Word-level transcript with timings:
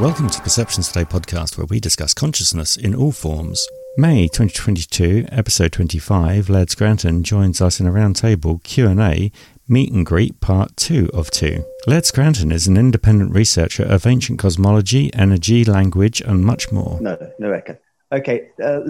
Welcome 0.00 0.28
to 0.28 0.42
Perceptions 0.42 0.88
Today 0.88 1.06
podcast, 1.06 1.56
where 1.56 1.64
we 1.64 1.80
discuss 1.80 2.12
consciousness 2.12 2.76
in 2.76 2.94
all 2.94 3.12
forms. 3.12 3.66
May 3.96 4.28
2022, 4.28 5.24
episode 5.32 5.72
25. 5.72 6.50
Laird 6.50 6.68
Scranton 6.68 7.22
joins 7.22 7.62
us 7.62 7.80
in 7.80 7.86
a 7.86 7.90
roundtable 7.90 8.62
Q&A 8.62 9.32
meet 9.66 9.92
and 9.94 10.04
greet 10.04 10.38
part 10.42 10.76
2 10.76 11.08
of 11.14 11.30
2. 11.30 11.64
Laird 11.86 12.04
Scranton 12.04 12.52
is 12.52 12.66
an 12.66 12.76
independent 12.76 13.32
researcher 13.32 13.84
of 13.84 14.06
ancient 14.06 14.38
cosmology, 14.38 15.10
energy, 15.14 15.64
language 15.64 16.20
and 16.20 16.44
much 16.44 16.70
more. 16.70 17.00
No, 17.00 17.16
no 17.38 17.48
record. 17.48 17.78
Okay, 18.12 18.50
uh, 18.62 18.80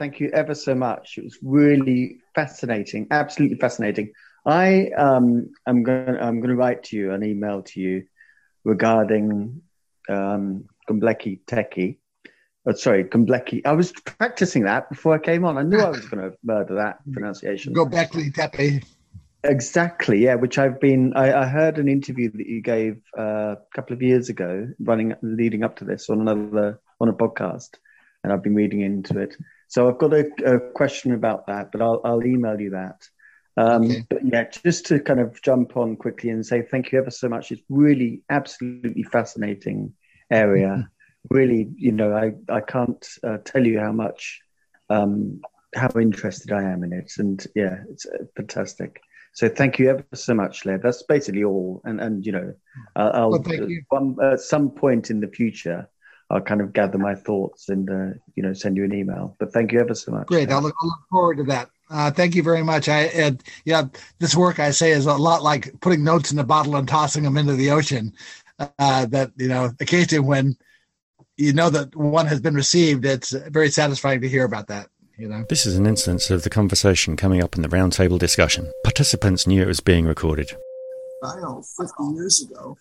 thank 0.00 0.18
you 0.18 0.30
ever 0.34 0.56
so 0.56 0.74
much. 0.74 1.16
It 1.16 1.22
was 1.22 1.38
really 1.44 2.16
fascinating, 2.34 3.06
absolutely 3.12 3.58
fascinating. 3.58 4.10
I 4.44 4.90
um, 4.96 5.48
am 5.64 5.84
going 5.84 6.16
I'm 6.16 6.40
going 6.40 6.50
to 6.50 6.56
write 6.56 6.82
to 6.84 6.96
you 6.96 7.12
an 7.12 7.22
email 7.22 7.62
to 7.62 7.80
you 7.80 8.04
regarding 8.64 9.62
um, 10.08 10.64
Gombleki 10.88 11.40
Teki. 11.46 11.98
Oh, 12.66 12.72
sorry, 12.72 13.04
Gombleki. 13.04 13.62
I 13.64 13.72
was 13.72 13.92
practicing 13.92 14.64
that 14.64 14.88
before 14.88 15.14
I 15.14 15.18
came 15.18 15.44
on. 15.44 15.56
I 15.56 15.62
knew 15.62 15.78
I 15.78 15.90
was 15.90 16.06
going 16.06 16.30
to 16.30 16.36
murder 16.42 16.74
that 16.76 16.98
pronunciation. 17.12 17.74
Gobekli 17.74 18.34
Tepe. 18.34 18.82
Exactly, 19.44 20.18
yeah. 20.18 20.34
Which 20.34 20.58
I've 20.58 20.80
been. 20.80 21.12
I, 21.14 21.42
I 21.42 21.46
heard 21.46 21.78
an 21.78 21.88
interview 21.88 22.30
that 22.32 22.46
you 22.46 22.60
gave 22.60 23.00
uh, 23.16 23.54
a 23.54 23.74
couple 23.74 23.94
of 23.94 24.02
years 24.02 24.28
ago, 24.28 24.68
running 24.80 25.14
leading 25.22 25.62
up 25.62 25.76
to 25.76 25.84
this 25.84 26.10
on 26.10 26.20
another 26.20 26.80
on 27.00 27.08
a 27.08 27.12
podcast, 27.12 27.70
and 28.24 28.32
I've 28.32 28.42
been 28.42 28.56
reading 28.56 28.80
into 28.80 29.18
it. 29.20 29.36
So 29.68 29.88
I've 29.88 29.98
got 29.98 30.12
a, 30.12 30.26
a 30.44 30.60
question 30.72 31.12
about 31.12 31.46
that, 31.46 31.70
but 31.72 31.82
I'll, 31.82 32.00
I'll 32.04 32.24
email 32.24 32.60
you 32.60 32.70
that. 32.70 33.08
Um, 33.56 33.84
okay. 33.84 34.04
But 34.08 34.24
yeah, 34.24 34.44
just 34.44 34.86
to 34.86 35.00
kind 35.00 35.20
of 35.20 35.40
jump 35.42 35.76
on 35.76 35.96
quickly 35.96 36.30
and 36.30 36.44
say 36.44 36.62
thank 36.62 36.92
you 36.92 36.98
ever 36.98 37.10
so 37.10 37.28
much. 37.28 37.50
It's 37.52 37.62
really 37.68 38.22
absolutely 38.28 39.02
fascinating 39.02 39.92
area. 40.30 40.68
Mm-hmm. 40.68 41.34
Really, 41.34 41.68
you 41.76 41.92
know, 41.92 42.14
I 42.14 42.32
I 42.52 42.60
can't 42.60 43.04
uh, 43.24 43.38
tell 43.44 43.66
you 43.66 43.80
how 43.80 43.92
much 43.92 44.40
um, 44.90 45.40
how 45.74 45.90
interested 45.98 46.52
I 46.52 46.62
am 46.62 46.84
in 46.84 46.92
it, 46.92 47.12
and 47.18 47.44
yeah, 47.54 47.78
it's 47.90 48.06
uh, 48.06 48.24
fantastic. 48.36 49.00
So 49.32 49.48
thank 49.48 49.78
you 49.78 49.90
ever 49.90 50.04
so 50.14 50.34
much, 50.34 50.64
Lev. 50.64 50.82
That's 50.82 51.02
basically 51.02 51.44
all. 51.44 51.82
And 51.84 52.00
and 52.00 52.24
you 52.24 52.32
know, 52.32 52.54
I'll, 52.94 53.30
well, 53.30 53.68
one, 53.88 54.16
at 54.22 54.40
some 54.40 54.70
point 54.70 55.10
in 55.10 55.20
the 55.20 55.28
future, 55.28 55.88
I'll 56.30 56.40
kind 56.40 56.60
of 56.60 56.72
gather 56.72 56.98
my 56.98 57.14
thoughts 57.14 57.68
and 57.68 57.90
uh, 57.90 58.18
you 58.34 58.42
know 58.42 58.52
send 58.52 58.76
you 58.76 58.84
an 58.84 58.94
email. 58.94 59.36
But 59.38 59.52
thank 59.52 59.72
you 59.72 59.80
ever 59.80 59.94
so 59.94 60.12
much. 60.12 60.26
Great. 60.28 60.50
I'll 60.50 60.62
look, 60.62 60.74
I'll 60.80 60.88
look, 60.88 60.98
forward 61.10 61.38
to 61.38 61.44
that. 61.44 61.68
Uh, 61.88 62.10
thank 62.10 62.34
you 62.34 62.42
very 62.42 62.62
much. 62.62 62.88
I 62.88 63.06
uh, 63.08 63.30
yeah, 63.64 63.84
this 64.18 64.34
work 64.34 64.58
I 64.58 64.70
say 64.70 64.90
is 64.90 65.06
a 65.06 65.14
lot 65.14 65.42
like 65.42 65.72
putting 65.80 66.02
notes 66.02 66.32
in 66.32 66.38
a 66.38 66.44
bottle 66.44 66.76
and 66.76 66.88
tossing 66.88 67.22
them 67.22 67.36
into 67.36 67.54
the 67.54 67.70
ocean. 67.70 68.12
Uh, 68.58 69.06
that 69.06 69.32
you 69.36 69.48
know, 69.48 69.70
occasionally 69.80 70.26
when 70.26 70.56
you 71.36 71.52
know 71.52 71.70
that 71.70 71.94
one 71.94 72.26
has 72.26 72.40
been 72.40 72.54
received, 72.54 73.04
it's 73.04 73.30
very 73.30 73.70
satisfying 73.70 74.20
to 74.20 74.28
hear 74.28 74.44
about 74.44 74.66
that. 74.68 74.88
You 75.18 75.28
know? 75.28 75.44
This 75.48 75.64
is 75.64 75.76
an 75.76 75.86
instance 75.86 76.30
of 76.30 76.42
the 76.42 76.50
conversation 76.50 77.16
coming 77.16 77.42
up 77.42 77.56
in 77.56 77.62
the 77.62 77.68
roundtable 77.68 78.18
discussion. 78.18 78.70
Participants 78.84 79.46
knew 79.46 79.62
it 79.62 79.66
was 79.66 79.80
being 79.80 80.04
recorded. 80.04 80.52
I 81.22 81.32
don't 81.32 81.42
know, 81.42 81.62
50 81.62 82.14
years 82.14 82.42
ago. 82.42 82.76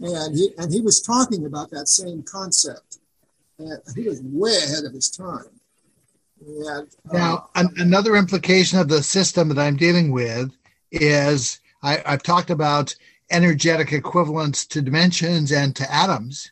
And 0.00 0.36
he, 0.36 0.50
and 0.58 0.72
he 0.72 0.80
was 0.80 1.00
talking 1.00 1.46
about 1.46 1.70
that 1.70 1.88
same 1.88 2.22
concept. 2.22 2.98
And 3.58 3.80
he 3.94 4.08
was 4.08 4.20
way 4.22 4.56
ahead 4.56 4.84
of 4.84 4.92
his 4.92 5.10
time. 5.10 5.57
And, 6.40 6.88
now, 7.12 7.48
an, 7.54 7.68
another 7.78 8.16
implication 8.16 8.78
of 8.78 8.88
the 8.88 9.02
system 9.02 9.48
that 9.48 9.58
I'm 9.58 9.76
dealing 9.76 10.10
with 10.10 10.52
is 10.90 11.60
I, 11.82 12.02
I've 12.06 12.22
talked 12.22 12.50
about 12.50 12.94
energetic 13.30 13.92
equivalents 13.92 14.66
to 14.66 14.82
dimensions 14.82 15.52
and 15.52 15.74
to 15.76 15.92
atoms. 15.92 16.50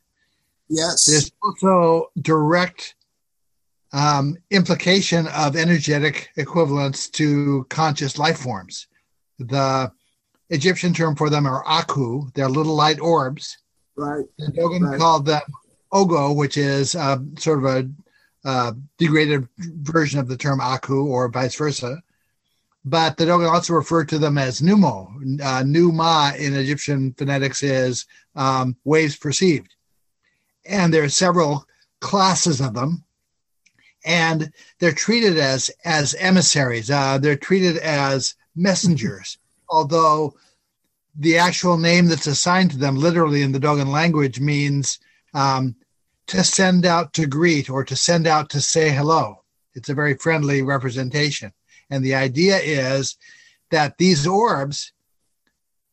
Yes. 0.69 1.05
There's 1.05 1.31
also 1.43 2.11
direct 2.21 2.95
um, 3.93 4.37
implication 4.51 5.27
of 5.29 5.57
energetic 5.57 6.29
equivalents 6.37 7.09
to 7.11 7.65
conscious 7.69 8.19
life 8.19 8.39
forms. 8.39 8.89
The 9.39 9.91
Egyptian 10.51 10.93
term 10.93 11.17
for 11.17 11.31
them 11.31 11.47
are 11.47 11.67
aku, 11.67 12.31
they're 12.35 12.49
little 12.49 12.75
light 12.75 13.01
orbs. 13.01 13.59
Right. 13.97 14.25
And 14.39 14.55
Dogon 14.55 14.83
right. 14.83 14.99
called 14.99 15.27
them 15.27 15.43
ogo, 15.93 16.35
which 16.37 16.57
is 16.57 16.95
uh, 16.95 17.19
sort 17.39 17.59
of 17.59 17.65
a 17.65 17.89
uh, 18.47 18.73
degraded 18.97 19.47
version 19.59 20.19
of 20.19 20.29
the 20.29 20.37
term 20.37 20.61
aku 20.61 21.07
or 21.07 21.29
vice 21.29 21.57
versa. 21.57 22.03
But 22.85 23.17
the 23.17 23.27
Dogon 23.27 23.53
also 23.53 23.75
refer 23.75 24.05
to 24.05 24.19
them 24.19 24.39
as 24.39 24.61
numo. 24.61 25.43
Uh, 25.43 25.65
numa 25.67 26.33
in 26.39 26.55
Egyptian 26.55 27.13
phonetics 27.19 27.63
is 27.63 28.07
um, 28.37 28.77
waves 28.85 29.17
perceived. 29.17 29.75
And 30.65 30.95
there 30.95 31.03
are 31.03 31.09
several 31.09 31.67
classes 32.01 32.61
of 32.61 32.75
them 32.75 33.05
and 34.07 34.53
they're 34.79 34.93
treated 34.93 35.37
as 35.37 35.71
as 35.85 36.15
emissaries. 36.15 36.91
Uh, 36.91 37.19
they're 37.19 37.37
treated 37.37 37.77
as 37.79 38.37
messengers, 38.55 39.39
although 39.69 40.35
the 41.19 41.37
actual 41.37 41.77
name 41.77 42.07
that's 42.07 42.27
assigned 42.27 42.71
to 42.71 42.79
them, 42.79 42.97
literally 42.97 43.43
in 43.43 43.53
the 43.53 43.59
Dogon 43.59 43.91
language, 43.91 44.39
means 44.39 44.99
um, 45.35 45.75
to 46.29 46.43
send 46.43 46.85
out 46.87 47.13
to 47.15 47.27
greet 47.27 47.71
or 47.71 47.85
to 47.85 47.97
send 47.97 48.27
out 48.27 48.51
to 48.51 48.61
say 48.61 48.91
hello. 48.91 49.43
It's 49.75 49.89
a 49.89 49.95
very 49.95 50.15
friendly 50.15 50.63
representation, 50.63 51.53
and 51.91 52.05
the 52.05 52.15
idea 52.15 52.59
is 52.59 53.17
that 53.71 53.99
these 53.99 54.27
orbs 54.27 54.93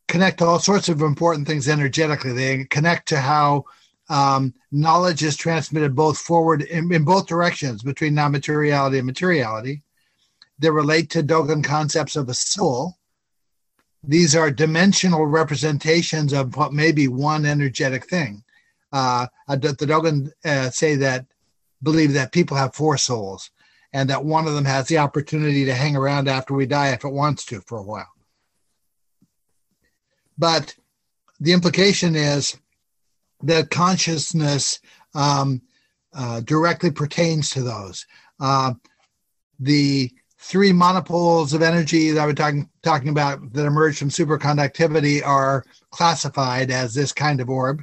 connect 0.08 0.40
to 0.40 0.46
all 0.46 0.60
sorts 0.60 0.90
of 0.90 1.02
important 1.02 1.48
things 1.48 1.68
energetically. 1.68 2.34
They 2.34 2.66
connect 2.66 3.08
to 3.10 3.20
how 3.20 3.66
um, 4.10 4.54
knowledge 4.72 5.24
is 5.24 5.36
transmitted 5.36 5.96
both 5.96 6.18
forward 6.18 6.62
in, 6.62 6.92
in 6.94 7.04
both 7.04 7.28
directions 7.28 7.84
between 7.84 8.14
non-materiality 8.14 8.98
and 8.98 9.08
materiality. 9.08 9.82
They 10.60 10.70
relate 10.70 11.10
to 11.12 11.24
Dogon 11.24 11.64
concepts 11.64 12.16
of 12.16 12.28
the 12.28 12.34
soul. 12.34 12.98
These 14.04 14.36
are 14.36 14.52
dimensional 14.52 15.26
representations 15.26 16.34
of 16.34 16.56
what 16.58 16.74
may 16.74 16.92
be 16.92 17.08
one 17.08 17.46
energetic 17.46 18.06
thing. 18.08 18.44
Uh, 18.94 19.28
the 19.48 19.86
Dogon 19.88 20.32
uh, 20.46 20.70
say 20.70 20.96
that 20.96 21.26
believe 21.82 22.14
that 22.14 22.32
people 22.32 22.56
have 22.56 22.76
four 22.76 22.98
souls, 22.98 23.52
and 23.92 24.10
that 24.10 24.24
one 24.24 24.48
of 24.48 24.54
them 24.54 24.66
has 24.66 24.88
the 24.88 25.00
opportunity 25.00 25.66
to 25.66 25.74
hang 25.74 25.96
around 25.96 26.30
after 26.30 26.54
we 26.54 26.66
die 26.66 26.92
if 26.92 27.04
it 27.04 27.12
wants 27.12 27.44
to 27.46 27.60
for 27.62 27.80
a 27.80 27.84
while. 27.84 28.08
But 30.38 30.76
the 31.40 31.54
implication 31.54 32.16
is 32.16 32.58
that 33.42 33.70
consciousness 33.70 34.80
um, 35.14 35.62
uh, 36.14 36.42
directly 36.42 36.92
pertains 36.92 37.50
to 37.52 37.64
those. 37.64 38.06
Uh, 38.40 38.74
the 39.60 40.12
three 40.38 40.74
monopoles 40.74 41.54
of 41.54 41.62
energy 41.62 42.12
that 42.12 42.26
we're 42.26 42.34
talking, 42.34 42.70
talking 42.82 43.10
about 43.10 43.54
that 43.54 43.66
emerge 43.66 43.98
from 43.98 44.10
superconductivity 44.10 45.26
are 45.26 45.64
classified 45.90 46.70
as 46.70 46.94
this 46.94 47.12
kind 47.12 47.40
of 47.40 47.50
orb. 47.50 47.82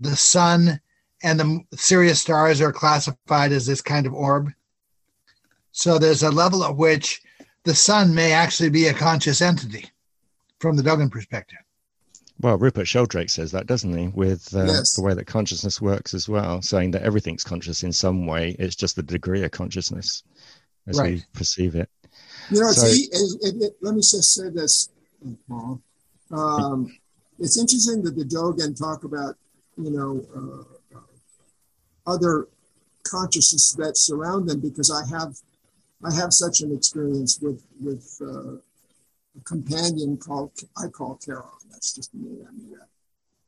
The 0.00 0.16
sun 0.16 0.80
and 1.22 1.40
the 1.40 1.64
Sirius 1.76 2.20
stars 2.20 2.60
are 2.60 2.72
classified 2.72 3.52
as 3.52 3.66
this 3.66 3.80
kind 3.80 4.06
of 4.06 4.14
orb. 4.14 4.50
So 5.72 5.98
there's 5.98 6.22
a 6.22 6.30
level 6.30 6.64
at 6.64 6.76
which 6.76 7.22
the 7.64 7.74
sun 7.74 8.14
may 8.14 8.32
actually 8.32 8.70
be 8.70 8.86
a 8.86 8.94
conscious 8.94 9.40
entity 9.40 9.90
from 10.60 10.76
the 10.76 10.82
Dogon 10.82 11.10
perspective. 11.10 11.58
Well, 12.40 12.58
Rupert 12.58 12.88
Sheldrake 12.88 13.30
says 13.30 13.52
that, 13.52 13.66
doesn't 13.66 13.96
he? 13.96 14.08
With 14.08 14.54
uh, 14.54 14.64
yes. 14.64 14.94
the 14.96 15.02
way 15.02 15.14
that 15.14 15.26
consciousness 15.26 15.80
works 15.80 16.14
as 16.14 16.28
well, 16.28 16.60
saying 16.62 16.90
that 16.90 17.02
everything's 17.02 17.44
conscious 17.44 17.84
in 17.84 17.92
some 17.92 18.26
way. 18.26 18.56
It's 18.58 18.74
just 18.74 18.96
the 18.96 19.02
degree 19.02 19.44
of 19.44 19.50
consciousness 19.50 20.24
as 20.86 20.98
right. 20.98 21.14
we 21.14 21.24
perceive 21.32 21.74
it. 21.74 21.88
You 22.50 22.60
know, 22.60 22.70
so, 22.72 22.86
it, 22.86 23.08
it, 23.40 23.62
it, 23.62 23.76
let 23.80 23.94
me 23.94 24.00
just 24.00 24.34
say 24.34 24.50
this, 24.50 24.90
Paul. 25.48 25.80
Um, 26.30 26.98
it's 27.38 27.58
interesting 27.58 28.02
that 28.02 28.16
the 28.16 28.24
Dogon 28.24 28.74
talk 28.74 29.04
about, 29.04 29.36
you 29.76 29.90
know, 29.90 30.24
uh, 30.34 30.98
other 32.06 32.48
consciousness 33.02 33.72
that 33.72 33.96
surround 33.96 34.48
them 34.48 34.60
because 34.60 34.90
I 34.90 35.06
have, 35.16 35.36
I 36.04 36.12
have 36.14 36.32
such 36.32 36.60
an 36.60 36.74
experience 36.74 37.38
with 37.40 37.62
with 37.80 38.18
uh, 38.20 38.56
a 39.36 39.40
companion 39.44 40.16
called 40.16 40.52
I 40.76 40.88
call 40.88 41.18
Charon. 41.24 41.44
That's 41.70 41.94
just 41.94 42.12
the 42.12 42.18
name 42.18 42.46
I 42.48 42.52
mean, 42.52 42.76
up. 42.80 42.88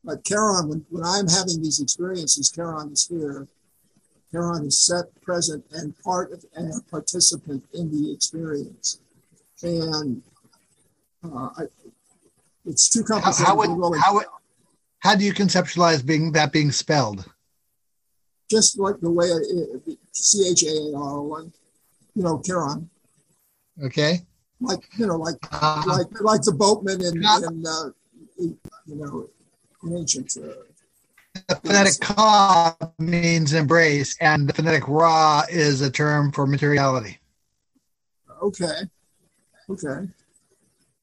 But 0.03 0.23
Charon, 0.23 0.69
when, 0.69 0.85
when 0.89 1.03
I'm 1.03 1.27
having 1.27 1.61
these 1.61 1.79
experiences, 1.79 2.49
Charon 2.49 2.91
is 2.91 3.07
here. 3.07 3.47
Charon 4.31 4.65
is 4.65 4.79
set, 4.79 5.05
present, 5.21 5.65
and 5.71 5.97
part 5.99 6.31
of 6.33 6.43
and 6.55 6.73
a 6.73 6.81
participant 6.89 7.63
in 7.73 7.91
the 7.91 8.11
experience. 8.11 8.99
And 9.63 10.21
uh, 11.23 11.49
I, 11.57 11.63
it's 12.65 12.89
too 12.89 13.03
complicated. 13.03 13.45
How, 13.45 13.55
how, 13.55 13.75
would, 13.75 13.99
how, 13.99 14.21
how 14.99 15.15
do 15.15 15.23
you 15.23 15.33
conceptualize 15.33 16.05
being 16.05 16.31
that 16.33 16.51
being 16.51 16.71
spelled? 16.71 17.25
Just 18.49 18.79
like 18.79 18.99
the 18.99 19.11
way 19.11 19.27
C 20.13 20.49
H 20.49 20.63
A 20.63 20.93
R 20.95 21.17
O 21.17 21.35
N, 21.35 21.53
you 22.15 22.23
know, 22.23 22.41
Charon. 22.43 22.89
Okay 23.83 24.21
like 24.59 24.79
you 24.97 25.07
know, 25.07 25.17
like 25.17 25.35
uh, 25.51 25.83
like 25.87 26.21
like 26.21 26.41
the 26.41 26.51
boatman 26.51 27.01
in, 27.01 27.17
in 27.17 27.65
uh, 27.65 27.89
you 28.85 28.95
know 28.95 29.29
in 29.83 29.97
ancient. 29.97 30.35
Uh, 30.37 30.53
the 31.47 31.55
phonetic 31.57 31.99
ka 31.99 32.75
means 32.97 33.53
embrace, 33.53 34.17
and 34.19 34.49
the 34.49 34.53
phonetic 34.53 34.87
ra 34.87 35.43
is 35.49 35.81
a 35.81 35.91
term 35.91 36.31
for 36.31 36.47
materiality. 36.47 37.19
Okay. 38.41 38.81
Okay. 39.69 40.07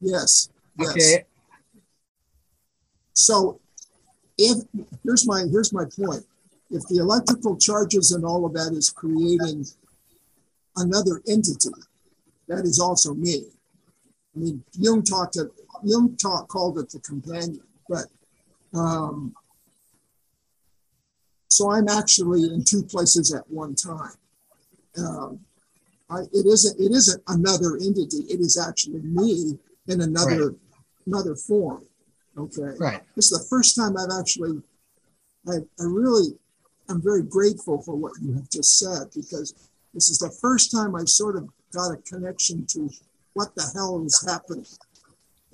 Yes. 0.01 0.49
Yes. 0.79 0.91
Okay. 0.91 1.25
So 3.13 3.61
if 4.39 4.59
here's 5.05 5.27
my 5.27 5.45
here's 5.51 5.73
my 5.73 5.85
point. 5.85 6.25
If 6.71 6.83
the 6.89 6.99
electrical 6.99 7.57
charges 7.57 8.13
and 8.13 8.25
all 8.25 8.45
of 8.47 8.53
that 8.55 8.73
is 8.73 8.91
creating 8.91 9.67
another 10.77 11.23
entity, 11.29 11.71
that 12.49 12.65
is 12.65 12.81
also 12.81 13.15
me. 13.15 13.45
I 14.35 14.39
mean, 14.39 14.65
Jung 14.73 15.03
talked 15.03 15.35
to 15.35 15.51
Jung 15.85 16.17
talk, 16.17 16.49
called 16.49 16.79
it 16.79 16.91
the 16.91 16.99
companion, 17.01 17.61
but 17.89 18.07
um, 18.73 19.35
so 21.49 21.71
I'm 21.71 21.89
actually 21.89 22.43
in 22.45 22.65
two 22.65 22.83
places 22.83 23.33
at 23.33 23.49
one 23.51 23.75
time. 23.77 24.13
Um, 24.99 25.41
I, 26.11 26.21
it 26.33 26.47
isn't 26.47 26.81
it 26.81 26.91
isn't 26.93 27.23
another 27.29 27.77
entity. 27.77 28.25
It 28.29 28.41
is 28.41 28.59
actually 28.59 29.01
me 29.01 29.59
in 29.89 30.01
another 30.01 30.49
Right. 30.51 30.59
another 31.07 31.37
form. 31.37 31.85
Okay. 32.37 32.77
Right. 32.79 33.01
This 33.17 33.31
is 33.31 33.39
the 33.39 33.47
first 33.49 33.77
time 33.77 33.97
I've 33.97 34.19
actually, 34.19 34.61
I, 35.47 35.53
I 35.81 35.85
really, 35.85 36.29
I'm 36.89 37.01
very 37.01 37.23
grateful 37.23 37.81
for 37.83 37.95
what 37.95 38.13
you 38.21 38.35
have 38.35 38.51
just 38.51 38.79
said 38.79 39.09
because 39.15 39.55
this 39.95 40.11
is 40.11 40.19
the 40.19 40.31
first 40.31 40.71
time 40.73 40.97
I 40.97 41.05
sort 41.05 41.37
of 41.37 41.49
got 41.73 41.93
a 41.93 41.97
connection 41.99 42.67
to 42.71 42.91
what 43.35 43.55
the 43.55 43.65
hell 43.75 44.03
is 44.05 44.25
happening. 44.29 44.67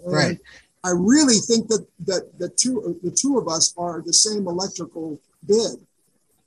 And 0.04 0.12
Right. 0.14 0.38
I 0.82 0.90
really 0.94 1.36
think 1.36 1.68
that 1.68 1.86
that 2.06 2.38
the 2.38 2.48
two 2.48 2.98
the 3.02 3.10
two 3.10 3.36
of 3.38 3.48
us 3.48 3.74
are 3.76 4.00
the 4.04 4.14
same 4.14 4.46
electrical 4.48 5.20
bid. 5.46 5.76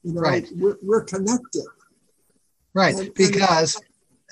You 0.04 0.14
know, 0.14 0.22
Right. 0.22 0.48
we're, 0.56 0.78
we're 0.82 1.04
connected. 1.04 1.66
Right, 2.74 2.96
And- 2.96 3.06
and- 3.06 3.14
because 3.14 3.80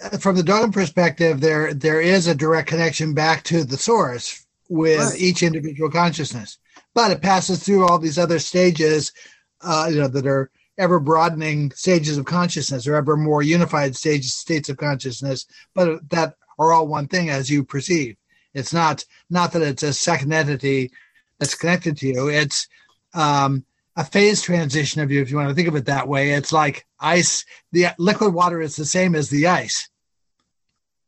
uh, 0.04 0.18
from 0.18 0.36
the 0.36 0.42
Dogon 0.44 0.71
perspective, 0.71 1.39
there 1.39 1.75
there 1.75 2.01
is 2.01 2.25
a 2.25 2.33
direct 2.33 2.68
connection 2.69 3.13
back 3.13 3.44
to 3.44 3.63
the 3.63 3.77
source 3.77 4.41
with 4.71 5.00
Right. 5.00 5.19
each 5.19 5.44
individual 5.44 5.91
consciousness, 5.91 6.57
but 6.95 7.12
it 7.12 7.21
passes 7.21 7.59
through 7.62 7.85
all 7.85 8.00
these 8.00 8.18
other 8.18 8.39
stages, 8.39 9.12
uh, 9.59 9.88
you 9.91 10.00
know, 10.00 10.07
that 10.07 10.25
are 10.25 10.50
ever 10.77 10.97
broadening 10.97 11.71
stages 11.75 12.18
of 12.18 12.23
consciousness 12.25 12.88
or 12.88 12.95
ever 12.95 13.18
more 13.18 13.44
unified 13.44 13.97
stages 13.97 14.33
states 14.33 14.69
of 14.69 14.77
consciousness, 14.77 15.45
but 15.75 16.09
that 16.09 16.35
are 16.57 16.71
all 16.71 16.88
one 16.88 17.06
thing 17.06 17.29
as 17.29 17.50
you 17.50 17.65
perceive. 17.65 18.15
It's 18.53 18.71
not 18.71 19.03
not 19.29 19.51
that 19.51 19.62
it's 19.62 19.83
a 19.83 19.91
second 19.94 20.31
entity 20.33 20.89
that's 21.38 21.53
connected 21.56 21.97
to 21.97 22.07
you. 22.07 22.29
It's 22.29 22.68
um, 23.13 23.65
a 23.97 24.06
phase 24.06 24.41
transition 24.41 25.01
of 25.01 25.12
you, 25.12 25.21
if 25.21 25.29
you 25.29 25.35
want 25.35 25.50
to 25.50 25.56
think 25.56 25.68
of 25.68 25.75
it 25.75 25.85
that 25.88 26.07
way. 26.07 26.31
It's 26.31 26.53
like 26.53 26.85
ice 26.97 27.44
the 27.73 27.88
liquid 27.97 28.33
water 28.33 28.62
is 28.62 28.77
the 28.77 28.85
same 28.85 29.15
as 29.15 29.29
the 29.29 29.47
ice, 29.47 29.89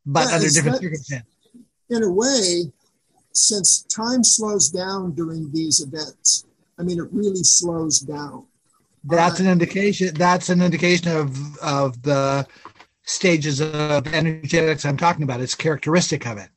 but 0.05 0.27
Yeah, 0.27 0.35
under 0.35 0.49
different 0.49 0.75
not- 0.75 0.81
circumstances. 0.81 1.29
in 1.89 2.03
a 2.03 2.11
way, 2.11 2.65
since 3.33 3.83
time 3.83 4.23
slows 4.23 4.69
down 4.69 5.11
during 5.11 5.51
these 5.51 5.81
events, 5.81 6.45
I 6.79 6.83
mean, 6.83 6.99
it 6.99 7.07
really 7.11 7.43
slows 7.43 7.99
down. 7.99 8.45
That's 9.03 9.39
uh, 9.39 9.43
an 9.43 9.49
indication. 9.49 10.13
That's 10.13 10.49
an 10.49 10.61
indication 10.61 11.09
of 11.15 11.57
of 11.57 12.01
the 12.01 12.47
stages 13.03 13.59
of 13.61 14.07
energetics 14.07 14.85
I'm 14.85 14.97
talking 14.97 15.23
about. 15.23 15.41
It's 15.41 15.55
characteristic 15.55 16.25
of 16.25 16.37
it. 16.37 16.49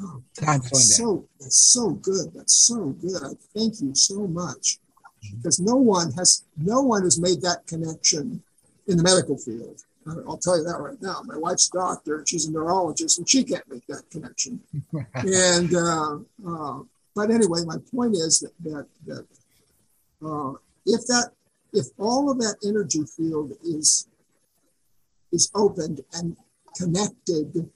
Oh, 0.00 0.22
Time 0.34 0.60
that's 0.60 0.68
slowing 0.68 1.18
down. 1.18 1.26
so 1.26 1.28
that's 1.40 1.72
so 1.72 1.90
good. 1.90 2.32
That's 2.34 2.54
so 2.54 2.86
good. 3.00 3.22
I 3.22 3.32
thank 3.54 3.80
you 3.80 3.94
so 3.94 4.26
much 4.26 4.78
mm-hmm. 5.24 5.36
because 5.38 5.58
no 5.58 5.76
one 5.76 6.12
has 6.12 6.44
no 6.56 6.80
one 6.80 7.02
has 7.02 7.20
made 7.20 7.42
that 7.42 7.66
connection 7.66 8.42
in 8.86 8.96
the 8.96 9.02
medical 9.02 9.36
field. 9.36 9.82
I'll 10.06 10.38
tell 10.38 10.56
you 10.56 10.64
that 10.64 10.80
right 10.80 11.00
now. 11.02 11.22
My 11.24 11.36
wife's 11.36 11.68
a 11.68 11.78
doctor 11.78 12.18
and 12.18 12.28
she's 12.28 12.46
a 12.46 12.52
neurologist, 12.52 13.18
and 13.18 13.28
she 13.28 13.44
can't 13.44 13.68
make 13.68 13.86
that 13.86 14.02
connection. 14.10 14.60
and 15.14 15.74
uh, 15.74 16.18
uh, 16.48 16.82
but 17.14 17.30
anyway, 17.30 17.60
my 17.64 17.76
point 17.94 18.14
is 18.14 18.40
that 18.40 18.52
that, 18.64 18.86
that 19.06 19.26
uh, 20.26 20.52
if 20.86 21.06
that 21.06 21.30
if 21.72 21.86
all 21.98 22.30
of 22.30 22.38
that 22.38 22.56
energy 22.66 23.04
field 23.04 23.52
is 23.62 24.08
is 25.32 25.50
opened 25.54 26.00
and 26.14 26.36
connected 26.76 27.70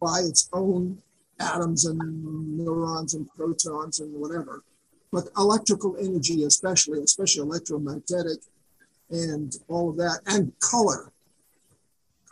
by 0.00 0.20
its 0.20 0.48
own 0.52 1.02
atoms 1.40 1.84
and 1.84 2.56
neurons 2.56 3.14
and 3.14 3.28
protons 3.30 4.00
and 4.00 4.14
whatever, 4.14 4.62
but 5.12 5.28
electrical 5.36 5.96
energy, 5.98 6.44
especially 6.44 7.02
especially 7.02 7.42
electromagnetic, 7.42 8.38
and 9.10 9.56
all 9.68 9.90
of 9.90 9.96
that, 9.96 10.20
and 10.26 10.52
color. 10.60 11.12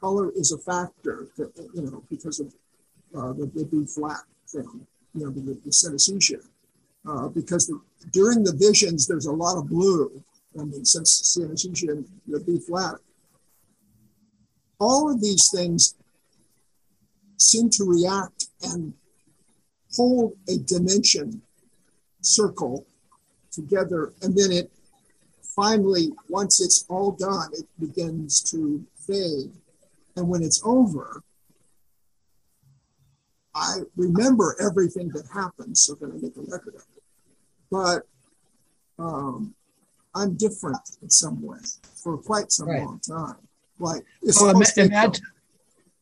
Color 0.05 0.33
is 0.37 0.53
a 0.53 0.59
factor, 0.59 1.29
that, 1.39 1.51
you 1.73 1.81
know, 1.81 2.03
because 2.11 2.39
of 2.39 2.49
uh, 3.17 3.33
the, 3.33 3.47
the 3.55 3.65
B 3.65 3.87
flat 3.87 4.21
thing, 4.49 4.87
you 5.15 5.25
know, 5.25 5.31
the, 5.31 5.41
the 5.65 5.71
synesthesia. 5.71 6.43
Uh, 7.09 7.29
because 7.29 7.67
the, 7.67 7.81
during 8.12 8.45
the 8.45 8.53
visions, 8.53 9.06
there's 9.06 9.25
a 9.25 9.33
lot 9.33 9.56
of 9.56 9.67
blue. 9.67 10.23
I 10.61 10.65
mean, 10.65 10.85
since 10.85 11.39
synesthesia 11.39 11.89
and 11.93 12.05
the 12.27 12.41
B 12.41 12.59
flat, 12.59 12.97
all 14.79 15.11
of 15.11 15.23
these 15.23 15.49
things 15.55 15.95
seem 17.39 17.71
to 17.71 17.85
react 17.85 18.49
and 18.62 18.93
hold 19.97 20.37
a 20.50 20.59
dimension 20.59 21.41
circle 22.21 22.85
together, 23.50 24.12
and 24.21 24.37
then 24.37 24.53
it 24.53 24.71
finally, 25.57 26.12
once 26.29 26.61
it's 26.61 26.85
all 26.91 27.12
done, 27.12 27.49
it 27.55 27.67
begins 27.81 28.43
to 28.50 28.85
fade. 29.07 29.50
And 30.16 30.28
when 30.28 30.43
it's 30.43 30.62
over, 30.64 31.22
I 33.55 33.78
remember 33.96 34.56
everything 34.61 35.08
that 35.11 35.26
happened, 35.32 35.76
so 35.78 35.94
that 35.94 36.06
I 36.11 36.14
make 36.20 36.37
a 36.37 36.40
record 36.40 36.75
of 36.75 36.82
it. 36.96 37.02
But 37.70 38.02
um, 38.99 39.55
I'm 40.14 40.34
different 40.34 40.78
in 41.02 41.11
some 41.11 41.40
way 41.43 41.58
for 42.02 42.16
quite 42.19 42.50
some 42.52 42.69
Right. 42.69 42.82
long 42.84 43.00
time. 43.00 43.37
Like 43.78 44.05
it's 44.22 44.40
Well, 44.40 44.50
ima- 44.50 44.64
supposed 44.64 44.75
to 44.75 44.81
take 44.82 44.90
imagine, 44.93 45.25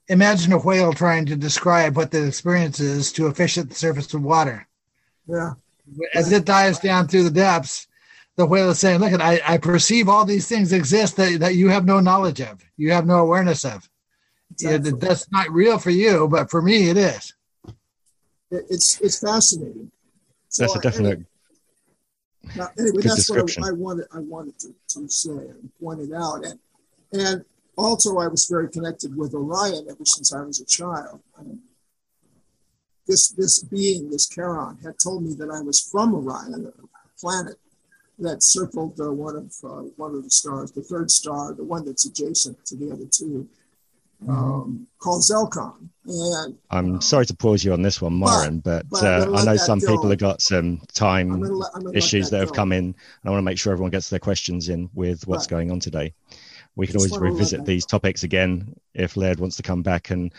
imagine 0.08 0.52
a 0.52 0.58
whale 0.58 0.92
trying 0.92 1.26
to 1.26 1.36
describe 1.36 1.96
what 1.96 2.10
the 2.10 2.26
experience 2.26 2.80
is 2.80 3.12
to 3.12 3.26
a 3.26 3.34
fish 3.34 3.56
at 3.58 3.68
the 3.68 3.74
surface 3.74 4.12
of 4.14 4.22
water. 4.22 4.66
yeah, 5.26 5.54
As 6.14 6.32
it 6.32 6.44
dives 6.44 6.78
down 6.80 7.08
through 7.08 7.24
the 7.24 7.31
depths, 7.31 7.86
the 8.36 8.46
whale 8.46 8.70
is 8.70 8.78
saying, 8.78 9.00
"Look, 9.00 9.19
I, 9.20 9.40
I 9.46 9.58
perceive 9.58 10.08
all 10.08 10.24
these 10.24 10.46
things 10.46 10.72
exist 10.72 11.16
that, 11.16 11.40
that 11.40 11.54
you 11.54 11.69
have 11.69 11.84
no 11.84 12.00
knowledge 12.00 12.40
of, 12.40 12.62
you 12.78 12.92
have 12.92 13.06
no 13.06 13.19
awareness 13.19 13.64
of. 13.64 13.88
Yeah, 14.58 14.70
exactly. 14.70 15.08
that's 15.08 15.30
not 15.32 15.50
real 15.50 15.78
for 15.78 15.90
you, 15.90 16.28
but 16.28 16.50
for 16.50 16.62
me, 16.62 16.90
it 16.90 16.96
is." 16.96 17.34
It- 18.50 18.66
it's 18.68 19.00
it's 19.00 19.18
fascinating. 19.18 19.90
So 20.48 20.64
That's 20.64 20.76
a 20.76 20.80
definite. 20.80 21.20
Now, 22.56 22.68
anyway, 22.78 22.96
Good 22.96 23.04
that's 23.04 23.30
what. 23.30 23.58
I, 23.64 23.68
I 23.68 23.72
wanted. 23.72 24.06
I 24.12 24.18
wanted 24.18 24.58
to, 24.60 24.74
to 24.88 25.08
say 25.08 25.30
and 25.30 25.70
point 25.80 26.00
it 26.00 26.12
out, 26.12 26.44
and 26.44 26.58
and 27.12 27.44
also 27.76 28.18
I 28.18 28.26
was 28.26 28.46
very 28.46 28.68
connected 28.68 29.16
with 29.16 29.32
Orion 29.34 29.86
ever 29.88 30.04
since 30.04 30.32
I 30.34 30.42
was 30.42 30.60
a 30.60 30.66
child. 30.66 31.20
This 33.06 33.30
this 33.30 33.62
being, 33.62 34.10
this 34.10 34.28
Charon, 34.28 34.76
had 34.82 34.98
told 34.98 35.24
me 35.24 35.34
that 35.34 35.50
I 35.50 35.60
was 35.60 35.80
from 35.80 36.14
Orion, 36.14 36.66
a 36.66 37.20
planet 37.20 37.58
that 38.18 38.42
circled 38.42 39.00
uh, 39.00 39.10
one 39.12 39.36
of 39.36 39.54
uh, 39.64 39.82
one 39.96 40.14
of 40.14 40.22
the 40.22 40.30
stars, 40.30 40.72
the 40.72 40.82
third 40.82 41.10
star, 41.10 41.54
the 41.54 41.64
one 41.64 41.84
that's 41.84 42.04
adjacent 42.04 42.64
to 42.66 42.76
the 42.76 42.92
other 42.92 43.06
two, 43.10 43.48
um, 44.29 44.86
called 44.98 45.22
Zelkon. 45.22 45.88
And 46.05 46.58
I'm 46.70 47.00
sorry 47.00 47.26
to 47.26 47.34
pause 47.34 47.64
you 47.64 47.72
on 47.72 47.82
this 47.82 48.02
one, 48.02 48.14
Myron, 48.14 48.58
but, 48.58 48.88
but 48.91 49.05
I'm 49.05 49.34
uh, 49.34 49.38
I 49.38 49.44
know 49.44 49.52
that 49.52 49.58
some 49.60 49.81
people 49.81 50.10
have 50.10 50.19
got 50.19 50.43
some 50.43 50.79
I'm 50.81 50.86
time 50.94 51.29
gonna 51.29 51.52
let, 51.52 51.70
I'm 51.74 51.82
gonna 51.84 51.96
issues 51.96 52.29
that 52.31 52.41
have 52.41 52.52
come 52.52 52.72
in, 52.72 52.86
and 52.86 52.94
I 53.24 53.31
want 53.31 53.38
to 53.38 53.44
make 53.44 53.58
sure 53.58 53.72
everyone 53.72 53.93
gets 53.93 54.10
their 54.10 54.19
questions 54.19 54.69
in 54.69 54.91
with 54.94 55.26
what's 55.29 55.44
Right. 55.44 55.50
going 55.50 55.70
on 55.70 55.79
today. 55.79 56.12
We 56.74 56.86
can 56.86 56.94
Just 56.94 57.12
always 57.12 57.32
revisit 57.32 57.60
that 57.60 57.67
these 57.67 57.86
topics 57.86 58.24
again 58.24 58.74
if 58.94 59.17
Laird 59.17 59.38
wants 59.38 59.56
to 59.56 59.62
come 59.62 59.82
back 59.82 60.10
and 60.10 60.32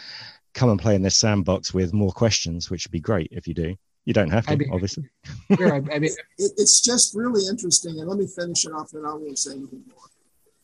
come 0.54 0.70
and 0.70 0.80
play 0.80 0.96
in 0.96 1.02
this 1.02 1.16
sandbox 1.18 1.74
with 1.74 1.94
more 1.94 2.12
questions, 2.12 2.70
which 2.70 2.86
would 2.86 2.92
be 2.92 3.00
great 3.00 3.30
if 3.32 3.48
you 3.48 3.54
do. 3.54 3.76
You 4.06 4.14
don't 4.14 4.32
have 4.32 4.46
to, 4.48 4.52
I'd 4.54 4.60
be- 4.60 4.70
obviously. 4.72 5.10
Sure, 5.58 5.74
I, 5.74 5.78
I 5.78 6.00
mean, 6.00 6.12
it, 6.38 6.52
it's 6.58 6.82
just 6.82 7.16
really 7.16 7.48
interesting. 7.48 8.00
And 8.00 8.10
let 8.10 8.18
me 8.20 8.28
finish 8.28 8.66
it 8.66 8.74
off, 8.74 8.92
and 8.94 9.08
I 9.08 9.14
won't 9.14 9.40
say 9.40 9.52
anything 9.52 9.84
more. 9.88 10.04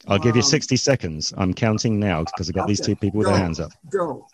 I'll 0.07 0.19
give 0.19 0.35
you 0.35 0.41
Um, 0.41 0.47
60 0.47 0.75
seconds. 0.77 1.33
I'm 1.37 1.53
counting 1.53 1.99
now 1.99 2.23
because 2.23 2.49
I've 2.49 2.55
got 2.55 2.67
these 2.67 2.79
two 2.79 2.95
people 2.95 3.19
with 3.19 3.25
go. 3.27 3.31
their 3.33 3.41
hands 3.41 3.59
up. 3.59 3.71
Go. 3.91 4.25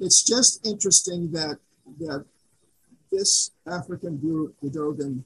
It's 0.00 0.22
just 0.22 0.66
interesting 0.66 1.30
that 1.32 1.58
that 2.00 2.24
this 3.10 3.50
African 3.66 4.16
group, 4.16 4.56
the 4.62 4.70
Dogon, 4.70 5.24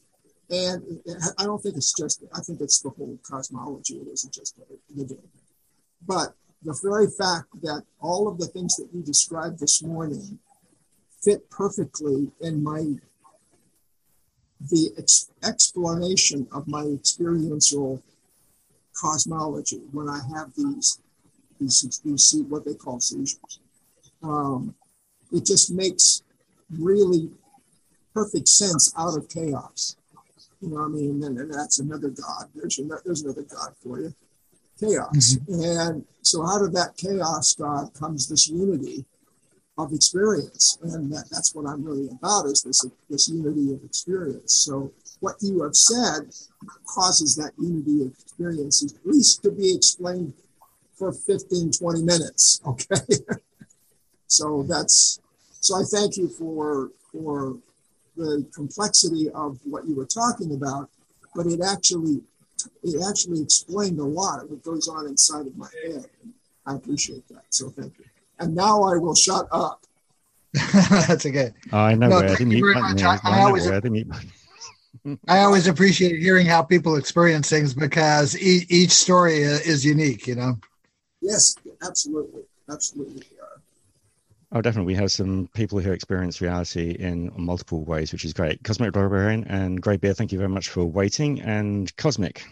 and 0.50 1.00
I 1.38 1.44
don't 1.44 1.62
think 1.62 1.76
it's 1.76 1.92
just. 1.92 2.24
I 2.34 2.40
think 2.40 2.60
it's 2.60 2.80
the 2.80 2.90
whole 2.90 3.18
cosmology. 3.22 3.94
It 3.96 4.08
isn't 4.08 4.34
just 4.34 4.56
the 4.56 5.04
Dogon, 5.04 5.18
but 6.06 6.34
the 6.62 6.78
very 6.82 7.06
fact 7.06 7.46
that 7.62 7.84
all 8.00 8.26
of 8.28 8.38
the 8.38 8.46
things 8.46 8.76
that 8.76 8.88
you 8.92 9.02
described 9.02 9.60
this 9.60 9.82
morning 9.82 10.38
fit 11.22 11.48
perfectly 11.50 12.32
in 12.40 12.62
my 12.62 12.96
the 14.70 14.90
ex- 14.98 15.30
explanation 15.44 16.48
of 16.52 16.66
my 16.66 16.82
experiential 16.84 18.02
cosmology 19.00 19.82
when 19.92 20.08
I 20.08 20.20
have 20.36 20.52
these 20.56 21.00
these, 21.60 22.00
these 22.04 22.44
what 22.48 22.64
they 22.64 22.74
call 22.74 23.00
seizures. 23.00 23.60
Um, 24.22 24.74
it 25.32 25.44
just 25.44 25.72
makes 25.72 26.22
really 26.70 27.30
perfect 28.14 28.48
sense 28.48 28.92
out 28.98 29.16
of 29.16 29.28
chaos. 29.28 29.96
You 30.60 30.70
know, 30.70 30.84
I 30.84 30.88
mean, 30.88 31.22
and, 31.22 31.38
and 31.38 31.52
that's 31.52 31.78
another 31.78 32.08
God. 32.08 32.46
There's 32.54 32.78
another, 32.78 33.02
there's 33.04 33.22
another 33.22 33.42
God 33.42 33.74
for 33.82 34.00
you, 34.00 34.14
chaos. 34.80 35.36
Mm-hmm. 35.36 35.62
And 35.62 36.04
so 36.22 36.46
out 36.46 36.62
of 36.62 36.72
that 36.72 36.96
chaos, 36.96 37.54
God 37.54 37.92
comes 37.94 38.28
this 38.28 38.48
unity 38.48 39.04
of 39.78 39.92
experience, 39.92 40.78
and 40.82 41.12
that, 41.12 41.28
that's 41.30 41.54
what 41.54 41.66
I'm 41.66 41.84
really 41.84 42.08
about 42.08 42.46
is 42.46 42.62
this 42.62 42.84
this 43.10 43.28
unity 43.28 43.74
of 43.74 43.84
experience. 43.84 44.54
So 44.54 44.92
what 45.20 45.36
you 45.40 45.62
have 45.62 45.74
said 45.74 46.30
causes 46.86 47.36
that 47.36 47.52
unity 47.58 48.02
of 48.02 48.12
experience 48.12 48.82
at 48.84 49.06
least 49.06 49.42
to 49.42 49.50
be 49.50 49.74
explained 49.74 50.32
for 50.94 51.12
15, 51.12 51.72
20 51.72 52.02
minutes. 52.02 52.60
Okay. 52.66 53.16
so 54.26 54.64
that's 54.68 55.20
so 55.60 55.76
I 55.76 55.82
thank 55.84 56.16
you 56.16 56.28
for 56.28 56.90
for 57.12 57.56
the 58.16 58.46
complexity 58.54 59.30
of 59.30 59.58
what 59.64 59.86
you 59.86 59.94
were 59.94 60.06
talking 60.06 60.54
about, 60.54 60.90
but 61.34 61.46
it 61.46 61.60
actually 61.62 62.22
it 62.82 63.02
actually 63.08 63.40
explained 63.40 63.98
a 64.00 64.04
lot 64.04 64.42
of 64.42 64.50
what 64.50 64.62
goes 64.62 64.88
on 64.88 65.06
inside 65.06 65.46
of 65.46 65.56
my 65.56 65.68
head. 65.84 66.06
I 66.66 66.74
appreciate 66.74 67.26
that. 67.28 67.44
So 67.50 67.70
thank 67.70 67.98
you. 67.98 68.04
And 68.38 68.54
now 68.54 68.82
I 68.82 68.96
will 68.96 69.14
shut 69.14 69.46
up. 69.52 69.82
That's 71.06 71.26
okay. 71.26 71.52
I 71.72 71.94
know 71.94 72.08
no, 72.08 72.16
where 72.20 72.36
thank 72.36 72.52
you 72.52 72.60
very 72.60 72.80
much. 72.80 73.02
I, 73.02 73.18
I, 73.22 73.40
always, 73.42 73.70
I 73.70 73.80
always 75.28 75.66
appreciate 75.66 76.20
hearing 76.20 76.46
how 76.46 76.62
people 76.62 76.96
experience 76.96 77.48
things 77.48 77.74
because 77.74 78.36
each, 78.38 78.66
each 78.70 78.90
story 78.90 79.42
is 79.42 79.84
unique, 79.84 80.26
you 80.26 80.34
know? 80.34 80.58
Yes, 81.20 81.56
absolutely. 81.82 82.42
Absolutely. 82.70 83.22
Oh, 84.52 84.60
definitely. 84.60 84.94
We 84.94 84.98
have 84.98 85.10
some 85.10 85.48
people 85.54 85.80
who 85.80 85.92
experience 85.92 86.40
reality 86.40 86.90
in 86.92 87.32
multiple 87.36 87.84
ways, 87.84 88.12
which 88.12 88.24
is 88.24 88.32
great. 88.32 88.62
Cosmic 88.62 88.94
Librarian 88.94 89.44
and 89.44 89.82
Grey 89.82 89.96
Bear, 89.96 90.14
thank 90.14 90.32
you 90.32 90.38
very 90.38 90.48
much 90.48 90.68
for 90.68 90.84
waiting. 90.84 91.40
And 91.40 91.94
Cosmic. 91.96 92.44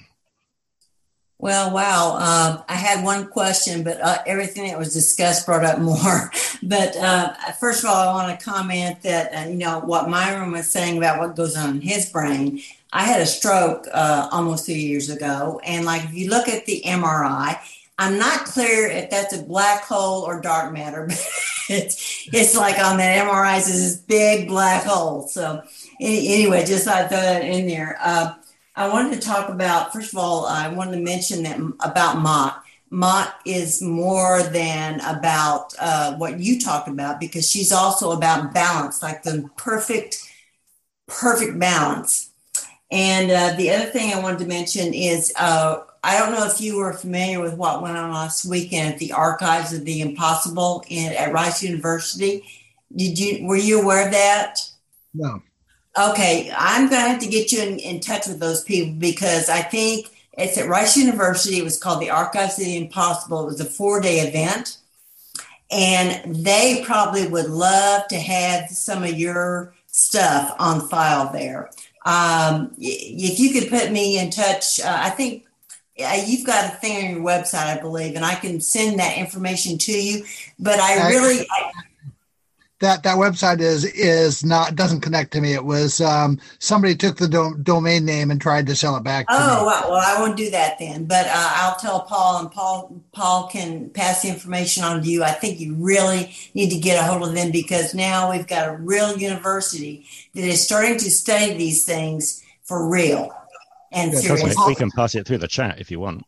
Well, 1.38 1.74
wow. 1.74 2.16
Uh, 2.18 2.62
I 2.68 2.74
had 2.74 3.04
one 3.04 3.26
question, 3.26 3.82
but 3.82 4.00
uh, 4.00 4.18
everything 4.26 4.68
that 4.68 4.78
was 4.78 4.94
discussed 4.94 5.46
brought 5.46 5.64
up 5.64 5.80
more. 5.80 6.30
but 6.62 6.96
uh, 6.96 7.34
first 7.58 7.82
of 7.82 7.90
all, 7.90 8.08
I 8.08 8.12
want 8.12 8.38
to 8.38 8.44
comment 8.44 9.02
that, 9.02 9.34
uh, 9.34 9.48
you 9.48 9.56
know, 9.56 9.80
what 9.80 10.08
Myron 10.08 10.52
was 10.52 10.70
saying 10.70 10.96
about 10.96 11.18
what 11.18 11.36
goes 11.36 11.56
on 11.56 11.70
in 11.76 11.80
his 11.80 12.08
brain. 12.08 12.60
I 12.92 13.02
had 13.02 13.20
a 13.20 13.26
stroke 13.26 13.88
uh, 13.92 14.28
almost 14.30 14.66
two 14.66 14.78
years 14.78 15.10
ago. 15.10 15.60
And 15.64 15.84
like, 15.84 16.04
if 16.04 16.14
you 16.14 16.30
look 16.30 16.48
at 16.48 16.66
the 16.66 16.82
MRI, 16.86 17.58
I'm 17.98 18.18
not 18.18 18.44
clear 18.44 18.88
if 18.88 19.10
that's 19.10 19.36
a 19.36 19.42
black 19.42 19.84
hole 19.84 20.22
or 20.22 20.40
dark 20.40 20.72
matter, 20.72 21.06
but 21.08 21.28
it's, 21.68 22.28
it's 22.32 22.56
like 22.56 22.78
on 22.78 22.98
that 22.98 23.26
MRI, 23.26 23.58
it's 23.58 23.66
this 23.66 23.96
big 23.96 24.46
black 24.46 24.84
hole. 24.84 25.26
So 25.26 25.62
anyway, 26.00 26.64
just 26.64 26.86
I 26.86 27.08
throw 27.08 27.20
that 27.20 27.44
in 27.44 27.66
there. 27.66 27.98
I 28.76 28.88
wanted 28.88 29.20
to 29.20 29.26
talk 29.26 29.48
about, 29.48 29.92
first 29.92 30.12
of 30.12 30.18
all, 30.18 30.46
I 30.46 30.68
wanted 30.68 30.96
to 30.96 31.02
mention 31.02 31.44
that 31.44 31.58
about 31.80 32.20
Maat. 32.20 32.62
Maat 32.90 33.34
is 33.44 33.80
more 33.80 34.42
than 34.42 35.00
about 35.00 35.74
uh, 35.80 36.16
what 36.16 36.40
you 36.40 36.60
talked 36.60 36.88
about 36.88 37.20
because 37.20 37.48
she's 37.48 37.72
also 37.72 38.12
about 38.12 38.52
balance, 38.52 39.02
like 39.02 39.22
the 39.22 39.48
perfect, 39.56 40.18
perfect 41.06 41.58
balance. 41.58 42.30
And 42.90 43.30
uh, 43.30 43.56
the 43.56 43.70
other 43.70 43.86
thing 43.86 44.12
I 44.12 44.20
wanted 44.20 44.40
to 44.40 44.46
mention 44.46 44.92
is 44.92 45.32
uh, 45.38 45.82
I 46.02 46.18
don't 46.18 46.32
know 46.32 46.46
if 46.46 46.60
you 46.60 46.76
were 46.76 46.92
familiar 46.92 47.40
with 47.40 47.56
what 47.56 47.82
went 47.82 47.96
on 47.96 48.12
last 48.12 48.44
weekend 48.44 48.92
at 48.92 48.98
the 48.98 49.12
Archives 49.12 49.72
of 49.72 49.84
the 49.84 50.00
Impossible 50.00 50.84
in, 50.88 51.12
at 51.12 51.32
Rice 51.32 51.62
University. 51.62 52.44
Did 52.94 53.18
you 53.18 53.46
were 53.46 53.56
you 53.56 53.80
aware 53.82 54.06
of 54.06 54.12
that? 54.12 54.60
No. 55.14 55.42
Okay, 55.96 56.52
I'm 56.56 56.88
going 56.88 57.02
to 57.02 57.08
have 57.08 57.20
to 57.20 57.28
get 57.28 57.52
you 57.52 57.62
in, 57.62 57.78
in 57.78 58.00
touch 58.00 58.26
with 58.26 58.40
those 58.40 58.64
people 58.64 58.94
because 58.94 59.48
I 59.48 59.62
think 59.62 60.08
it's 60.36 60.58
at 60.58 60.68
Rice 60.68 60.96
University. 60.96 61.58
It 61.58 61.64
was 61.64 61.78
called 61.78 62.02
the 62.02 62.10
Archives 62.10 62.58
of 62.58 62.64
the 62.64 62.76
Impossible. 62.76 63.42
It 63.42 63.46
was 63.46 63.60
a 63.60 63.64
four 63.64 64.00
day 64.00 64.20
event. 64.20 64.78
And 65.70 66.44
they 66.44 66.82
probably 66.84 67.26
would 67.26 67.48
love 67.48 68.06
to 68.08 68.16
have 68.16 68.70
some 68.70 69.02
of 69.02 69.14
your 69.14 69.74
stuff 69.86 70.54
on 70.58 70.88
file 70.88 71.32
there. 71.32 71.70
Um, 72.04 72.74
if 72.78 73.38
you 73.38 73.52
could 73.52 73.70
put 73.70 73.90
me 73.90 74.18
in 74.18 74.30
touch, 74.30 74.80
uh, 74.80 74.98
I 75.00 75.10
think 75.10 75.46
you've 75.96 76.46
got 76.46 76.72
a 76.72 76.76
thing 76.76 77.04
on 77.04 77.10
your 77.12 77.24
website, 77.24 77.78
I 77.78 77.80
believe, 77.80 78.14
and 78.16 78.24
I 78.24 78.34
can 78.34 78.60
send 78.60 78.98
that 78.98 79.16
information 79.16 79.78
to 79.78 79.92
you. 79.92 80.24
But 80.58 80.80
I 80.80 81.08
really, 81.08 81.46
I, 81.50 81.72
that 82.80 83.02
that 83.02 83.16
website 83.16 83.60
is 83.60 83.84
is 83.84 84.44
not 84.44 84.74
doesn't 84.76 85.00
connect 85.00 85.32
to 85.32 85.40
me. 85.40 85.54
It 85.54 85.64
was 85.64 86.00
um, 86.00 86.38
somebody 86.58 86.94
took 86.94 87.16
the 87.16 87.28
do- 87.28 87.56
domain 87.62 88.04
name 88.04 88.30
and 88.30 88.40
tried 88.40 88.66
to 88.66 88.76
sell 88.76 88.96
it 88.96 89.04
back. 89.04 89.26
oh 89.28 89.64
well, 89.64 89.90
well, 89.90 90.00
I 90.00 90.20
won't 90.20 90.36
do 90.36 90.50
that 90.50 90.78
then. 90.78 91.04
But 91.04 91.26
uh, 91.26 91.30
I'll 91.34 91.76
tell 91.76 92.02
Paul, 92.02 92.40
and 92.40 92.50
Paul 92.50 93.02
Paul 93.12 93.48
can 93.48 93.90
pass 93.90 94.22
the 94.22 94.28
information 94.28 94.84
on 94.84 95.02
to 95.02 95.08
you. 95.08 95.22
I 95.22 95.32
think 95.32 95.60
you 95.60 95.74
really 95.74 96.34
need 96.54 96.70
to 96.70 96.78
get 96.78 96.98
a 96.98 97.06
hold 97.06 97.28
of 97.28 97.34
them 97.34 97.50
because 97.50 97.94
now 97.94 98.30
we've 98.30 98.46
got 98.46 98.68
a 98.68 98.76
real 98.76 99.16
university 99.16 100.06
that 100.34 100.44
is 100.44 100.64
starting 100.64 100.98
to 100.98 101.10
study 101.10 101.54
these 101.54 101.84
things 101.84 102.42
for 102.64 102.88
real 102.88 103.30
and 103.94 104.12
yeah, 104.12 104.18
seriously. 104.18 104.64
We 104.66 104.74
can 104.74 104.90
pass 104.90 105.14
it 105.14 105.26
through 105.26 105.38
the 105.38 105.48
chat 105.48 105.80
if 105.80 105.90
you 105.90 106.00
want. 106.00 106.24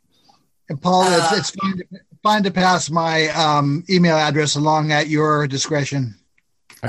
And 0.69 0.81
Paul, 0.81 1.03
uh, 1.03 1.17
it's, 1.17 1.39
it's 1.39 1.51
fine, 1.51 1.77
to, 1.77 1.85
fine 2.23 2.43
to 2.45 2.51
pass 2.51 2.91
my 2.91 3.29
um, 3.29 3.85
email 3.91 4.17
address 4.17 4.57
along 4.57 4.93
at 4.93 5.09
your 5.09 5.47
discretion. 5.47 6.15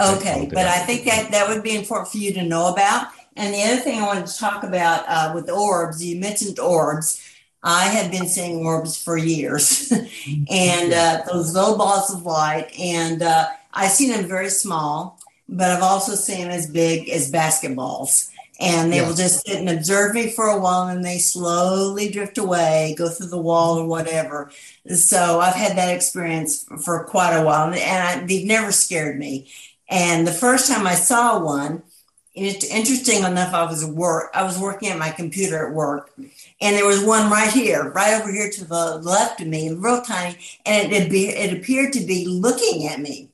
Okay, 0.01 0.49
but 0.51 0.65
I 0.65 0.79
think 0.79 1.05
that 1.05 1.31
that 1.31 1.47
would 1.49 1.63
be 1.63 1.75
important 1.75 2.09
for 2.09 2.17
you 2.17 2.33
to 2.33 2.43
know 2.43 2.71
about. 2.71 3.07
And 3.35 3.53
the 3.53 3.61
other 3.63 3.81
thing 3.81 4.01
I 4.01 4.05
wanted 4.05 4.25
to 4.25 4.37
talk 4.37 4.63
about 4.63 5.05
uh, 5.07 5.31
with 5.33 5.49
orbs, 5.49 6.03
you 6.03 6.19
mentioned 6.19 6.59
orbs. 6.59 7.23
I 7.63 7.83
have 7.83 8.11
been 8.11 8.27
seeing 8.27 8.65
orbs 8.65 9.01
for 9.01 9.17
years, 9.17 9.91
and 10.49 10.93
uh, 10.93 11.23
those 11.31 11.53
little 11.53 11.77
balls 11.77 12.13
of 12.13 12.23
light, 12.23 12.71
and 12.79 13.21
uh, 13.21 13.47
I 13.73 13.87
see 13.87 14.09
them 14.11 14.27
very 14.27 14.49
small, 14.49 15.19
but 15.49 15.69
I've 15.69 15.83
also 15.83 16.15
seen 16.15 16.41
them 16.41 16.51
as 16.51 16.69
big 16.69 17.09
as 17.09 17.31
basketballs. 17.31 18.31
And 18.59 18.91
they 18.91 18.97
yeah. 18.97 19.07
will 19.07 19.15
just 19.15 19.45
sit 19.45 19.57
and 19.57 19.69
observe 19.69 20.15
me 20.15 20.31
for 20.31 20.47
a 20.47 20.59
while, 20.59 20.87
and 20.87 21.05
they 21.05 21.19
slowly 21.19 22.09
drift 22.09 22.39
away, 22.39 22.95
go 22.97 23.07
through 23.07 23.27
the 23.27 23.37
wall 23.37 23.77
or 23.77 23.85
whatever. 23.85 24.49
So 24.95 25.39
I've 25.39 25.53
had 25.53 25.77
that 25.77 25.93
experience 25.93 26.65
for 26.83 27.03
quite 27.03 27.35
a 27.35 27.43
while, 27.43 27.71
and 27.71 27.77
I, 27.77 28.25
they've 28.25 28.47
never 28.47 28.71
scared 28.71 29.19
me. 29.19 29.51
And 29.89 30.27
the 30.27 30.33
first 30.33 30.71
time 30.71 30.85
I 30.85 30.95
saw 30.95 31.39
one, 31.43 31.83
it's 32.37 32.65
interesting 32.65 33.23
enough, 33.23 33.53
I 33.53 33.63
was 33.63 33.83
work. 33.83 34.29
I 34.33 34.43
was 34.43 34.59
working 34.59 34.89
at 34.89 34.99
my 34.99 35.09
computer 35.09 35.67
at 35.67 35.73
work, 35.73 36.11
and 36.61 36.75
there 36.75 36.85
was 36.85 37.03
one 37.03 37.31
right 37.31 37.51
here, 37.51 37.89
right 37.91 38.21
over 38.21 38.31
here 38.31 38.49
to 38.51 38.65
the 38.65 38.97
left 38.97 39.41
of 39.41 39.47
me, 39.47 39.71
real 39.71 40.01
tiny, 40.03 40.37
and 40.63 40.93
it 40.93 41.09
be, 41.09 41.29
it 41.29 41.57
appeared 41.57 41.93
to 41.93 42.01
be 42.01 42.27
looking 42.27 42.87
at 42.87 42.99
me, 42.99 43.29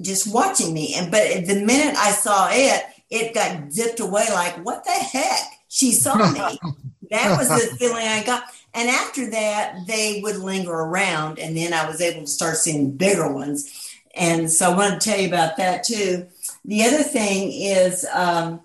just 0.00 0.32
watching 0.32 0.72
me. 0.72 0.94
And 0.94 1.10
but 1.10 1.44
the 1.46 1.64
minute 1.64 1.96
I 1.96 2.12
saw 2.12 2.48
it, 2.52 2.84
it 3.10 3.34
got 3.34 3.72
zipped 3.72 3.98
away. 3.98 4.26
Like 4.32 4.64
what 4.64 4.84
the 4.84 4.92
heck? 4.92 5.60
She 5.68 5.90
saw 5.90 6.14
me. 6.30 6.38
that 7.10 7.36
was 7.36 7.48
the 7.48 7.76
feeling 7.76 8.06
I 8.06 8.22
got. 8.22 8.44
And 8.74 8.88
after 8.88 9.30
that, 9.30 9.86
they 9.88 10.20
would 10.22 10.36
linger 10.36 10.72
around, 10.72 11.40
and 11.40 11.56
then 11.56 11.72
I 11.72 11.88
was 11.88 12.00
able 12.00 12.22
to 12.22 12.26
start 12.28 12.56
seeing 12.56 12.92
bigger 12.92 13.32
ones. 13.32 13.83
And 14.16 14.50
so 14.50 14.70
I 14.70 14.76
want 14.76 15.00
to 15.00 15.10
tell 15.10 15.18
you 15.18 15.28
about 15.28 15.56
that 15.56 15.84
too. 15.84 16.26
The 16.64 16.84
other 16.84 17.02
thing 17.02 17.52
is 17.52 18.06
um, 18.12 18.60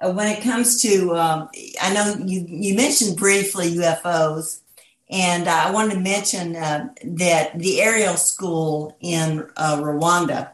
when 0.00 0.28
it 0.28 0.42
comes 0.42 0.80
to, 0.82 1.14
um, 1.16 1.48
I 1.80 1.92
know 1.92 2.16
you, 2.24 2.44
you 2.48 2.74
mentioned 2.74 3.16
briefly 3.16 3.74
UFOs, 3.76 4.60
and 5.10 5.48
I 5.48 5.70
wanted 5.72 5.94
to 5.94 6.00
mention 6.00 6.56
uh, 6.56 6.88
that 7.04 7.58
the 7.58 7.82
Ariel 7.82 8.16
School 8.16 8.96
in 9.00 9.46
uh, 9.56 9.76
Rwanda, 9.78 10.50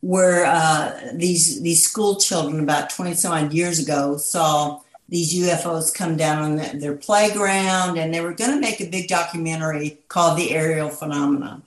where 0.00 0.44
uh, 0.44 1.12
these 1.14 1.62
these 1.62 1.82
school 1.82 2.16
children 2.16 2.62
about 2.62 2.90
20 2.90 3.14
some 3.14 3.32
odd 3.32 3.54
years 3.54 3.78
ago 3.78 4.18
saw 4.18 4.82
these 5.08 5.34
UFOs 5.34 5.94
come 5.94 6.16
down 6.16 6.42
on 6.42 6.56
the, 6.56 6.78
their 6.78 6.94
playground, 6.94 7.96
and 7.96 8.12
they 8.12 8.20
were 8.20 8.34
going 8.34 8.50
to 8.50 8.60
make 8.60 8.80
a 8.80 8.88
big 8.88 9.08
documentary 9.08 9.98
called 10.08 10.38
The 10.38 10.50
Ariel 10.50 10.90
Phenomenon. 10.90 11.62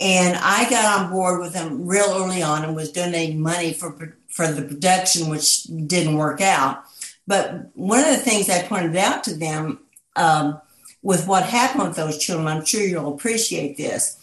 And 0.00 0.38
I 0.38 0.68
got 0.70 1.00
on 1.00 1.10
board 1.10 1.40
with 1.40 1.52
them 1.52 1.86
real 1.86 2.06
early 2.08 2.42
on 2.42 2.64
and 2.64 2.74
was 2.74 2.90
donating 2.90 3.40
money 3.40 3.74
for, 3.74 4.16
for 4.28 4.50
the 4.50 4.62
production, 4.62 5.28
which 5.28 5.64
didn't 5.64 6.16
work 6.16 6.40
out. 6.40 6.84
But 7.26 7.70
one 7.76 8.00
of 8.00 8.06
the 8.06 8.16
things 8.16 8.48
I 8.48 8.62
pointed 8.62 8.96
out 8.96 9.22
to 9.24 9.34
them 9.34 9.80
um, 10.16 10.60
with 11.02 11.26
what 11.26 11.44
happened 11.44 11.84
with 11.84 11.96
those 11.96 12.18
children, 12.18 12.48
I'm 12.48 12.64
sure 12.64 12.82
you'll 12.82 13.14
appreciate 13.14 13.76
this, 13.76 14.16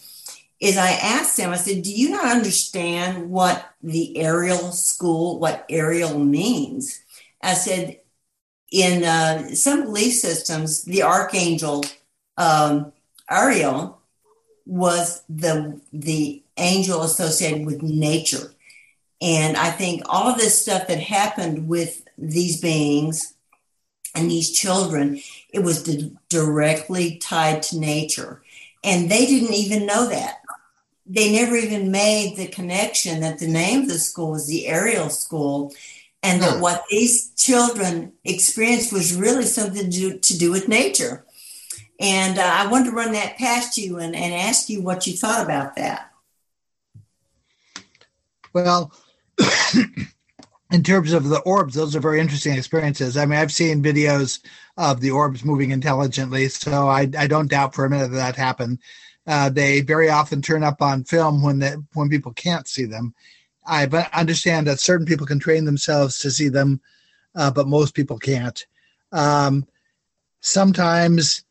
is 0.60 0.76
I 0.76 0.90
asked 0.90 1.36
them, 1.36 1.50
I 1.50 1.56
said, 1.56 1.82
Do 1.82 1.92
you 1.92 2.10
not 2.10 2.26
understand 2.26 3.30
what 3.30 3.72
the 3.80 4.18
Ariel 4.18 4.72
school, 4.72 5.38
what 5.38 5.64
Ariel 5.70 6.18
means? 6.18 7.00
I 7.40 7.54
said, 7.54 8.00
In 8.72 9.04
uh, 9.04 9.54
some 9.54 9.84
belief 9.84 10.14
systems, 10.14 10.82
the 10.82 11.04
archangel 11.04 11.84
um, 12.36 12.92
Ariel 13.30 13.97
was 14.68 15.22
the, 15.28 15.80
the 15.92 16.42
angel 16.56 17.02
associated 17.02 17.66
with 17.66 17.82
nature. 17.82 18.52
And 19.20 19.56
I 19.56 19.70
think 19.70 20.02
all 20.06 20.28
of 20.28 20.38
this 20.38 20.60
stuff 20.60 20.86
that 20.86 21.00
happened 21.00 21.68
with 21.68 22.06
these 22.16 22.60
beings 22.60 23.34
and 24.14 24.30
these 24.30 24.52
children, 24.52 25.20
it 25.50 25.60
was 25.60 25.82
di- 25.82 26.16
directly 26.28 27.16
tied 27.16 27.62
to 27.64 27.78
nature. 27.78 28.42
And 28.84 29.10
they 29.10 29.26
didn't 29.26 29.54
even 29.54 29.86
know 29.86 30.08
that 30.08 30.38
they 31.08 31.32
never 31.32 31.56
even 31.56 31.90
made 31.90 32.36
the 32.36 32.46
connection 32.46 33.20
that 33.20 33.38
the 33.38 33.48
name 33.48 33.82
of 33.82 33.88
the 33.88 33.98
school 33.98 34.32
was 34.32 34.46
the 34.46 34.66
Ariel 34.66 35.08
School, 35.08 35.72
and 36.22 36.42
that 36.42 36.56
hmm. 36.56 36.60
what 36.60 36.84
these 36.90 37.30
children 37.30 38.12
experienced 38.24 38.92
was 38.92 39.14
really 39.14 39.44
something 39.44 39.84
to 39.84 39.90
do, 39.90 40.18
to 40.18 40.38
do 40.38 40.50
with 40.50 40.68
nature. 40.68 41.24
And 42.00 42.38
uh, 42.38 42.42
I 42.42 42.66
wanted 42.68 42.86
to 42.86 42.96
run 42.96 43.12
that 43.12 43.38
past 43.38 43.76
you 43.76 43.98
and, 43.98 44.14
and 44.14 44.32
ask 44.32 44.68
you 44.68 44.82
what 44.82 45.06
you 45.06 45.14
thought 45.14 45.44
about 45.44 45.74
that. 45.76 46.10
Well, 48.52 48.92
in 50.72 50.82
terms 50.82 51.12
of 51.12 51.28
the 51.28 51.40
orbs, 51.40 51.74
those 51.74 51.96
are 51.96 52.00
very 52.00 52.20
interesting 52.20 52.56
experiences. 52.56 53.16
I 53.16 53.26
mean, 53.26 53.38
I've 53.38 53.52
seen 53.52 53.82
videos 53.82 54.40
of 54.76 55.00
the 55.00 55.10
orbs 55.10 55.44
moving 55.44 55.72
intelligently, 55.72 56.48
so 56.48 56.88
I, 56.88 57.08
I 57.18 57.26
don't 57.26 57.50
doubt 57.50 57.74
for 57.74 57.84
a 57.84 57.90
minute 57.90 58.10
that 58.12 58.16
that 58.16 58.36
happened. 58.36 58.78
Uh, 59.26 59.50
they 59.50 59.80
very 59.80 60.08
often 60.08 60.40
turn 60.40 60.62
up 60.62 60.80
on 60.80 61.04
film 61.04 61.42
when 61.42 61.58
the, 61.58 61.84
when 61.94 62.08
people 62.08 62.32
can't 62.32 62.66
see 62.66 62.84
them. 62.84 63.14
I 63.66 63.84
understand 64.14 64.66
that 64.66 64.80
certain 64.80 65.04
people 65.04 65.26
can 65.26 65.38
train 65.38 65.66
themselves 65.66 66.18
to 66.20 66.30
see 66.30 66.48
them, 66.48 66.80
uh, 67.34 67.50
but 67.50 67.68
most 67.68 67.94
people 67.94 68.18
can't. 68.18 68.64
Um, 69.12 69.66
sometimes 70.40 71.44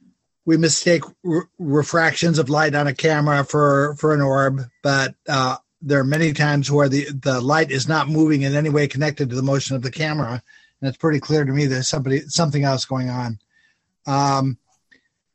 we 0.47 0.55
mistake 0.55 1.03
re- 1.23 1.41
refractions 1.59 2.39
of 2.39 2.49
light 2.49 2.73
on 2.73 2.87
a 2.87 2.93
camera 2.93 3.43
for 3.43 3.95
for 3.99 4.13
an 4.13 4.21
orb, 4.21 4.61
but 4.81 5.13
uh, 5.27 5.57
there 5.81 5.99
are 5.99 6.05
many 6.05 6.31
times 6.31 6.71
where 6.71 6.89
the 6.89 7.05
the 7.11 7.39
light 7.41 7.69
is 7.69 7.87
not 7.87 8.07
moving 8.07 8.41
in 8.43 8.55
any 8.55 8.69
way 8.69 8.87
connected 8.87 9.29
to 9.29 9.35
the 9.35 9.43
motion 9.43 9.75
of 9.75 9.81
the 9.83 9.91
camera, 9.91 10.41
and 10.81 10.87
it's 10.87 10.97
pretty 10.97 11.19
clear 11.19 11.43
to 11.43 11.51
me 11.51 11.65
there's 11.65 11.89
somebody 11.89 12.21
something 12.29 12.63
else 12.63 12.85
going 12.85 13.09
on. 13.09 13.37
Um, 14.07 14.57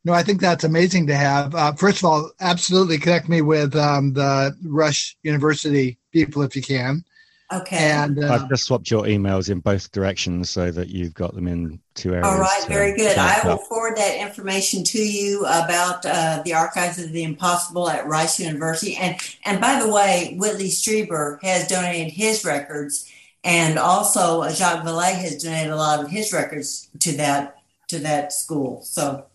no, 0.02 0.14
I 0.14 0.22
think 0.22 0.40
that's 0.40 0.64
amazing 0.64 1.06
to 1.08 1.14
have. 1.14 1.54
Uh, 1.54 1.72
first 1.74 1.98
of 1.98 2.06
all, 2.06 2.30
absolutely 2.40 2.96
connect 2.96 3.28
me 3.28 3.42
with 3.42 3.76
um, 3.76 4.14
the 4.14 4.56
Rush 4.64 5.16
University 5.22 5.98
people 6.10 6.42
if 6.42 6.56
you 6.56 6.62
can. 6.62 7.04
Okay. 7.52 7.76
And 7.76 8.22
uh, 8.22 8.32
I've 8.32 8.48
just 8.48 8.64
swapped 8.64 8.90
your 8.90 9.04
emails 9.04 9.50
in 9.50 9.60
both 9.60 9.92
directions 9.92 10.48
so 10.48 10.70
that 10.70 10.88
you've 10.88 11.12
got 11.12 11.34
them 11.34 11.46
in 11.46 11.78
two 11.94 12.14
areas. 12.14 12.26
All 12.26 12.38
right, 12.38 12.64
very 12.66 12.96
good. 12.96 13.18
I 13.18 13.40
will 13.44 13.52
up. 13.52 13.62
forward 13.62 13.96
that 13.96 14.16
information 14.16 14.82
to 14.84 14.98
you 14.98 15.40
about 15.44 16.04
uh, 16.06 16.42
the 16.44 16.54
Archives 16.54 16.98
of 16.98 17.12
the 17.12 17.22
Impossible 17.22 17.90
at 17.90 18.06
Rice 18.06 18.40
University. 18.40 18.96
And 18.96 19.16
and 19.44 19.60
by 19.60 19.82
the 19.82 19.92
way, 19.92 20.36
Whitley 20.38 20.68
Strieber 20.68 21.42
has 21.42 21.68
donated 21.68 22.12
his 22.12 22.44
records, 22.44 23.10
and 23.44 23.78
also 23.78 24.42
uh, 24.42 24.52
Jacques 24.52 24.84
Vallée 24.84 25.14
has 25.14 25.42
donated 25.42 25.72
a 25.72 25.76
lot 25.76 26.02
of 26.02 26.10
his 26.10 26.32
records 26.32 26.88
to 27.00 27.12
that 27.18 27.58
to 27.88 27.98
that 27.98 28.32
school. 28.32 28.80
So 28.82 29.26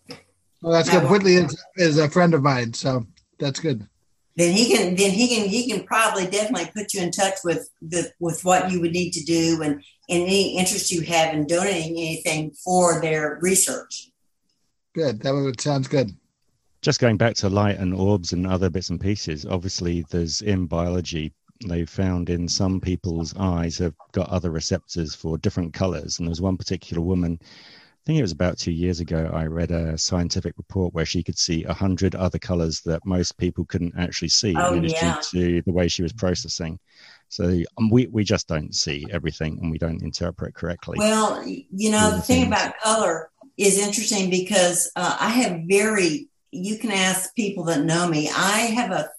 well, 0.60 0.72
that's 0.72 0.90
good. 0.90 1.08
Whitley 1.08 1.34
is, 1.34 1.64
is 1.76 1.98
a 1.98 2.10
friend 2.10 2.34
of 2.34 2.42
mine, 2.42 2.74
so 2.74 3.06
that's 3.38 3.60
good. 3.60 3.86
Then 4.38 4.52
he 4.52 4.72
can 4.72 4.94
then 4.94 5.10
he 5.10 5.26
can 5.34 5.48
he 5.48 5.68
can 5.68 5.82
probably 5.84 6.24
definitely 6.24 6.70
put 6.72 6.94
you 6.94 7.02
in 7.02 7.10
touch 7.10 7.38
with 7.42 7.68
the 7.82 8.12
with 8.20 8.44
what 8.44 8.70
you 8.70 8.80
would 8.80 8.92
need 8.92 9.10
to 9.14 9.24
do 9.24 9.62
and, 9.64 9.72
and 9.72 9.82
any 10.08 10.56
interest 10.56 10.92
you 10.92 11.00
have 11.02 11.34
in 11.34 11.44
donating 11.48 11.98
anything 11.98 12.52
for 12.52 13.00
their 13.00 13.40
research. 13.42 14.12
Good. 14.94 15.22
That 15.22 15.34
would, 15.34 15.60
sounds 15.60 15.88
good. 15.88 16.12
Just 16.82 17.00
going 17.00 17.16
back 17.16 17.34
to 17.36 17.48
light 17.48 17.78
and 17.78 17.92
orbs 17.92 18.32
and 18.32 18.46
other 18.46 18.70
bits 18.70 18.90
and 18.90 19.00
pieces, 19.00 19.44
obviously 19.44 20.04
there's 20.10 20.40
in 20.40 20.66
biology 20.66 21.32
they've 21.66 21.90
found 21.90 22.30
in 22.30 22.46
some 22.46 22.80
people's 22.80 23.34
eyes 23.36 23.76
have 23.78 23.94
got 24.12 24.28
other 24.28 24.52
receptors 24.52 25.16
for 25.16 25.36
different 25.38 25.74
colors. 25.74 26.20
And 26.20 26.28
there's 26.28 26.40
one 26.40 26.56
particular 26.56 27.02
woman 27.02 27.40
think 28.08 28.20
it 28.20 28.22
was 28.22 28.32
about 28.32 28.56
two 28.56 28.72
years 28.72 29.00
ago, 29.00 29.30
I 29.34 29.44
read 29.44 29.70
a 29.70 29.98
scientific 29.98 30.54
report 30.56 30.94
where 30.94 31.04
she 31.04 31.22
could 31.22 31.38
see 31.38 31.64
a 31.64 31.74
hundred 31.74 32.14
other 32.14 32.38
colors 32.38 32.80
that 32.86 33.04
most 33.04 33.36
people 33.36 33.66
couldn't 33.66 33.92
actually 33.98 34.30
see, 34.30 34.54
oh, 34.56 34.72
yeah. 34.72 35.20
due 35.30 35.60
to 35.60 35.62
the 35.62 35.72
way 35.72 35.88
she 35.88 36.02
was 36.02 36.14
processing. 36.14 36.78
So 37.28 37.60
um, 37.76 37.90
we 37.90 38.06
we 38.06 38.24
just 38.24 38.48
don't 38.48 38.74
see 38.74 39.04
everything, 39.10 39.58
and 39.60 39.70
we 39.70 39.76
don't 39.76 40.02
interpret 40.02 40.54
correctly. 40.54 40.96
Well, 40.98 41.46
you 41.46 41.90
know, 41.90 42.12
the 42.12 42.22
thing 42.22 42.46
about 42.46 42.78
color 42.78 43.28
is 43.58 43.78
interesting 43.78 44.30
because 44.30 44.90
uh, 44.96 45.18
I 45.20 45.28
have 45.28 45.60
very. 45.68 46.30
You 46.50 46.78
can 46.78 46.90
ask 46.90 47.34
people 47.34 47.64
that 47.64 47.84
know 47.84 48.08
me. 48.08 48.30
I 48.34 48.72
have 48.74 48.90
a 48.90 49.10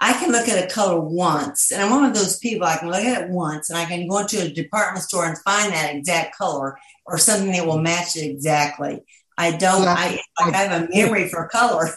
I 0.00 0.12
can 0.12 0.30
look 0.30 0.48
at 0.48 0.62
a 0.62 0.72
color 0.72 1.00
once, 1.00 1.72
and 1.72 1.82
I'm 1.82 1.90
one 1.90 2.04
of 2.04 2.14
those 2.14 2.38
people. 2.38 2.66
I 2.66 2.76
can 2.76 2.88
look 2.88 3.02
at 3.02 3.22
it 3.22 3.30
once, 3.30 3.70
and 3.70 3.78
I 3.78 3.86
can 3.86 4.06
go 4.08 4.18
into 4.18 4.42
a 4.42 4.48
department 4.48 5.04
store 5.04 5.26
and 5.26 5.38
find 5.38 5.72
that 5.72 5.94
exact 5.94 6.36
color 6.36 6.78
or 7.06 7.18
something 7.18 7.52
that 7.52 7.66
will 7.66 7.80
match 7.80 8.16
it 8.16 8.26
exactly. 8.26 9.02
I 9.38 9.52
don't. 9.52 9.86
I 9.86 10.20
like 10.40 10.54
I 10.54 10.58
have 10.58 10.82
a 10.82 10.88
memory 10.94 11.28
for 11.28 11.48
color. 11.48 11.88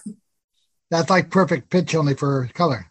That's 0.91 1.09
like 1.09 1.29
perfect 1.29 1.69
pitch 1.69 1.93
only 1.93 2.15
for 2.15 2.49
color. 2.53 2.85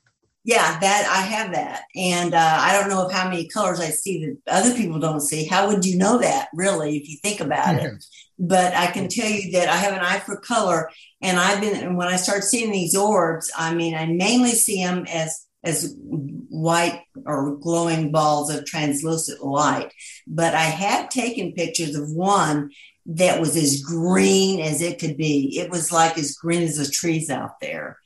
Yeah, 0.45 0.79
that 0.79 1.07
I 1.11 1.23
have 1.23 1.53
that, 1.53 1.83
and 1.95 2.33
uh, 2.33 2.59
I 2.61 2.79
don't 2.79 2.89
know 2.89 3.07
of 3.07 3.13
how 3.13 3.29
many 3.29 3.49
colors 3.49 3.81
I 3.81 3.91
see 3.91 4.25
that 4.25 4.39
other 4.47 4.75
people 4.75 4.99
don't 4.99 5.21
see. 5.21 5.45
How 5.45 5.69
would 5.69 5.85
you 5.85 5.99
know 5.99 6.19
that, 6.19 6.49
really, 6.55 6.97
if 6.97 7.09
you 7.09 7.19
think 7.23 7.41
about 7.41 7.83
it? 7.83 8.05
But 8.39 8.75
I 8.75 8.89
can 8.89 9.09
tell 9.09 9.29
you 9.29 9.53
that 9.53 9.69
I 9.69 9.77
have 9.77 9.95
an 9.95 10.01
eye 10.01 10.21
for 10.21 10.37
color, 10.37 10.91
and 11.21 11.39
I've 11.39 11.61
been. 11.61 11.75
And 11.75 11.97
when 11.97 12.09
I 12.09 12.17
start 12.17 12.45
seeing 12.45 12.71
these 12.71 12.97
orbs, 12.97 13.51
I 13.57 13.75
mean, 13.75 13.95
I 13.95 14.07
mainly 14.07 14.53
see 14.53 14.83
them 14.83 15.07
as 15.09 15.47
as 15.65 15.97
white 15.99 17.03
or 17.27 17.57
glowing 17.57 18.13
balls 18.13 18.51
of 18.55 18.65
translucent 18.65 19.45
light. 19.45 19.93
But 20.27 20.55
I 20.55 20.65
have 20.65 21.09
taken 21.09 21.53
pictures 21.53 21.97
of 21.97 22.11
one 22.13 22.71
that 23.07 23.41
was 23.41 23.57
as 23.57 23.83
green 23.83 24.61
as 24.61 24.83
it 24.83 24.99
could 24.99 25.17
be. 25.17 25.59
It 25.59 25.71
was 25.71 25.91
like 25.91 26.19
as 26.19 26.35
green 26.35 26.63
as 26.63 26.77
the 26.77 26.87
trees 26.91 27.31
out 27.31 27.59
there. 27.61 27.99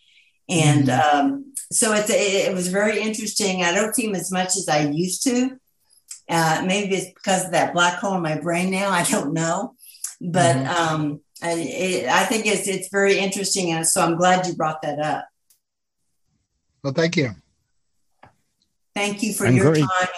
And 0.48 0.86
mm-hmm. 0.86 1.16
um, 1.16 1.52
so 1.72 1.92
it's, 1.92 2.10
it, 2.10 2.48
it, 2.50 2.54
was 2.54 2.68
very 2.68 3.00
interesting. 3.00 3.62
I 3.62 3.72
don't 3.72 3.94
see 3.94 4.06
them 4.06 4.14
as 4.14 4.30
much 4.30 4.56
as 4.56 4.68
I 4.68 4.86
used 4.86 5.24
to. 5.24 5.58
Uh, 6.28 6.62
maybe 6.66 6.94
it's 6.94 7.12
because 7.12 7.46
of 7.46 7.52
that 7.52 7.72
black 7.72 7.98
hole 7.98 8.14
in 8.14 8.22
my 8.22 8.38
brain 8.38 8.70
now. 8.70 8.90
I 8.90 9.04
don't 9.04 9.32
know. 9.32 9.74
But 10.22 10.56
mm-hmm. 10.56 10.94
um, 10.94 11.20
I, 11.42 11.52
it, 11.52 12.08
I 12.08 12.24
think 12.24 12.46
it's, 12.46 12.68
it's 12.68 12.88
very 12.88 13.18
interesting. 13.18 13.72
And 13.72 13.86
so 13.86 14.02
I'm 14.02 14.16
glad 14.16 14.46
you 14.46 14.54
brought 14.54 14.82
that 14.82 15.00
up. 15.00 15.26
Well, 16.84 16.92
thank 16.92 17.16
you. 17.16 17.30
Thank 18.94 19.22
you 19.22 19.32
for 19.32 19.46
I'm 19.46 19.56
your 19.56 19.72
great. 19.72 19.80
time 19.80 20.08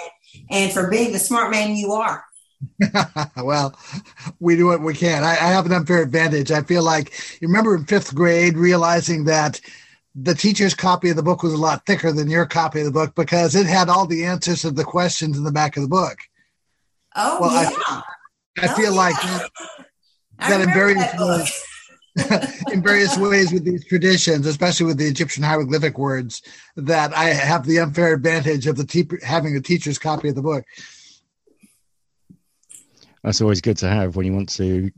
and 0.51 0.73
for 0.73 0.90
being 0.90 1.12
the 1.12 1.19
smart 1.19 1.51
man 1.51 1.77
you 1.77 1.93
are. 1.93 2.25
well, 3.37 3.79
we 4.40 4.57
do 4.57 4.67
what 4.67 4.81
we 4.81 4.95
can. 4.95 5.23
I, 5.23 5.33
I, 5.33 5.53
have 5.53 5.67
an 5.67 5.73
unfair 5.73 6.03
advantage. 6.03 6.51
I 6.51 6.62
feel 6.62 6.83
like 6.83 7.12
you 7.40 7.49
remember 7.49 7.75
in 7.75 7.85
fifth 7.85 8.14
grade 8.14 8.57
realizing 8.57 9.25
that 9.25 9.61
the 10.14 10.35
teacher's 10.35 10.75
copy 10.75 11.11
of 11.11 11.17
the 11.17 11.23
book 11.23 11.43
was 11.43 11.53
a 11.53 11.59
lot 11.59 11.85
thicker 11.85 12.11
than 12.11 12.31
your 12.31 12.47
copy 12.47 12.81
of 12.81 12.87
the 12.87 12.93
book 12.93 13.14
because 13.14 13.55
it 13.55 13.67
had 13.67 13.88
all 13.88 14.07
the 14.07 14.25
answers 14.25 14.62
to 14.62 14.71
the 14.71 14.85
questions 14.85 15.37
in 15.37 15.45
the 15.45 15.53
back 15.53 15.77
of 15.77 15.83
the 15.83 15.88
book. 15.88 16.19
Oh 17.17 17.38
well, 17.40 17.62
yeah. 17.62 17.71
I, 17.87 18.03
I 18.62 18.73
oh, 18.73 18.75
feel 18.75 18.93
yeah. 18.93 18.99
like 18.99 19.17
that, 20.38 20.49
that 20.49 20.61
in 20.61 20.73
various 20.73 21.18
ways, 21.18 21.64
in 22.73 22.83
various 22.83 23.18
ways 23.18 23.53
with 23.53 23.64
these 23.64 23.85
traditions, 23.87 24.47
especially 24.47 24.87
with 24.87 24.99
the 24.99 25.07
Egyptian 25.07 25.42
hieroglyphic 25.42 25.99
words, 25.99 26.42
that 26.77 27.16
I 27.16 27.27
have 27.27 27.66
the 27.66 27.79
unfair 27.79 28.14
advantage 28.14 28.66
of 28.66 28.77
the 28.77 28.87
te- 28.87 29.09
having 29.23 29.57
a 29.57 29.61
teacher's 29.61 29.99
copy 29.99 30.29
of 30.29 30.35
the 30.35 30.42
book. 30.42 30.64
That's 33.23 33.40
always 33.40 33.61
good 33.61 33.79
to 33.79 33.88
have 33.88 34.16
when 34.16 34.27
you 34.27 34.35
want 34.35 34.51
to 34.51 34.90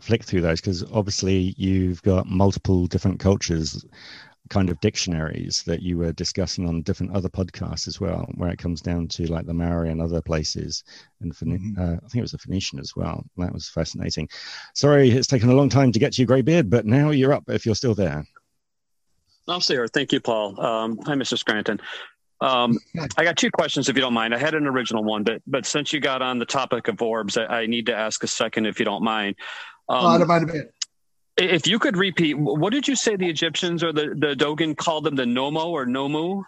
flick 0.00 0.24
through 0.24 0.42
those 0.42 0.60
because 0.60 0.84
obviously 0.92 1.54
you've 1.56 2.02
got 2.02 2.26
multiple 2.26 2.86
different 2.86 3.20
cultures 3.20 3.84
kind 4.50 4.68
of 4.68 4.80
dictionaries 4.80 5.62
that 5.66 5.82
you 5.82 5.96
were 5.96 6.12
discussing 6.12 6.68
on 6.68 6.82
different 6.82 7.14
other 7.14 7.28
podcasts 7.28 7.88
as 7.88 8.00
well, 8.00 8.28
where 8.34 8.50
it 8.50 8.58
comes 8.58 8.80
down 8.80 9.08
to 9.08 9.26
like 9.26 9.46
the 9.46 9.54
Maori 9.54 9.90
and 9.90 10.00
other 10.00 10.20
places, 10.20 10.84
and 11.20 11.34
mm-hmm. 11.34 11.80
uh, 11.80 11.94
I 11.94 12.08
think 12.08 12.16
it 12.16 12.22
was 12.22 12.32
the 12.32 12.38
Phoenician 12.38 12.78
as 12.78 12.94
well. 12.94 13.24
That 13.36 13.52
was 13.52 13.68
fascinating. 13.68 14.28
Sorry, 14.74 15.10
it's 15.10 15.26
taken 15.26 15.48
a 15.48 15.54
long 15.54 15.68
time 15.68 15.92
to 15.92 15.98
get 15.98 16.12
to 16.14 16.22
your 16.22 16.26
grey 16.26 16.42
beard, 16.42 16.68
but 16.70 16.86
now 16.86 17.10
you're 17.10 17.32
up 17.32 17.44
if 17.48 17.64
you're 17.64 17.74
still 17.74 17.94
there. 17.94 18.24
I'm 19.48 19.60
still 19.60 19.76
here. 19.76 19.88
Thank 19.88 20.12
you, 20.12 20.20
Paul. 20.20 20.60
Um, 20.60 20.98
hi, 21.04 21.14
Mr. 21.14 21.38
Scranton. 21.38 21.80
Um, 22.40 22.78
I 23.16 23.24
got 23.24 23.36
two 23.36 23.50
questions, 23.50 23.88
if 23.88 23.96
you 23.96 24.02
don't 24.02 24.12
mind. 24.12 24.34
I 24.34 24.38
had 24.38 24.54
an 24.54 24.66
original 24.66 25.02
one, 25.02 25.22
but 25.22 25.40
but 25.46 25.64
since 25.64 25.92
you 25.92 26.00
got 26.00 26.20
on 26.20 26.38
the 26.38 26.44
topic 26.44 26.88
of 26.88 27.00
orbs, 27.00 27.36
I, 27.36 27.44
I 27.44 27.66
need 27.66 27.86
to 27.86 27.94
ask 27.96 28.22
a 28.22 28.26
second, 28.26 28.66
if 28.66 28.78
you 28.78 28.84
don't 28.84 29.02
mind. 29.02 29.36
Um, 29.88 30.04
oh, 30.04 30.08
I 30.08 30.18
don't 30.18 30.26
mind 30.26 30.50
a 30.50 30.52
bit 30.52 30.73
If 31.36 31.66
you 31.66 31.78
could 31.78 31.96
repeat, 31.96 32.34
what 32.34 32.72
did 32.72 32.86
you 32.86 32.94
say 32.94 33.16
the 33.16 33.28
Egyptians 33.28 33.82
or 33.82 33.92
the, 33.92 34.14
the 34.16 34.36
Dogon 34.36 34.76
called 34.76 35.04
them 35.04 35.16
the 35.16 35.24
Nomo 35.24 35.66
or 35.66 35.84
Nomu? 35.84 36.44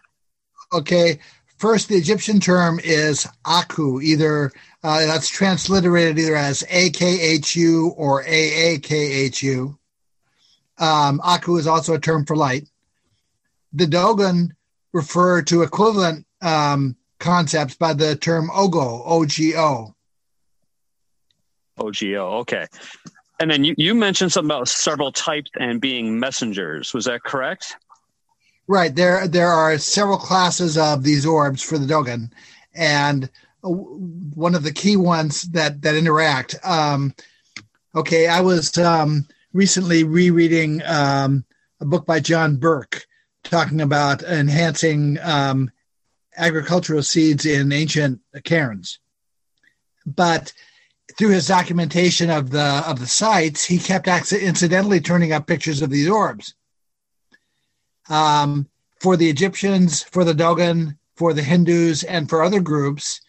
Okay. 0.72 1.18
First, 1.58 1.88
the 1.88 1.96
Egyptian 1.96 2.38
term 2.38 2.78
is 2.84 3.26
Aku, 3.46 4.00
either 4.00 4.52
uh, 4.84 5.06
that's 5.06 5.28
transliterated 5.28 6.18
either 6.18 6.36
as 6.36 6.62
AKHU 6.64 7.94
or 7.96 8.22
AAKHU. 8.24 9.76
Um, 10.78 11.20
Aku 11.24 11.56
is 11.56 11.66
also 11.66 11.94
a 11.94 12.00
term 12.00 12.26
for 12.26 12.36
light. 12.36 12.68
The 13.72 13.86
Dogon 13.86 14.54
refer 14.92 15.42
to 15.42 15.62
equivalent 15.62 16.26
um, 16.42 16.96
concepts 17.18 17.74
by 17.74 17.94
the 17.94 18.16
term 18.16 18.50
Ogo, 18.50 19.02
O-G-O. 19.04 19.94
OGO, 21.78 22.40
okay. 22.40 22.66
And 23.38 23.50
then 23.50 23.64
you, 23.64 23.74
you 23.76 23.94
mentioned 23.94 24.32
something 24.32 24.50
about 24.50 24.68
several 24.68 25.12
types 25.12 25.50
and 25.58 25.80
being 25.80 26.18
messengers. 26.18 26.94
Was 26.94 27.04
that 27.04 27.22
correct? 27.22 27.76
Right. 28.66 28.94
There 28.94 29.28
there 29.28 29.48
are 29.48 29.78
several 29.78 30.18
classes 30.18 30.76
of 30.76 31.02
these 31.02 31.24
orbs 31.24 31.62
for 31.62 31.78
the 31.78 31.86
Dogon, 31.86 32.32
and 32.74 33.30
one 33.62 34.54
of 34.54 34.62
the 34.62 34.72
key 34.72 34.96
ones 34.96 35.42
that 35.52 35.82
that 35.82 35.94
interact. 35.94 36.56
Um, 36.64 37.14
okay, 37.94 38.26
I 38.26 38.40
was 38.40 38.76
um, 38.78 39.26
recently 39.52 40.04
rereading 40.04 40.82
um, 40.84 41.44
a 41.80 41.84
book 41.84 42.06
by 42.06 42.20
John 42.20 42.56
Burke 42.56 43.06
talking 43.44 43.80
about 43.80 44.22
enhancing 44.22 45.18
um, 45.22 45.70
agricultural 46.36 47.02
seeds 47.02 47.46
in 47.46 47.72
ancient 47.72 48.20
cairns. 48.44 48.98
But 50.04 50.52
through 51.16 51.30
his 51.30 51.46
documentation 51.46 52.30
of 52.30 52.50
the 52.50 52.84
of 52.86 53.00
the 53.00 53.06
sites, 53.06 53.64
he 53.64 53.78
kept 53.78 54.08
incidentally 54.08 55.00
turning 55.00 55.32
up 55.32 55.46
pictures 55.46 55.82
of 55.82 55.90
these 55.90 56.08
orbs. 56.08 56.54
Um, 58.08 58.68
for 59.00 59.16
the 59.16 59.28
Egyptians, 59.28 60.02
for 60.02 60.24
the 60.24 60.34
Dogon, 60.34 60.98
for 61.16 61.32
the 61.32 61.42
Hindus, 61.42 62.02
and 62.04 62.28
for 62.28 62.42
other 62.42 62.60
groups, 62.60 63.20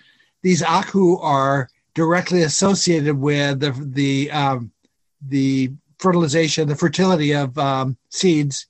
these 0.43 0.61
Aku 0.61 1.17
are 1.17 1.69
directly 1.93 2.43
associated 2.43 3.17
with 3.17 3.59
the 3.59 3.71
the 3.71 4.31
um, 4.31 4.71
the 5.21 5.71
fertilization, 5.97 6.67
the 6.67 6.75
fertility 6.75 7.33
of 7.33 7.57
um, 7.57 7.97
seeds 8.09 8.67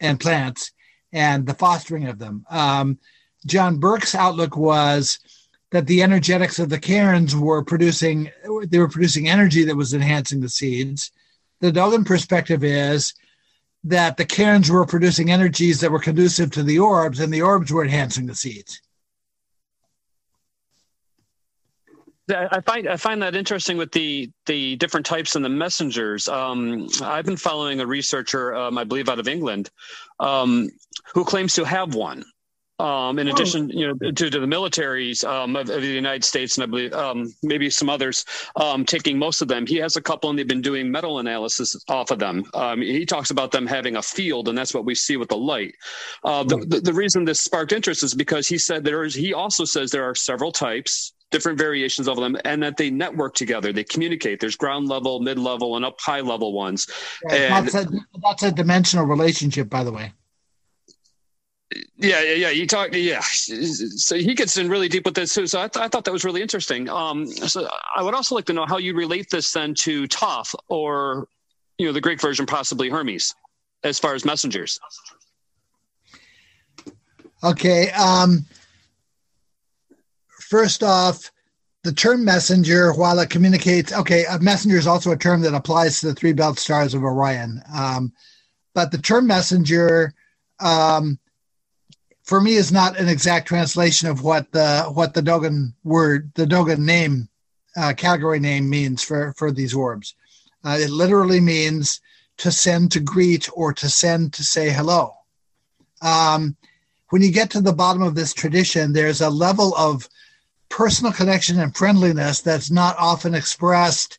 and 0.00 0.18
plants, 0.18 0.72
and 1.12 1.46
the 1.46 1.54
fostering 1.54 2.06
of 2.06 2.18
them. 2.18 2.44
Um, 2.50 2.98
John 3.46 3.78
Burke's 3.78 4.14
outlook 4.14 4.56
was 4.56 5.20
that 5.72 5.86
the 5.86 6.02
energetics 6.02 6.58
of 6.58 6.68
the 6.68 6.78
cairns 6.78 7.34
were 7.34 7.62
producing 7.64 8.30
they 8.68 8.78
were 8.78 8.88
producing 8.88 9.28
energy 9.28 9.64
that 9.64 9.76
was 9.76 9.94
enhancing 9.94 10.40
the 10.40 10.48
seeds. 10.48 11.10
The 11.60 11.72
Dogon 11.72 12.04
perspective 12.04 12.62
is 12.62 13.14
that 13.84 14.16
the 14.16 14.24
cairns 14.24 14.70
were 14.70 14.86
producing 14.86 15.30
energies 15.30 15.80
that 15.80 15.90
were 15.90 15.98
conducive 15.98 16.50
to 16.52 16.62
the 16.62 16.78
orbs, 16.78 17.20
and 17.20 17.32
the 17.32 17.42
orbs 17.42 17.72
were 17.72 17.84
enhancing 17.84 18.26
the 18.26 18.34
seeds. 18.34 18.80
I 22.28 22.60
find 22.60 22.88
I 22.88 22.96
find 22.96 23.22
that 23.22 23.36
interesting 23.36 23.76
with 23.76 23.92
the 23.92 24.30
the 24.46 24.74
different 24.76 25.06
types 25.06 25.36
and 25.36 25.44
the 25.44 25.48
messengers. 25.48 26.28
Um, 26.28 26.88
I've 27.00 27.24
been 27.24 27.36
following 27.36 27.78
a 27.80 27.86
researcher, 27.86 28.52
um, 28.54 28.78
I 28.78 28.84
believe, 28.84 29.08
out 29.08 29.20
of 29.20 29.28
England, 29.28 29.70
um, 30.18 30.68
who 31.14 31.24
claims 31.24 31.54
to 31.54 31.64
have 31.64 31.94
one. 31.94 32.24
Um, 32.78 33.18
in 33.18 33.28
oh. 33.28 33.32
addition, 33.32 33.70
you 33.70 33.88
know, 33.88 34.10
to, 34.10 34.30
to 34.30 34.38
the 34.38 34.46
militaries 34.46 35.26
um, 35.26 35.56
of, 35.56 35.70
of, 35.70 35.80
the 35.80 35.86
United 35.86 36.24
States, 36.24 36.58
and 36.58 36.64
I 36.64 36.66
believe 36.66 36.92
um, 36.92 37.32
maybe 37.42 37.70
some 37.70 37.88
others, 37.88 38.26
um, 38.56 38.84
taking 38.84 39.18
most 39.18 39.40
of 39.40 39.48
them. 39.48 39.66
He 39.66 39.76
has 39.76 39.96
a 39.96 40.02
couple, 40.02 40.28
and 40.28 40.38
they've 40.38 40.46
been 40.46 40.60
doing 40.60 40.90
metal 40.90 41.18
analysis 41.18 41.74
off 41.88 42.10
of 42.10 42.18
them. 42.18 42.44
Um, 42.52 42.82
he 42.82 43.06
talks 43.06 43.30
about 43.30 43.50
them 43.50 43.66
having 43.66 43.96
a 43.96 44.02
field, 44.02 44.48
and 44.48 44.58
that's 44.58 44.74
what 44.74 44.84
we 44.84 44.94
see 44.94 45.16
with 45.16 45.30
the 45.30 45.38
light. 45.38 45.74
Uh, 46.22 46.42
the, 46.42 46.58
the, 46.68 46.80
the, 46.80 46.92
reason 46.92 47.24
this 47.24 47.40
sparked 47.40 47.72
interest 47.72 48.02
is 48.02 48.14
because 48.14 48.46
he 48.46 48.58
said 48.58 48.84
there 48.84 49.04
is. 49.04 49.14
He 49.14 49.32
also 49.32 49.64
says 49.64 49.90
there 49.90 50.04
are 50.04 50.14
several 50.14 50.52
types, 50.52 51.14
different 51.30 51.58
variations 51.58 52.08
of 52.08 52.18
them, 52.18 52.36
and 52.44 52.62
that 52.62 52.76
they 52.76 52.90
network 52.90 53.34
together. 53.34 53.72
They 53.72 53.84
communicate. 53.84 54.38
There's 54.38 54.56
ground 54.56 54.88
level, 54.88 55.20
mid 55.20 55.38
level, 55.38 55.76
and 55.76 55.84
up 55.84 55.98
high 55.98 56.20
level 56.20 56.52
ones. 56.52 56.88
And, 57.30 57.66
that's, 57.68 57.74
a, 57.74 57.88
that's 58.22 58.42
a 58.42 58.52
dimensional 58.52 59.06
relationship, 59.06 59.70
by 59.70 59.82
the 59.82 59.92
way 59.92 60.12
yeah, 61.96 62.22
yeah, 62.22 62.34
yeah. 62.34 62.50
You 62.50 62.66
talk, 62.66 62.90
yeah. 62.92 63.20
So 63.20 64.16
he 64.16 64.34
gets 64.34 64.56
in 64.56 64.68
really 64.68 64.88
deep 64.88 65.04
with 65.04 65.14
this 65.14 65.34
too. 65.34 65.46
So 65.46 65.60
I, 65.60 65.68
th- 65.68 65.84
I 65.84 65.88
thought 65.88 66.04
that 66.04 66.12
was 66.12 66.24
really 66.24 66.42
interesting. 66.42 66.88
Um, 66.88 67.26
so 67.26 67.68
I 67.94 68.02
would 68.02 68.14
also 68.14 68.34
like 68.34 68.44
to 68.46 68.52
know 68.52 68.66
how 68.66 68.78
you 68.78 68.94
relate 68.94 69.30
this 69.30 69.52
then 69.52 69.74
to 69.74 70.06
Thoth 70.06 70.54
or, 70.68 71.28
you 71.78 71.86
know, 71.86 71.92
the 71.92 72.00
Greek 72.00 72.20
version, 72.20 72.46
possibly 72.46 72.88
Hermes, 72.88 73.34
as 73.82 73.98
far 73.98 74.14
as 74.14 74.24
messengers. 74.24 74.78
Okay. 77.42 77.90
Um, 77.90 78.46
first 80.40 80.82
off, 80.82 81.30
the 81.82 81.92
term 81.92 82.24
messenger, 82.24 82.92
while 82.92 83.18
it 83.18 83.30
communicates, 83.30 83.92
okay, 83.92 84.24
a 84.28 84.38
messenger 84.40 84.76
is 84.76 84.86
also 84.86 85.12
a 85.12 85.16
term 85.16 85.40
that 85.42 85.54
applies 85.54 86.00
to 86.00 86.08
the 86.08 86.14
three 86.14 86.32
belt 86.32 86.58
stars 86.58 86.94
of 86.94 87.04
Orion. 87.04 87.62
Um, 87.72 88.12
but 88.74 88.90
the 88.90 88.98
term 88.98 89.26
messenger, 89.26 90.12
um, 90.58 91.18
for 92.26 92.40
me 92.40 92.56
is 92.56 92.72
not 92.72 92.98
an 92.98 93.08
exact 93.08 93.46
translation 93.46 94.08
of 94.08 94.22
what 94.22 94.50
the 94.50 94.82
what 94.92 95.14
the 95.14 95.22
Dogon 95.22 95.72
word, 95.84 96.32
the 96.34 96.44
Dogon 96.44 96.84
name, 96.84 97.28
uh, 97.76 97.94
category 97.96 98.40
name 98.40 98.68
means 98.68 99.02
for 99.02 99.32
for 99.36 99.50
these 99.52 99.72
orbs. 99.72 100.14
Uh, 100.64 100.76
it 100.80 100.90
literally 100.90 101.40
means 101.40 102.00
to 102.38 102.50
send 102.50 102.90
to 102.92 103.00
greet 103.00 103.48
or 103.54 103.72
to 103.72 103.88
send 103.88 104.32
to 104.34 104.42
say 104.42 104.70
hello. 104.70 105.14
Um, 106.02 106.56
when 107.10 107.22
you 107.22 107.30
get 107.30 107.50
to 107.50 107.60
the 107.60 107.72
bottom 107.72 108.02
of 108.02 108.16
this 108.16 108.34
tradition, 108.34 108.92
there's 108.92 109.20
a 109.20 109.30
level 109.30 109.74
of 109.76 110.08
personal 110.68 111.12
connection 111.12 111.60
and 111.60 111.74
friendliness 111.76 112.40
that's 112.40 112.72
not 112.72 112.96
often 112.98 113.34
expressed 113.34 114.18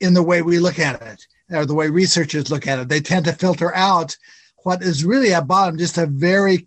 in 0.00 0.14
the 0.14 0.22
way 0.22 0.40
we 0.40 0.58
look 0.58 0.78
at 0.78 1.00
it 1.02 1.26
or 1.50 1.66
the 1.66 1.74
way 1.74 1.88
researchers 1.88 2.50
look 2.50 2.66
at 2.66 2.78
it. 2.78 2.88
They 2.88 3.00
tend 3.00 3.26
to 3.26 3.34
filter 3.34 3.74
out 3.74 4.16
what 4.62 4.82
is 4.82 5.04
really 5.04 5.34
at 5.34 5.46
bottom 5.46 5.76
just 5.76 5.98
a 5.98 6.06
very 6.06 6.66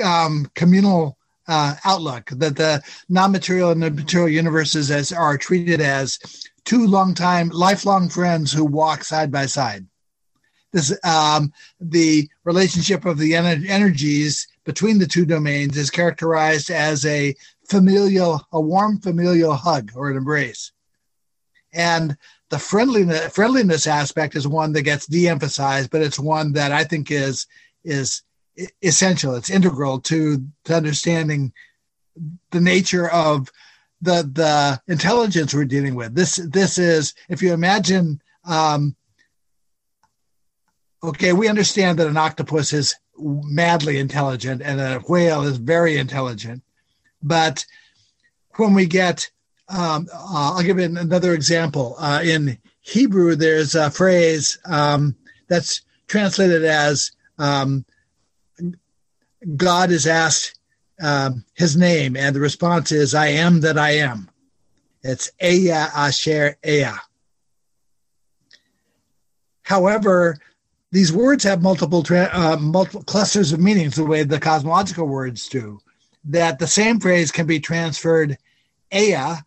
um, 0.00 0.50
communal 0.54 1.16
uh, 1.48 1.74
outlook 1.84 2.30
that 2.30 2.56
the 2.56 2.82
non-material 3.08 3.70
and 3.70 3.82
the 3.82 3.90
material 3.90 4.28
universes 4.28 4.90
as 4.90 5.12
are 5.12 5.36
treated 5.36 5.80
as 5.80 6.18
two 6.64 6.86
long 6.86 7.14
time 7.14 7.48
lifelong 7.48 8.08
friends 8.08 8.52
who 8.52 8.64
walk 8.64 9.04
side 9.04 9.30
by 9.30 9.46
side. 9.46 9.86
This 10.72 10.96
um, 11.04 11.52
the 11.80 12.28
relationship 12.44 13.04
of 13.04 13.18
the 13.18 13.32
ener- 13.32 13.68
energies 13.68 14.48
between 14.64 14.98
the 14.98 15.06
two 15.06 15.26
domains 15.26 15.76
is 15.76 15.90
characterized 15.90 16.70
as 16.70 17.04
a 17.04 17.34
familial 17.68 18.46
a 18.52 18.60
warm 18.60 18.98
familial 19.00 19.54
hug 19.54 19.90
or 19.94 20.10
an 20.10 20.16
embrace. 20.16 20.72
And 21.74 22.16
the 22.52 22.58
friendliness 22.58 23.32
friendliness 23.32 23.86
aspect 23.86 24.36
is 24.36 24.46
one 24.46 24.72
that 24.72 24.82
gets 24.82 25.06
de-emphasized 25.06 25.90
but 25.90 26.02
it's 26.02 26.18
one 26.18 26.52
that 26.52 26.70
i 26.70 26.84
think 26.84 27.10
is 27.10 27.46
is 27.82 28.22
essential. 28.82 29.34
It's 29.34 29.50
integral 29.50 30.00
to, 30.00 30.44
to 30.64 30.74
understanding 30.74 31.52
the 32.50 32.60
nature 32.60 33.08
of 33.08 33.50
the 34.00 34.28
the 34.32 34.80
intelligence 34.92 35.54
we're 35.54 35.64
dealing 35.64 35.94
with. 35.94 36.14
This 36.14 36.36
this 36.36 36.78
is 36.78 37.14
if 37.28 37.40
you 37.40 37.52
imagine. 37.52 38.20
Um, 38.44 38.96
okay, 41.02 41.32
we 41.32 41.48
understand 41.48 41.98
that 41.98 42.08
an 42.08 42.16
octopus 42.16 42.72
is 42.72 42.96
madly 43.16 43.98
intelligent 43.98 44.62
and 44.62 44.80
a 44.80 44.98
whale 45.00 45.42
is 45.42 45.56
very 45.56 45.96
intelligent, 45.96 46.62
but 47.22 47.64
when 48.56 48.74
we 48.74 48.86
get, 48.86 49.30
um, 49.68 50.08
uh, 50.12 50.54
I'll 50.56 50.62
give 50.62 50.78
you 50.78 50.84
another 50.84 51.32
example. 51.32 51.94
Uh, 51.98 52.20
in 52.22 52.58
Hebrew, 52.80 53.36
there's 53.36 53.74
a 53.74 53.90
phrase 53.90 54.58
um, 54.66 55.14
that's 55.48 55.82
translated 56.08 56.64
as 56.64 57.12
um, 57.38 57.84
God 59.56 59.90
is 59.90 60.06
asked 60.06 60.58
um, 61.00 61.44
his 61.54 61.76
name, 61.76 62.16
and 62.16 62.34
the 62.34 62.40
response 62.40 62.92
is, 62.92 63.14
I 63.14 63.28
am 63.28 63.60
that 63.60 63.78
I 63.78 63.90
am. 63.90 64.30
It's 65.02 65.30
Eya 65.40 65.90
Asher 65.94 66.56
Eya. 66.64 66.96
However, 69.62 70.38
these 70.92 71.12
words 71.12 71.44
have 71.44 71.62
multiple, 71.62 72.04
uh, 72.10 72.56
multiple 72.60 73.02
clusters 73.02 73.52
of 73.52 73.60
meanings 73.60 73.96
the 73.96 74.04
way 74.04 74.22
the 74.22 74.38
cosmological 74.38 75.06
words 75.06 75.48
do. 75.48 75.80
That 76.24 76.58
the 76.58 76.66
same 76.66 77.00
phrase 77.00 77.32
can 77.32 77.46
be 77.46 77.58
transferred 77.58 78.38
Eya, 78.92 79.42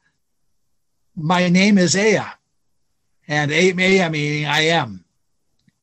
my 1.16 1.48
name 1.48 1.78
is 1.78 1.96
Eya. 1.96 2.34
And 3.28 3.52
Eya 3.52 4.12
meaning 4.12 4.46
I 4.46 4.62
am. 4.62 5.06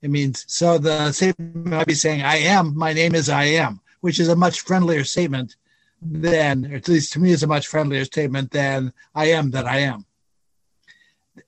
It 0.02 0.10
means, 0.10 0.44
so 0.48 0.78
the 0.78 1.12
same 1.12 1.34
might 1.38 1.86
be 1.86 1.94
saying, 1.94 2.22
I 2.22 2.38
am, 2.38 2.76
my 2.76 2.92
name 2.92 3.14
is 3.14 3.28
I 3.28 3.44
am 3.44 3.80
which 4.02 4.20
is 4.20 4.28
a 4.28 4.36
much 4.36 4.60
friendlier 4.60 5.04
statement 5.04 5.56
than, 6.02 6.72
at 6.74 6.88
least 6.88 7.12
to 7.12 7.20
me, 7.20 7.30
is 7.30 7.44
a 7.44 7.46
much 7.46 7.68
friendlier 7.68 8.04
statement 8.04 8.50
than 8.50 8.92
I 9.14 9.26
am 9.30 9.52
that 9.52 9.64
I 9.64 9.78
am. 9.78 10.04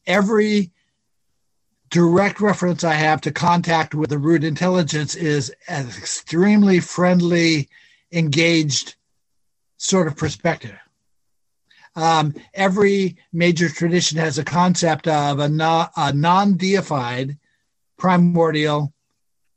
Every 0.07 0.73
direct 1.90 2.40
reference 2.40 2.85
I 2.85 2.95
have 2.95 3.21
to 3.23 3.33
contact 3.33 3.95
with 3.95 4.11
the 4.11 4.19
root 4.19 4.45
intelligence 4.45 5.17
is 5.17 5.53
an 5.69 5.88
extremely 5.88 6.81
friendly, 6.81 7.69
engaged 8.12 8.95
sort 9.77 10.07
of 10.07 10.17
perspective. 10.17 10.79
Um, 11.97 12.35
every 12.55 13.17
major 13.33 13.69
tradition 13.69 14.19
has 14.19 14.38
a 14.38 14.45
concept 14.45 15.09
of 15.09 15.40
a, 15.40 15.49
no, 15.49 15.87
a 15.97 16.12
non 16.12 16.57
deified 16.57 17.37
primordial 17.99 18.93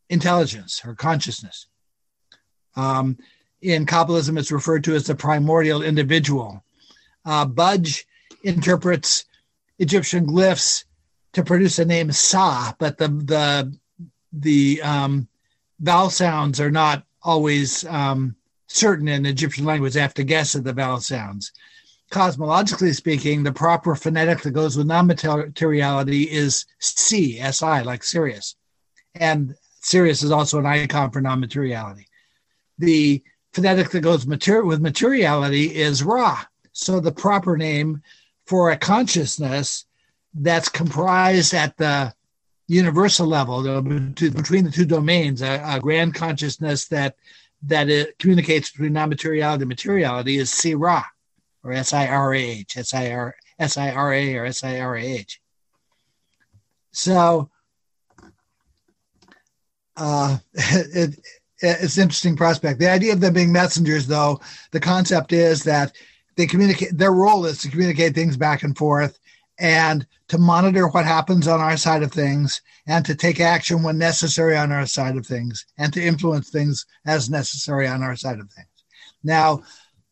intelligence 0.09 0.81
or 0.83 0.95
consciousness. 0.95 1.67
Um, 2.77 3.17
in 3.61 3.85
Kabbalism, 3.85 4.37
it's 4.39 4.51
referred 4.51 4.83
to 4.85 4.95
as 4.95 5.07
the 5.07 5.15
primordial 5.15 5.81
individual. 5.81 6.63
Uh, 7.25 7.45
Budge 7.45 8.07
interprets 8.43 9.25
Egyptian 9.79 10.27
glyphs 10.27 10.85
to 11.33 11.43
produce 11.43 11.79
a 11.79 11.85
name 11.85 12.11
Sa, 12.11 12.73
but 12.77 12.97
the 12.97 13.07
the 13.07 13.77
the 14.31 14.81
um, 14.81 15.27
vowel 15.79 16.09
sounds 16.09 16.59
are 16.59 16.71
not 16.71 17.03
always 17.23 17.83
um, 17.85 18.35
certain 18.67 19.07
in 19.07 19.25
Egyptian 19.25 19.65
language. 19.65 19.93
They 19.93 20.01
have 20.01 20.13
to 20.15 20.23
guess 20.23 20.55
at 20.55 20.63
the 20.63 20.73
vowel 20.73 20.99
sounds. 20.99 21.51
Cosmologically 22.11 22.95
speaking, 22.95 23.43
the 23.43 23.51
proper 23.51 23.95
phonetic 23.95 24.41
that 24.41 24.51
goes 24.51 24.77
with 24.77 24.87
non-materiality 24.87 26.23
is 26.23 26.65
C, 26.79 27.37
S-I, 27.39 27.81
like 27.81 28.03
Sirius. 28.03 28.55
And 29.15 29.55
Sirius 29.81 30.23
is 30.23 30.31
also 30.31 30.59
an 30.59 30.65
icon 30.65 31.11
for 31.11 31.19
non-materiality. 31.19 32.06
The 32.77 33.23
phonetic 33.53 33.89
that 33.89 34.01
goes 34.01 34.27
mater- 34.27 34.65
with 34.65 34.81
materiality 34.81 35.75
is 35.75 36.03
Ra. 36.03 36.43
So 36.73 36.99
the 36.99 37.11
proper 37.11 37.57
name 37.57 38.03
for 38.45 38.71
a 38.71 38.77
consciousness 38.77 39.85
that's 40.33 40.69
comprised 40.69 41.53
at 41.53 41.75
the 41.77 42.13
universal 42.67 43.25
level 43.25 43.81
between 43.81 44.65
the 44.65 44.71
two 44.71 44.85
domains, 44.85 45.41
a, 45.41 45.61
a 45.65 45.79
grand 45.79 46.13
consciousness 46.13 46.87
that 46.89 47.15
that 47.63 47.89
it 47.89 48.19
communicates 48.19 48.69
between 48.69 48.93
non-materiality 48.93 49.63
and 49.63 49.69
materiality 49.69 50.37
is 50.37 50.51
Sirah 50.51 51.03
or 51.63 51.73
S-I-R-A-H, 51.73 52.77
S-I-R, 52.77 53.35
S-I-R-A 53.57 54.35
or 54.35 54.45
S-I-R-A-H. 54.45 55.41
So 56.91 57.49
uh, 59.95 60.37
it, 60.53 61.13
it, 61.15 61.19
it's 61.59 61.97
an 61.97 62.03
interesting 62.03 62.35
prospect. 62.35 62.79
The 62.79 62.89
idea 62.89 63.13
of 63.13 63.19
them 63.19 63.33
being 63.33 63.51
messengers, 63.51 64.07
though, 64.07 64.39
the 64.71 64.79
concept 64.79 65.33
is 65.33 65.63
that 65.63 65.95
they 66.35 66.45
communicate, 66.45 66.97
their 66.97 67.13
role 67.13 67.45
is 67.45 67.59
to 67.61 67.69
communicate 67.69 68.13
things 68.13 68.37
back 68.37 68.63
and 68.63 68.77
forth 68.77 69.17
and 69.59 70.05
to 70.27 70.37
monitor 70.37 70.87
what 70.87 71.05
happens 71.05 71.47
on 71.47 71.59
our 71.59 71.77
side 71.77 72.03
of 72.03 72.11
things 72.11 72.61
and 72.85 73.05
to 73.05 73.15
take 73.15 73.39
action 73.39 73.81
when 73.81 73.97
necessary 73.97 74.55
on 74.55 74.71
our 74.71 74.85
side 74.85 75.17
of 75.17 75.25
things 75.25 75.65
and 75.77 75.91
to 75.93 76.03
influence 76.03 76.49
things 76.49 76.85
as 77.05 77.29
necessary 77.29 77.87
on 77.87 78.03
our 78.03 78.15
side 78.15 78.39
of 78.39 78.51
things. 78.51 78.67
Now, 79.23 79.63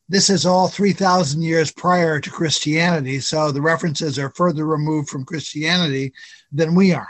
this 0.09 0.29
is 0.29 0.45
all 0.45 0.67
3,000 0.67 1.41
years 1.41 1.71
prior 1.71 2.19
to 2.19 2.29
Christianity, 2.29 3.19
so 3.19 3.51
the 3.51 3.61
references 3.61 4.19
are 4.19 4.29
further 4.31 4.65
removed 4.65 5.09
from 5.09 5.25
Christianity 5.25 6.13
than 6.51 6.75
we 6.75 6.93
are. 6.93 7.07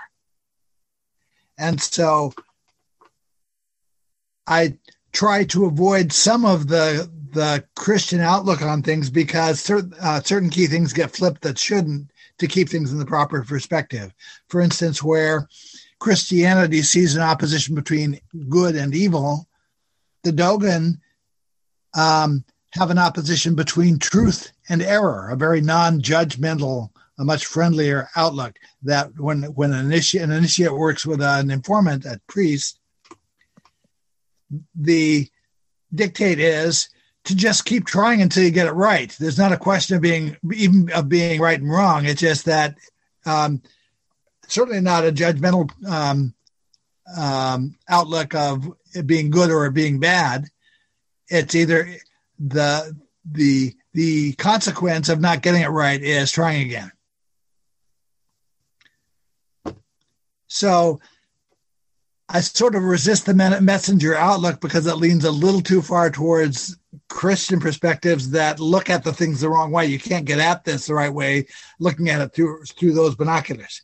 And 1.58 1.82
so 1.82 2.34
I 4.48 4.78
try 5.12 5.44
to 5.46 5.66
avoid 5.66 6.12
some 6.12 6.46
of 6.46 6.68
the 6.68 7.10
the 7.36 7.64
Christian 7.76 8.22
outlook 8.22 8.62
on 8.62 8.82
things 8.82 9.10
because 9.10 9.60
certain, 9.60 9.94
uh, 10.00 10.22
certain 10.22 10.50
key 10.50 10.68
things 10.68 10.94
get 10.94 11.12
flipped 11.12 11.42
that 11.42 11.60
shouldn't 11.60 12.10
to 12.38 12.48
keep 12.48 12.70
things 12.70 12.94
in 12.94 12.98
the 12.98 13.06
proper 13.06 13.44
perspective. 13.44 14.14
For 14.48 14.62
instance, 14.62 15.04
where 15.04 15.48
Christianity 16.00 16.82
sees 16.82 17.16
an 17.16 17.22
opposition 17.22 17.76
between 17.76 18.20
good 18.50 18.76
and 18.76 18.96
evil, 18.96 19.48
the 20.24 20.32
Dogon 20.32 21.02
um, 21.94 22.44
have 22.72 22.90
an 22.90 22.98
opposition 22.98 23.54
between 23.54 24.00
truth 24.00 24.52
and 24.70 24.82
error, 24.82 25.30
a 25.30 25.36
very 25.36 25.62
non-judgmental, 25.62 26.90
a 27.18 27.26
much 27.26 27.46
friendlier 27.46 28.10
outlook. 28.16 28.56
That 28.84 29.18
when 29.20 29.44
when 29.56 29.74
an 29.74 29.86
initiate, 29.86 30.24
an 30.24 30.32
initiate 30.32 30.74
works 30.74 31.06
with 31.06 31.22
an 31.22 31.52
informant, 31.52 32.06
a 32.06 32.20
priest, 32.28 32.80
the 34.76 35.28
dictate 35.94 36.40
is 36.40 36.90
to 37.26 37.36
just 37.36 37.66
keep 37.66 37.86
trying 37.86 38.22
until 38.22 38.44
you 38.44 38.52
get 38.52 38.68
it 38.68 38.74
right. 38.74 39.16
There's 39.20 39.38
not 39.38 39.52
a 39.52 39.58
question 39.58 39.96
of 39.96 40.02
being 40.02 40.38
even 40.54 40.92
of 40.92 41.10
being 41.10 41.42
right 41.42 41.60
and 41.60 41.72
wrong. 41.72 42.06
It's 42.06 42.22
just 42.22 42.46
that 42.46 42.76
um, 43.26 43.62
certainly 44.48 44.82
not 44.82 45.06
a 45.06 45.12
judgmental 45.12 45.70
um, 45.88 46.34
um, 47.18 47.78
outlook 47.90 48.36
of 48.36 48.72
it 48.94 49.08
being 49.08 49.30
good 49.30 49.52
or 49.52 49.70
being 49.72 50.00
bad. 50.00 50.46
It's 51.28 51.56
either 51.56 51.90
the 52.40 52.96
the 53.30 53.74
the 53.94 54.34
consequence 54.34 55.10
of 55.10 55.20
not 55.20 55.42
getting 55.42 55.62
it 55.62 55.68
right 55.68 56.02
is 56.02 56.32
trying 56.32 56.62
again. 56.62 56.92
So 60.48 61.00
I 62.28 62.42
sort 62.42 62.76
of 62.76 62.84
resist 62.84 63.28
the 63.28 63.34
messenger 63.34 64.16
outlook 64.16 64.60
because 64.60 64.88
it 64.88 64.96
leans 64.96 65.26
a 65.26 65.32
little 65.32 65.62
too 65.62 65.82
far 65.82 66.10
towards 66.10 66.76
Christian 67.08 67.60
perspectives 67.60 68.32
that 68.32 68.60
look 68.60 68.90
at 68.90 69.04
the 69.04 69.14
things 69.14 69.42
the 69.42 69.50
wrong 69.50 69.72
way. 69.72 69.86
You 69.86 70.00
can't 70.00 70.26
get 70.26 70.40
at 70.40 70.64
this 70.64 70.88
the 70.88 70.96
right 70.96 71.14
way 71.14 71.46
looking 71.80 72.10
at 72.10 72.22
it 72.22 72.34
through 72.34 72.66
through 72.66 72.94
those 72.94 73.16
binoculars. 73.16 73.84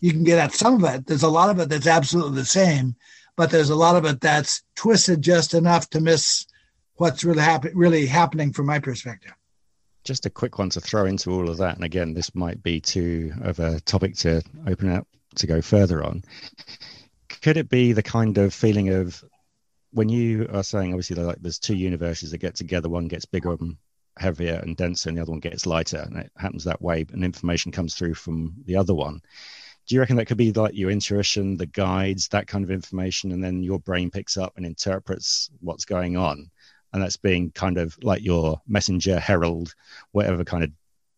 You 0.00 0.12
can 0.12 0.22
get 0.22 0.38
at 0.38 0.52
some 0.52 0.82
of 0.82 0.94
it. 0.94 1.06
There's 1.06 1.24
a 1.24 1.28
lot 1.28 1.50
of 1.50 1.58
it 1.58 1.68
that's 1.68 1.88
absolutely 1.88 2.36
the 2.36 2.44
same, 2.44 2.94
but 3.36 3.50
there's 3.50 3.70
a 3.70 3.76
lot 3.76 3.96
of 3.96 4.04
it 4.04 4.20
that's 4.20 4.62
twisted 4.76 5.20
just 5.20 5.52
enough 5.52 5.90
to 5.90 6.00
miss 6.00 6.46
what's 6.94 7.24
really 7.24 7.42
happen 7.42 7.72
really 7.74 8.06
happening 8.06 8.52
from 8.52 8.66
my 8.66 8.78
perspective. 8.78 9.32
Just 10.04 10.26
a 10.26 10.30
quick 10.30 10.58
one 10.58 10.70
to 10.70 10.80
throw 10.80 11.06
into 11.06 11.32
all 11.32 11.50
of 11.50 11.56
that, 11.56 11.74
and 11.74 11.84
again, 11.84 12.14
this 12.14 12.34
might 12.36 12.62
be 12.62 12.80
too 12.80 13.32
of 13.42 13.58
a 13.58 13.80
topic 13.80 14.16
to 14.18 14.42
open 14.68 14.90
up 14.90 15.08
to 15.34 15.46
go 15.46 15.60
further 15.60 16.04
on 16.04 16.22
could 17.42 17.56
it 17.56 17.68
be 17.68 17.92
the 17.92 18.02
kind 18.02 18.38
of 18.38 18.54
feeling 18.54 18.90
of 18.90 19.24
when 19.92 20.08
you 20.08 20.48
are 20.52 20.62
saying 20.62 20.92
obviously 20.92 21.22
like 21.22 21.38
there's 21.40 21.58
two 21.58 21.76
universes 21.76 22.30
that 22.30 22.38
get 22.38 22.54
together 22.54 22.88
one 22.88 23.08
gets 23.08 23.24
bigger 23.24 23.52
and 23.52 23.76
heavier 24.18 24.60
and 24.62 24.76
denser 24.76 25.08
and 25.08 25.16
the 25.16 25.22
other 25.22 25.30
one 25.30 25.40
gets 25.40 25.66
lighter 25.66 25.98
and 25.98 26.16
it 26.16 26.30
happens 26.36 26.64
that 26.64 26.82
way 26.82 27.06
and 27.12 27.24
information 27.24 27.72
comes 27.72 27.94
through 27.94 28.14
from 28.14 28.54
the 28.66 28.76
other 28.76 28.94
one. 28.94 29.20
Do 29.86 29.94
you 29.94 30.00
reckon 30.00 30.16
that 30.16 30.26
could 30.26 30.36
be 30.36 30.52
like 30.52 30.74
your 30.74 30.90
intuition 30.90 31.56
the 31.56 31.66
guides 31.66 32.28
that 32.28 32.46
kind 32.46 32.64
of 32.64 32.70
information 32.70 33.32
and 33.32 33.42
then 33.42 33.62
your 33.62 33.78
brain 33.78 34.10
picks 34.10 34.36
up 34.36 34.54
and 34.56 34.66
interprets 34.66 35.50
what's 35.60 35.84
going 35.84 36.16
on? 36.16 36.50
And 36.92 37.02
that's 37.02 37.16
being 37.16 37.50
kind 37.50 37.78
of 37.78 37.96
like 38.02 38.22
your 38.22 38.60
messenger 38.66 39.18
herald 39.18 39.74
whatever 40.12 40.44
kind 40.44 40.64
of 40.64 40.70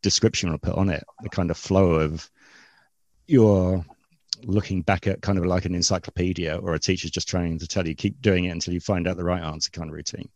description 0.03 0.49
you 0.49 0.53
want 0.53 0.63
to 0.63 0.71
put 0.71 0.79
on 0.79 0.91
it 0.91 1.05
the 1.23 1.29
kind 1.29 1.51
of 1.51 1.57
flow 1.57 1.95
of 1.95 2.31
your 3.27 3.85
looking 4.45 4.83
back 4.83 5.07
at 5.07 5.23
kind 5.23 5.39
of 5.39 5.47
like 5.47 5.65
an 5.65 5.75
encyclopedia 5.75 6.57
or 6.57 6.75
a 6.75 6.79
teacher's 6.79 7.11
just 7.11 7.29
trying 7.29 7.59
to 7.59 7.67
tell 7.67 7.87
you 7.87 7.95
keep 7.95 8.21
doing 8.21 8.45
it 8.45 8.51
until 8.51 8.75
you 8.75 8.81
find 8.81 9.07
out 9.07 9.17
the 9.17 9.25
right 9.25 9.43
answer 9.43 9.71
kind 9.71 9.89
of 9.89 9.95
routine. 9.95 10.29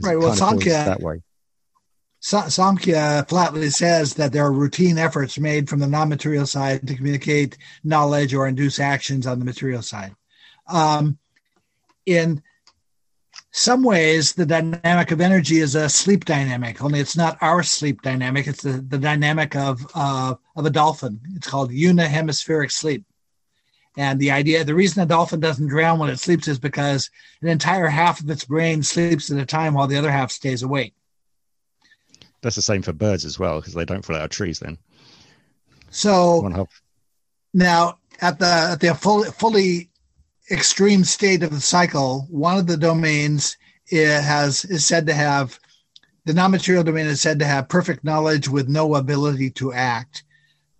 Right. 0.00 0.18
Well, 0.18 0.34
Samkhya 0.34 0.84
that 0.84 1.00
way. 1.00 1.22
Samkhya 2.22 3.28
flatly 3.28 3.70
says 3.70 4.14
that 4.14 4.32
there 4.32 4.44
are 4.44 4.52
routine 4.52 4.98
efforts 4.98 5.38
made 5.38 5.68
from 5.68 5.78
the 5.78 5.86
non-material 5.86 6.46
side 6.46 6.86
to 6.86 6.94
communicate 6.96 7.56
knowledge 7.84 8.34
or 8.34 8.48
induce 8.48 8.80
actions 8.80 9.26
on 9.26 9.38
the 9.38 9.44
material 9.44 9.82
side. 9.82 10.14
Um, 10.66 11.18
in 12.04 12.42
some 13.56 13.82
ways, 13.82 14.34
the 14.34 14.44
dynamic 14.44 15.10
of 15.12 15.20
energy 15.22 15.60
is 15.60 15.74
a 15.74 15.88
sleep 15.88 16.26
dynamic, 16.26 16.82
only 16.82 17.00
it's 17.00 17.16
not 17.16 17.38
our 17.40 17.62
sleep 17.62 18.02
dynamic. 18.02 18.46
It's 18.46 18.62
the, 18.62 18.84
the 18.86 18.98
dynamic 18.98 19.56
of, 19.56 19.80
uh, 19.94 20.34
of 20.56 20.66
a 20.66 20.70
dolphin. 20.70 21.18
It's 21.34 21.48
called 21.48 21.70
unihemispheric 21.70 22.70
sleep. 22.70 23.06
And 23.96 24.20
the 24.20 24.30
idea, 24.30 24.62
the 24.62 24.74
reason 24.74 25.02
a 25.02 25.06
dolphin 25.06 25.40
doesn't 25.40 25.68
drown 25.68 25.98
when 25.98 26.10
it 26.10 26.20
sleeps 26.20 26.48
is 26.48 26.58
because 26.58 27.10
an 27.40 27.48
entire 27.48 27.86
half 27.86 28.20
of 28.20 28.28
its 28.28 28.44
brain 28.44 28.82
sleeps 28.82 29.30
at 29.30 29.38
a 29.38 29.46
time 29.46 29.72
while 29.72 29.86
the 29.86 29.96
other 29.96 30.12
half 30.12 30.30
stays 30.30 30.62
awake. 30.62 30.92
That's 32.42 32.56
the 32.56 32.62
same 32.62 32.82
for 32.82 32.92
birds 32.92 33.24
as 33.24 33.38
well, 33.38 33.60
because 33.60 33.72
they 33.72 33.86
don't 33.86 34.04
fall 34.04 34.16
out 34.16 34.24
of 34.24 34.30
trees 34.30 34.58
then. 34.58 34.76
So 35.88 36.66
now 37.54 38.00
at 38.20 38.38
the 38.38 38.68
at 38.72 38.80
the 38.80 38.94
fully, 38.94 39.30
fully 39.30 39.88
extreme 40.50 41.04
state 41.04 41.42
of 41.42 41.50
the 41.50 41.60
cycle, 41.60 42.26
one 42.30 42.58
of 42.58 42.66
the 42.66 42.76
domains 42.76 43.56
it 43.88 44.22
has 44.22 44.64
is 44.64 44.84
said 44.84 45.06
to 45.06 45.14
have 45.14 45.58
the 46.24 46.34
non-material 46.34 46.82
domain 46.82 47.06
is 47.06 47.20
said 47.20 47.38
to 47.38 47.44
have 47.44 47.68
perfect 47.68 48.02
knowledge 48.02 48.48
with 48.48 48.68
no 48.68 48.96
ability 48.96 49.50
to 49.50 49.72
act. 49.72 50.24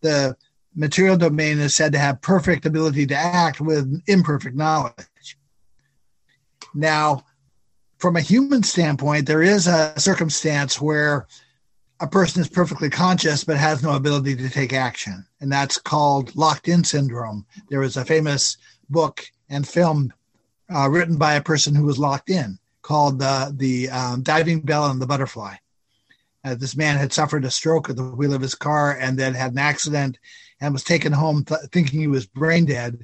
The 0.00 0.36
material 0.74 1.16
domain 1.16 1.60
is 1.60 1.74
said 1.74 1.92
to 1.92 1.98
have 1.98 2.20
perfect 2.20 2.66
ability 2.66 3.06
to 3.06 3.16
act 3.16 3.60
with 3.60 4.02
imperfect 4.08 4.56
knowledge. 4.56 5.38
Now, 6.74 7.24
from 7.98 8.16
a 8.16 8.20
human 8.20 8.64
standpoint, 8.64 9.26
there 9.26 9.42
is 9.42 9.68
a 9.68 9.98
circumstance 9.98 10.80
where 10.80 11.28
a 12.00 12.08
person 12.08 12.42
is 12.42 12.48
perfectly 12.48 12.90
conscious 12.90 13.44
but 13.44 13.56
has 13.56 13.82
no 13.82 13.94
ability 13.94 14.34
to 14.36 14.50
take 14.50 14.72
action. 14.72 15.24
And 15.40 15.50
that's 15.50 15.78
called 15.78 16.34
locked 16.34 16.68
in 16.68 16.82
syndrome. 16.82 17.46
There 17.70 17.80
was 17.80 17.96
a 17.96 18.04
famous 18.04 18.58
book 18.90 19.24
and 19.48 19.66
filmed, 19.66 20.12
uh, 20.74 20.88
written 20.88 21.16
by 21.16 21.34
a 21.34 21.42
person 21.42 21.74
who 21.74 21.84
was 21.84 21.98
locked 21.98 22.30
in 22.30 22.58
called 22.82 23.20
uh, 23.22 23.50
The 23.52 23.90
um, 23.90 24.22
Diving 24.22 24.60
Bell 24.60 24.86
and 24.90 25.02
the 25.02 25.06
Butterfly. 25.06 25.56
Uh, 26.44 26.54
this 26.54 26.76
man 26.76 26.96
had 26.96 27.12
suffered 27.12 27.44
a 27.44 27.50
stroke 27.50 27.90
at 27.90 27.96
the 27.96 28.04
wheel 28.04 28.32
of 28.32 28.40
his 28.40 28.54
car 28.54 28.96
and 29.00 29.18
then 29.18 29.34
had 29.34 29.50
an 29.50 29.58
accident 29.58 30.18
and 30.60 30.72
was 30.72 30.84
taken 30.84 31.12
home 31.12 31.44
th- 31.44 31.60
thinking 31.72 31.98
he 31.98 32.06
was 32.06 32.26
brain 32.26 32.64
dead. 32.64 33.00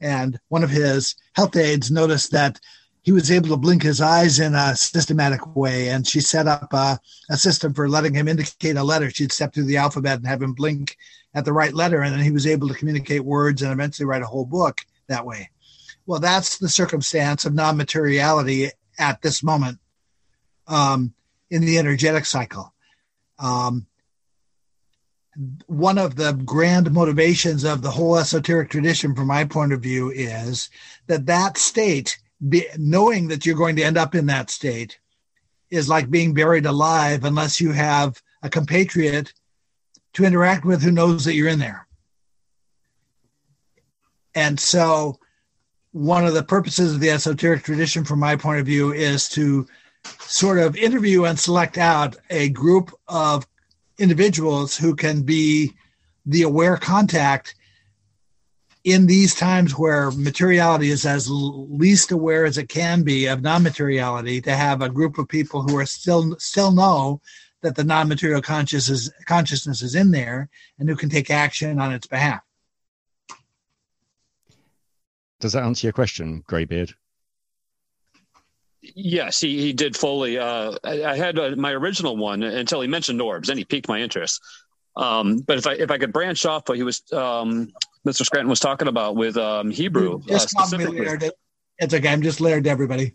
And 0.00 0.40
one 0.48 0.64
of 0.64 0.70
his 0.70 1.14
health 1.34 1.54
aides 1.56 1.90
noticed 1.90 2.32
that 2.32 2.58
he 3.02 3.12
was 3.12 3.30
able 3.30 3.50
to 3.50 3.56
blink 3.56 3.82
his 3.82 4.00
eyes 4.00 4.40
in 4.40 4.54
a 4.54 4.74
systematic 4.74 5.54
way. 5.54 5.90
And 5.90 6.06
she 6.06 6.20
set 6.20 6.48
up 6.48 6.72
a, 6.72 6.98
a, 7.30 7.36
system 7.36 7.74
for 7.74 7.88
letting 7.88 8.14
him 8.14 8.28
indicate 8.28 8.76
a 8.76 8.82
letter. 8.82 9.10
She'd 9.10 9.32
step 9.32 9.52
through 9.52 9.64
the 9.64 9.76
alphabet 9.76 10.18
and 10.18 10.26
have 10.26 10.42
him 10.42 10.54
blink 10.54 10.96
at 11.34 11.44
the 11.44 11.52
right 11.52 11.74
letter. 11.74 12.02
And 12.02 12.14
then 12.14 12.24
he 12.24 12.32
was 12.32 12.46
able 12.46 12.68
to 12.68 12.74
communicate 12.74 13.24
words 13.24 13.62
and 13.62 13.70
eventually 13.70 14.06
write 14.06 14.22
a 14.22 14.26
whole 14.26 14.46
book 14.46 14.80
that 15.08 15.26
way. 15.26 15.50
Well, 16.06 16.20
that's 16.20 16.58
the 16.58 16.68
circumstance 16.68 17.44
of 17.44 17.54
non 17.54 17.76
materiality 17.76 18.70
at 18.98 19.20
this 19.22 19.42
moment 19.42 19.78
um, 20.66 21.12
in 21.50 21.62
the 21.62 21.78
energetic 21.78 22.24
cycle. 22.24 22.72
Um, 23.38 23.86
one 25.66 25.98
of 25.98 26.16
the 26.16 26.32
grand 26.32 26.90
motivations 26.92 27.64
of 27.64 27.82
the 27.82 27.90
whole 27.90 28.16
esoteric 28.16 28.70
tradition, 28.70 29.14
from 29.14 29.26
my 29.26 29.44
point 29.44 29.72
of 29.72 29.82
view, 29.82 30.10
is 30.10 30.70
that 31.08 31.26
that 31.26 31.58
state 31.58 32.18
be, 32.48 32.66
knowing 32.78 33.28
that 33.28 33.44
you're 33.44 33.56
going 33.56 33.76
to 33.76 33.82
end 33.82 33.98
up 33.98 34.14
in 34.14 34.26
that 34.26 34.50
state 34.50 34.98
is 35.70 35.88
like 35.88 36.10
being 36.10 36.32
buried 36.32 36.64
alive 36.64 37.24
unless 37.24 37.60
you 37.60 37.72
have 37.72 38.22
a 38.42 38.48
compatriot 38.48 39.32
to 40.14 40.24
interact 40.24 40.64
with 40.64 40.82
who 40.82 40.90
knows 40.90 41.24
that 41.24 41.34
you're 41.34 41.48
in 41.48 41.58
there. 41.58 41.86
And 44.34 44.58
so, 44.58 45.18
one 45.96 46.26
of 46.26 46.34
the 46.34 46.42
purposes 46.42 46.92
of 46.92 47.00
the 47.00 47.08
esoteric 47.08 47.62
tradition, 47.62 48.04
from 48.04 48.18
my 48.18 48.36
point 48.36 48.60
of 48.60 48.66
view, 48.66 48.92
is 48.92 49.30
to 49.30 49.66
sort 50.20 50.58
of 50.58 50.76
interview 50.76 51.24
and 51.24 51.40
select 51.40 51.78
out 51.78 52.16
a 52.28 52.50
group 52.50 52.92
of 53.08 53.46
individuals 53.96 54.76
who 54.76 54.94
can 54.94 55.22
be 55.22 55.72
the 56.26 56.42
aware 56.42 56.76
contact 56.76 57.54
in 58.84 59.06
these 59.06 59.34
times 59.34 59.72
where 59.72 60.10
materiality 60.10 60.90
is 60.90 61.06
as 61.06 61.30
least 61.30 62.12
aware 62.12 62.44
as 62.44 62.58
it 62.58 62.68
can 62.68 63.02
be 63.02 63.24
of 63.24 63.40
non-materiality 63.40 64.42
to 64.42 64.54
have 64.54 64.82
a 64.82 64.90
group 64.90 65.16
of 65.16 65.26
people 65.26 65.62
who 65.62 65.78
are 65.78 65.86
still 65.86 66.36
still 66.38 66.72
know 66.72 67.22
that 67.62 67.74
the 67.74 67.82
non-material 67.82 68.42
consciousness 68.42 69.10
consciousness 69.24 69.80
is 69.80 69.94
in 69.94 70.10
there 70.10 70.50
and 70.78 70.90
who 70.90 70.94
can 70.94 71.08
take 71.08 71.30
action 71.30 71.80
on 71.80 71.90
its 71.90 72.06
behalf 72.06 72.45
does 75.40 75.52
that 75.52 75.64
answer 75.64 75.86
your 75.86 75.92
question 75.92 76.42
Greybeard 76.46 76.94
Yes, 78.94 79.40
he, 79.40 79.60
he 79.60 79.72
did 79.72 79.96
fully. 79.96 80.38
Uh, 80.38 80.76
I, 80.84 81.04
I, 81.04 81.16
had 81.16 81.38
uh, 81.40 81.56
my 81.56 81.72
original 81.72 82.16
one 82.16 82.44
until 82.44 82.80
he 82.80 82.86
mentioned 82.86 83.20
Orbs, 83.20 83.48
then 83.48 83.58
he 83.58 83.64
piqued 83.64 83.88
my 83.88 84.00
interest. 84.00 84.40
Um, 84.96 85.38
but 85.40 85.58
if 85.58 85.66
I 85.66 85.72
if 85.72 85.90
I 85.90 85.98
could 85.98 86.12
branch 86.12 86.46
off 86.46 86.68
what 86.68 86.78
he 86.78 86.84
was 86.84 87.02
um, 87.12 87.72
Mr. 88.06 88.24
Scranton 88.24 88.48
was 88.48 88.60
talking 88.60 88.88
about 88.88 89.16
with 89.16 89.36
um, 89.36 89.70
Hebrew. 89.70 90.22
Just 90.26 90.56
uh, 90.56 90.66
call 90.66 90.78
me 90.78 90.86
Laird. 90.86 91.30
It's 91.78 91.92
okay. 91.92 92.08
I'm 92.08 92.22
just 92.22 92.40
Laird 92.40 92.64
to 92.64 92.70
everybody. 92.70 93.14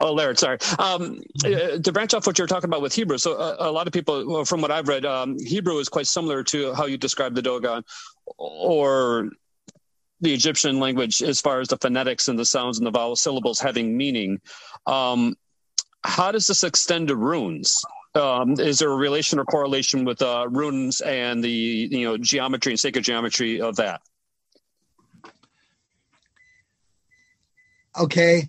Oh, 0.00 0.12
Laird, 0.12 0.38
sorry. 0.38 0.58
Um, 0.78 1.22
uh, 1.44 1.78
to 1.78 1.92
branch 1.92 2.12
off 2.12 2.26
what 2.26 2.36
you're 2.36 2.46
talking 2.46 2.68
about 2.68 2.82
with 2.82 2.94
Hebrew, 2.94 3.16
so 3.16 3.34
uh, 3.34 3.56
a 3.60 3.72
lot 3.72 3.86
of 3.86 3.92
people, 3.92 4.26
well, 4.26 4.44
from 4.44 4.60
what 4.60 4.70
I've 4.70 4.88
read, 4.88 5.06
um, 5.06 5.38
Hebrew 5.38 5.78
is 5.78 5.88
quite 5.88 6.06
similar 6.06 6.42
to 6.44 6.74
how 6.74 6.84
you 6.84 6.98
describe 6.98 7.34
the 7.34 7.40
Dogon, 7.40 7.82
or 8.36 9.30
the 10.22 10.32
Egyptian 10.32 10.80
language 10.80 11.22
as 11.22 11.40
far 11.40 11.60
as 11.60 11.68
the 11.68 11.76
phonetics 11.76 12.28
and 12.28 12.38
the 12.38 12.44
sounds 12.44 12.78
and 12.78 12.86
the 12.86 12.90
vowel 12.90 13.16
syllables 13.16 13.60
having 13.60 13.96
meaning. 13.96 14.40
Um, 14.86 15.36
how 16.04 16.32
does 16.32 16.46
this 16.46 16.64
extend 16.64 17.08
to 17.08 17.16
runes? 17.16 17.76
um, 18.14 18.52
is 18.58 18.78
there 18.78 18.90
a 18.90 18.96
relation 18.96 19.38
or 19.38 19.44
correlation 19.44 20.04
with 20.04 20.20
uh, 20.20 20.46
runes 20.50 21.00
and 21.00 21.42
the 21.42 21.50
you 21.50 22.04
know 22.04 22.18
geometry 22.18 22.72
and 22.72 22.80
sacred 22.80 23.04
geometry 23.04 23.60
of 23.60 23.76
that? 23.76 24.02
Okay, 27.98 28.48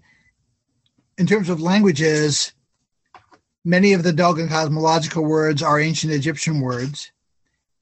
in 1.17 1.27
terms 1.27 1.49
of 1.49 1.61
languages, 1.61 2.53
many 3.65 3.93
of 3.93 4.03
the 4.03 4.13
Dogon 4.13 4.47
cosmological 4.47 5.23
words 5.23 5.61
are 5.61 5.79
ancient 5.79 6.13
Egyptian 6.13 6.59
words, 6.59 7.11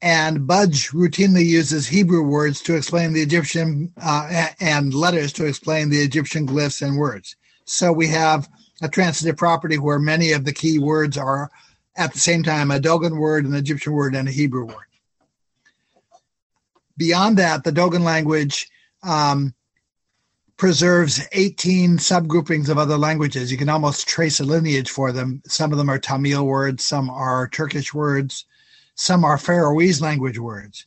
and 0.02 0.48
Budge 0.48 0.90
routinely 0.90 1.46
uses 1.46 1.86
Hebrew 1.86 2.24
words 2.24 2.60
to 2.62 2.74
explain 2.74 3.12
the 3.12 3.22
Egyptian 3.22 3.92
uh, 4.02 4.48
and 4.60 4.92
letters 4.92 5.32
to 5.34 5.46
explain 5.46 5.88
the 5.88 6.00
Egyptian 6.00 6.46
glyphs 6.46 6.82
and 6.82 6.98
words. 6.98 7.36
So 7.66 7.92
we 7.92 8.08
have 8.08 8.48
a 8.82 8.88
transitive 8.88 9.36
property 9.36 9.78
where 9.78 10.00
many 10.00 10.32
of 10.32 10.44
the 10.44 10.52
key 10.52 10.80
words 10.80 11.16
are 11.16 11.48
at 11.96 12.12
the 12.12 12.18
same 12.18 12.42
time 12.42 12.72
a 12.72 12.80
Dogon 12.80 13.16
word, 13.16 13.46
an 13.46 13.54
Egyptian 13.54 13.92
word, 13.92 14.16
and 14.16 14.28
a 14.28 14.32
Hebrew 14.32 14.66
word. 14.66 14.86
Beyond 16.96 17.38
that, 17.38 17.62
the 17.62 17.72
Dogon 17.72 18.02
language 18.02 18.68
um, 19.04 19.54
preserves 20.56 21.26
18 21.30 21.98
subgroupings 21.98 22.68
of 22.68 22.76
other 22.76 22.98
languages. 22.98 23.52
You 23.52 23.58
can 23.58 23.68
almost 23.68 24.08
trace 24.08 24.40
a 24.40 24.44
lineage 24.44 24.90
for 24.90 25.12
them. 25.12 25.42
Some 25.46 25.70
of 25.70 25.78
them 25.78 25.88
are 25.88 25.98
Tamil 25.98 26.44
words, 26.44 26.82
some 26.82 27.08
are 27.08 27.48
Turkish 27.48 27.94
words, 27.94 28.46
some 29.02 29.24
are 29.24 29.36
Faroese 29.36 30.00
language 30.00 30.38
words. 30.38 30.86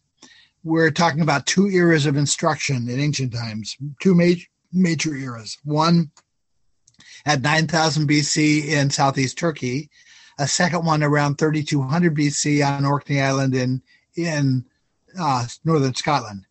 We're 0.64 0.90
talking 0.90 1.20
about 1.20 1.46
two 1.46 1.68
eras 1.68 2.06
of 2.06 2.16
instruction 2.16 2.88
in 2.88 2.98
ancient 2.98 3.34
times, 3.34 3.76
two 4.02 4.16
major, 4.16 4.48
major 4.72 5.14
eras. 5.14 5.58
One 5.66 6.10
at 7.26 7.42
9000 7.42 8.08
BC 8.08 8.68
in 8.68 8.90
southeast 8.90 9.38
Turkey, 9.38 9.90
a 10.40 10.48
second 10.48 10.86
one 10.86 11.04
around 11.04 11.36
3200 11.36 12.16
BC 12.16 12.66
on 12.66 12.86
Orkney 12.86 13.20
Island 13.20 13.54
in 13.54 13.82
in 14.16 14.64
uh, 15.20 15.46
northern 15.66 15.94
Scotland. 15.94 16.46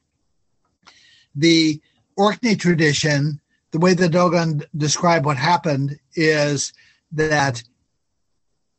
The 1.35 1.81
Orkney 2.15 2.57
tradition, 2.57 3.41
the 3.71 3.79
way 3.79 3.95
the 3.95 4.11
Dogon 4.11 4.63
describe 4.77 5.25
what 5.25 5.39
happened 5.39 5.99
is 6.15 6.75
that 7.13 7.63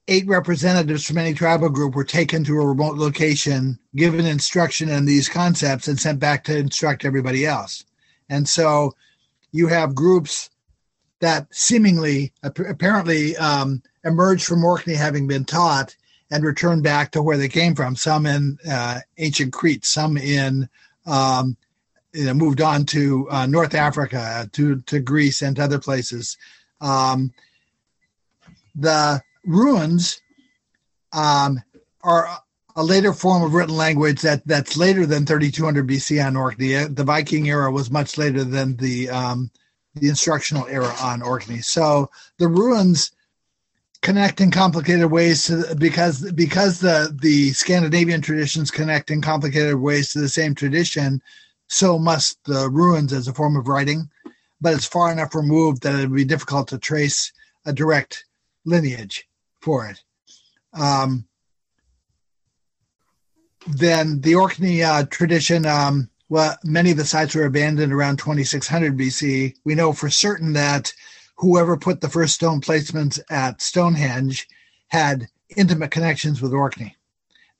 eight 0.07 0.27
representatives 0.27 1.05
from 1.05 1.17
any 1.17 1.33
tribal 1.33 1.69
group 1.69 1.95
were 1.95 2.03
taken 2.03 2.43
to 2.43 2.61
a 2.61 2.65
remote 2.65 2.95
location, 2.97 3.79
given 3.95 4.25
instruction 4.25 4.89
in 4.89 5.05
these 5.05 5.27
concepts, 5.27 5.87
and 5.87 5.99
sent 5.99 6.19
back 6.19 6.43
to 6.43 6.57
instruct 6.57 7.05
everybody 7.05 7.45
else. 7.45 7.85
And 8.29 8.47
so 8.47 8.93
you 9.51 9.67
have 9.67 9.95
groups 9.95 10.49
that 11.21 11.47
seemingly, 11.51 12.33
apparently, 12.43 13.35
um, 13.37 13.81
emerged 14.03 14.45
from 14.45 14.63
Orkney 14.63 14.93
having 14.93 15.27
been 15.27 15.45
taught 15.45 15.95
and 16.29 16.43
returned 16.43 16.83
back 16.83 17.11
to 17.11 17.21
where 17.21 17.37
they 17.37 17.47
came 17.47 17.73
from. 17.73 17.95
Some 17.95 18.25
in 18.25 18.57
uh, 18.69 18.99
ancient 19.17 19.53
Crete, 19.53 19.85
some 19.85 20.17
in 20.17 20.69
um, 21.05 21.55
you 22.13 22.25
know, 22.25 22.33
moved 22.33 22.61
on 22.61 22.85
to 22.85 23.27
uh, 23.29 23.45
North 23.45 23.75
Africa, 23.75 24.49
to 24.53 24.81
to 24.81 24.99
Greece, 24.99 25.41
and 25.41 25.55
to 25.55 25.63
other 25.63 25.79
places. 25.79 26.37
Um, 26.81 27.33
the 28.75 29.21
runes 29.45 30.21
um, 31.13 31.61
are 32.03 32.27
a 32.75 32.83
later 32.83 33.13
form 33.13 33.43
of 33.43 33.53
written 33.53 33.75
language 33.75 34.21
that 34.21 34.45
that's 34.45 34.75
later 34.75 35.05
than 35.05 35.25
3200 35.25 35.87
BC 35.87 36.25
on 36.25 36.35
Orkney. 36.35 36.73
The 36.73 37.03
Viking 37.03 37.47
era 37.47 37.71
was 37.71 37.89
much 37.89 38.17
later 38.17 38.43
than 38.43 38.75
the 38.75 39.09
um, 39.09 39.49
the 39.95 40.09
instructional 40.09 40.67
era 40.67 40.93
on 41.01 41.21
Orkney. 41.21 41.61
So 41.61 42.09
the 42.37 42.49
runes 42.49 43.11
connect 44.01 44.41
in 44.41 44.51
complicated 44.51 45.09
ways 45.09 45.45
to 45.45 45.73
because 45.75 46.29
because 46.33 46.79
the 46.79 47.17
the 47.21 47.53
Scandinavian 47.53 48.21
traditions 48.21 48.71
connect 48.71 49.09
in 49.09 49.21
complicated 49.21 49.75
ways 49.75 50.11
to 50.11 50.19
the 50.19 50.29
same 50.29 50.53
tradition, 50.53 51.21
so 51.67 51.97
must 51.97 52.43
the 52.43 52.69
runes 52.69 53.13
as 53.13 53.29
a 53.29 53.33
form 53.33 53.55
of 53.55 53.69
writing, 53.69 54.09
but 54.59 54.73
it's 54.73 54.85
far 54.85 55.13
enough 55.13 55.33
removed 55.33 55.83
that 55.83 55.95
it 55.95 56.09
would 56.09 56.15
be 56.15 56.25
difficult 56.25 56.67
to 56.67 56.77
trace 56.77 57.31
a 57.65 57.71
direct 57.71 58.25
lineage 58.65 59.27
for 59.65 59.89
it. 59.89 60.01
Um, 60.73 61.25
then 63.67 64.21
the 64.21 64.35
Orkney 64.35 64.83
uh, 64.83 65.05
tradition 65.05 65.65
um, 65.65 66.09
well, 66.29 66.55
many 66.63 66.91
of 66.91 66.97
the 66.97 67.05
sites 67.05 67.35
were 67.35 67.45
abandoned 67.45 67.93
around 67.93 68.17
2600 68.17 68.97
BC. 68.97 69.55
We 69.63 69.75
know 69.75 69.93
for 69.93 70.09
certain 70.09 70.53
that 70.53 70.91
whoever 71.37 71.77
put 71.77 72.01
the 72.01 72.09
first 72.09 72.35
stone 72.35 72.61
placements 72.61 73.19
at 73.29 73.61
Stonehenge 73.61 74.47
had 74.87 75.27
intimate 75.55 75.91
connections 75.91 76.41
with 76.41 76.53
Orkney. 76.53 76.95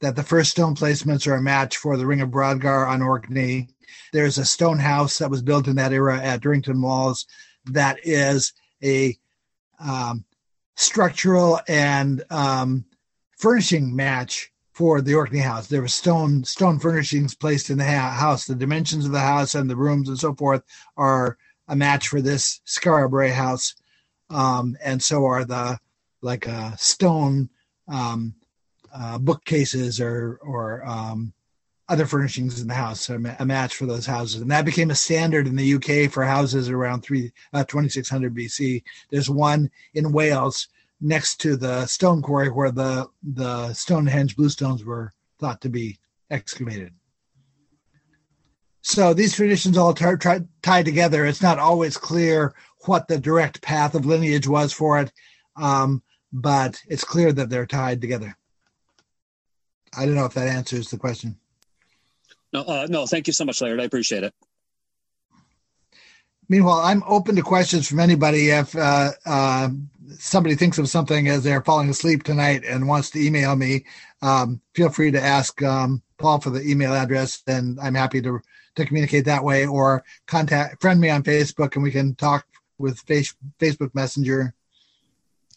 That 0.01 0.15
the 0.15 0.23
first 0.23 0.51
stone 0.51 0.75
placements 0.75 1.27
are 1.27 1.35
a 1.35 1.41
match 1.41 1.77
for 1.77 1.95
the 1.95 2.05
Ring 2.05 2.21
of 2.21 2.29
Brodgar 2.29 2.87
on 2.87 3.01
Orkney. 3.01 3.69
There's 4.13 4.37
a 4.37 4.45
stone 4.45 4.79
house 4.79 5.19
that 5.19 5.29
was 5.29 5.41
built 5.41 5.67
in 5.67 5.75
that 5.75 5.93
era 5.93 6.19
at 6.19 6.41
Durrington 6.41 6.81
Walls 6.81 7.25
that 7.65 7.99
is 8.03 8.53
a 8.83 9.17
um, 9.79 10.25
structural 10.75 11.59
and 11.67 12.23
um, 12.29 12.85
furnishing 13.37 13.95
match 13.95 14.51
for 14.73 15.01
the 15.01 15.15
Orkney 15.15 15.39
house. 15.39 15.67
There 15.67 15.81
was 15.81 15.93
stone 15.93 16.43
stone 16.43 16.79
furnishings 16.79 17.33
placed 17.33 17.69
in 17.69 17.77
the 17.77 17.85
ha- 17.85 18.11
house. 18.11 18.45
The 18.45 18.55
dimensions 18.55 19.05
of 19.05 19.11
the 19.11 19.19
house 19.19 19.55
and 19.55 19.69
the 19.69 19.75
rooms 19.75 20.09
and 20.09 20.19
so 20.19 20.33
forth 20.35 20.63
are 20.97 21.37
a 21.67 21.75
match 21.75 22.09
for 22.09 22.21
this 22.21 22.61
Skara 22.65 23.31
house, 23.31 23.73
um, 24.29 24.77
and 24.83 25.01
so 25.01 25.25
are 25.25 25.45
the 25.45 25.79
like 26.21 26.47
uh, 26.47 26.75
stone 26.75 27.49
um, 27.87 28.35
uh, 28.93 29.17
bookcases 29.17 30.01
or 30.01 30.39
or 30.41 30.85
um, 30.85 31.33
other 31.87 32.05
furnishings 32.05 32.61
in 32.61 32.67
the 32.67 32.73
house. 32.73 33.01
So 33.01 33.21
a 33.39 33.45
match 33.45 33.75
for 33.75 33.85
those 33.85 34.05
houses, 34.05 34.41
and 34.41 34.51
that 34.51 34.65
became 34.65 34.91
a 34.91 34.95
standard 34.95 35.47
in 35.47 35.55
the 35.55 35.75
UK 35.75 36.11
for 36.11 36.23
houses 36.23 36.69
around 36.69 37.01
three 37.01 37.31
uh, 37.53 37.63
2600 37.63 38.35
BC. 38.35 38.83
There's 39.11 39.29
one 39.29 39.69
in 39.93 40.11
Wales 40.11 40.67
next 41.01 41.37
to 41.41 41.55
the 41.55 41.85
stone 41.85 42.21
quarry 42.21 42.49
where 42.49 42.71
the 42.71 43.07
the 43.23 43.73
Stonehenge 43.73 44.35
bluestones 44.35 44.83
were 44.83 45.11
thought 45.39 45.61
to 45.61 45.69
be 45.69 45.99
excavated. 46.29 46.93
So 48.81 49.13
these 49.13 49.35
traditions 49.35 49.77
all 49.77 49.93
t- 49.93 50.05
t- 50.19 50.45
tied 50.61 50.85
together. 50.85 51.25
It's 51.25 51.41
not 51.41 51.57
always 51.57 51.97
clear 51.97 52.53
what 52.85 53.07
the 53.07 53.17
direct 53.17 53.61
path 53.61 53.95
of 53.95 54.05
lineage 54.05 54.47
was 54.47 54.71
for 54.71 54.99
it, 54.99 55.11
um, 55.55 56.03
but 56.31 56.79
it's 56.87 57.03
clear 57.03 57.33
that 57.33 57.49
they're 57.49 57.65
tied 57.65 57.99
together. 57.99 58.37
I 59.97 60.05
don't 60.05 60.15
know 60.15 60.25
if 60.25 60.35
that 60.35 60.47
answers 60.47 60.91
the 60.91 60.97
question. 60.97 61.37
No, 62.53 62.61
uh, 62.61 62.87
no, 62.89 63.05
thank 63.05 63.27
you 63.27 63.33
so 63.33 63.45
much, 63.45 63.61
Laird. 63.61 63.81
I 63.81 63.83
appreciate 63.83 64.23
it. 64.23 64.33
Meanwhile, 66.47 66.79
I'm 66.79 67.03
open 67.07 67.35
to 67.35 67.41
questions 67.41 67.87
from 67.87 67.99
anybody. 67.99 68.49
If 68.49 68.75
uh, 68.75 69.11
uh, 69.25 69.69
somebody 70.17 70.55
thinks 70.55 70.77
of 70.77 70.87
something 70.87 71.27
as 71.27 71.43
they're 71.43 71.63
falling 71.63 71.89
asleep 71.89 72.23
tonight 72.23 72.63
and 72.63 72.87
wants 72.87 73.09
to 73.11 73.25
email 73.25 73.55
me, 73.55 73.85
um, 74.21 74.61
feel 74.75 74.89
free 74.89 75.11
to 75.11 75.21
ask 75.21 75.61
um, 75.63 76.03
Paul 76.17 76.39
for 76.39 76.51
the 76.51 76.61
email 76.61 76.93
address, 76.93 77.41
and 77.47 77.79
I'm 77.79 77.95
happy 77.95 78.21
to 78.21 78.39
to 78.75 78.85
communicate 78.85 79.25
that 79.25 79.43
way. 79.43 79.65
Or 79.65 80.03
contact 80.27 80.81
friend 80.81 80.99
me 80.99 81.09
on 81.09 81.23
Facebook, 81.23 81.75
and 81.75 81.83
we 81.83 81.91
can 81.91 82.13
talk 82.15 82.45
with 82.77 82.99
face, 83.01 83.33
Facebook 83.59 83.93
Messenger. 83.95 84.53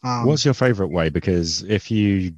Um, 0.03 0.27
What's 0.27 0.45
your 0.45 0.55
favorite 0.55 0.89
way? 0.89 1.11
Because 1.11 1.63
if 1.65 1.91
you 1.91 2.35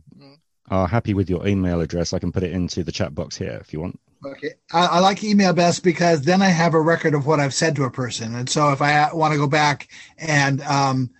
are 0.70 0.88
happy 0.88 1.14
with 1.14 1.30
your 1.30 1.46
email 1.46 1.80
address, 1.80 2.12
I 2.12 2.18
can 2.18 2.32
put 2.32 2.42
it 2.42 2.52
into 2.52 2.82
the 2.82 2.92
chat 2.92 3.14
box 3.14 3.36
here 3.36 3.58
if 3.60 3.72
you 3.72 3.80
want. 3.80 4.00
Okay. 4.24 4.52
I, 4.72 4.86
I, 4.86 4.98
like 4.98 5.24
email 5.24 5.54
best 5.54 5.82
because 5.82 6.20
then 6.22 6.42
I 6.42 6.48
have 6.48 6.74
a 6.74 6.80
record 6.80 7.14
of 7.14 7.26
what 7.26 7.40
I've 7.40 7.54
said 7.54 7.74
to 7.76 7.84
a 7.84 7.90
person. 7.90 8.34
And 8.34 8.48
so 8.48 8.70
if 8.70 8.82
I 8.82 9.12
want 9.14 9.32
to 9.32 9.38
go 9.38 9.46
back 9.46 9.88
and 10.18 10.60
um, 10.62 11.10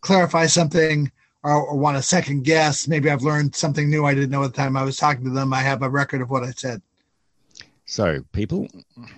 clarify 0.00 0.46
something 0.46 1.10
or, 1.44 1.68
or, 1.68 1.76
want 1.76 1.96
a 1.96 2.02
second 2.02 2.42
guess, 2.42 2.88
maybe 2.88 3.10
I've 3.10 3.22
learned 3.22 3.54
something 3.54 3.88
new 3.88 4.04
I 4.04 4.14
didn't 4.14 4.30
know 4.30 4.42
at 4.42 4.52
the 4.52 4.56
time 4.56 4.76
I 4.76 4.82
was 4.82 4.96
talking 4.96 5.24
to 5.24 5.30
them. 5.30 5.52
I 5.52 5.60
have 5.60 5.82
a 5.82 5.88
record 5.88 6.20
of 6.20 6.30
what 6.30 6.42
I 6.42 6.50
said. 6.50 6.82
So, 7.84 8.22
people, 8.32 8.66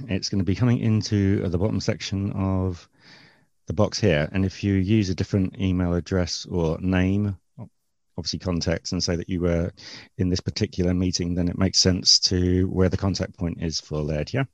it's 0.06 0.28
going 0.28 0.38
to 0.38 0.44
be 0.44 0.54
coming 0.54 0.78
into 0.78 1.48
the 1.48 1.58
bottom 1.58 1.80
section 1.80 2.30
of 2.32 2.88
the 3.66 3.72
box 3.72 3.98
here. 3.98 4.28
And 4.32 4.44
if 4.44 4.62
you 4.62 4.74
use 4.74 5.08
a 5.08 5.14
different 5.14 5.58
email 5.58 5.94
address 5.94 6.46
or 6.50 6.78
name 6.80 7.36
obviously 8.20 8.38
context 8.38 8.92
and 8.92 9.02
say 9.02 9.16
that 9.16 9.30
you 9.30 9.40
were 9.40 9.72
in 10.18 10.28
this 10.28 10.40
particular 10.40 10.92
meeting, 10.92 11.34
then 11.34 11.48
it 11.48 11.58
makes 11.58 11.78
sense 11.78 12.18
to 12.18 12.68
where 12.68 12.90
the 12.90 12.96
contact 12.96 13.36
point 13.36 13.62
is 13.62 13.80
for 13.80 14.02
Laird, 14.02 14.32
yeah? 14.34 14.44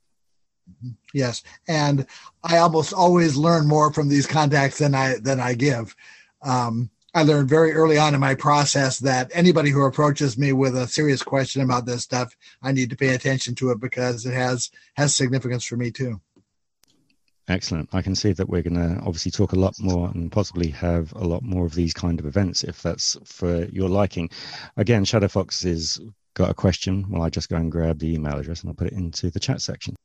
Yes, 1.13 1.43
and 1.67 2.05
I 2.43 2.57
almost 2.57 2.93
always 2.93 3.35
learn 3.35 3.67
more 3.67 3.91
from 3.91 4.07
these 4.07 4.25
contacts 4.25 4.77
than 4.79 4.95
I 4.95 5.17
than 5.17 5.39
I 5.39 5.53
give. 5.53 5.95
Um, 6.41 6.89
I 7.13 7.23
learned 7.23 7.49
very 7.49 7.73
early 7.73 7.97
on 7.97 8.13
in 8.13 8.19
my 8.19 8.35
process 8.35 8.99
that 8.99 9.31
anybody 9.33 9.69
who 9.69 9.85
approaches 9.85 10.37
me 10.37 10.53
with 10.53 10.75
a 10.75 10.87
serious 10.87 11.23
question 11.23 11.61
about 11.61 11.85
this 11.85 12.03
stuff, 12.03 12.35
I 12.61 12.71
need 12.73 12.89
to 12.89 12.97
pay 12.97 13.15
attention 13.15 13.55
to 13.55 13.71
it 13.71 13.79
because 13.79 14.25
it 14.25 14.33
has 14.33 14.69
has 14.95 15.15
significance 15.15 15.63
for 15.63 15.77
me 15.77 15.91
too. 15.91 16.21
Excellent. 17.49 17.87
I 17.93 18.01
can 18.01 18.13
see 18.13 18.33
that 18.33 18.49
we're 18.49 18.61
going 18.61 18.75
to 18.75 19.01
obviously 19.05 19.31
talk 19.31 19.53
a 19.53 19.59
lot 19.59 19.73
more 19.79 20.09
and 20.09 20.29
possibly 20.29 20.69
have 20.71 21.13
a 21.13 21.23
lot 21.23 21.43
more 21.43 21.65
of 21.65 21.73
these 21.73 21.93
kind 21.93 22.19
of 22.19 22.25
events 22.25 22.65
if 22.65 22.81
that's 22.81 23.17
for 23.23 23.65
your 23.65 23.87
liking. 23.87 24.29
Again, 24.75 25.05
Shadow 25.05 25.29
Fox 25.29 25.63
has 25.63 25.97
got 26.33 26.49
a 26.49 26.53
question. 26.53 27.05
Well, 27.09 27.21
I 27.21 27.29
just 27.29 27.49
go 27.49 27.55
and 27.55 27.71
grab 27.71 27.99
the 27.99 28.13
email 28.13 28.37
address 28.37 28.61
and 28.61 28.69
I'll 28.69 28.75
put 28.75 28.87
it 28.87 28.93
into 28.93 29.29
the 29.31 29.39
chat 29.39 29.61
section. 29.61 29.95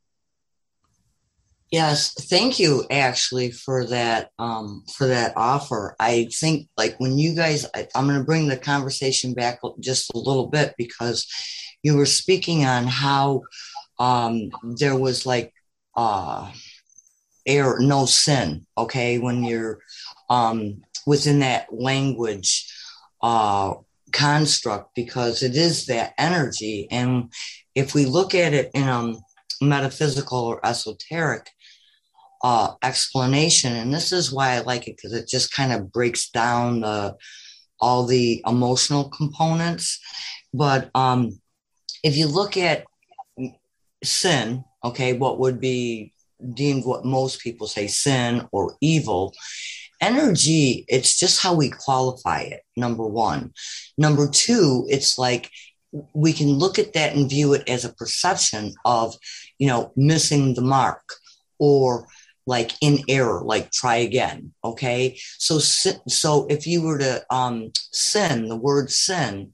Yes, 1.73 2.13
thank 2.29 2.61
you 2.61 2.85
actually 2.91 3.51
for 3.51 3.87
that 3.87 4.31
um, 4.39 4.85
for 4.95 5.07
that 5.07 5.33
offer. 5.35 5.97
I 5.99 6.29
think 6.31 6.69
like 6.77 7.01
when 7.01 7.19
you 7.19 7.35
guys, 7.35 7.67
I, 7.75 7.89
I'm 7.95 8.07
going 8.07 8.19
to 8.19 8.25
bring 8.25 8.47
the 8.47 8.59
conversation 8.59 9.33
back 9.33 9.61
just 9.81 10.13
a 10.15 10.19
little 10.19 10.49
bit 10.49 10.75
because 10.77 11.27
you 11.83 11.97
were 11.97 12.07
speaking 12.07 12.67
on 12.67 12.87
how 12.87 13.41
um, 13.99 14.51
there 14.77 14.97
was 14.97 15.25
like 15.25 15.55
uh, 15.97 16.53
error, 17.47 17.79
no 17.81 18.07
sin. 18.07 18.67
Okay, 18.77 19.19
when 19.19 19.45
you're 19.45 19.81
um, 20.31 20.83
within 21.07 21.41
that 21.41 21.67
language 21.73 22.73
uh, 23.23 23.75
construct, 24.13 24.95
because 24.95 25.43
it 25.43 25.57
is 25.57 25.87
that 25.87 26.15
energy, 26.19 26.89
and 26.91 27.33
if 27.75 27.95
we 27.95 28.05
look 28.05 28.35
at 28.35 28.53
it 28.53 28.71
in 28.75 28.89
a 28.89 29.15
metaphysical 29.61 30.39
or 30.39 30.65
esoteric 30.67 31.51
uh, 32.43 32.75
explanation, 32.83 33.73
and 33.75 33.95
this 33.95 34.13
is 34.13 34.33
why 34.33 34.51
I 34.51 34.61
like 34.61 34.89
it 34.89 34.97
because 34.97 35.13
it 35.13 35.29
just 35.29 35.55
kind 35.55 35.73
of 35.73 35.93
breaks 35.93 36.31
down 36.31 36.81
the 36.81 37.17
all 37.81 38.07
the 38.07 38.43
emotional 38.47 39.11
components. 39.11 40.01
But 40.55 40.91
um, 40.95 41.41
if 42.05 42.17
you 42.17 42.27
look 42.27 42.57
at 42.57 42.85
sin, 44.05 44.65
okay, 44.85 45.13
what 45.13 45.39
would 45.39 45.61
be 45.61 46.13
deemed 46.55 46.85
what 46.85 47.05
most 47.05 47.41
people 47.41 47.67
say 47.67 47.87
sin 47.87 48.49
or 48.53 48.77
evil. 48.81 49.35
Energy, 50.01 50.85
it's 50.89 51.17
just 51.17 51.41
how 51.41 51.55
we 51.55 51.71
qualify 51.71 52.41
it, 52.41 52.63
number 52.77 53.07
one. 53.07 53.53
Number 53.97 54.29
two, 54.29 54.87
it's 54.89 55.17
like 55.17 55.49
we 56.13 56.33
can 56.33 56.49
look 56.49 56.79
at 56.79 56.95
that 56.95 57.15
and 57.15 57.31
view 57.31 57.53
it 57.53 57.69
as 57.69 57.85
a 57.85 57.93
perception 57.95 58.75
of, 58.85 59.15
you 59.59 59.69
know, 59.69 59.93
missing 59.97 60.55
the 60.55 60.63
mark 60.63 61.03
or 61.59 62.07
like 62.47 62.73
in 62.81 62.99
error, 63.09 63.43
like 63.45 63.71
try 63.71 63.97
again. 63.97 64.53
Okay. 64.65 65.17
So, 65.39 65.59
so 65.59 66.47
if 66.49 66.67
you 66.67 66.83
were 66.83 66.99
to 66.99 67.25
um, 67.31 67.71
sin, 67.93 68.49
the 68.49 68.57
word 68.57 68.91
sin 68.91 69.53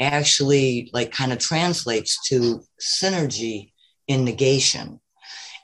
actually 0.00 0.90
like 0.92 1.10
kind 1.10 1.32
of 1.32 1.38
translates 1.38 2.28
to 2.28 2.62
synergy 2.80 3.72
in 4.06 4.24
negation 4.24 5.00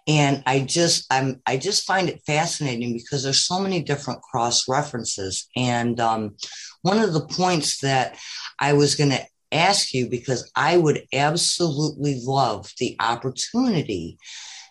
and 0.06 0.42
i 0.46 0.60
just 0.60 1.06
i'm 1.10 1.40
i 1.46 1.56
just 1.56 1.86
find 1.86 2.08
it 2.08 2.20
fascinating 2.26 2.92
because 2.92 3.22
there's 3.22 3.44
so 3.44 3.58
many 3.58 3.82
different 3.82 4.20
cross 4.22 4.68
references. 4.68 5.48
And 5.56 5.98
um, 6.00 6.36
one 6.82 6.98
of 6.98 7.12
the 7.12 7.26
points 7.26 7.80
that 7.80 8.18
i 8.60 8.72
was 8.72 8.94
going 8.94 9.10
to 9.10 9.24
ask 9.52 9.94
you 9.94 10.08
because 10.08 10.50
i 10.56 10.76
would 10.76 11.02
absolutely 11.12 12.20
love 12.24 12.70
the 12.78 12.96
opportunity 13.00 14.18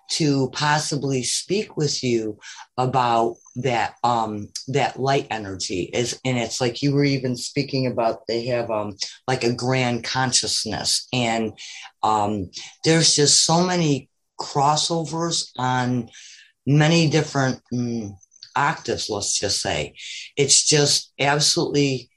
to 0.09 0.49
possibly 0.51 1.23
speak 1.23 1.75
with 1.77 2.03
you 2.03 2.37
about 2.77 3.35
that 3.55 3.95
um 4.03 4.49
that 4.67 4.99
light 4.99 5.27
energy 5.31 5.89
is 5.93 6.19
and 6.25 6.37
it's 6.37 6.59
like 6.59 6.81
you 6.81 6.93
were 6.93 7.03
even 7.03 7.35
speaking 7.35 7.87
about 7.87 8.27
they 8.27 8.45
have 8.45 8.69
um 8.69 8.95
like 9.27 9.43
a 9.43 9.53
grand 9.53 10.03
consciousness. 10.03 11.07
And 11.13 11.53
um 12.01 12.49
there's 12.83 13.15
just 13.15 13.45
so 13.45 13.63
many 13.63 14.09
crossovers 14.39 15.51
on 15.57 16.09
many 16.65 17.09
different 17.09 17.61
mm, 17.73 18.13
octaves, 18.55 19.09
let's 19.09 19.37
just 19.37 19.61
say. 19.61 19.95
It's 20.37 20.65
just 20.65 21.13
absolutely 21.19 22.09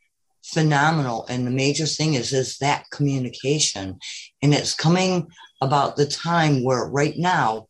phenomenal. 0.44 1.26
And 1.28 1.46
the 1.46 1.50
major 1.50 1.86
thing 1.86 2.14
is, 2.14 2.32
is 2.32 2.58
that 2.58 2.84
communication. 2.90 3.98
And 4.42 4.54
it's 4.54 4.74
coming 4.74 5.26
about 5.60 5.96
the 5.96 6.06
time 6.06 6.62
where 6.62 6.86
right 6.86 7.14
now, 7.16 7.68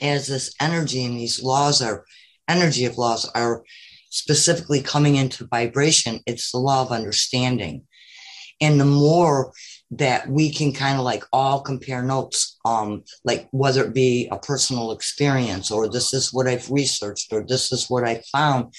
as 0.00 0.26
this 0.26 0.54
energy 0.60 1.04
and 1.04 1.18
these 1.18 1.42
laws 1.42 1.82
are, 1.82 2.04
energy 2.48 2.84
of 2.84 2.98
laws 2.98 3.28
are 3.34 3.64
specifically 4.10 4.80
coming 4.80 5.16
into 5.16 5.46
vibration, 5.46 6.20
it's 6.26 6.52
the 6.52 6.58
law 6.58 6.82
of 6.82 6.92
understanding. 6.92 7.82
And 8.60 8.80
the 8.80 8.84
more 8.84 9.52
that 9.90 10.28
we 10.28 10.50
can 10.50 10.72
kind 10.72 10.98
of 10.98 11.04
like 11.04 11.24
all 11.32 11.60
compare 11.60 12.02
notes 12.02 12.58
um 12.64 13.02
like 13.24 13.48
whether 13.50 13.84
it 13.84 13.94
be 13.94 14.28
a 14.32 14.38
personal 14.38 14.92
experience 14.92 15.70
or 15.70 15.88
this 15.88 16.12
is 16.14 16.32
what 16.32 16.46
i've 16.46 16.70
researched 16.70 17.32
or 17.32 17.44
this 17.46 17.70
is 17.70 17.88
what 17.88 18.04
i 18.04 18.20
found 18.32 18.72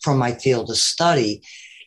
from 0.00 0.18
my 0.18 0.32
field 0.32 0.68
of 0.68 0.76
study 0.76 1.42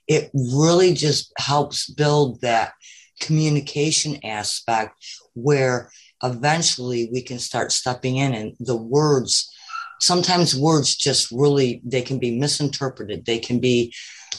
it 0.07 0.29
really 0.33 0.93
just 0.93 1.31
helps 1.37 1.89
build 1.89 2.39
that 2.41 2.73
communication 3.19 4.17
aspect 4.23 4.97
where 5.33 5.89
eventually 6.23 7.09
we 7.11 7.21
can 7.21 7.39
start 7.39 7.71
stepping 7.71 8.17
in 8.17 8.33
and 8.33 8.53
the 8.59 8.75
words 8.75 9.51
sometimes 9.99 10.55
words 10.55 10.95
just 10.95 11.29
really 11.31 11.81
they 11.83 12.01
can 12.01 12.19
be 12.19 12.37
misinterpreted 12.37 13.25
they 13.25 13.39
can 13.39 13.59
be 13.59 13.93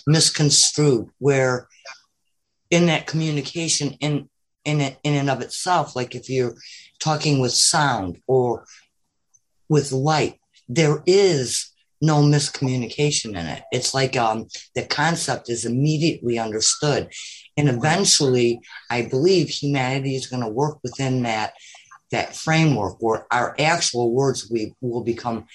misconstrued 0.06 1.08
where 1.18 1.68
in 2.70 2.86
that 2.86 3.06
communication 3.06 3.92
in 4.00 4.28
in 4.64 4.80
it 4.80 4.98
in 5.04 5.14
and 5.14 5.30
of 5.30 5.40
itself 5.40 5.94
like 5.94 6.14
if 6.14 6.28
you're 6.28 6.56
talking 6.98 7.40
with 7.40 7.52
sound 7.52 8.18
or 8.26 8.64
with 9.68 9.92
light 9.92 10.38
there 10.68 11.02
is 11.06 11.72
no 12.00 12.16
miscommunication 12.16 13.30
in 13.30 13.46
it. 13.46 13.62
It's 13.72 13.94
like 13.94 14.16
um 14.16 14.46
the 14.74 14.84
concept 14.84 15.48
is 15.48 15.64
immediately 15.64 16.38
understood. 16.38 17.12
And 17.56 17.68
eventually 17.68 18.60
i 18.90 19.02
believe 19.02 19.48
humanity 19.48 20.14
is 20.14 20.26
going 20.26 20.42
to 20.42 20.48
work 20.48 20.78
within 20.82 21.22
that 21.22 21.54
that 22.12 22.36
framework 22.36 22.98
where 23.00 23.26
our 23.32 23.56
actual 23.58 24.12
words 24.12 24.48
we 24.50 24.74
will 24.80 25.02
become 25.02 25.46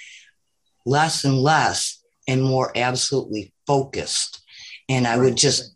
less 0.85 1.23
and 1.23 1.37
less 1.37 2.03
and 2.27 2.43
more 2.43 2.71
absolutely 2.75 3.53
focused. 3.67 4.41
And 4.89 5.05
i 5.05 5.17
would 5.17 5.37
just 5.37 5.75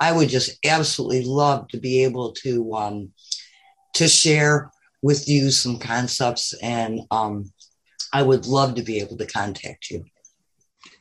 I 0.00 0.12
would 0.12 0.28
just 0.28 0.58
absolutely 0.64 1.24
love 1.24 1.68
to 1.68 1.78
be 1.78 2.04
able 2.04 2.32
to 2.32 2.74
um, 2.74 3.12
to 3.94 4.08
share 4.08 4.70
with 5.02 5.28
you 5.28 5.50
some 5.50 5.78
concepts, 5.78 6.54
and 6.62 7.00
um, 7.10 7.52
I 8.12 8.22
would 8.22 8.46
love 8.46 8.74
to 8.76 8.82
be 8.82 9.00
able 9.00 9.16
to 9.16 9.26
contact 9.26 9.90
you. 9.90 10.04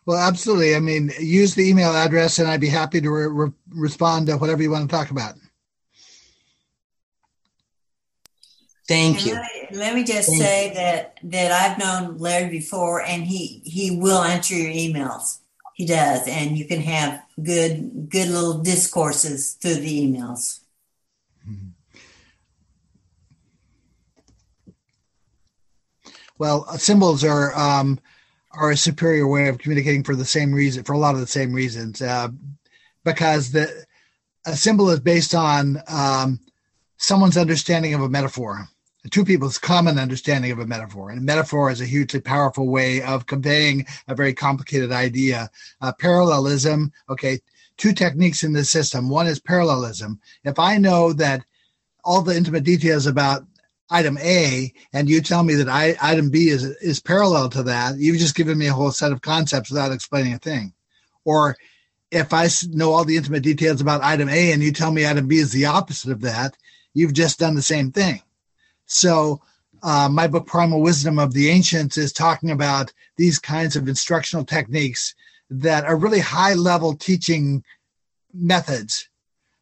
Well, 0.06 0.18
absolutely. 0.18 0.76
I 0.76 0.80
mean, 0.80 1.12
use 1.20 1.54
the 1.54 1.68
email 1.68 1.92
address, 1.92 2.40
and 2.40 2.48
I'd 2.48 2.62
be 2.62 2.70
happy 2.70 3.02
to 3.02 3.10
re- 3.10 3.28
re- 3.28 3.52
respond 3.70 4.28
to 4.28 4.38
whatever 4.38 4.62
you 4.62 4.72
want 4.72 4.90
to 4.90 4.96
talk 4.96 5.12
about. 5.12 5.36
Thank 8.88 9.26
you. 9.26 9.34
Let 9.34 9.42
me, 9.42 9.78
let 9.78 9.96
me 9.96 10.04
just 10.06 10.30
Thank 10.30 10.42
say 10.42 10.70
you. 10.70 10.74
that 10.76 11.20
that 11.24 11.52
I've 11.52 11.78
known 11.78 12.18
Larry 12.20 12.50
before, 12.50 13.02
and 13.02 13.24
he 13.24 13.62
he 13.66 13.92
will 13.92 14.24
answer 14.24 14.56
your 14.56 14.72
emails. 14.72 15.40
He 15.78 15.86
does, 15.86 16.28
and 16.28 16.58
you 16.58 16.66
can 16.66 16.82
have 16.82 17.22
good 17.42 18.10
good 18.10 18.30
little 18.30 18.64
discourses 18.64 19.54
through 19.54 19.76
the 19.76 20.02
emails. 20.02 20.62
Well, 26.40 26.66
uh, 26.68 26.78
symbols 26.78 27.24
are 27.24 27.56
um, 27.56 28.00
are 28.54 28.72
a 28.72 28.78
superior 28.78 29.28
way 29.28 29.50
of 29.50 29.60
communicating 29.60 30.04
for 30.04 30.16
the 30.16 30.26
same 30.26 30.52
reason, 30.52 30.84
for 30.84 30.94
a 30.94 30.98
lot 30.98 31.14
of 31.14 31.22
the 31.22 31.28
same 31.28 31.54
reasons, 31.54 32.02
uh, 32.02 32.30
because 33.04 33.52
the 33.52 33.86
a 34.48 34.56
symbol 34.56 34.90
is 34.90 35.00
based 35.00 35.36
on 35.36 35.80
um, 35.88 36.40
someone's 36.98 37.38
understanding 37.38 37.94
of 37.94 38.02
a 38.02 38.10
metaphor 38.10 38.68
two 39.12 39.26
people's 39.26 39.58
common 39.58 39.98
understanding 39.98 40.52
of 40.52 40.60
a 40.60 40.66
metaphor. 40.66 41.10
And 41.10 41.20
a 41.20 41.24
metaphor 41.24 41.72
is 41.72 41.82
a 41.82 41.86
hugely 41.86 42.20
powerful 42.20 42.68
way 42.68 43.02
of 43.02 43.26
conveying 43.26 43.86
a 44.08 44.16
very 44.16 44.34
complicated 44.34 44.92
idea. 44.92 45.50
Uh, 45.82 45.92
parallelism, 45.94 46.92
okay, 47.10 47.40
two 47.78 47.94
techniques 47.94 48.44
in 48.44 48.54
this 48.54 48.72
system. 48.72 49.10
One 49.10 49.28
is 49.28 49.40
parallelism. 49.40 50.20
If 50.44 50.60
I 50.60 50.78
know 50.78 51.14
that 51.14 51.44
all 52.04 52.22
the 52.22 52.36
intimate 52.36 52.64
details 52.64 53.06
about 53.06 53.46
item 53.90 54.18
A 54.22 54.74
and 54.94 55.10
you 55.10 55.22
tell 55.22 55.44
me 55.44 55.56
that 55.56 55.70
I, 55.70 55.96
item 56.02 56.30
B 56.30 56.50
is, 56.50 56.64
is 56.64 57.00
parallel 57.00 57.50
to 57.50 57.64
that, 57.64 57.98
you've 57.98 58.20
just 58.20 58.36
given 58.36 58.58
me 58.58 58.68
a 58.68 58.74
whole 58.74 58.92
set 58.92 59.12
of 59.12 59.22
concepts 59.22 59.70
without 59.70 59.92
explaining 59.92 60.34
a 60.34 60.40
thing. 60.40 60.74
Or 61.26 61.56
if 62.12 62.34
I 62.34 62.48
know 62.70 62.94
all 62.94 63.06
the 63.06 63.18
intimate 63.18 63.44
details 63.44 63.82
about 63.82 64.04
item 64.04 64.30
A 64.30 64.52
and 64.52 64.62
you 64.62 64.72
tell 64.72 64.92
me 64.92 65.06
item 65.06 65.28
B 65.28 65.38
is 65.38 65.52
the 65.52 65.66
opposite 65.66 66.12
of 66.12 66.22
that, 66.22 66.58
you've 66.94 67.14
just 67.14 67.40
done 67.40 67.56
the 67.56 67.62
same 67.62 67.92
thing. 67.92 68.22
So, 68.88 69.42
uh, 69.84 70.10
my 70.12 70.28
book, 70.28 70.48
Primal 70.48 70.82
Wisdom 70.82 71.20
of 71.20 71.34
the 71.34 71.50
Ancients, 71.50 71.98
is 71.98 72.12
talking 72.12 72.50
about 72.50 72.92
these 73.18 73.38
kinds 73.38 73.76
of 73.76 73.88
instructional 73.88 74.44
techniques 74.44 75.14
that 75.50 75.86
are 75.86 75.96
really 75.96 76.20
high 76.20 76.56
level 76.56 76.96
teaching 76.96 77.64
methods 78.34 79.10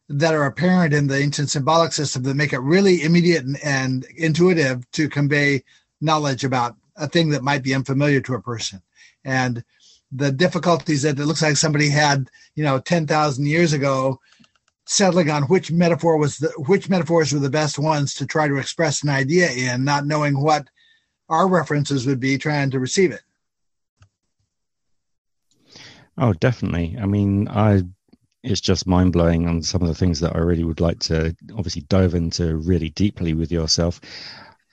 that 0.08 0.34
are 0.34 0.46
apparent 0.46 0.94
in 0.94 1.06
the 1.06 1.18
ancient 1.18 1.50
symbolic 1.50 1.92
system 1.92 2.22
that 2.22 2.34
make 2.34 2.52
it 2.52 2.60
really 2.60 3.02
immediate 3.02 3.44
and, 3.44 3.58
and 3.64 4.06
intuitive 4.16 4.88
to 4.92 5.08
convey 5.08 5.62
knowledge 6.00 6.44
about 6.44 6.76
a 6.96 7.08
thing 7.08 7.28
that 7.30 7.42
might 7.42 7.62
be 7.62 7.74
unfamiliar 7.74 8.20
to 8.20 8.34
a 8.34 8.40
person. 8.40 8.80
And 9.24 9.64
the 10.12 10.30
difficulties 10.30 11.02
that 11.02 11.18
it 11.18 11.26
looks 11.26 11.42
like 11.42 11.56
somebody 11.56 11.88
had, 11.88 12.30
you 12.54 12.62
know, 12.62 12.78
10,000 12.78 13.44
years 13.46 13.72
ago 13.72 14.20
settling 14.86 15.30
on 15.30 15.42
which 15.44 15.72
metaphor 15.72 16.16
was 16.16 16.38
the 16.38 16.48
which 16.66 16.88
metaphors 16.88 17.32
were 17.32 17.40
the 17.40 17.50
best 17.50 17.78
ones 17.78 18.14
to 18.14 18.26
try 18.26 18.48
to 18.48 18.56
express 18.56 19.02
an 19.02 19.10
idea 19.10 19.50
in, 19.50 19.84
not 19.84 20.06
knowing 20.06 20.40
what 20.40 20.68
our 21.28 21.48
references 21.48 22.06
would 22.06 22.20
be 22.20 22.38
trying 22.38 22.70
to 22.70 22.78
receive 22.78 23.10
it. 23.10 23.22
Oh, 26.18 26.32
definitely. 26.32 26.96
I 27.00 27.06
mean, 27.06 27.48
I 27.48 27.82
it's 28.42 28.60
just 28.60 28.86
mind 28.86 29.12
blowing 29.12 29.48
on 29.48 29.60
some 29.62 29.82
of 29.82 29.88
the 29.88 29.94
things 29.94 30.20
that 30.20 30.36
I 30.36 30.38
really 30.38 30.64
would 30.64 30.80
like 30.80 31.00
to 31.00 31.34
obviously 31.56 31.82
dive 31.82 32.14
into 32.14 32.56
really 32.56 32.90
deeply 32.90 33.34
with 33.34 33.50
yourself. 33.50 34.00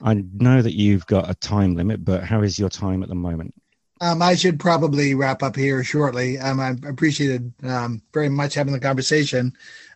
I 0.01 0.24
know 0.34 0.61
that 0.61 0.78
you've 0.78 1.07
got 1.07 1.30
a 1.30 1.36
time 1.36 1.76
limit, 1.76 2.05
but 2.05 2.24
how 2.24 2.41
is 2.41 2.59
your 2.59 2.70
time 2.70 3.01
at 3.01 3.09
the 3.09 3.16
moment? 3.16 3.55
Um, 3.99 4.22
I 4.22 4.36
should 4.36 4.59
probably 4.59 5.16
wrap 5.16 5.41
up 5.41 5.55
here 5.55 5.84
shortly. 5.84 6.38
Um, 6.38 6.59
I 6.59 6.76
appreciated 6.88 7.53
um, 7.64 8.01
very 8.14 8.30
much 8.30 8.53
having 8.53 8.74
the 8.74 8.80
conversation 8.80 9.53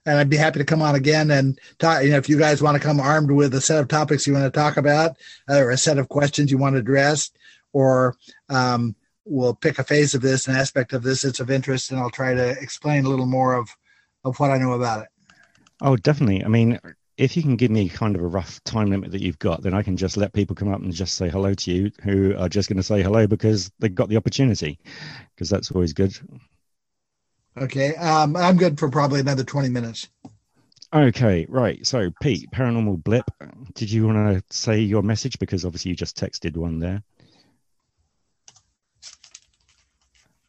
and 0.08 0.18
I'd 0.18 0.30
be 0.30 0.38
happy 0.38 0.58
to 0.60 0.66
come 0.66 0.82
on 0.82 0.96
again 0.96 1.30
and 1.32 1.60
talk. 1.80 2.04
You 2.04 2.12
know, 2.12 2.18
if 2.18 2.30
you 2.30 2.40
guys 2.40 2.62
want 2.62 2.76
to 2.76 2.84
come 2.84 3.00
armed 3.00 3.30
with 3.30 3.54
a 3.54 3.62
set 3.62 3.80
of 3.80 3.90
topics 3.90 4.26
you 4.26 4.34
want 4.34 4.52
to 4.52 4.60
talk 4.60 4.78
about, 4.78 5.18
or 5.50 5.70
a 5.70 5.78
set 5.78 5.98
of 5.98 6.10
questions 6.10 6.50
you 6.50 6.58
want 6.58 6.76
to 6.76 6.80
address, 6.80 7.30
or 7.74 8.16
um, 8.50 8.96
we'll 9.26 9.54
pick 9.54 9.78
a 9.78 9.84
phase 9.84 10.16
of 10.16 10.22
this, 10.22 10.48
an 10.48 10.56
aspect 10.56 10.94
of 10.94 11.04
this 11.04 11.22
that's 11.22 11.42
of 11.42 11.52
interest, 11.52 11.92
and 11.92 12.00
I'll 12.00 12.10
try 12.10 12.34
to 12.34 12.52
explain 12.62 13.06
a 13.06 13.10
little 13.10 13.26
more 13.26 13.54
of 13.54 13.70
of 14.24 14.40
what 14.40 14.50
I 14.50 14.58
know 14.58 14.74
about 14.74 15.04
it. 15.04 15.10
Oh, 15.82 15.96
definitely. 15.98 16.44
I 16.44 16.48
mean, 16.48 16.80
if 17.18 17.36
you 17.36 17.44
can 17.44 17.56
give 17.56 17.72
me 17.72 17.90
kind 17.90 18.16
of 18.16 18.22
a 18.22 18.28
rough 18.28 18.64
time 18.64 18.90
limit 18.90 19.12
that 19.12 19.22
you've 19.22 19.40
got, 19.40 19.62
then 19.62 19.74
I 19.74 19.84
can 19.84 19.98
just 19.98 20.18
let 20.18 20.34
people 20.34 20.56
come 20.56 20.72
up 20.72 20.82
and 20.82 20.94
just 20.94 21.16
say 21.16 21.30
hello 21.30 21.54
to 21.54 21.72
you 21.72 21.92
who 22.02 22.36
are 22.38 22.50
just 22.50 22.70
going 22.70 22.78
to 22.78 22.84
say 22.84 23.02
hello 23.04 23.28
because 23.28 23.72
they 23.80 23.90
got 23.90 24.10
the 24.10 24.18
opportunity, 24.18 24.80
because 25.36 25.50
that's 25.50 25.72
always 25.72 25.94
good. 25.94 26.18
Okay. 27.58 27.96
Um, 27.96 28.36
I'm 28.36 28.58
good 28.58 28.80
for 28.80 28.90
probably 28.90 29.20
another 29.20 29.44
20 29.44 29.70
minutes. 29.70 30.08
Okay, 30.94 31.46
right. 31.50 31.86
So, 31.86 32.12
Pete, 32.22 32.50
paranormal 32.54 33.04
blip. 33.04 33.26
Did 33.74 33.92
you 33.92 34.08
want 34.08 34.18
to 34.18 34.56
say 34.56 34.80
your 34.80 35.04
message? 35.04 35.38
Because 35.38 35.66
obviously 35.66 35.90
you 35.90 35.98
just 35.98 36.18
texted 36.18 36.56
one 36.56 36.80
there. 36.80 37.04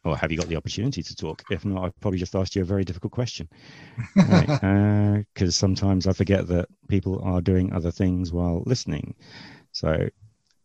Or 0.05 0.15
have 0.15 0.31
you 0.31 0.37
got 0.37 0.47
the 0.47 0.55
opportunity 0.55 1.03
to 1.03 1.15
talk? 1.15 1.43
If 1.51 1.65
not, 1.65 1.83
I've 1.83 1.99
probably 1.99 2.19
just 2.19 2.35
asked 2.35 2.55
you 2.55 2.61
a 2.61 2.65
very 2.65 2.85
difficult 2.85 3.11
question. 3.11 3.49
Because 4.15 4.61
right. 4.63 5.25
uh, 5.41 5.51
sometimes 5.51 6.07
I 6.07 6.13
forget 6.13 6.47
that 6.47 6.69
people 6.87 7.21
are 7.21 7.41
doing 7.41 7.73
other 7.73 7.91
things 7.91 8.31
while 8.31 8.63
listening. 8.65 9.15
So, 9.73 10.07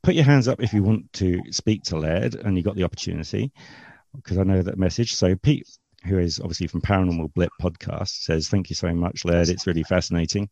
put 0.04 0.14
your 0.14 0.24
hands 0.24 0.46
up 0.46 0.62
if 0.62 0.72
you 0.72 0.84
want 0.84 1.12
to 1.14 1.40
speak 1.50 1.82
to 1.84 1.98
Laird 1.98 2.36
and 2.36 2.56
you 2.56 2.62
got 2.62 2.76
the 2.76 2.84
opportunity, 2.84 3.52
because 4.14 4.38
I 4.38 4.44
know 4.44 4.62
that 4.62 4.78
message. 4.78 5.14
So, 5.14 5.34
Pete, 5.34 5.66
who 6.04 6.18
is 6.18 6.38
obviously 6.40 6.66
from 6.66 6.80
Paranormal 6.80 7.32
Blip 7.34 7.52
podcast, 7.60 8.22
says, 8.22 8.48
Thank 8.48 8.70
you 8.70 8.76
so 8.76 8.92
much, 8.92 9.24
Laird. 9.24 9.48
It's 9.48 9.66
really 9.66 9.82
fascinating. 9.82 10.48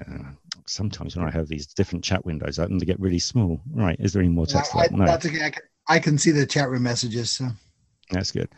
Uh, 0.00 0.30
sometimes 0.66 1.16
when 1.16 1.26
I 1.26 1.30
have 1.30 1.48
these 1.48 1.66
different 1.66 2.04
chat 2.04 2.24
windows 2.24 2.58
open, 2.58 2.78
they 2.78 2.86
get 2.86 3.00
really 3.00 3.18
small. 3.18 3.60
Right. 3.72 3.96
Is 3.98 4.12
there 4.12 4.22
any 4.22 4.30
more 4.30 4.46
text? 4.46 4.74
I, 4.74 4.88
no. 4.90 5.06
That's 5.06 5.26
okay. 5.26 5.44
I 5.44 5.50
can, 5.50 5.62
I 5.88 5.98
can 5.98 6.18
see 6.18 6.30
the 6.30 6.46
chat 6.46 6.68
room 6.68 6.82
messages. 6.84 7.30
So. 7.30 7.48
That's 8.10 8.32
good. 8.32 8.48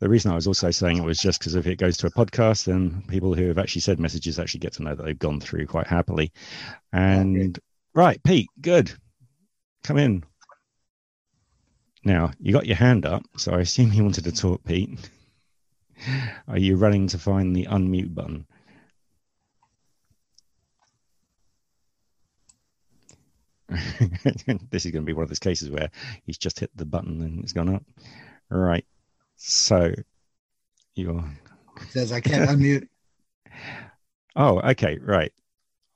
The 0.00 0.08
reason 0.08 0.32
I 0.32 0.34
was 0.34 0.46
also 0.46 0.70
saying 0.70 0.98
it 0.98 1.04
was 1.04 1.18
just 1.18 1.38
because 1.38 1.54
if 1.54 1.66
it 1.66 1.76
goes 1.76 1.96
to 1.98 2.06
a 2.06 2.10
podcast, 2.10 2.64
then 2.64 3.02
people 3.08 3.34
who 3.34 3.48
have 3.48 3.58
actually 3.58 3.82
said 3.82 4.00
messages 4.00 4.38
actually 4.38 4.60
get 4.60 4.72
to 4.74 4.82
know 4.82 4.94
that 4.94 5.04
they've 5.04 5.18
gone 5.18 5.40
through 5.40 5.66
quite 5.66 5.86
happily. 5.86 6.32
And 6.92 7.56
okay. 7.56 7.64
right, 7.94 8.22
Pete, 8.22 8.48
good. 8.60 8.92
Come 9.84 9.98
in. 9.98 10.24
Now, 12.04 12.32
you 12.40 12.52
got 12.52 12.66
your 12.66 12.76
hand 12.76 13.06
up, 13.06 13.22
so 13.36 13.52
I 13.52 13.60
assume 13.60 13.92
you 13.92 14.02
wanted 14.02 14.24
to 14.24 14.32
talk, 14.32 14.64
Pete. 14.64 14.98
Are 16.48 16.58
you 16.58 16.76
running 16.76 17.06
to 17.08 17.18
find 17.18 17.54
the 17.54 17.66
unmute 17.66 18.14
button? 18.14 18.46
this 24.70 24.84
is 24.84 24.90
going 24.90 25.02
to 25.02 25.06
be 25.06 25.12
one 25.12 25.22
of 25.22 25.28
those 25.28 25.38
cases 25.38 25.70
where 25.70 25.90
he's 26.24 26.38
just 26.38 26.60
hit 26.60 26.70
the 26.74 26.84
button 26.84 27.22
and 27.22 27.42
it's 27.42 27.52
gone 27.52 27.74
up. 27.74 27.82
All 28.50 28.58
right. 28.58 28.84
So 29.36 29.94
you're. 30.94 31.24
says 31.90 32.12
I 32.12 32.20
can't 32.20 32.50
unmute. 32.50 32.88
Oh, 34.34 34.60
okay. 34.60 34.96
Right. 34.96 35.30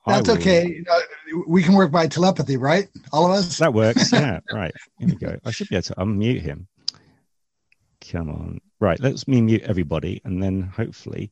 That's 0.05 0.29
okay. 0.29 0.67
You 0.67 0.83
know, 0.83 0.99
we 1.47 1.63
can 1.63 1.73
work 1.73 1.91
by 1.91 2.07
telepathy, 2.07 2.57
right? 2.57 2.87
All 3.11 3.25
of 3.31 3.39
us. 3.39 3.57
That 3.57 3.73
works. 3.73 4.11
Yeah. 4.17 4.39
right. 4.51 4.73
Here 4.99 5.07
we 5.07 5.15
go. 5.15 5.37
I 5.45 5.51
should 5.51 5.69
be 5.69 5.75
able 5.75 5.83
to 5.83 5.95
unmute 5.95 6.41
him. 6.41 6.67
Come 8.11 8.29
on. 8.29 8.61
Right. 8.79 8.99
Let's 8.99 9.27
me 9.27 9.41
mute 9.41 9.63
everybody, 9.63 10.21
and 10.23 10.41
then 10.41 10.61
hopefully, 10.61 11.31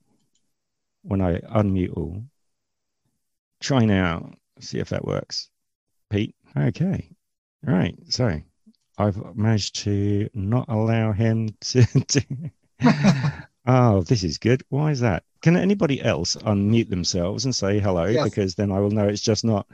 when 1.04 1.22
I 1.22 1.40
unmute 1.40 1.96
all, 1.96 2.24
try 3.60 3.86
now. 3.86 4.32
See 4.60 4.80
if 4.80 4.90
that 4.90 5.06
works. 5.06 5.50
Pete. 6.10 6.36
Okay. 6.58 7.10
Right. 7.64 7.96
So 8.10 8.42
I've 8.98 9.36
managed 9.36 9.76
to 9.84 10.30
not 10.34 10.70
allow 10.70 11.12
him 11.12 11.50
to. 11.62 11.84
to... 11.86 12.26
oh, 13.66 14.02
this 14.02 14.24
is 14.24 14.38
good. 14.38 14.64
Why 14.70 14.92
is 14.92 15.02
that? 15.02 15.24
Can 15.46 15.56
anybody 15.56 16.02
else 16.02 16.36
unmute 16.38 16.90
themselves 16.90 17.46
and 17.46 17.54
say 17.56 17.80
hello? 17.80 18.06
Yes. 18.06 18.24
Because 18.24 18.56
then 18.56 18.72
I 18.72 18.80
will 18.80 18.90
know 18.90 19.08
it's 19.08 19.22
just 19.22 19.46
not 19.46 19.68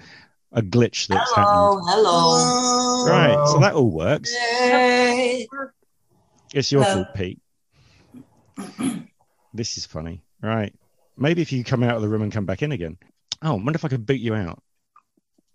a 0.51 0.61
glitch 0.61 1.07
that's 1.07 1.31
Hello, 1.33 1.77
happened. 1.77 1.89
hello. 1.89 3.05
Right, 3.07 3.47
so 3.47 3.59
that 3.59 3.73
all 3.73 3.89
works. 3.89 4.33
Yay. 4.33 5.47
It's 6.53 6.73
your 6.73 6.83
Hello. 6.83 7.05
fault, 7.05 7.15
Pete. 7.15 7.39
this 9.53 9.77
is 9.77 9.85
funny. 9.85 10.21
Right. 10.41 10.75
Maybe 11.15 11.41
if 11.41 11.53
you 11.53 11.63
come 11.63 11.83
out 11.83 11.95
of 11.95 12.01
the 12.01 12.09
room 12.09 12.23
and 12.23 12.33
come 12.33 12.45
back 12.45 12.63
in 12.63 12.73
again. 12.73 12.97
Oh, 13.41 13.51
I 13.51 13.53
wonder 13.53 13.75
if 13.75 13.85
I 13.85 13.87
could 13.87 14.05
boot 14.05 14.19
you 14.19 14.35
out. 14.35 14.61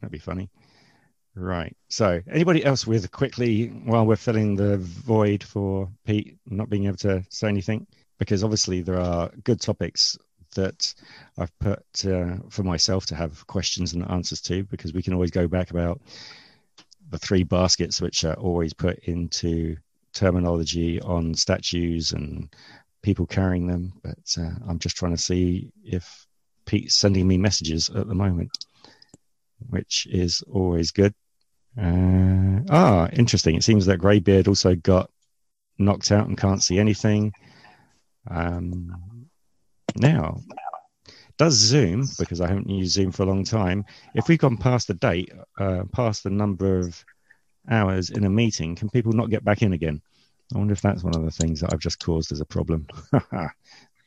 That'd 0.01 0.13
be 0.13 0.19
funny. 0.19 0.49
Right. 1.35 1.77
So, 1.91 2.23
anybody 2.33 2.65
else 2.65 2.87
with 2.87 3.11
quickly 3.11 3.67
while 3.67 4.07
we're 4.07 4.17
filling 4.17 4.57
the 4.57 4.79
void 4.79 5.45
for 5.45 5.91
Pete 6.07 6.39
not 6.47 6.71
being 6.71 6.87
able 6.87 6.97
to 6.99 7.23
say 7.29 7.49
anything? 7.49 7.87
Because 8.19 8.43
obviously 8.43 8.81
there 8.81 9.01
are 9.01 9.31
good 9.45 9.61
topics 9.61 10.17
that 10.55 10.95
I've 11.39 11.57
put 11.59 11.85
uh, 12.07 12.37
for 12.49 12.63
myself 12.63 13.07
to 13.07 13.15
have 13.15 13.47
questions 13.47 13.93
and 13.93 14.11
answers 14.11 14.41
to, 14.43 14.65
because 14.65 14.93
we 14.93 15.03
can 15.03 15.13
always 15.13 15.31
go 15.31 15.47
back 15.47 15.71
about 15.71 16.01
the 17.11 17.19
three 17.19 17.45
baskets 17.45 18.01
which 18.01 18.25
are 18.25 18.35
always 18.35 18.73
put 18.73 18.99
into 19.01 19.77
terminology 20.13 21.01
on 21.03 21.35
statues 21.35 22.13
and 22.13 22.49
people 23.03 23.27
carrying 23.27 23.67
them. 23.67 23.93
But 24.03 24.37
uh, 24.39 24.51
I'm 24.69 24.79
just 24.79 24.97
trying 24.97 25.15
to 25.15 25.23
see 25.23 25.71
if 25.85 26.27
Pete's 26.65 26.97
sending 26.97 27.29
me 27.29 27.39
messages 27.39 27.89
at 27.91 28.09
the 28.09 28.15
moment, 28.15 28.51
which 29.71 30.09
is 30.11 30.43
always 30.51 30.91
good. 30.91 31.15
Uh, 31.81 32.61
ah, 32.71 33.09
interesting. 33.13 33.55
It 33.55 33.65
seems 33.65 33.87
that 33.87 34.01
Greybeard 34.01 34.49
also 34.49 34.75
got 34.75 35.11
knocked 35.79 36.11
out 36.11 36.27
and 36.27 36.39
can't 36.39 36.63
see 36.63 36.79
anything. 36.79 37.33
Um, 38.29 39.29
now, 39.97 40.41
does 41.39 41.55
Zoom, 41.55 42.07
because 42.19 42.41
I 42.41 42.49
haven't 42.49 42.69
used 42.69 42.93
Zoom 42.93 43.13
for 43.13 43.23
a 43.23 43.27
long 43.27 43.45
time, 43.45 43.85
if 44.15 44.29
we've 44.29 44.39
gone 44.39 44.57
past 44.57 44.89
the 44.89 44.95
date, 44.95 45.33
uh, 45.59 45.85
past 45.93 46.25
the 46.25 46.31
number 46.31 46.79
of 46.79 47.05
hours 47.71 48.11
in 48.11 48.25
a 48.25 48.31
meeting, 48.31 48.75
can 48.75 48.89
people 48.89 49.13
not 49.13 49.31
get 49.31 49.45
back 49.45 49.63
in 49.63 49.73
again? 49.73 50.01
I 50.55 50.59
wonder 50.59 50.73
if 50.73 50.81
that's 50.81 51.03
one 51.03 51.15
of 51.15 51.25
the 51.25 51.31
things 51.31 51.61
that 51.61 51.73
I've 51.73 51.81
just 51.81 51.99
caused 51.99 52.33
as 52.33 52.41
a 52.41 52.45
problem. 52.47 52.87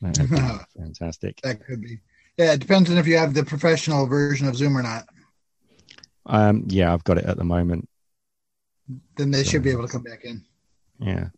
Fantastic. 0.00 1.40
That 1.42 1.64
could 1.64 1.82
be. 1.82 2.00
Yeah, 2.38 2.52
it 2.52 2.60
depends 2.60 2.90
on 2.90 2.96
if 2.96 3.06
you 3.06 3.18
have 3.18 3.34
the 3.34 3.44
professional 3.44 4.06
version 4.06 4.48
of 4.48 4.56
Zoom 4.56 4.76
or 4.78 4.82
not. 4.82 5.06
Um, 6.26 6.64
yeah, 6.68 6.92
I've 6.92 7.04
got 7.04 7.18
it 7.18 7.26
at 7.26 7.36
the 7.36 7.44
moment. 7.44 7.86
Then 9.16 9.30
they 9.30 9.44
should 9.44 9.62
be 9.62 9.70
able 9.70 9.86
to 9.86 9.92
come 9.92 10.02
back 10.02 10.24
in. 10.24 10.42
Yeah. 10.98 11.28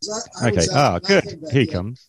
I- 0.41 0.47
I 0.47 0.49
Okay. 0.49 0.57
was 0.57 0.69
Ah, 0.73 0.95
I 0.95 0.99
good. 1.01 1.25
Here 1.51 1.61
he 1.63 1.67
comes. 1.67 2.09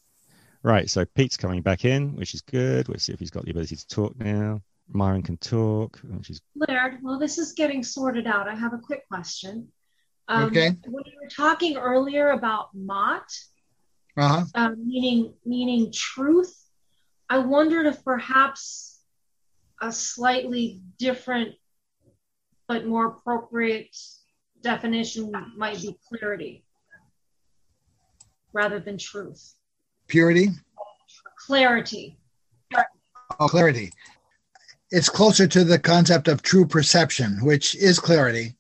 Right. 0.64 0.90
So 0.90 1.04
Pete's 1.06 1.36
coming 1.38 1.62
back 1.62 1.84
in, 1.84 2.16
which 2.16 2.34
is 2.34 2.42
good. 2.42 2.88
Let's 2.88 3.04
see 3.04 3.14
if 3.14 3.20
he's 3.20 3.30
got 3.30 3.44
the 3.44 3.52
ability 3.52 3.76
to 3.76 3.88
talk 3.88 4.18
now. 4.18 4.62
Myron 4.90 5.22
can 5.22 5.38
talk, 5.38 6.00
which 6.04 6.30
is 6.30 6.42
Laird, 6.56 7.00
well, 7.02 7.20
this 7.20 7.38
is 7.38 7.54
getting 7.54 7.84
sorted 7.84 8.28
out. 8.28 8.48
I 8.48 8.56
have 8.56 8.74
a 8.74 8.78
quick 8.78 9.08
question. 9.08 9.70
Um, 10.28 10.46
Okay. 10.46 10.76
When 10.86 11.04
you 11.06 11.14
were 11.22 11.30
talking 11.30 11.78
earlier 11.78 12.30
about 12.32 12.70
Maat, 12.74 13.30
Uh 14.16 14.28
huh. 14.28 14.46
uh, 14.56 14.70
meaning 14.78 15.34
meaning 15.46 15.92
truth, 15.92 16.54
I 17.30 17.40
wondered 17.40 17.88
if 17.88 18.04
perhaps 18.04 19.02
a 19.82 19.92
slightly 19.92 20.82
different 20.98 21.56
but 22.68 22.86
more 22.86 23.08
appropriate 23.08 23.96
definition 24.62 25.32
might 25.58 25.82
be 25.82 25.98
clarity 26.08 26.64
rather 28.54 28.80
than 28.80 28.98
truth. 28.98 29.56
Purity. 30.08 30.50
Clarity. 31.48 32.18
Oh, 33.40 33.48
clarity. 33.48 33.92
It's 34.92 35.10
closer 35.10 35.48
to 35.48 35.64
the 35.64 35.80
concept 35.80 36.28
of 36.28 36.42
true 36.42 36.66
perception, 36.66 37.40
which 37.44 37.76
is 37.76 38.00
clarity. 38.00 38.56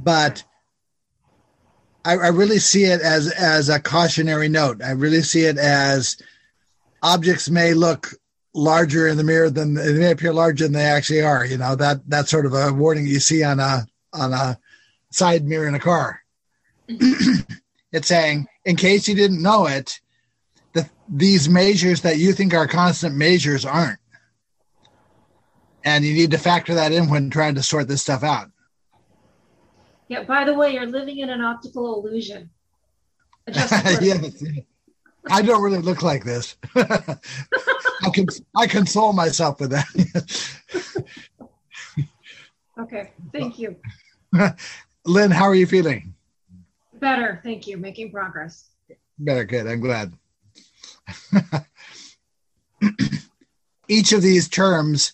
But 0.00 0.42
I, 2.04 2.12
I 2.12 2.28
really 2.28 2.58
see 2.58 2.84
it 2.84 3.00
as 3.00 3.30
as 3.32 3.68
a 3.68 3.80
cautionary 3.80 4.48
note. 4.48 4.82
I 4.82 4.92
really 4.92 5.22
see 5.22 5.44
it 5.44 5.58
as 5.58 6.16
objects 7.02 7.50
may 7.50 7.74
look 7.74 8.14
larger 8.54 9.06
in 9.06 9.16
the 9.16 9.24
mirror 9.24 9.50
than 9.50 9.74
they 9.74 9.92
may 9.92 10.12
appear 10.12 10.32
larger 10.32 10.64
than 10.64 10.72
they 10.72 10.84
actually 10.84 11.22
are. 11.22 11.44
You 11.44 11.58
know 11.58 11.76
that 11.76 12.00
that's 12.08 12.30
sort 12.30 12.46
of 12.46 12.54
a 12.54 12.72
warning 12.72 13.06
you 13.06 13.20
see 13.20 13.44
on 13.44 13.60
a 13.60 13.86
on 14.12 14.32
a 14.32 14.58
side 15.10 15.44
mirror 15.44 15.68
in 15.68 15.74
a 15.74 15.80
car. 15.80 16.22
Mm-hmm. 16.88 17.52
it's 17.92 18.08
saying, 18.08 18.46
in 18.64 18.76
case 18.76 19.08
you 19.08 19.14
didn't 19.14 19.42
know 19.42 19.66
it, 19.66 20.00
the, 20.72 20.88
these 21.08 21.48
measures 21.48 22.02
that 22.02 22.18
you 22.18 22.32
think 22.32 22.54
are 22.54 22.66
constant 22.66 23.14
measures 23.14 23.64
aren't. 23.64 23.98
And 25.84 26.04
you 26.04 26.12
need 26.12 26.30
to 26.32 26.38
factor 26.38 26.74
that 26.74 26.92
in 26.92 27.08
when 27.08 27.30
trying 27.30 27.54
to 27.54 27.62
sort 27.62 27.88
this 27.88 28.02
stuff 28.02 28.22
out. 28.22 28.50
Yeah, 30.08 30.24
by 30.24 30.44
the 30.44 30.54
way, 30.54 30.72
you're 30.72 30.86
living 30.86 31.18
in 31.18 31.30
an 31.30 31.40
optical 31.40 32.04
illusion. 32.04 32.50
Yes. 33.50 34.44
I 35.30 35.42
don't 35.42 35.62
really 35.62 35.78
look 35.78 36.02
like 36.02 36.24
this. 36.24 36.56
I 36.76 38.10
can 38.12 38.26
I 38.56 38.66
console 38.66 39.12
myself 39.12 39.60
with 39.60 39.70
that. 39.70 41.04
Okay, 42.78 43.10
thank 43.32 43.58
you. 43.58 43.74
Lynn, 45.04 45.32
how 45.32 45.46
are 45.46 45.54
you 45.54 45.66
feeling? 45.66 46.14
Better, 47.00 47.40
thank 47.42 47.66
you. 47.66 47.76
Making 47.76 48.10
progress. 48.10 48.70
Better, 49.18 49.44
good. 49.44 49.66
I'm 49.66 49.80
glad. 49.80 50.12
Each 53.88 54.12
of 54.12 54.22
these 54.22 54.48
terms, 54.48 55.12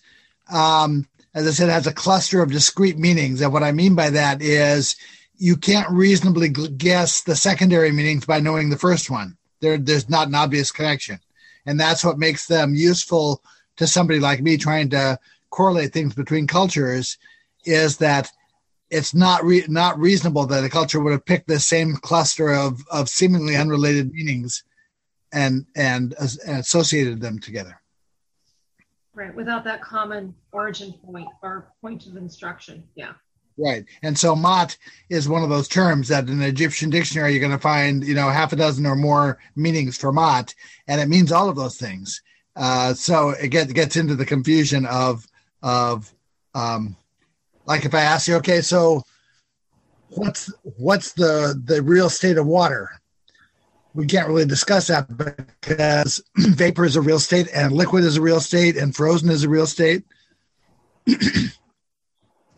um, 0.51 1.07
as 1.33 1.47
I 1.47 1.51
said, 1.51 1.69
has 1.69 1.87
a 1.87 1.93
cluster 1.93 2.41
of 2.41 2.51
discrete 2.51 2.97
meanings. 2.97 3.41
And 3.41 3.53
what 3.53 3.63
I 3.63 3.71
mean 3.71 3.95
by 3.95 4.09
that 4.11 4.41
is 4.41 4.95
you 5.37 5.55
can't 5.55 5.89
reasonably 5.89 6.49
guess 6.49 7.21
the 7.21 7.35
secondary 7.35 7.91
meanings 7.91 8.25
by 8.25 8.39
knowing 8.39 8.69
the 8.69 8.77
first 8.77 9.09
one. 9.09 9.37
There, 9.61 9.77
there's 9.77 10.09
not 10.09 10.27
an 10.27 10.35
obvious 10.35 10.71
connection. 10.71 11.19
And 11.65 11.79
that's 11.79 12.03
what 12.03 12.19
makes 12.19 12.45
them 12.45 12.75
useful 12.75 13.41
to 13.77 13.87
somebody 13.87 14.19
like 14.19 14.41
me 14.41 14.57
trying 14.57 14.89
to 14.91 15.19
correlate 15.49 15.93
things 15.93 16.13
between 16.13 16.47
cultures 16.47 17.17
is 17.65 17.97
that 17.97 18.29
it's 18.89 19.13
not 19.13 19.43
re- 19.43 19.65
not 19.67 19.99
reasonable 19.99 20.45
that 20.45 20.63
a 20.63 20.69
culture 20.69 20.99
would 20.99 21.11
have 21.11 21.25
picked 21.25 21.47
the 21.47 21.59
same 21.59 21.95
cluster 21.95 22.53
of 22.53 22.85
of 22.89 23.09
seemingly 23.09 23.55
unrelated 23.55 24.11
meanings 24.11 24.63
and 25.33 25.65
and, 25.75 26.15
and 26.19 26.59
associated 26.59 27.19
them 27.19 27.39
together. 27.39 27.81
Right, 29.13 29.33
without 29.33 29.63
that 29.63 29.81
common 29.81 30.35
origin 30.51 30.93
point 30.93 31.27
or 31.41 31.71
point 31.81 32.05
of 32.05 32.17
instruction. 32.17 32.83
Yeah. 32.95 33.13
Right. 33.57 33.85
And 34.03 34.17
so 34.19 34.35
Maat 34.35 34.77
is 35.09 35.29
one 35.29 35.41
of 35.41 35.49
those 35.49 35.69
terms 35.69 36.09
that 36.09 36.27
in 36.27 36.39
the 36.39 36.47
Egyptian 36.47 36.89
dictionary 36.89 37.31
you're 37.31 37.39
going 37.39 37.51
to 37.51 37.57
find, 37.57 38.03
you 38.03 38.13
know, 38.13 38.29
half 38.29 38.51
a 38.51 38.57
dozen 38.57 38.85
or 38.85 38.97
more 38.97 39.39
meanings 39.55 39.97
for 39.97 40.11
Maat, 40.11 40.53
and 40.89 40.99
it 40.99 41.07
means 41.07 41.31
all 41.31 41.47
of 41.47 41.55
those 41.55 41.77
things. 41.77 42.21
Uh, 42.57 42.93
so 42.93 43.29
it 43.29 43.49
get, 43.49 43.73
gets 43.73 43.95
into 43.95 44.15
the 44.15 44.25
confusion 44.25 44.85
of 44.85 45.25
of 45.63 46.13
um, 46.53 46.97
like 47.65 47.85
if 47.85 47.93
I 47.93 48.01
ask 48.01 48.27
you, 48.27 48.35
okay, 48.35 48.61
so 48.61 49.03
what's 50.09 50.51
what's 50.77 51.13
the 51.13 51.59
the 51.65 51.81
real 51.81 52.09
state 52.09 52.37
of 52.37 52.45
water? 52.45 52.89
We 53.93 54.05
can't 54.05 54.27
really 54.27 54.45
discuss 54.45 54.87
that 54.87 55.07
because 55.61 56.21
vapor 56.37 56.83
is 56.85 56.95
a 56.97 57.01
real 57.01 57.19
state, 57.19 57.47
and 57.53 57.71
liquid 57.71 58.03
is 58.03 58.17
a 58.17 58.21
real 58.21 58.41
state, 58.41 58.75
and 58.75 58.95
frozen 58.95 59.29
is 59.29 59.43
a 59.43 59.49
real 59.49 59.67
state. 59.67 60.03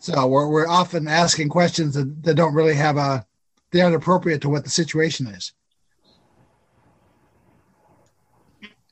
So 0.07 0.25
we're, 0.25 0.47
we're 0.47 0.67
often 0.67 1.07
asking 1.09 1.49
questions 1.49 1.95
that, 1.95 2.23
that 2.23 2.35
don't 2.35 2.53
really 2.53 2.75
have 2.75 2.95
a, 2.95 3.25
they 3.71 3.81
aren't 3.81 3.95
appropriate 3.95 4.41
to 4.43 4.49
what 4.49 4.63
the 4.63 4.69
situation 4.69 5.27
is. 5.27 5.51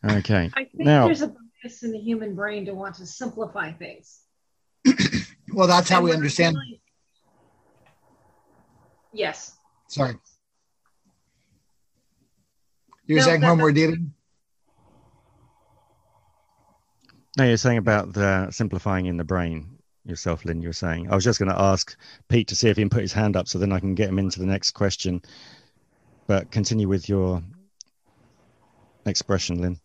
okay. 0.03 0.51
I 0.53 0.65
think 0.65 0.79
Now- 0.79 1.05
there's 1.05 1.21
a 1.21 1.33
bias 1.63 1.83
in 1.83 1.93
the 1.93 1.99
human 1.99 2.35
brain 2.35 2.65
to 2.65 2.73
want 2.73 2.95
to 2.95 3.05
simplify 3.05 3.71
things. 3.71 4.23
Well, 5.53 5.67
that's 5.67 5.89
how 5.89 5.97
And 5.97 6.05
we 6.05 6.11
understand. 6.13 6.55
dealing- 6.55 6.79
Yes. 9.13 9.57
Sorry. 9.87 10.17
You're 13.05 13.19
No, 13.19 13.25
saying 13.25 13.41
that- 13.41 13.49
when 13.49 13.59
we're 13.59 13.71
dealing? 13.71 14.13
No, 17.37 17.45
you're 17.45 17.57
saying 17.57 17.77
about 17.77 18.13
the 18.13 18.49
simplifying 18.51 19.05
in 19.05 19.17
the 19.17 19.23
brain 19.23 19.77
yourself, 20.05 20.43
Lynn. 20.45 20.61
You're 20.61 20.73
saying 20.73 21.09
I 21.11 21.15
was 21.15 21.23
just 21.23 21.37
going 21.39 21.51
to 21.51 21.59
ask 21.59 21.95
Pete 22.29 22.47
to 22.47 22.55
see 22.55 22.69
if 22.69 22.77
he 22.77 22.81
can 22.81 22.89
put 22.89 23.01
his 23.01 23.13
hand 23.13 23.35
up, 23.35 23.47
so 23.47 23.59
then 23.59 23.71
I 23.71 23.79
can 23.79 23.93
get 23.93 24.09
him 24.09 24.19
into 24.19 24.39
the 24.39 24.45
next 24.45 24.71
question. 24.71 25.21
But 26.27 26.49
continue 26.51 26.87
with 26.87 27.07
your 27.07 27.43
expression, 29.05 29.61
Lynn. 29.61 29.79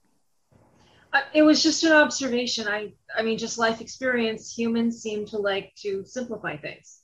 It 1.34 1.42
was 1.42 1.62
just 1.62 1.82
an 1.84 1.92
observation. 1.92 2.68
I, 2.68 2.92
I 3.16 3.22
mean, 3.22 3.38
just 3.38 3.58
life 3.58 3.80
experience. 3.80 4.56
Humans 4.56 5.00
seem 5.02 5.26
to 5.26 5.38
like 5.38 5.72
to 5.82 6.04
simplify 6.04 6.56
things 6.56 7.00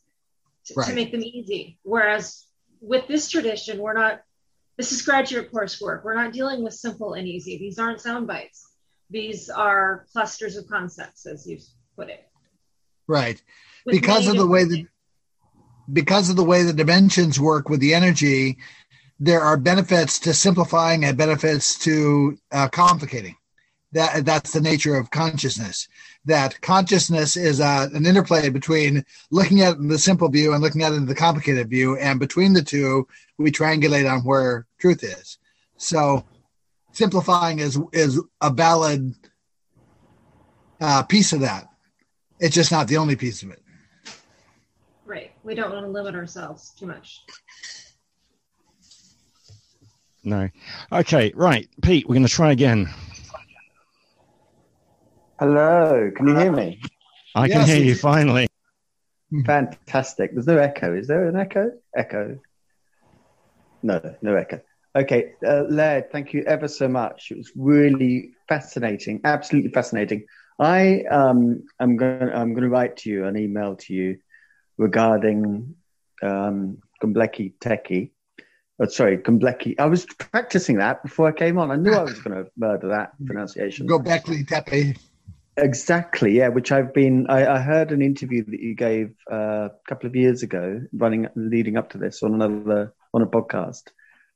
to, 0.66 0.74
to 0.74 0.94
make 0.94 1.10
them 1.12 1.22
easy. 1.22 1.78
Whereas 1.82 2.46
with 2.80 3.06
this 3.08 3.28
tradition, 3.28 3.78
we're 3.78 3.94
not. 3.94 4.22
This 4.76 4.92
is 4.92 5.02
graduate 5.02 5.50
coursework. 5.52 6.04
We're 6.04 6.14
not 6.14 6.32
dealing 6.32 6.62
with 6.62 6.74
simple 6.74 7.14
and 7.14 7.26
easy. 7.26 7.58
These 7.58 7.78
aren't 7.78 8.00
sound 8.00 8.26
bites. 8.26 8.66
these 9.08 9.48
are 9.48 10.06
clusters 10.12 10.56
of 10.56 10.68
concepts, 10.68 11.26
as 11.26 11.46
you 11.46 11.58
put 11.96 12.10
it. 12.10 12.28
Right. 13.06 13.40
Because 13.86 14.28
of 14.28 14.36
the 14.36 14.46
way 14.46 14.64
that 14.64 14.86
because 15.92 16.30
of 16.30 16.36
the 16.36 16.44
way 16.44 16.62
the 16.64 16.72
dimensions 16.72 17.38
work 17.38 17.68
with 17.68 17.80
the 17.80 17.94
energy, 17.94 18.58
there 19.20 19.40
are 19.40 19.56
benefits 19.56 20.18
to 20.20 20.34
simplifying 20.34 21.04
and 21.04 21.16
benefits 21.16 21.78
to 21.78 22.36
uh, 22.52 22.68
complicating. 22.68 23.36
That 23.92 24.24
that's 24.24 24.52
the 24.52 24.60
nature 24.60 24.96
of 24.96 25.10
consciousness. 25.10 25.88
That 26.24 26.60
consciousness 26.60 27.36
is 27.36 27.60
uh, 27.60 27.88
an 27.94 28.04
interplay 28.04 28.48
between 28.50 29.04
looking 29.30 29.60
at 29.60 29.76
the 29.78 29.98
simple 29.98 30.28
view 30.28 30.52
and 30.52 30.62
looking 30.62 30.82
at 30.82 30.92
it 30.92 30.96
in 30.96 31.06
the 31.06 31.14
complicated 31.14 31.70
view, 31.70 31.96
and 31.96 32.18
between 32.18 32.52
the 32.52 32.62
two, 32.62 33.06
we 33.38 33.52
triangulate 33.52 34.10
on 34.10 34.20
where 34.20 34.66
truth 34.78 35.04
is. 35.04 35.38
So, 35.76 36.24
simplifying 36.92 37.60
is 37.60 37.78
is 37.92 38.20
a 38.40 38.50
valid 38.50 39.14
uh, 40.80 41.04
piece 41.04 41.32
of 41.32 41.40
that. 41.40 41.68
It's 42.40 42.54
just 42.54 42.72
not 42.72 42.88
the 42.88 42.98
only 42.98 43.16
piece 43.16 43.42
of 43.42 43.50
it. 43.50 43.62
Right. 45.06 45.32
We 45.44 45.54
don't 45.54 45.72
want 45.72 45.86
to 45.86 45.90
limit 45.90 46.14
ourselves 46.14 46.72
too 46.78 46.86
much. 46.86 47.22
No. 50.24 50.48
Okay, 50.90 51.32
right. 51.36 51.68
Pete, 51.82 52.08
we're 52.08 52.16
going 52.16 52.26
to 52.26 52.32
try 52.32 52.50
again. 52.50 52.88
Hello, 55.38 56.10
can 56.16 56.28
you 56.28 56.34
hear 56.34 56.50
me? 56.50 56.80
I 57.34 57.46
can 57.46 57.66
hear 57.66 57.82
you 57.82 57.94
finally. 57.94 58.48
Fantastic. 59.44 60.32
There's 60.32 60.46
no 60.46 60.56
echo. 60.56 60.96
Is 60.96 61.08
there 61.08 61.28
an 61.28 61.36
echo? 61.36 61.72
Echo. 61.94 62.38
No, 63.82 64.00
no 64.22 64.34
echo. 64.34 64.62
Okay, 64.96 65.32
uh, 65.46 65.64
Laird, 65.68 66.10
thank 66.10 66.32
you 66.32 66.42
ever 66.44 66.68
so 66.68 66.88
much. 66.88 67.30
It 67.30 67.36
was 67.36 67.52
really 67.54 68.30
fascinating, 68.48 69.20
absolutely 69.24 69.72
fascinating. 69.72 70.24
I 70.58 71.02
um, 71.10 71.64
am 71.78 71.98
going. 71.98 72.30
I'm 72.32 72.54
going 72.54 72.62
to 72.62 72.70
write 72.70 72.96
to 72.98 73.10
you 73.10 73.26
an 73.26 73.36
email 73.36 73.76
to 73.76 73.92
you 73.92 74.18
regarding 74.78 75.74
um, 76.22 76.78
Gombleki 77.02 77.52
Teki. 77.60 78.12
Oh, 78.80 78.86
sorry, 78.86 79.18
Gombleki. 79.18 79.74
I 79.78 79.84
was 79.84 80.06
practicing 80.06 80.78
that 80.78 81.02
before 81.02 81.28
I 81.28 81.32
came 81.32 81.58
on. 81.58 81.70
I 81.70 81.76
knew 81.76 81.92
I 81.92 82.04
was 82.04 82.18
going 82.20 82.42
to 82.42 82.50
murder 82.56 82.88
that 82.88 83.12
pronunciation. 83.26 83.86
Gobekli 83.86 84.48
Tepe. 84.48 84.96
Exactly, 85.58 86.36
yeah. 86.36 86.48
Which 86.48 86.70
I've 86.70 86.92
been. 86.92 87.26
I, 87.28 87.46
I 87.46 87.58
heard 87.60 87.90
an 87.90 88.02
interview 88.02 88.44
that 88.44 88.60
you 88.60 88.74
gave 88.74 89.14
uh, 89.30 89.68
a 89.68 89.88
couple 89.88 90.06
of 90.06 90.14
years 90.14 90.42
ago, 90.42 90.82
running 90.92 91.28
leading 91.34 91.76
up 91.78 91.90
to 91.90 91.98
this 91.98 92.22
on 92.22 92.34
another 92.34 92.92
on 93.14 93.22
a 93.22 93.26
podcast, 93.26 93.84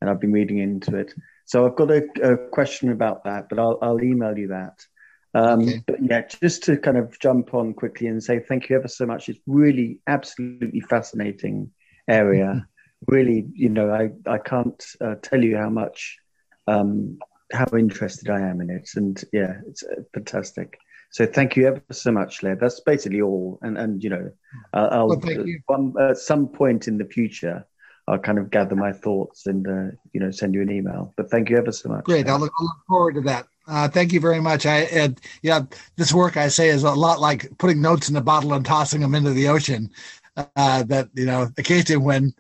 and 0.01 0.09
I've 0.09 0.21
been 0.21 0.33
reading 0.33 0.59
into 0.59 0.97
it. 0.97 1.13
So 1.45 1.67
I've 1.67 1.77
got 1.77 1.91
a, 1.91 2.05
a 2.23 2.49
question 2.51 2.91
about 2.91 3.25
that, 3.25 3.49
but 3.51 3.59
I'll, 3.59 3.79
I'll 3.83 4.03
email 4.03 4.39
you 4.39 4.49
that. 4.49 4.87
Um, 5.35 5.63
okay. 5.63 5.83
But 5.87 5.97
yeah, 6.03 6.23
just 6.27 6.63
to 6.65 6.79
kind 6.79 6.97
of 6.97 7.19
jump 7.19 7.55
on 7.55 7.75
quickly 7.75 8.07
and 8.07 8.23
say 8.23 8.41
thank 8.41 8.71
you 8.71 8.77
ever 8.77 8.89
so 8.89 9.05
much. 9.05 9.29
It's 9.29 9.41
really 9.47 10.01
absolutely 10.07 10.81
fascinating 10.81 11.71
area. 12.09 12.47
Mm-hmm. 12.47 13.15
Really, 13.15 13.47
you 13.53 13.69
know, 13.69 13.91
I 13.91 14.11
I 14.31 14.39
can't 14.39 14.83
uh, 15.01 15.17
tell 15.23 15.43
you 15.43 15.57
how 15.57 15.71
much 15.71 16.19
um, 16.67 17.19
how 17.53 17.67
interested 17.77 18.31
I 18.31 18.41
am 18.41 18.61
in 18.61 18.71
it, 18.71 18.89
and 18.97 19.23
yeah, 19.33 19.61
it's 19.67 19.83
uh, 19.83 20.03
fantastic. 20.15 20.79
So 21.11 21.27
thank 21.27 21.57
you 21.57 21.67
ever 21.67 21.83
so 21.91 22.13
much, 22.13 22.43
Lev. 22.43 22.61
That's 22.61 22.81
basically 22.81 23.21
all. 23.21 23.59
And 23.63 23.77
and 23.77 24.03
you 24.03 24.11
know, 24.11 24.31
uh, 24.73 24.89
I'll 24.93 25.09
well, 25.09 25.45
one, 25.67 25.95
at 26.01 26.19
some 26.19 26.49
point 26.49 26.87
in 26.87 26.99
the 26.99 27.05
future, 27.05 27.67
I'll 28.07 28.19
kind 28.19 28.39
of 28.39 28.51
gather 28.51 28.77
my 28.77 28.93
thoughts 28.93 29.47
and 29.47 29.67
uh, 29.67 29.97
you 30.13 30.21
know 30.21 30.31
send 30.31 30.55
you 30.55 30.63
an 30.63 30.71
email. 30.71 31.13
But 31.17 31.31
thank 31.31 31.51
you 31.51 31.57
ever 31.57 31.73
so 31.73 31.89
much. 31.89 32.05
Great. 32.05 32.29
I'll 32.29 32.39
look, 32.39 32.53
look 32.61 32.77
forward 32.87 33.17
to 33.17 33.21
that. 33.23 33.47
Uh, 33.67 33.89
thank 33.89 34.13
you 34.13 34.21
very 34.21 34.41
much. 34.41 34.67
I 34.67 34.85
uh, 34.85 35.09
yeah, 35.43 35.63
this 35.97 36.13
work 36.13 36.37
I 36.37 36.49
say 36.49 36.69
is 36.69 36.85
a 36.85 36.93
lot 36.93 37.21
like 37.21 37.57
putting 37.59 37.83
notes 37.83 38.09
in 38.09 38.17
a 38.17 38.21
bottle 38.21 38.53
and 38.55 38.65
tossing 38.65 39.01
them 39.01 39.15
into 39.15 39.31
the 39.31 39.49
ocean. 39.49 39.91
Uh, 40.37 40.85
that 40.85 41.09
you 41.15 41.27
know, 41.27 41.49
occasionally 41.59 42.05
when 42.05 42.33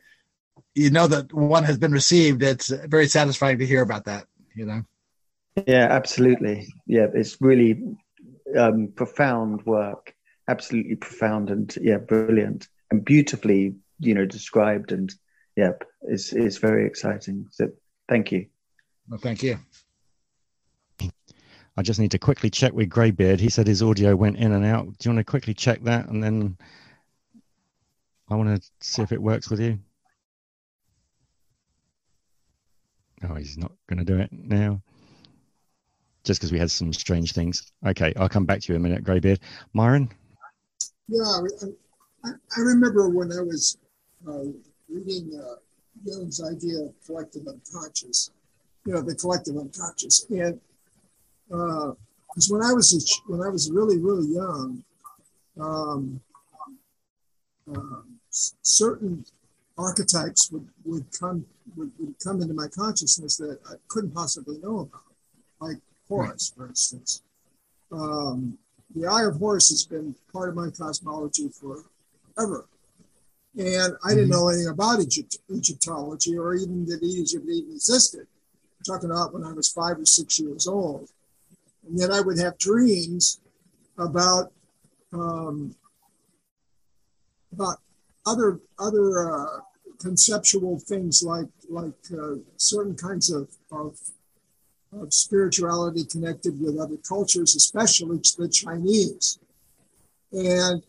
you 0.77 0.91
know 0.91 1.09
that 1.09 1.33
one 1.33 1.65
has 1.65 1.77
been 1.77 1.93
received, 1.93 2.43
it's 2.43 2.69
very 2.69 3.09
satisfying 3.09 3.59
to 3.59 3.67
hear 3.67 3.83
about 3.83 4.05
that. 4.05 4.27
You 4.55 4.67
know. 4.67 4.83
Yeah, 5.67 5.89
absolutely. 5.91 6.69
Yeah, 6.87 7.09
it's 7.13 7.37
really 7.41 7.83
um, 8.57 8.93
profound 8.95 9.65
work, 9.67 10.15
absolutely 10.49 10.97
profound 10.97 11.51
and 11.51 11.75
yeah, 11.81 11.99
brilliant 11.99 12.69
and 12.91 13.05
beautifully, 13.05 13.75
you 13.99 14.15
know, 14.15 14.25
described 14.25 14.93
and 14.93 15.15
yeah, 15.57 15.73
it's 16.03 16.33
it's 16.33 16.59
very 16.59 16.87
exciting. 16.87 17.47
So 17.51 17.71
thank 18.09 18.33
you. 18.33 18.47
Well, 19.09 19.21
thank 19.21 19.43
you. 19.43 19.59
I 21.77 21.83
just 21.83 22.01
need 22.01 22.11
to 22.11 22.19
quickly 22.19 22.51
check 22.51 22.73
with 22.73 22.91
Greybeard. 22.91 23.41
He 23.41 23.49
said 23.49 23.67
his 23.67 23.83
audio 23.83 24.15
went 24.15 24.37
in 24.37 24.53
and 24.53 24.65
out. 24.65 24.87
Do 24.99 25.09
you 25.09 25.15
want 25.15 25.27
to 25.27 25.31
quickly 25.31 25.55
check 25.55 25.83
that 25.85 26.09
and 26.09 26.23
then 26.23 26.59
I 28.29 28.37
want 28.37 28.63
to 28.63 28.71
see 28.81 29.03
if 29.03 29.13
it 29.13 29.23
works 29.23 29.51
with 29.51 29.61
you? 29.61 29.79
Oh, 33.23 33.35
he's 33.35 33.59
not 33.59 33.73
going 33.87 33.99
to 33.99 34.05
do 34.05 34.19
it 34.19 34.31
now 34.33 34.83
just 36.25 36.41
because 36.41 36.53
we 36.53 36.59
had 36.59 36.71
some 36.71 36.93
strange 36.93 37.33
things. 37.33 37.73
Okay, 37.87 38.13
I'll 38.17 38.29
come 38.29 38.45
back 38.45 38.61
to 38.61 38.73
you 38.73 38.77
in 38.77 38.85
a 38.85 38.89
minute, 38.89 39.05
Greybeard. 39.05 39.41
Myron? 39.73 40.09
Yeah, 41.09 41.41
I, 42.25 42.29
I 42.29 42.61
remember 42.61 43.09
when 43.09 43.33
I 43.33 43.43
was 43.43 43.79
uh, 44.29 44.45
reading 44.89 45.41
uh, 45.41 45.57
Jung's 46.05 46.43
idea 46.43 46.81
of 46.81 46.95
collective 47.05 47.47
unconscious, 47.47 48.31
you 48.87 48.93
know, 48.93 49.03
the 49.03 49.15
collective 49.15 49.57
unconscious. 49.57 50.27
And 50.31 50.61
because 51.49 52.51
uh, 52.51 52.55
when 52.55 52.63
I 52.63 52.73
was 52.73 53.23
when 53.27 53.41
I 53.41 53.49
was 53.49 53.71
really 53.71 53.99
really 53.99 54.29
young, 54.29 54.85
um, 55.61 56.21
uh, 57.75 58.03
certain 58.31 59.25
archetypes 59.79 60.51
would, 60.53 60.69
would 60.85 61.07
come 61.19 61.47
would, 61.77 61.91
would 61.99 62.15
come 62.23 62.43
into 62.43 62.55
my 62.55 62.69
consciousness 62.69 63.37
that 63.39 63.59
I 63.69 63.75
couldn't 63.89 64.13
possibly 64.13 64.59
know 64.59 64.81
about, 64.81 65.03
like 65.61 65.79
Horus, 66.11 66.53
for 66.55 66.67
instance. 66.67 67.23
Um, 67.93 68.59
the 68.95 69.07
Eye 69.07 69.25
of 69.25 69.37
Horus 69.37 69.71
has 69.71 69.85
been 69.87 70.15
part 70.33 70.49
of 70.49 70.57
my 70.57 70.69
cosmology 70.71 71.49
forever. 71.49 72.67
And 73.57 73.95
I 74.05 74.11
didn't 74.11 74.25
mm-hmm. 74.25 74.33
know 74.33 74.49
anything 74.49 74.69
about 74.69 75.01
Egypt, 75.01 75.39
Egyptology 75.51 76.37
or 76.37 76.55
even 76.55 76.85
that 76.87 77.03
Egypt 77.03 77.47
even 77.49 77.73
existed. 77.73 78.27
I'm 78.79 78.85
talking 78.85 79.11
about 79.11 79.33
when 79.33 79.45
I 79.45 79.53
was 79.53 79.69
five 79.69 79.99
or 79.99 80.07
six 80.07 80.39
years 80.39 80.67
old. 80.67 81.09
And 81.87 81.99
then 81.99 82.13
I 82.13 82.21
would 82.21 82.39
have 82.39 82.59
dreams 82.59 83.41
about 83.99 84.53
um, 85.13 85.75
about 87.53 87.79
other 88.27 88.61
other 88.79 89.33
uh, 89.33 89.61
conceptual 89.99 90.79
things 90.79 91.23
like 91.23 91.49
like 91.69 91.93
uh, 92.13 92.37
certain 92.57 92.95
kinds 92.95 93.31
of, 93.31 93.49
of 93.73 93.99
of 94.93 95.13
spirituality 95.15 96.05
connected 96.05 96.61
with 96.61 96.79
other 96.79 96.97
cultures, 96.97 97.55
especially 97.55 98.19
the 98.19 98.49
Chinese. 98.49 99.39
And 100.33 100.83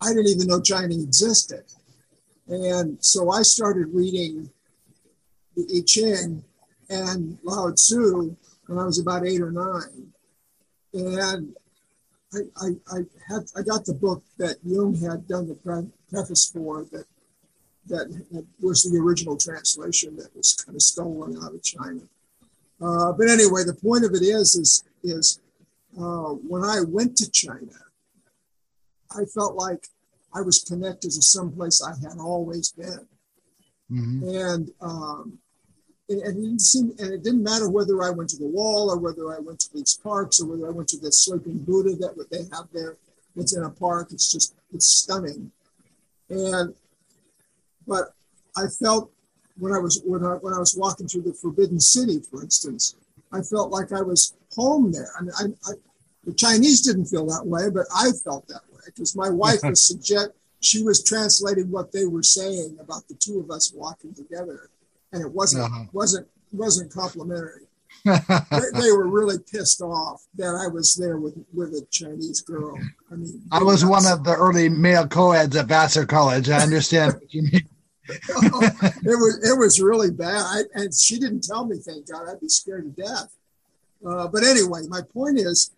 I 0.00 0.08
didn't 0.08 0.28
even 0.28 0.48
know 0.48 0.60
China 0.60 0.94
existed. 0.94 1.64
And 2.48 2.98
so 3.00 3.30
I 3.30 3.42
started 3.42 3.88
reading 3.92 4.50
the 5.56 5.66
I 5.78 5.82
Ching 5.86 6.44
and 6.90 7.38
Lao 7.42 7.70
Tzu 7.70 8.36
when 8.66 8.78
I 8.78 8.84
was 8.84 8.98
about 8.98 9.26
eight 9.26 9.40
or 9.40 9.50
nine. 9.50 10.12
And 10.92 11.56
I, 12.32 12.38
I, 12.56 12.68
I, 12.92 12.98
had, 13.28 13.42
I 13.56 13.62
got 13.62 13.84
the 13.84 13.94
book 13.94 14.22
that 14.38 14.56
Jung 14.64 14.94
had 14.96 15.26
done 15.26 15.48
the 15.48 15.88
preface 16.10 16.50
for 16.50 16.84
that, 16.84 17.06
that 17.86 18.46
was 18.60 18.82
the 18.82 18.98
original 18.98 19.36
translation 19.36 20.16
that 20.16 20.34
was 20.36 20.54
kind 20.54 20.76
of 20.76 20.82
stolen 20.82 21.36
out 21.42 21.54
of 21.54 21.62
China. 21.62 22.00
Uh, 22.80 23.12
but 23.12 23.28
anyway, 23.28 23.64
the 23.64 23.74
point 23.74 24.04
of 24.04 24.12
it 24.12 24.22
is, 24.22 24.54
is, 24.54 24.84
is 25.02 25.40
uh, 25.98 26.34
when 26.46 26.62
I 26.62 26.80
went 26.86 27.16
to 27.18 27.30
China, 27.30 27.72
I 29.10 29.24
felt 29.24 29.54
like 29.56 29.86
I 30.34 30.42
was 30.42 30.62
connected 30.62 31.10
to 31.12 31.22
someplace 31.22 31.82
I 31.82 31.94
had 32.06 32.18
always 32.18 32.72
been. 32.72 33.06
Mm-hmm. 33.90 34.28
And 34.28 34.70
um, 34.80 35.38
and, 36.08 36.20
it 36.20 36.34
didn't 36.34 36.60
seem, 36.60 36.92
and 36.98 37.12
it 37.12 37.22
didn't 37.22 37.42
matter 37.42 37.68
whether 37.68 38.02
I 38.02 38.10
went 38.10 38.30
to 38.30 38.36
the 38.36 38.46
wall 38.46 38.90
or 38.90 38.98
whether 38.98 39.32
I 39.32 39.38
went 39.38 39.60
to 39.60 39.72
these 39.72 39.94
parks 39.94 40.40
or 40.40 40.46
whether 40.46 40.66
I 40.66 40.70
went 40.70 40.88
to 40.90 40.98
the 40.98 41.10
sleeping 41.10 41.58
Buddha 41.58 41.96
that 41.96 42.30
they 42.30 42.44
have 42.56 42.68
there. 42.72 42.96
It's 43.36 43.56
in 43.56 43.62
a 43.62 43.70
park. 43.70 44.08
It's 44.12 44.32
just 44.32 44.54
it's 44.72 44.86
stunning, 44.86 45.52
and 46.30 46.74
but 47.86 48.14
I 48.56 48.66
felt 48.66 49.10
when 49.58 49.72
I 49.72 49.78
was 49.78 50.02
when 50.04 50.24
I, 50.24 50.34
when 50.34 50.54
I 50.54 50.58
was 50.58 50.76
walking 50.76 51.08
through 51.08 51.22
the 51.22 51.32
Forbidden 51.32 51.80
City, 51.80 52.20
for 52.20 52.42
instance, 52.42 52.96
I 53.32 53.42
felt 53.42 53.70
like 53.70 53.92
I 53.92 54.02
was 54.02 54.34
home 54.54 54.92
there. 54.92 55.10
I 55.18 55.22
mean, 55.22 55.32
I, 55.38 55.70
I, 55.70 55.74
the 56.24 56.34
Chinese 56.34 56.82
didn't 56.82 57.06
feel 57.06 57.26
that 57.26 57.46
way, 57.46 57.70
but 57.70 57.86
I 57.94 58.10
felt 58.24 58.46
that 58.48 58.62
way 58.72 58.80
because 58.86 59.16
my 59.16 59.30
wife 59.30 59.60
was 59.62 59.86
suggest 59.86 60.30
she 60.60 60.82
was 60.82 61.02
translating 61.02 61.70
what 61.70 61.92
they 61.92 62.06
were 62.06 62.22
saying 62.22 62.76
about 62.80 63.06
the 63.08 63.14
two 63.14 63.40
of 63.40 63.50
us 63.50 63.72
walking 63.74 64.14
together, 64.14 64.70
and 65.12 65.22
it 65.22 65.30
wasn't 65.30 65.64
uh-huh. 65.64 65.84
wasn't 65.92 66.26
wasn't 66.52 66.92
complimentary. 66.92 67.62
they, 68.04 68.60
they, 68.74 68.92
were 68.92 69.08
really 69.08 69.38
pissed 69.50 69.80
off 69.80 70.22
that 70.36 70.54
I 70.54 70.68
was 70.68 70.94
there 70.94 71.16
with 71.16 71.34
with 71.52 71.70
a 71.70 71.86
Chinese 71.90 72.40
girl. 72.40 72.78
I 73.10 73.14
mean, 73.14 73.42
I 73.50 73.62
was 73.62 73.84
one 73.84 74.06
of 74.06 74.22
the 74.22 74.34
early 74.34 74.68
male 74.68 75.08
co-eds 75.08 75.56
at 75.56 75.66
Vassar 75.66 76.04
College. 76.04 76.50
I 76.50 76.62
understand 76.62 77.14
what 77.14 77.32
you 77.32 77.42
mean. 77.42 77.68
It 78.08 79.16
was 79.18 79.50
it 79.50 79.58
was 79.58 79.80
really 79.80 80.10
bad, 80.10 80.38
I, 80.38 80.62
and 80.74 80.94
she 80.94 81.18
didn't 81.18 81.42
tell 81.44 81.66
me. 81.66 81.78
Thank 81.78 82.10
God, 82.10 82.28
I'd 82.28 82.40
be 82.40 82.48
scared 82.48 82.96
to 82.96 83.02
death. 83.02 83.34
Uh, 84.06 84.28
but 84.28 84.44
anyway, 84.44 84.82
my 84.88 85.00
point 85.02 85.38
is, 85.38 85.70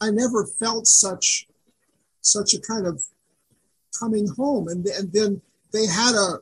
I 0.00 0.10
never 0.10 0.44
felt 0.44 0.86
such 0.86 1.46
such 2.20 2.54
a 2.54 2.60
kind 2.60 2.86
of 2.86 3.02
coming 3.98 4.28
home, 4.28 4.68
and 4.68 4.86
and 4.86 5.12
then 5.12 5.40
they 5.72 5.86
had 5.86 6.14
a 6.14 6.40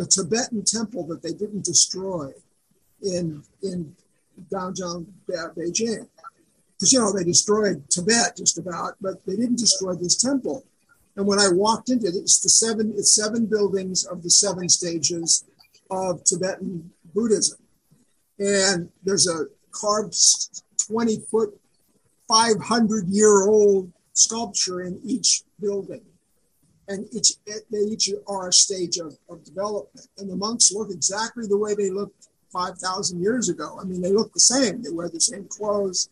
a 0.00 0.04
Tibetan 0.04 0.64
temple 0.64 1.04
that 1.08 1.22
they 1.22 1.32
didn't 1.32 1.64
destroy 1.64 2.32
in 3.02 3.42
in 3.62 3.94
downtown 4.50 5.06
Beijing. 5.28 6.08
Because 6.76 6.92
you 6.92 7.00
know 7.00 7.12
they 7.12 7.24
destroyed 7.24 7.82
Tibet 7.90 8.36
just 8.36 8.58
about, 8.58 8.94
but 9.00 9.24
they 9.26 9.34
didn't 9.34 9.58
destroy 9.58 9.94
this 9.94 10.16
temple. 10.16 10.64
And 11.18 11.26
when 11.26 11.40
I 11.40 11.48
walked 11.50 11.90
into 11.90 12.06
it, 12.06 12.14
it's 12.14 12.38
the 12.38 12.48
seven 12.48 12.94
it's 12.96 13.12
seven 13.12 13.46
buildings 13.46 14.04
of 14.04 14.22
the 14.22 14.30
seven 14.30 14.68
stages 14.68 15.44
of 15.90 16.22
Tibetan 16.22 16.92
Buddhism. 17.12 17.58
And 18.38 18.88
there's 19.02 19.26
a 19.26 19.46
carved 19.72 20.14
20 20.86 21.18
foot, 21.28 21.58
500 22.28 23.08
year 23.08 23.48
old 23.48 23.92
sculpture 24.12 24.82
in 24.82 25.00
each 25.04 25.42
building 25.60 26.02
and 26.86 27.08
each 27.12 27.32
they 27.44 27.78
each 27.78 28.10
are 28.28 28.48
a 28.48 28.52
stage 28.52 28.98
of, 28.98 29.18
of 29.28 29.44
development. 29.44 30.06
And 30.18 30.30
the 30.30 30.36
monks 30.36 30.70
look 30.72 30.88
exactly 30.92 31.48
the 31.48 31.58
way 31.58 31.74
they 31.74 31.90
looked 31.90 32.28
5,000 32.52 33.20
years 33.20 33.48
ago. 33.48 33.76
I 33.80 33.84
mean, 33.84 34.02
they 34.02 34.12
look 34.12 34.32
the 34.32 34.40
same. 34.40 34.82
They 34.82 34.90
wear 34.90 35.08
the 35.08 35.20
same 35.20 35.48
clothes. 35.48 36.10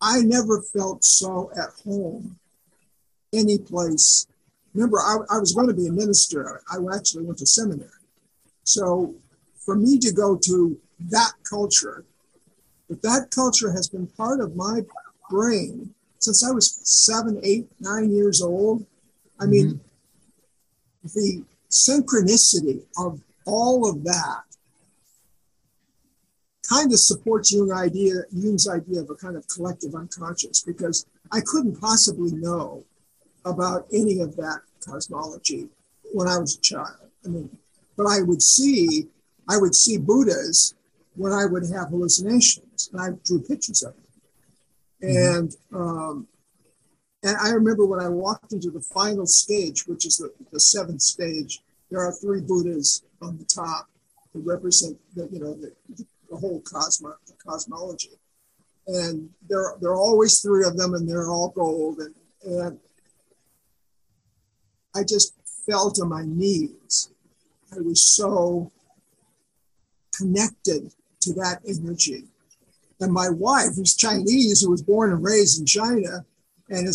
I 0.00 0.22
never 0.22 0.62
felt 0.62 1.04
so 1.04 1.52
at 1.56 1.70
home 1.84 2.40
any 3.34 3.58
place. 3.58 4.26
Remember, 4.74 4.98
I, 4.98 5.16
I 5.30 5.38
was 5.38 5.52
going 5.52 5.68
to 5.68 5.74
be 5.74 5.86
a 5.86 5.92
minister. 5.92 6.62
I 6.70 6.76
actually 6.94 7.24
went 7.24 7.38
to 7.38 7.46
seminary. 7.46 7.90
So 8.64 9.14
for 9.64 9.76
me 9.76 9.98
to 9.98 10.12
go 10.12 10.36
to 10.44 10.78
that 11.10 11.32
culture, 11.48 12.04
but 12.88 13.02
that 13.02 13.30
culture 13.30 13.72
has 13.72 13.88
been 13.88 14.06
part 14.06 14.40
of 14.40 14.56
my 14.56 14.82
brain 15.30 15.94
since 16.18 16.46
I 16.46 16.52
was 16.52 16.80
seven, 16.82 17.40
eight, 17.42 17.66
nine 17.80 18.10
years 18.10 18.40
old. 18.40 18.86
I 19.40 19.46
mean, 19.46 19.80
mm-hmm. 21.04 21.08
the 21.14 21.44
synchronicity 21.70 22.82
of 22.98 23.20
all 23.46 23.88
of 23.88 24.04
that 24.04 24.42
kind 26.68 26.92
of 26.92 26.98
supports 26.98 27.52
Jung 27.52 27.72
idea, 27.72 28.14
Jung's 28.32 28.68
idea 28.68 29.00
of 29.00 29.10
a 29.10 29.14
kind 29.14 29.36
of 29.36 29.46
collective 29.48 29.94
unconscious 29.94 30.62
because 30.62 31.06
I 31.30 31.40
couldn't 31.44 31.80
possibly 31.80 32.32
know 32.32 32.84
about 33.44 33.86
any 33.92 34.20
of 34.20 34.36
that 34.36 34.60
cosmology 34.84 35.68
when 36.12 36.28
I 36.28 36.38
was 36.38 36.56
a 36.56 36.60
child. 36.60 36.96
I 37.24 37.28
mean, 37.28 37.50
but 37.96 38.06
I 38.06 38.22
would 38.22 38.42
see, 38.42 39.08
I 39.48 39.56
would 39.56 39.74
see 39.74 39.98
Buddhas 39.98 40.74
when 41.16 41.32
I 41.32 41.46
would 41.46 41.62
have 41.72 41.88
hallucinations, 41.88 42.90
and 42.92 43.00
I 43.00 43.08
drew 43.24 43.40
pictures 43.40 43.82
of 43.82 43.94
them. 43.94 44.04
Mm-hmm. 45.02 45.36
And 45.36 45.56
um, 45.72 46.28
and 47.24 47.36
I 47.38 47.50
remember 47.50 47.86
when 47.86 48.00
I 48.00 48.08
walked 48.08 48.52
into 48.52 48.70
the 48.70 48.82
final 48.82 49.26
stage, 49.26 49.86
which 49.86 50.04
is 50.04 50.18
the, 50.18 50.30
the 50.52 50.60
seventh 50.60 51.00
stage, 51.00 51.62
there 51.90 52.00
are 52.00 52.12
three 52.12 52.42
Buddhas 52.42 53.02
on 53.22 53.38
the 53.38 53.44
top 53.44 53.88
that 54.34 54.40
represent 54.40 54.98
the, 55.16 55.26
you 55.32 55.40
know, 55.40 55.54
the, 55.54 55.72
the 56.28 56.36
whole 56.36 56.60
cosmo, 56.60 57.14
cosmology. 57.46 58.10
And 58.86 59.30
there, 59.48 59.74
there 59.80 59.92
are 59.92 59.96
always 59.96 60.40
three 60.40 60.66
of 60.66 60.76
them 60.76 60.92
and 60.92 61.08
they're 61.08 61.30
all 61.30 61.48
gold. 61.48 62.00
And, 62.00 62.14
and 62.44 62.78
I 64.94 65.02
just 65.02 65.34
fell 65.66 65.90
to 65.92 66.04
my 66.04 66.22
knees. 66.24 67.10
I 67.74 67.80
was 67.80 68.04
so 68.04 68.70
connected 70.16 70.92
to 71.20 71.32
that 71.34 71.60
energy. 71.66 72.24
And 73.00 73.12
my 73.12 73.28
wife, 73.28 73.74
who's 73.76 73.96
Chinese, 73.96 74.62
who 74.62 74.70
was 74.70 74.82
born 74.82 75.12
and 75.12 75.24
raised 75.24 75.58
in 75.58 75.66
China, 75.66 76.24
and 76.70 76.88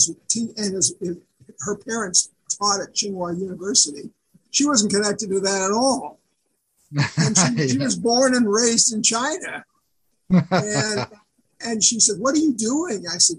and 0.58 1.22
her 1.60 1.76
parents 1.76 2.30
taught 2.58 2.82
at 2.82 2.94
Tsinghua 2.94 3.38
University. 3.38 4.10
She 4.52 4.66
wasn't 4.66 4.94
connected 4.94 5.30
to 5.30 5.40
that 5.42 5.62
at 5.62 5.72
all. 5.72 6.20
And 7.18 7.38
she, 7.38 7.68
she 7.70 7.78
was 7.78 7.96
born 7.96 8.34
and 8.34 8.52
raised 8.52 8.94
in 8.94 9.04
China. 9.04 9.66
And 10.30 11.08
and 11.62 11.84
she 11.84 12.00
said, 12.00 12.20
"What 12.20 12.36
are 12.36 12.40
you 12.40 12.54
doing?" 12.54 13.06
I 13.08 13.18
said, 13.18 13.38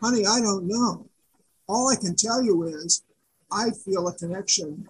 "Honey, 0.00 0.26
I 0.26 0.40
don't 0.40 0.66
know. 0.66 1.06
All 1.68 1.88
I 1.88 1.96
can 1.96 2.16
tell 2.16 2.42
you 2.42 2.64
is 2.64 3.02
I 3.50 3.70
feel 3.70 4.08
a 4.08 4.14
connection, 4.14 4.88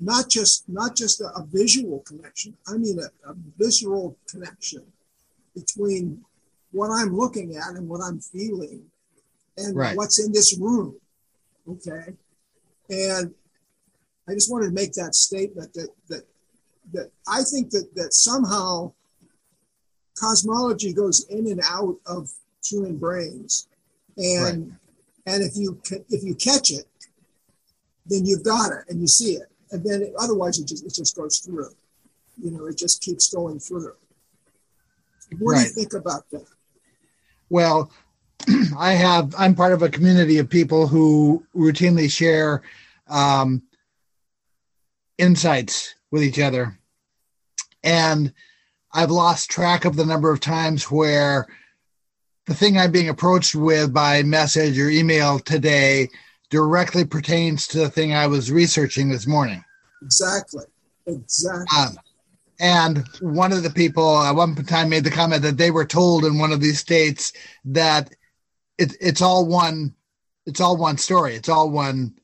not 0.00 0.28
just 0.28 0.68
not 0.68 0.96
just 0.96 1.20
a, 1.20 1.26
a 1.36 1.44
visual 1.46 2.00
connection. 2.00 2.56
I 2.68 2.76
mean 2.76 2.98
a, 2.98 3.30
a 3.30 3.34
visceral 3.58 4.16
connection 4.28 4.82
between 5.54 6.24
what 6.72 6.90
I'm 6.90 7.16
looking 7.16 7.56
at 7.56 7.70
and 7.76 7.88
what 7.88 8.02
I'm 8.02 8.20
feeling 8.20 8.82
and 9.56 9.76
right. 9.76 9.96
what's 9.96 10.22
in 10.24 10.32
this 10.32 10.58
room. 10.58 10.96
Okay. 11.68 12.14
And 12.90 13.34
I 14.28 14.34
just 14.34 14.50
wanted 14.50 14.66
to 14.66 14.72
make 14.72 14.92
that 14.92 15.14
statement 15.14 15.72
that 15.74 15.88
that 16.08 16.22
that 16.92 17.10
I 17.28 17.42
think 17.42 17.70
that 17.70 17.94
that 17.94 18.12
somehow 18.12 18.92
cosmology 20.18 20.92
goes 20.92 21.26
in 21.28 21.46
and 21.48 21.60
out 21.68 21.96
of 22.06 22.30
human 22.64 22.96
brains, 22.96 23.68
and 24.16 24.70
right. 25.26 25.34
and 25.34 25.42
if 25.42 25.56
you 25.56 25.80
if 26.10 26.22
you 26.22 26.34
catch 26.34 26.70
it, 26.70 26.86
then 28.08 28.24
you've 28.24 28.44
got 28.44 28.72
it 28.72 28.84
and 28.88 29.00
you 29.00 29.06
see 29.06 29.32
it, 29.32 29.50
and 29.70 29.84
then 29.84 30.02
it, 30.02 30.14
otherwise 30.18 30.58
it 30.58 30.66
just 30.66 30.84
it 30.84 30.94
just 30.94 31.16
goes 31.16 31.38
through. 31.38 31.70
You 32.42 32.50
know, 32.50 32.66
it 32.66 32.76
just 32.76 33.02
keeps 33.02 33.32
going 33.32 33.58
through. 33.58 33.94
What 35.38 35.52
right. 35.52 35.62
do 35.62 35.66
you 35.66 35.70
think 35.70 35.94
about 35.94 36.28
that? 36.30 36.46
Well, 37.48 37.90
I 38.78 38.92
have 38.92 39.34
I'm 39.38 39.54
part 39.54 39.72
of 39.72 39.82
a 39.82 39.88
community 39.88 40.38
of 40.38 40.48
people 40.48 40.86
who 40.86 41.44
routinely 41.54 42.10
share 42.10 42.62
um, 43.08 43.62
insights 45.18 45.94
with 46.10 46.22
each 46.22 46.38
other, 46.38 46.78
and 47.82 48.32
I've 48.92 49.10
lost 49.10 49.50
track 49.50 49.84
of 49.84 49.96
the 49.96 50.06
number 50.06 50.30
of 50.30 50.40
times 50.40 50.90
where 50.90 51.46
the 52.46 52.54
thing 52.54 52.78
I'm 52.78 52.92
being 52.92 53.08
approached 53.08 53.54
with 53.54 53.92
by 53.92 54.22
message 54.22 54.78
or 54.78 54.88
email 54.88 55.38
today 55.38 56.08
directly 56.50 57.04
pertains 57.04 57.66
to 57.68 57.78
the 57.78 57.90
thing 57.90 58.14
I 58.14 58.26
was 58.26 58.52
researching 58.52 59.08
this 59.08 59.26
morning. 59.26 59.64
Exactly. 60.02 60.64
Exactly. 61.06 61.66
Um, 61.76 61.96
and 62.58 63.06
one 63.20 63.52
of 63.52 63.62
the 63.62 63.70
people 63.70 64.18
at 64.18 64.34
one 64.34 64.54
time 64.54 64.88
made 64.88 65.04
the 65.04 65.10
comment 65.10 65.42
that 65.42 65.58
they 65.58 65.70
were 65.70 65.84
told 65.84 66.24
in 66.24 66.38
one 66.38 66.52
of 66.52 66.60
these 66.60 66.78
states 66.78 67.32
that 67.64 68.10
it, 68.78 68.96
it's 69.00 69.22
all 69.22 69.46
one 69.46 69.94
it's 70.46 70.60
all 70.60 70.76
one 70.76 70.96
story 70.96 71.34
it's 71.34 71.48
all 71.48 71.70
one 71.70 72.14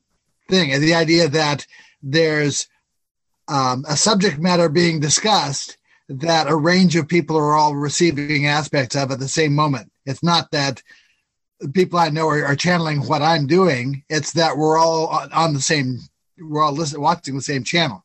thing 0.49 0.71
and 0.71 0.81
the 0.81 0.95
idea 0.95 1.27
that 1.27 1.65
there's 2.01 2.67
um, 3.47 3.85
a 3.87 3.95
subject 3.95 4.39
matter 4.39 4.69
being 4.69 4.99
discussed 4.99 5.77
that 6.09 6.49
a 6.49 6.55
range 6.55 6.95
of 6.95 7.07
people 7.07 7.37
are 7.37 7.55
all 7.55 7.75
receiving 7.75 8.47
aspects 8.47 8.95
of 8.95 9.11
at 9.11 9.19
the 9.19 9.27
same 9.27 9.53
moment 9.53 9.91
it's 10.05 10.23
not 10.23 10.49
that 10.51 10.81
people 11.73 11.99
i 11.99 12.09
know 12.09 12.27
are, 12.27 12.45
are 12.45 12.55
channeling 12.55 12.99
what 13.01 13.21
i'm 13.21 13.47
doing 13.47 14.03
it's 14.09 14.33
that 14.33 14.55
we're 14.55 14.77
all 14.77 15.07
on 15.33 15.53
the 15.53 15.61
same 15.61 15.99
we're 16.39 16.63
all 16.63 16.73
listening 16.73 17.01
watching 17.01 17.35
the 17.35 17.41
same 17.41 17.63
channel 17.63 18.03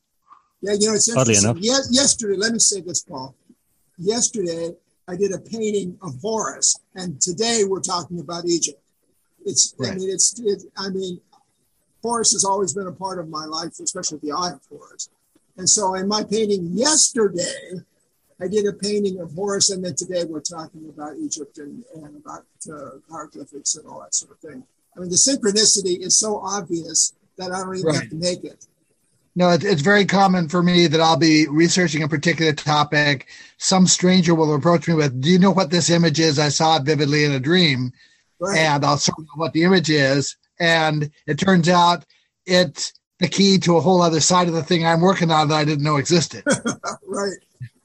yeah 0.61 0.75
you 0.79 0.89
know 0.89 0.95
it's 0.95 1.09
interesting 1.09 1.57
Ye- 1.57 1.73
yesterday 1.91 2.37
let 2.37 2.53
me 2.53 2.59
say 2.59 2.81
this 2.81 3.03
paul 3.03 3.35
yesterday 3.99 4.71
I 5.09 5.17
did 5.17 5.33
a 5.33 5.39
painting 5.39 5.99
of 6.03 6.21
Horus, 6.21 6.79
and 6.95 7.19
today 7.19 7.65
we're 7.67 7.81
talking 7.81 8.21
about 8.21 8.45
Egypt. 8.45 8.79
It's, 9.47 9.75
right. 9.79 9.93
I 9.93 9.95
mean, 9.95 10.11
it's, 10.11 10.39
it, 10.39 10.65
I 10.77 10.91
mean, 10.91 11.19
Horus 12.03 12.33
has 12.33 12.45
always 12.45 12.75
been 12.75 12.87
a 12.87 12.93
part 12.93 13.19
of 13.19 13.31
my 13.31 13.47
life, 13.47 13.81
especially 13.81 14.19
the 14.19 14.33
eye 14.33 14.51
of 14.53 14.61
Horus. 14.69 15.09
And 15.57 15.69
so 15.69 15.95
in 15.95 16.07
my 16.09 16.23
painting 16.25 16.69
yesterday, 16.75 17.81
I 18.41 18.47
did 18.47 18.67
a 18.67 18.73
painting 18.73 19.19
of 19.21 19.33
Horus, 19.33 19.71
and 19.71 19.85
then 19.85 19.95
today 19.97 20.25
we're 20.25 20.41
talking 20.41 20.89
about 20.89 21.17
Egypt 21.17 21.59
and, 21.59 21.83
and 21.95 22.17
about 22.17 22.45
uh, 22.73 22.99
hieroglyphics 23.11 23.75
and 23.75 23.87
all 23.87 24.01
that 24.01 24.15
sort 24.15 24.33
of 24.33 24.39
thing. 24.39 24.65
I 24.97 25.01
mean, 25.01 25.11
the 25.11 25.17
synchronicity 25.17 26.05
is 26.05 26.19
so 26.19 26.39
obvious 26.39 27.15
that 27.37 27.53
I 27.53 27.61
don't 27.61 27.77
even 27.77 27.87
right. 27.87 28.01
have 28.01 28.11
to 28.11 28.17
make 28.17 28.45
it. 28.45 28.67
No, 29.35 29.51
it's 29.51 29.83
very 29.83 30.05
common 30.05 30.49
for 30.49 30.63
me 30.63 30.89
that 30.89 31.01
I'll 31.01 31.17
be 31.17 31.47
researching 31.47 32.03
a 32.03 32.09
particular 32.09 32.53
topic. 32.53 33.29
Some 33.59 33.87
stranger 33.87 34.35
will 34.35 34.55
approach 34.55 34.89
me 34.89 34.95
with, 34.95 35.21
"Do 35.21 35.31
you 35.31 35.39
know 35.39 35.53
what 35.53 35.71
this 35.71 35.91
image 35.91 36.19
is? 36.19 36.41
I 36.41 36.49
saw 36.49 36.77
it 36.77 36.83
vividly 36.83 37.25
in 37.25 37.33
a 37.33 37.39
dream," 37.39 37.93
right. 38.41 38.59
and 38.59 38.85
I'll 38.85 38.99
show 38.99 39.13
them 39.17 39.29
what 39.37 39.53
the 39.53 39.63
image 39.63 39.91
is, 39.91 40.37
and 40.59 41.11
it 41.27 41.39
turns 41.39 41.69
out 41.69 42.05
it's 42.47 42.93
the 43.21 43.29
key 43.29 43.59
to 43.59 43.77
a 43.77 43.81
whole 43.81 44.03
other 44.03 44.21
side 44.21 44.49
of 44.49 44.55
the 44.55 44.63
thing 44.63 44.85
I'm 44.85 45.01
working 45.01 45.31
on 45.31 45.49
that 45.49 45.55
I 45.55 45.65
didn't 45.65 45.85
know 45.85 45.97
existed. 45.97 46.43
right. 47.07 47.39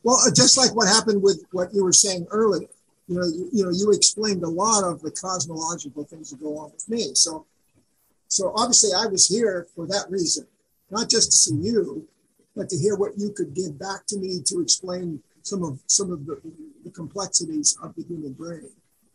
Well, 0.04 0.20
just 0.36 0.58
like 0.58 0.76
what 0.76 0.88
happened 0.88 1.22
with 1.22 1.44
what 1.52 1.74
you 1.74 1.84
were 1.84 1.94
saying 1.94 2.28
earlier, 2.30 2.68
you 3.08 3.20
know, 3.20 3.26
you, 3.26 3.50
you 3.52 3.64
know, 3.64 3.72
you 3.72 3.92
explained 3.92 4.44
a 4.44 4.50
lot 4.50 4.84
of 4.84 5.02
the 5.02 5.12
cosmological 5.12 6.04
things 6.04 6.32
that 6.32 6.42
go 6.42 6.58
on 6.58 6.72
with 6.72 6.88
me. 6.90 7.16
So, 7.16 7.46
so 8.28 8.54
obviously, 8.56 8.92
I 8.94 9.08
was 9.08 9.28
here 9.28 9.68
for 9.76 9.88
that 9.88 10.06
reason, 10.10 10.48
not 10.90 11.10
just 11.10 11.32
to 11.32 11.38
see 11.38 11.56
you, 11.56 12.08
but 12.56 12.70
to 12.70 12.78
hear 12.78 12.96
what 12.96 13.18
you 13.18 13.32
could 13.32 13.54
give 13.54 13.80
back 13.80 14.06
to 14.08 14.18
me 14.18 14.42
to 14.46 14.62
explain 14.62 15.22
some 15.42 15.64
of 15.64 15.80
some 15.88 16.12
of 16.12 16.26
the, 16.26 16.40
the 16.84 16.92
complexities 16.92 17.78
of 17.84 17.96
the 17.96 18.04
human 18.04 18.34
brain 18.34 18.70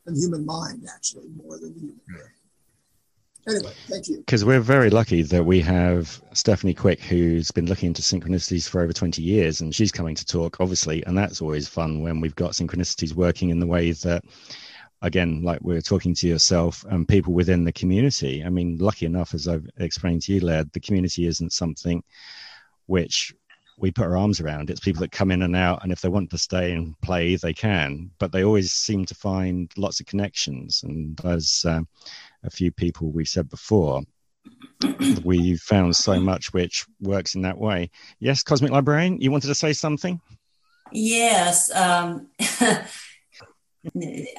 and 0.07 0.16
human 0.16 0.45
mind, 0.45 0.86
actually, 0.95 1.28
more 1.43 1.59
than 1.59 1.74
human 1.74 2.01
brain. 2.07 2.30
Anyway, 3.47 3.72
thank 3.86 4.09
you. 4.09 4.18
Because 4.18 4.45
we're 4.45 4.61
very 4.61 4.91
lucky 4.91 5.22
that 5.22 5.45
we 5.45 5.61
have 5.61 6.20
Stephanie 6.34 6.74
Quick, 6.74 7.01
who's 7.01 7.51
been 7.51 7.66
looking 7.66 7.89
into 7.89 8.03
synchronicities 8.03 8.68
for 8.68 8.82
over 8.82 8.93
20 8.93 9.22
years, 9.22 9.61
and 9.61 9.74
she's 9.74 9.93
coming 9.93 10.14
to 10.14 10.24
talk, 10.24 10.61
obviously. 10.61 11.05
And 11.07 11.16
that's 11.16 11.41
always 11.41 11.68
fun 11.68 12.03
when 12.03 12.20
we've 12.20 12.36
got 12.36 12.53
synchronicities 12.53 13.14
working 13.14 13.51
in 13.51 13.59
the 13.59 13.66
way 13.66 13.93
that, 13.93 14.24
again, 15.03 15.43
like 15.43 15.61
we're 15.62 15.80
talking 15.80 16.14
to 16.14 16.28
yourself 16.28 16.84
and 16.91 17.09
people 17.09 17.32
within 17.32 17.64
the 17.64 17.72
community. 17.72 18.45
I 18.45 18.51
mean, 18.51 18.76
lucky 18.78 19.07
enough, 19.07 19.32
as 19.32 19.49
I've 19.49 19.68
explained 19.78 20.22
to 20.22 20.34
you, 20.34 20.41
Laird, 20.41 20.72
the 20.72 20.80
community 20.80 21.26
isn't 21.26 21.53
something 21.53 22.03
which 22.86 23.34
we 23.78 23.91
put 23.91 24.05
our 24.05 24.16
arms 24.16 24.41
around. 24.41 24.70
It's 24.70 24.80
people 24.80 25.01
that 25.01 25.12
come 25.12 25.30
in 25.30 25.43
and 25.43 25.55
out, 25.57 25.82
and 25.82 25.93
if 25.93 26.01
they 26.01 26.09
want 26.09 26.30
to 26.30 26.39
stay 26.39 26.72
and 26.72 27.01
play, 27.01 27.36
they 27.36 27.55
can. 27.55 28.11
But 28.18 28.32
they 28.32 28.45
always 28.45 28.72
seem 28.72 29.05
to 29.07 29.14
find 29.14 29.70
lots 29.76 30.01
of 30.01 30.07
connections. 30.07 30.82
And 30.82 31.18
as 31.24 31.64
uh, 31.66 31.80
a 32.45 32.51
few 32.51 32.70
people 32.70 33.11
we've 33.11 33.28
said 33.28 33.49
before, 33.49 34.03
we 35.24 35.57
found 35.57 35.95
so 35.97 36.20
much 36.20 36.53
which 36.53 36.86
works 37.01 37.34
in 37.34 37.43
that 37.43 37.59
way. 37.59 37.91
Yes, 38.20 38.43
Cosmic 38.43 38.70
Librarian, 38.70 39.20
you 39.20 39.30
wanted 39.30 39.49
to 39.49 39.55
say 39.55 39.72
something? 39.72 40.20
Yes. 40.93 41.74
Um, 41.74 42.28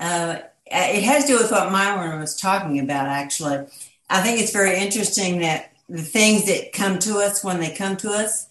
uh, 0.01 0.39
it 0.65 1.03
has 1.03 1.25
to 1.25 1.33
do 1.33 1.37
with 1.37 1.51
what 1.51 1.71
Myron 1.71 2.19
was 2.19 2.39
talking 2.39 2.79
about, 2.79 3.07
actually. 3.07 3.65
I 4.09 4.21
think 4.21 4.39
it's 4.39 4.53
very 4.53 4.79
interesting 4.79 5.39
that 5.39 5.73
the 5.87 6.01
things 6.01 6.45
that 6.45 6.73
come 6.73 6.99
to 6.99 7.17
us 7.17 7.43
when 7.43 7.59
they 7.59 7.73
come 7.73 7.97
to 7.97 8.11
us, 8.11 8.47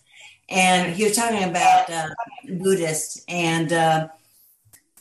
and 0.48 0.94
he 0.94 1.04
was 1.04 1.16
talking 1.16 1.44
about 1.44 1.90
uh, 1.90 2.08
Buddhists, 2.48 3.24
and 3.28 3.72
uh, 3.72 4.08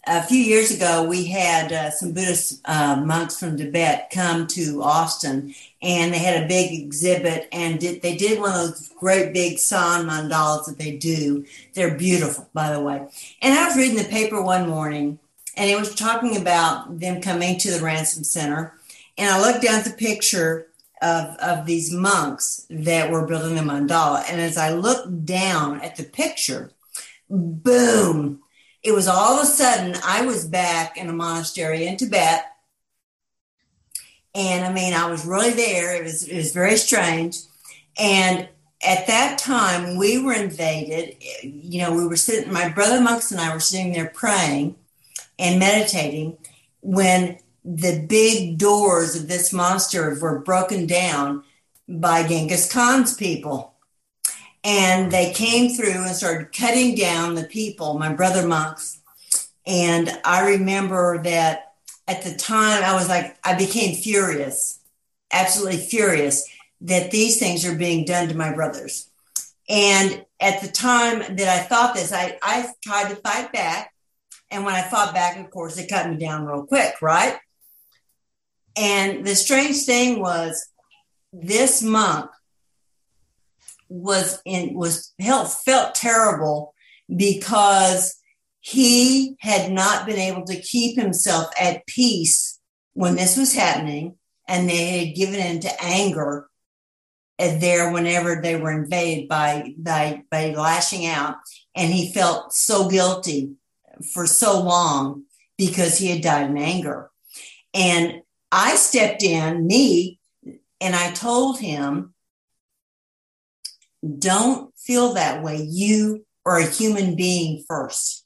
a 0.07 0.23
few 0.23 0.39
years 0.39 0.71
ago, 0.71 1.03
we 1.03 1.25
had 1.25 1.71
uh, 1.71 1.91
some 1.91 2.13
Buddhist 2.13 2.61
uh, 2.65 2.95
monks 3.05 3.39
from 3.39 3.57
Tibet 3.57 4.09
come 4.11 4.47
to 4.47 4.81
Austin, 4.81 5.53
and 5.81 6.13
they 6.13 6.19
had 6.19 6.43
a 6.43 6.47
big 6.47 6.71
exhibit. 6.71 7.47
And 7.51 7.79
did, 7.79 8.01
they 8.01 8.15
did 8.15 8.39
one 8.39 8.51
of 8.51 8.55
those 8.55 8.89
great 8.99 9.33
big 9.33 9.59
san 9.59 10.05
mandalas 10.05 10.65
that 10.65 10.77
they 10.77 10.95
do. 10.95 11.45
They're 11.73 11.95
beautiful, 11.95 12.49
by 12.53 12.71
the 12.71 12.79
way. 12.79 13.07
And 13.41 13.53
I 13.53 13.67
was 13.67 13.75
reading 13.75 13.97
the 13.97 14.05
paper 14.05 14.41
one 14.41 14.69
morning, 14.69 15.19
and 15.55 15.69
it 15.69 15.77
was 15.77 15.93
talking 15.93 16.37
about 16.37 16.99
them 16.99 17.21
coming 17.21 17.57
to 17.59 17.71
the 17.71 17.83
Ransom 17.83 18.23
Center. 18.23 18.73
And 19.17 19.29
I 19.29 19.41
looked 19.41 19.63
down 19.63 19.79
at 19.79 19.85
the 19.85 19.91
picture 19.91 20.67
of, 21.01 21.35
of 21.37 21.65
these 21.65 21.91
monks 21.91 22.65
that 22.69 23.11
were 23.11 23.27
building 23.27 23.55
the 23.55 23.61
mandala. 23.61 24.23
And 24.29 24.39
as 24.39 24.57
I 24.57 24.73
looked 24.73 25.25
down 25.25 25.81
at 25.81 25.95
the 25.95 26.03
picture, 26.03 26.71
boom, 27.29 28.41
it 28.83 28.93
was 28.93 29.07
all 29.07 29.37
of 29.37 29.43
a 29.43 29.45
sudden 29.45 29.95
I 30.03 30.25
was 30.25 30.47
back 30.47 30.97
in 30.97 31.09
a 31.09 31.13
monastery 31.13 31.87
in 31.87 31.97
Tibet. 31.97 32.45
And 34.35 34.65
I 34.65 34.71
mean, 34.71 34.93
I 34.93 35.09
was 35.09 35.25
really 35.25 35.51
there. 35.51 35.95
It 35.95 36.03
was, 36.03 36.23
it 36.27 36.37
was 36.37 36.53
very 36.53 36.77
strange. 36.77 37.37
And 37.97 38.47
at 38.85 39.07
that 39.07 39.39
time, 39.39 39.97
we 39.97 40.21
were 40.21 40.33
invaded. 40.33 41.15
You 41.41 41.81
know, 41.81 41.93
we 41.95 42.05
were 42.05 42.15
sitting, 42.15 42.53
my 42.53 42.69
brother 42.69 43.01
monks 43.01 43.31
and 43.31 43.41
I 43.41 43.53
were 43.53 43.59
sitting 43.59 43.93
there 43.93 44.11
praying 44.13 44.75
and 45.39 45.59
meditating 45.59 46.37
when 46.81 47.39
the 47.65 48.05
big 48.07 48.57
doors 48.57 49.15
of 49.15 49.27
this 49.27 49.51
monastery 49.51 50.17
were 50.19 50.39
broken 50.39 50.85
down 50.85 51.43
by 51.89 52.27
Genghis 52.27 52.71
Khan's 52.71 53.15
people 53.15 53.73
and 54.67 55.09
they 55.13 55.31
came 55.31 55.69
through 55.69 56.03
and 56.03 56.13
started 56.13 56.51
cutting 56.51 56.93
down 56.93 57.35
the 57.35 57.45
people, 57.45 57.97
my 57.97 58.11
brother 58.11 58.45
monks. 58.45 58.99
And 59.65 60.11
I 60.25 60.45
remember 60.45 61.23
that 61.23 61.71
at 62.05 62.23
the 62.23 62.35
time 62.35 62.83
I 62.83 62.93
was 62.93 63.07
like, 63.07 63.37
I 63.45 63.57
became 63.57 63.95
furious, 63.95 64.81
absolutely 65.31 65.77
furious 65.77 66.45
that 66.81 67.11
these 67.11 67.39
things 67.39 67.65
are 67.65 67.77
being 67.77 68.03
done 68.03 68.27
to 68.27 68.35
my 68.35 68.53
brothers. 68.53 69.09
And 69.69 70.25
at 70.41 70.61
the 70.61 70.67
time 70.67 71.37
that 71.37 71.47
I 71.47 71.63
thought 71.63 71.95
this, 71.95 72.11
I, 72.11 72.37
I 72.43 72.67
tried 72.83 73.07
to 73.07 73.15
fight 73.15 73.53
back. 73.53 73.93
And 74.51 74.65
when 74.65 74.75
I 74.75 74.81
fought 74.81 75.13
back, 75.13 75.39
of 75.39 75.49
course, 75.49 75.77
they 75.77 75.87
cut 75.87 76.09
me 76.09 76.17
down 76.17 76.45
real 76.45 76.65
quick, 76.65 77.01
right? 77.01 77.37
And 78.75 79.25
the 79.25 79.35
strange 79.35 79.83
thing 79.83 80.19
was 80.19 80.67
this 81.31 81.81
monk 81.81 82.31
was 83.89 84.41
in 84.45 84.73
was 84.73 85.13
felt 85.21 85.51
felt 85.51 85.95
terrible 85.95 86.73
because 87.13 88.15
he 88.59 89.35
had 89.39 89.71
not 89.71 90.05
been 90.05 90.17
able 90.17 90.43
to 90.45 90.59
keep 90.59 90.97
himself 90.97 91.47
at 91.59 91.85
peace 91.87 92.59
when 92.93 93.15
this 93.15 93.37
was 93.37 93.53
happening 93.53 94.15
and 94.47 94.69
they 94.69 95.05
had 95.05 95.15
given 95.15 95.39
in 95.39 95.59
to 95.61 95.83
anger 95.83 96.49
there 97.37 97.91
whenever 97.91 98.41
they 98.41 98.55
were 98.55 98.71
invaded 98.71 99.27
by, 99.27 99.73
by 99.77 100.23
by 100.31 100.53
lashing 100.53 101.05
out. 101.05 101.35
And 101.75 101.93
he 101.93 102.11
felt 102.11 102.53
so 102.53 102.89
guilty 102.89 103.51
for 104.13 104.25
so 104.25 104.61
long 104.61 105.23
because 105.57 105.97
he 105.97 106.07
had 106.07 106.21
died 106.21 106.49
in 106.49 106.57
anger. 106.57 107.09
And 107.73 108.21
i 108.51 108.75
stepped 108.75 109.23
in 109.23 109.67
me 109.67 110.19
and 110.79 110.95
i 110.95 111.11
told 111.11 111.59
him 111.59 112.13
don't 114.07 114.73
feel 114.77 115.13
that 115.13 115.43
way. 115.43 115.57
You 115.57 116.25
are 116.45 116.57
a 116.57 116.65
human 116.65 117.15
being 117.15 117.63
first. 117.67 118.25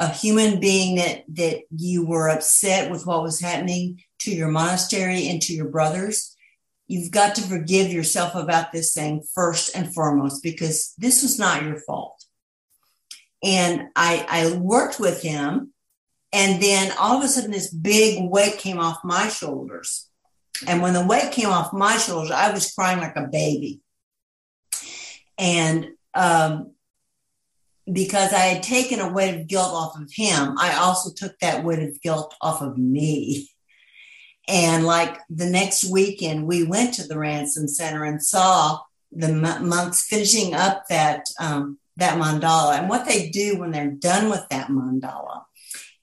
A 0.00 0.08
human 0.08 0.58
being 0.58 0.96
that, 0.96 1.24
that 1.28 1.62
you 1.70 2.04
were 2.04 2.28
upset 2.28 2.90
with 2.90 3.06
what 3.06 3.22
was 3.22 3.40
happening 3.40 4.02
to 4.20 4.32
your 4.32 4.48
monastery 4.48 5.28
and 5.28 5.40
to 5.42 5.52
your 5.52 5.68
brothers. 5.68 6.34
You've 6.88 7.12
got 7.12 7.36
to 7.36 7.42
forgive 7.42 7.92
yourself 7.92 8.34
about 8.34 8.72
this 8.72 8.92
thing 8.92 9.22
first 9.34 9.76
and 9.76 9.94
foremost 9.94 10.42
because 10.42 10.94
this 10.98 11.22
was 11.22 11.38
not 11.38 11.62
your 11.62 11.76
fault. 11.76 12.24
And 13.42 13.88
I, 13.94 14.26
I 14.28 14.56
worked 14.56 14.98
with 14.98 15.22
him. 15.22 15.72
And 16.32 16.62
then 16.62 16.92
all 16.98 17.18
of 17.18 17.24
a 17.24 17.28
sudden, 17.28 17.50
this 17.50 17.72
big 17.72 18.28
weight 18.30 18.58
came 18.58 18.78
off 18.78 19.04
my 19.04 19.28
shoulders. 19.28 20.08
And 20.66 20.80
when 20.80 20.94
the 20.94 21.06
weight 21.06 21.32
came 21.32 21.48
off 21.48 21.72
my 21.72 21.96
shoulders, 21.98 22.30
I 22.30 22.52
was 22.52 22.72
crying 22.72 22.98
like 22.98 23.16
a 23.16 23.28
baby. 23.30 23.81
And 25.42 25.88
um, 26.14 26.70
because 27.92 28.32
I 28.32 28.38
had 28.38 28.62
taken 28.62 29.00
a 29.00 29.12
weight 29.12 29.40
of 29.40 29.48
guilt 29.48 29.72
off 29.72 30.00
of 30.00 30.08
him, 30.12 30.56
I 30.56 30.76
also 30.76 31.12
took 31.12 31.36
that 31.40 31.64
weight 31.64 31.82
of 31.82 32.00
guilt 32.00 32.32
off 32.40 32.62
of 32.62 32.78
me. 32.78 33.50
And 34.46 34.86
like 34.86 35.18
the 35.28 35.50
next 35.50 35.90
weekend, 35.90 36.46
we 36.46 36.62
went 36.62 36.94
to 36.94 37.08
the 37.08 37.18
Ransom 37.18 37.66
Center 37.66 38.04
and 38.04 38.22
saw 38.22 38.78
the 39.10 39.32
monks 39.32 40.06
finishing 40.06 40.54
up 40.54 40.84
that 40.88 41.26
um, 41.40 41.78
that 41.96 42.18
mandala. 42.18 42.78
And 42.78 42.88
what 42.88 43.04
they 43.04 43.28
do 43.28 43.58
when 43.58 43.72
they're 43.72 43.90
done 43.90 44.30
with 44.30 44.48
that 44.50 44.68
mandala 44.68 45.42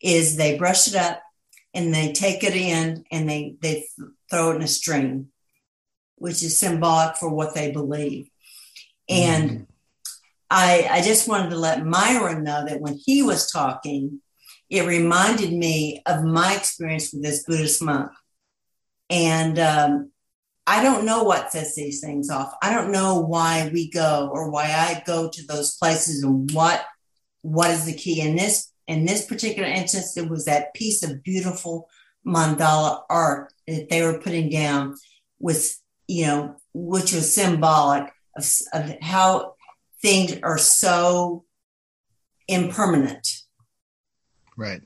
is 0.01 0.35
they 0.35 0.57
brush 0.57 0.87
it 0.87 0.95
up 0.95 1.21
and 1.73 1.93
they 1.93 2.11
take 2.11 2.43
it 2.43 2.55
in 2.55 3.05
and 3.09 3.29
they 3.29 3.55
they 3.61 3.87
throw 4.29 4.51
it 4.51 4.57
in 4.57 4.61
a 4.63 4.67
stream, 4.67 5.29
which 6.15 6.43
is 6.43 6.59
symbolic 6.59 7.15
for 7.15 7.29
what 7.29 7.55
they 7.55 7.71
believe. 7.71 8.28
And 9.09 9.49
mm-hmm. 9.49 9.63
I, 10.49 10.87
I 10.89 11.01
just 11.01 11.27
wanted 11.27 11.49
to 11.49 11.57
let 11.57 11.85
Myron 11.85 12.43
know 12.43 12.65
that 12.65 12.81
when 12.81 12.97
he 13.05 13.23
was 13.23 13.51
talking, 13.51 14.21
it 14.69 14.85
reminded 14.85 15.51
me 15.51 16.01
of 16.05 16.23
my 16.23 16.55
experience 16.55 17.11
with 17.11 17.23
this 17.23 17.43
Buddhist 17.43 17.81
monk. 17.81 18.11
And 19.09 19.57
um, 19.57 20.11
I 20.67 20.83
don't 20.83 21.05
know 21.05 21.23
what 21.23 21.51
sets 21.51 21.75
these 21.75 21.99
things 21.99 22.29
off. 22.29 22.53
I 22.61 22.71
don't 22.71 22.91
know 22.91 23.19
why 23.19 23.71
we 23.73 23.89
go 23.89 24.29
or 24.31 24.51
why 24.51 24.65
I 24.65 25.03
go 25.05 25.29
to 25.29 25.45
those 25.47 25.75
places 25.75 26.23
and 26.23 26.51
what 26.51 26.85
what 27.41 27.71
is 27.71 27.85
the 27.85 27.93
key. 27.93 28.21
In 28.21 28.35
this 28.35 28.71
in 28.87 29.05
this 29.05 29.25
particular 29.25 29.67
instance, 29.67 30.15
it 30.17 30.29
was 30.29 30.45
that 30.45 30.73
piece 30.75 31.03
of 31.03 31.23
beautiful 31.23 31.89
mandala 32.25 33.01
art 33.09 33.51
that 33.67 33.89
they 33.89 34.03
were 34.03 34.19
putting 34.19 34.49
down 34.49 34.95
with, 35.39 35.75
you 36.07 36.27
know, 36.27 36.55
which 36.73 37.13
was 37.13 37.33
symbolic 37.33 38.11
of, 38.73 38.89
of 38.89 38.95
how 39.01 39.55
things 40.01 40.37
are 40.43 40.57
so 40.57 41.45
impermanent. 42.47 43.27
Right. 44.57 44.81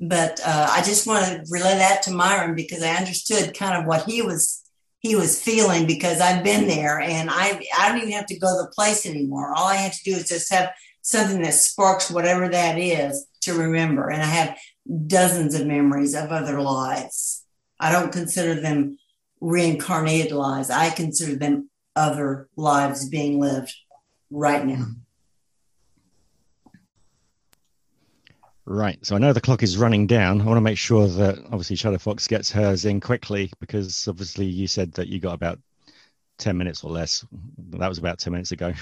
But 0.00 0.40
uh, 0.44 0.68
I 0.70 0.82
just 0.82 1.06
want 1.06 1.24
to 1.24 1.44
relay 1.50 1.78
that 1.78 2.02
to 2.02 2.10
Myron 2.10 2.54
because 2.54 2.82
I 2.82 2.94
understood 2.94 3.56
kind 3.56 3.80
of 3.80 3.86
what 3.86 4.04
he 4.04 4.22
was 4.22 4.62
he 5.00 5.14
was 5.14 5.40
feeling 5.40 5.86
because 5.86 6.20
I've 6.20 6.42
been 6.42 6.66
there 6.66 7.00
and 7.00 7.30
I 7.30 7.60
I 7.78 7.88
don't 7.88 7.98
even 7.98 8.12
have 8.12 8.26
to 8.26 8.38
go 8.38 8.48
to 8.48 8.64
the 8.64 8.72
place 8.74 9.06
anymore. 9.06 9.54
All 9.54 9.66
I 9.66 9.76
have 9.76 9.92
to 9.92 10.04
do 10.04 10.16
is 10.16 10.28
just 10.28 10.52
have 10.52 10.72
something 11.02 11.42
that 11.42 11.54
sparks 11.54 12.10
whatever 12.10 12.48
that 12.48 12.78
is 12.78 13.26
to 13.42 13.54
remember. 13.54 14.10
And 14.10 14.22
I 14.22 14.26
have 14.26 14.58
dozens 15.06 15.54
of 15.54 15.66
memories 15.66 16.14
of 16.14 16.30
other 16.30 16.60
lives. 16.60 17.44
I 17.78 17.92
don't 17.92 18.12
consider 18.12 18.60
them 18.60 18.98
reincarnated 19.40 20.32
lives. 20.32 20.70
I 20.70 20.90
consider 20.90 21.36
them 21.36 21.70
other 21.96 22.48
lives 22.56 23.08
being 23.08 23.40
lived 23.40 23.74
right 24.30 24.64
now. 24.64 24.86
Right. 28.66 28.98
So 29.06 29.14
I 29.14 29.18
know 29.18 29.32
the 29.32 29.40
clock 29.40 29.62
is 29.62 29.78
running 29.78 30.08
down. 30.08 30.40
I 30.40 30.44
want 30.44 30.56
to 30.56 30.60
make 30.60 30.78
sure 30.78 31.06
that 31.06 31.38
obviously 31.46 31.76
Shadow 31.76 31.98
Fox 31.98 32.26
gets 32.26 32.50
hers 32.50 32.84
in 32.84 33.00
quickly 33.00 33.52
because 33.60 34.08
obviously 34.08 34.46
you 34.46 34.66
said 34.66 34.92
that 34.94 35.06
you 35.06 35.20
got 35.20 35.34
about 35.34 35.60
10 36.38 36.56
minutes 36.56 36.82
or 36.82 36.90
less. 36.90 37.24
That 37.70 37.88
was 37.88 37.98
about 37.98 38.18
10 38.18 38.32
minutes 38.32 38.52
ago. 38.52 38.72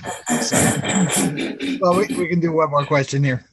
So. 0.40 0.56
well, 1.80 1.96
we, 1.96 2.06
we 2.16 2.28
can 2.28 2.40
do 2.40 2.52
one 2.52 2.70
more 2.70 2.86
question 2.86 3.22
here. 3.22 3.44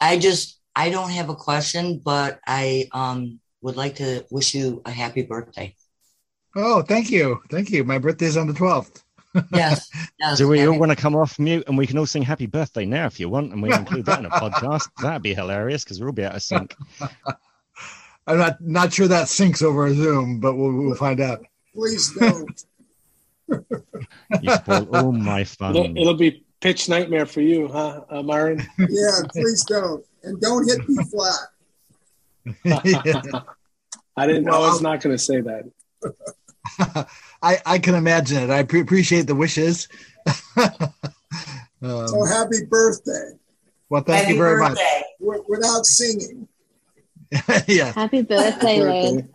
I 0.00 0.18
just, 0.18 0.60
I 0.74 0.90
don't 0.90 1.10
have 1.10 1.30
a 1.30 1.34
question, 1.34 2.00
but 2.04 2.38
I 2.46 2.88
um, 2.92 3.40
would 3.62 3.76
like 3.76 3.96
to 3.96 4.26
wish 4.30 4.54
you 4.54 4.82
a 4.84 4.90
happy 4.90 5.22
birthday. 5.22 5.74
Oh, 6.56 6.80
thank 6.80 7.10
you. 7.10 7.42
Thank 7.50 7.70
you. 7.70 7.84
My 7.84 7.98
birthday 7.98 8.26
is 8.26 8.38
on 8.38 8.46
the 8.46 8.54
12th. 8.54 9.02
yes, 9.52 9.90
yes. 10.18 10.38
Do 10.38 10.48
we 10.48 10.66
all 10.66 10.78
want 10.78 10.90
to 10.90 10.96
come 10.96 11.14
off 11.14 11.38
mute 11.38 11.64
and 11.66 11.76
we 11.76 11.86
can 11.86 11.98
all 11.98 12.06
sing 12.06 12.22
happy 12.22 12.46
birthday 12.46 12.86
now 12.86 13.04
if 13.04 13.20
you 13.20 13.28
want 13.28 13.52
and 13.52 13.62
we 13.62 13.70
include 13.70 14.06
that 14.06 14.18
in 14.18 14.24
a 14.24 14.30
podcast? 14.30 14.88
That'd 15.02 15.20
be 15.20 15.34
hilarious 15.34 15.84
because 15.84 16.00
we'll 16.00 16.08
all 16.08 16.14
be 16.14 16.24
out 16.24 16.34
of 16.34 16.42
sync. 16.42 16.74
I'm 18.26 18.38
not 18.38 18.60
not 18.60 18.92
sure 18.92 19.06
that 19.06 19.26
syncs 19.26 19.62
over 19.62 19.92
Zoom, 19.94 20.40
but 20.40 20.54
we'll, 20.54 20.72
we'll 20.72 20.96
find 20.96 21.20
out. 21.20 21.44
Please 21.74 22.12
don't. 22.18 22.64
you 23.48 24.50
spoil 24.54 24.88
all 24.96 25.12
my 25.12 25.44
fun. 25.44 25.76
It'll, 25.76 25.98
it'll, 25.98 26.16
be 26.16 26.42
pitch 26.60 26.88
nightmare 26.88 27.26
for 27.26 27.42
you, 27.42 27.68
huh, 27.68 28.00
uh, 28.10 28.22
Myron? 28.22 28.66
Yeah, 28.78 29.20
please 29.28 29.62
don't. 29.68 30.04
And 30.24 30.40
don't 30.40 30.66
hit 30.66 30.88
me 30.88 31.04
flat. 31.04 31.38
I 34.16 34.26
didn't. 34.26 34.46
Well, 34.46 34.64
I 34.64 34.68
was 34.70 34.82
not 34.82 35.00
going 35.02 35.14
to 35.14 35.22
say 35.22 35.40
that. 35.42 35.70
I, 37.42 37.58
I 37.66 37.78
can 37.78 37.94
imagine 37.94 38.42
it. 38.42 38.50
I 38.50 38.62
pre- 38.62 38.80
appreciate 38.80 39.26
the 39.26 39.34
wishes. 39.34 39.88
um, 40.56 40.72
so 41.80 42.24
happy 42.24 42.64
birthday. 42.68 43.32
Well, 43.88 44.02
thank 44.02 44.22
happy 44.24 44.32
you 44.34 44.38
very 44.42 44.56
birthday. 44.58 45.02
much. 45.20 45.40
Without 45.48 45.84
singing. 45.86 46.48
yeah. 47.66 47.92
Happy 47.92 48.22
birthday, 48.22 48.80
Lynn. 48.82 49.28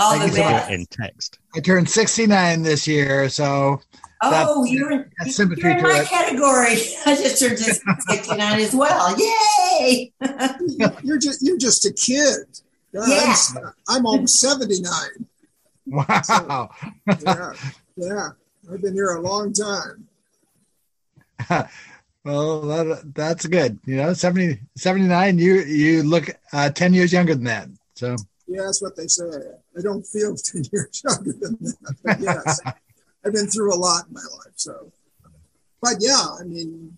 All 0.00 0.12
Thank 0.16 0.22
the 0.32 0.38
you 0.38 0.44
so 0.44 0.48
best. 0.48 0.70
in 0.70 0.86
text. 0.86 1.38
I 1.56 1.60
turned 1.60 1.90
69 1.90 2.62
this 2.62 2.86
year, 2.86 3.28
so 3.28 3.80
Oh, 4.22 4.64
you're 4.64 4.90
in, 4.92 5.10
that's 5.18 5.38
you're 5.38 5.48
in 5.52 5.76
to 5.78 5.82
my 5.82 6.00
it. 6.00 6.08
category. 6.08 6.76
I 7.06 7.14
just 7.16 7.40
turned 7.40 7.58
69 7.58 8.60
as 8.60 8.74
well. 8.74 9.16
Yay! 9.18 10.12
You're 11.02 11.18
just 11.18 11.42
you're 11.42 11.58
just 11.58 11.84
a 11.86 11.92
kid. 11.92 12.46
God, 12.94 13.08
Yeah. 13.08 13.34
I'm, 13.56 13.72
I'm 13.88 14.06
almost 14.06 14.38
79. 14.40 14.90
Wow. 15.90 16.70
Yeah, 17.24 17.52
yeah. 17.96 18.28
I've 18.70 18.82
been 18.82 18.94
here 18.94 19.16
a 19.16 19.20
long 19.20 19.52
time. 19.52 20.08
well, 22.24 22.60
that, 22.62 23.14
that's 23.14 23.46
good. 23.46 23.78
You 23.86 23.96
know, 23.96 24.12
70, 24.12 24.60
79, 24.76 25.38
you 25.38 25.54
you 25.62 26.02
look 26.02 26.28
uh, 26.52 26.70
10 26.70 26.94
years 26.94 27.12
younger 27.12 27.34
than 27.34 27.44
that. 27.44 27.68
So 27.94 28.16
Yeah, 28.46 28.62
that's 28.62 28.82
what 28.82 28.96
they 28.96 29.06
say. 29.06 29.24
I 29.76 29.80
don't 29.80 30.06
feel 30.06 30.36
10 30.36 30.64
years 30.72 31.02
younger 31.04 31.32
than 31.32 31.56
that. 31.60 31.96
But 32.04 32.20
yes, 32.20 32.60
I've 33.24 33.32
been 33.32 33.46
through 33.46 33.74
a 33.74 33.76
lot 33.76 34.06
in 34.08 34.14
my 34.14 34.20
life. 34.20 34.52
So, 34.56 34.92
but 35.80 35.94
yeah, 36.00 36.24
I 36.38 36.44
mean, 36.44 36.96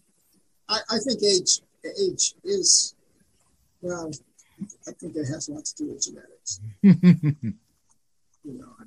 I, 0.69 0.81
I 0.91 0.99
think 0.99 1.23
age 1.23 1.61
age 1.85 2.35
is, 2.45 2.95
well, 3.81 4.11
I 4.87 4.93
think 4.93 5.17
it 5.17 5.27
has 5.27 5.49
a 5.49 5.53
lot 5.53 5.65
to 5.65 5.77
do 5.77 5.93
with 5.93 6.03
genetics. 6.03 6.61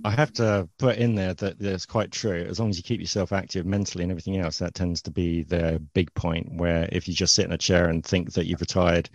I 0.06 0.12
have 0.12 0.34
to 0.34 0.68
put 0.80 0.98
in 0.98 1.16
there 1.16 1.34
that 1.36 1.60
that's 1.60 1.86
quite 1.86 2.12
true. 2.12 2.46
As 2.50 2.60
long 2.60 2.70
as 2.70 2.78
you 2.78 2.84
keep 2.84 3.00
yourself 3.00 3.32
active 3.32 3.66
mentally 3.66 4.04
and 4.04 4.12
everything 4.12 4.38
else, 4.38 4.58
that 4.58 4.74
tends 4.74 5.02
to 5.04 5.12
be 5.12 5.44
the 5.44 5.82
big 5.94 6.14
point. 6.14 6.52
Where 6.54 6.90
if 6.92 7.08
you 7.08 7.14
just 7.14 7.34
sit 7.34 7.46
in 7.46 7.54
a 7.54 7.58
chair 7.58 7.88
and 7.88 8.06
think 8.06 8.34
that 8.34 8.46
you've 8.46 8.60
retired, 8.60 9.10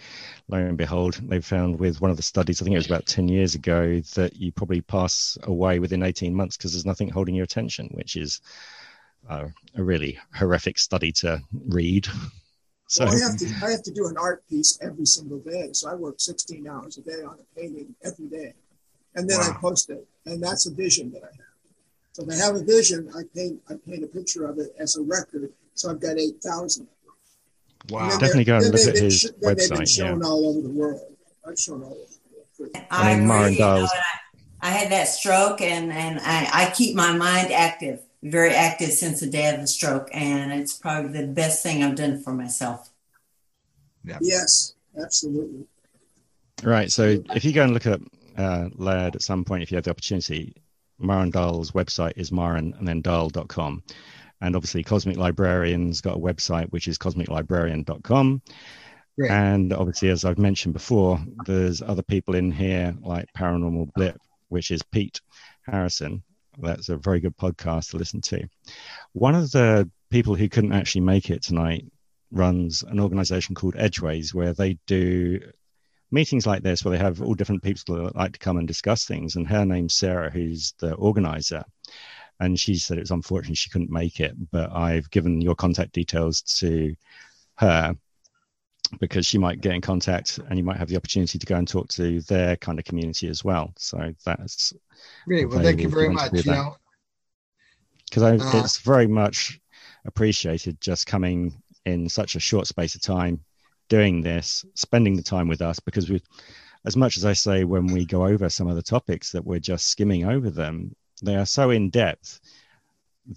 lo 0.49 0.59
and 0.59 0.79
behold, 0.79 1.21
they 1.29 1.41
found 1.41 1.79
with 1.79 2.01
one 2.01 2.11
of 2.11 2.17
the 2.17 2.23
studies, 2.23 2.63
I 2.63 2.65
think 2.65 2.75
it 2.75 2.79
was 2.79 2.87
about 2.87 3.07
10 3.07 3.29
years 3.29 3.55
ago, 3.55 4.01
that 4.15 4.37
you 4.37 4.51
probably 4.51 4.81
pass 4.81 5.37
away 5.43 5.79
within 5.79 6.03
18 6.03 6.35
months 6.35 6.57
because 6.57 6.73
there's 6.73 6.87
nothing 6.87 7.11
holding 7.11 7.35
your 7.35 7.45
attention, 7.45 7.89
which 7.93 8.17
is 8.17 8.41
uh, 9.29 9.49
a 9.75 9.83
really 9.83 10.19
horrific 10.35 10.79
study 10.79 11.13
to 11.13 11.43
read. 11.53 12.07
So, 12.91 13.05
Well, 13.05 13.15
I 13.15 13.19
have 13.19 13.37
to 13.37 13.67
I 13.67 13.71
have 13.71 13.83
to 13.83 13.93
do 13.93 14.07
an 14.07 14.17
art 14.17 14.49
piece 14.49 14.79
every 14.81 15.05
single 15.05 15.41
day. 15.41 15.69
So 15.75 15.91
I 15.91 15.95
work 15.95 16.15
16 16.21 16.67
hours 16.67 16.97
a 16.97 17.03
day 17.03 17.23
on 17.23 17.35
a 17.35 17.61
painting 17.61 17.95
every 18.03 18.29
day. 18.29 18.55
And 19.19 19.29
then 19.29 19.41
I 19.41 19.53
post 19.61 19.91
it. 19.91 20.07
And 20.27 20.43
that's 20.43 20.67
a 20.67 20.73
vision 20.73 21.11
that 21.13 21.23
I 21.25 21.27
have. 21.27 21.45
So 22.13 22.23
if 22.25 22.31
I 22.31 22.37
have 22.37 22.55
a 22.57 22.65
vision, 22.65 23.11
I 23.17 23.23
paint 23.35 23.61
I 23.69 23.75
paint 23.87 24.05
a 24.05 24.07
picture 24.07 24.47
of 24.47 24.59
it 24.59 24.75
as 24.79 24.97
a 24.97 25.03
record. 25.03 25.51
So 25.75 25.91
I've 25.91 26.01
got 26.01 26.17
8,000. 26.19 26.87
wow. 27.91 28.09
Definitely 28.11 28.45
go 28.45 28.57
and 28.57 28.65
then 28.67 28.73
look 28.73 28.87
at 28.89 28.97
his 28.97 29.19
sh- 29.21 29.27
then 29.41 29.57
They've 29.57 29.69
been 29.69 29.79
website, 29.79 29.89
shown 29.89 30.23
all 30.25 30.49
over 30.49 30.61
the 30.61 30.71
world. 30.71 31.01
I've 31.47 31.59
shown 31.59 31.83
all 31.83 31.93
over 31.93 32.13
the 32.57 32.63
world. 32.65 32.87
I 32.91 33.11
And 33.11 33.21
agree. 33.23 33.29
Maren 33.29 33.53
you 33.55 33.59
know, 33.61 33.65
Dials. 33.77 33.91
and 33.93 34.01
I, 34.63 34.69
I 34.69 34.71
had 34.73 34.91
that 34.93 35.05
stroke, 35.09 35.61
and 35.61 35.93
and 35.93 36.19
I, 36.21 36.67
I 36.67 36.71
keep 36.71 36.97
my 36.97 37.13
mind 37.17 37.53
active, 37.53 38.01
very 38.23 38.53
active 38.53 38.91
since 38.91 39.21
the 39.21 39.31
day 39.31 39.53
of 39.55 39.61
the 39.61 39.69
stroke, 39.69 40.09
and 40.13 40.53
it's 40.53 40.75
probably 40.77 41.21
the 41.21 41.27
best 41.29 41.63
thing 41.63 41.83
I've 41.85 41.95
done 41.95 42.21
for 42.23 42.33
myself. 42.33 42.91
Yeah. 44.05 44.19
Yes, 44.21 44.75
absolutely. 45.01 45.67
Right. 46.65 46.91
So 46.91 47.23
if 47.37 47.45
you 47.45 47.53
go 47.53 47.63
and 47.63 47.73
look 47.75 47.87
at 47.87 48.01
uh, 48.39 48.69
Laird 48.75 49.17
at 49.17 49.23
some 49.23 49.45
point, 49.45 49.63
if 49.63 49.71
you 49.71 49.77
have 49.77 49.85
the 49.85 49.91
opportunity, 49.91 50.55
Maren 50.99 51.31
Dahl's 51.31 51.73
website 51.73 52.15
is 52.17 52.33
Maren 52.33 52.75
and 52.79 52.87
then 52.87 53.03
Dahl.com. 53.03 53.83
And 54.41 54.55
obviously, 54.55 54.85
Cosmic 54.85 55.17
Librarian's 55.17 56.01
got 56.01 56.17
a 56.17 56.21
website, 56.21 56.71
which 56.71 56.87
is 56.87 56.99
cosmiclibrarian.com. 56.99 58.43
Great. 59.19 59.31
And 59.31 59.73
obviously, 59.73 60.11
as 60.11 60.25
I've 60.25 60.39
mentioned 60.39 60.75
before, 60.75 61.19
there's 61.45 61.83
other 61.83 62.03
people 62.03 62.37
in 62.37 62.53
here 62.53 62.95
like 63.01 63.27
Paranormal 63.37 63.93
Blip, 63.95 64.17
which 64.49 64.71
is 64.71 64.83
Pete 64.83 65.21
Harrison. 65.67 66.23
That's 66.57 66.89
a 66.89 66.97
very 66.97 67.19
good 67.19 67.37
podcast 67.37 67.91
to 67.91 67.97
listen 67.97 68.21
to. 68.23 68.49
One 69.13 69.35
of 69.35 69.51
the 69.51 69.91
people 70.11 70.37
who 70.37 70.49
couldn't 70.49 70.73
actually 70.73 71.01
make 71.01 71.31
it 71.31 71.43
tonight 71.43 71.85
runs 72.31 72.83
an 72.83 73.01
organization 73.01 73.57
called 73.57 73.75
Edgeways, 73.75 74.33
where 74.33 74.53
they 74.53 74.79
do 74.87 75.41
meetings 76.11 76.47
like 76.47 76.63
this 76.63 76.85
where 76.85 76.93
they 76.93 77.03
have 77.03 77.21
all 77.21 77.35
different 77.35 77.63
people 77.63 77.97
that 77.97 78.17
like 78.17 78.33
to 78.33 78.39
come 78.39 78.57
and 78.57 78.67
discuss 78.67 79.05
things. 79.05 79.37
And 79.37 79.47
her 79.47 79.65
name's 79.65 79.95
Sarah, 79.95 80.31
who's 80.31 80.73
the 80.79 80.95
organizer. 80.95 81.65
And 82.41 82.59
she 82.59 82.77
said 82.77 82.99
it's 82.99 83.11
unfortunate 83.11 83.59
she 83.59 83.71
couldn't 83.71 83.91
make 83.91 84.21
it, 84.21 84.35
but 84.51 84.71
I've 84.73 85.11
given 85.11 85.41
your 85.41 85.55
contact 85.57 85.93
details 85.93 86.43
to 86.61 86.95
her 87.57 87.97
because 89.01 89.27
she 89.27 89.39
might 89.39 89.61
get 89.61 89.75
in 89.75 89.81
contact 89.81 90.39
and 90.49 90.57
you 90.59 90.65
might 90.65 90.79
have 90.79 90.89
the 90.89 90.97
opportunity 90.97 91.39
to 91.39 91.47
go 91.47 91.57
and 91.57 91.69
talk 91.69 91.89
to 91.89 92.21
their 92.23 92.57
kind 92.57 92.79
of 92.79 92.85
community 92.85 93.29
as 93.29 93.45
well. 93.45 93.73
So 93.77 94.15
that's 94.25 94.73
Great. 95.27 95.49
Well, 95.49 95.61
thank 95.61 95.81
you 95.81 95.89
very 95.89 96.05
you 96.05 96.13
want 96.13 96.31
to 96.31 96.37
much. 96.37 96.47
You 96.47 96.53
know, 96.53 96.77
because 98.09 98.23
Uh, 98.23 98.63
it's 98.65 98.79
very 98.79 99.07
much 99.07 99.61
appreciated 100.07 100.81
just 100.81 101.07
coming 101.07 101.61
in 101.85 102.09
such 102.09 102.37
a 102.37 102.41
short 102.41 102.67
space 102.67 102.95
of 102.95 103.03
time 103.03 103.41
doing 103.89 104.21
this 104.21 104.65
spending 104.75 105.17
the 105.17 105.23
time 105.23 105.49
with 105.49 105.63
us 105.63 105.81
because 105.81 106.11
we 106.11 106.23
as 106.85 106.97
much 106.97 107.17
as 107.17 107.25
i 107.25 107.33
say 107.33 107.65
when 107.65 107.87
we 107.87 108.05
go 108.05 108.27
over 108.27 108.49
some 108.49 108.69
of 108.69 108.77
the 108.77 108.83
topics 108.83 109.33
that 109.33 109.45
we're 109.45 109.59
just 109.59 109.89
skimming 109.89 110.25
over 110.25 110.51
them 110.51 110.95
they 111.23 111.37
are 111.37 111.47
so 111.47 111.71
in 111.71 111.91
depth 111.91 112.41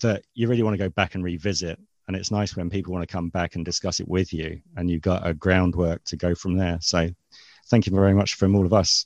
that 0.02 0.24
you 0.34 0.48
really 0.48 0.64
want 0.64 0.74
to 0.74 0.84
go 0.84 0.90
back 0.90 1.16
and 1.16 1.24
revisit 1.24 1.80
and 2.08 2.16
it's 2.18 2.32
nice 2.32 2.56
when 2.56 2.70
people 2.70 2.94
want 2.94 3.08
to 3.08 3.12
come 3.12 3.30
back 3.30 3.56
and 3.56 3.66
discuss 3.66 4.00
it 4.00 4.08
with 4.08 4.34
you 4.34 4.60
and 4.78 4.90
you've 4.90 5.02
got 5.02 5.26
a 5.26 5.34
groundwork 5.34 6.04
to 6.04 6.16
go 6.16 6.36
from 6.36 6.58
there 6.58 6.78
so 6.82 7.10
thank 7.68 7.86
you 7.86 7.94
very 7.94 8.14
much 8.14 8.36
from 8.36 8.56
all 8.56 8.66
of 8.66 8.74
us 8.74 9.06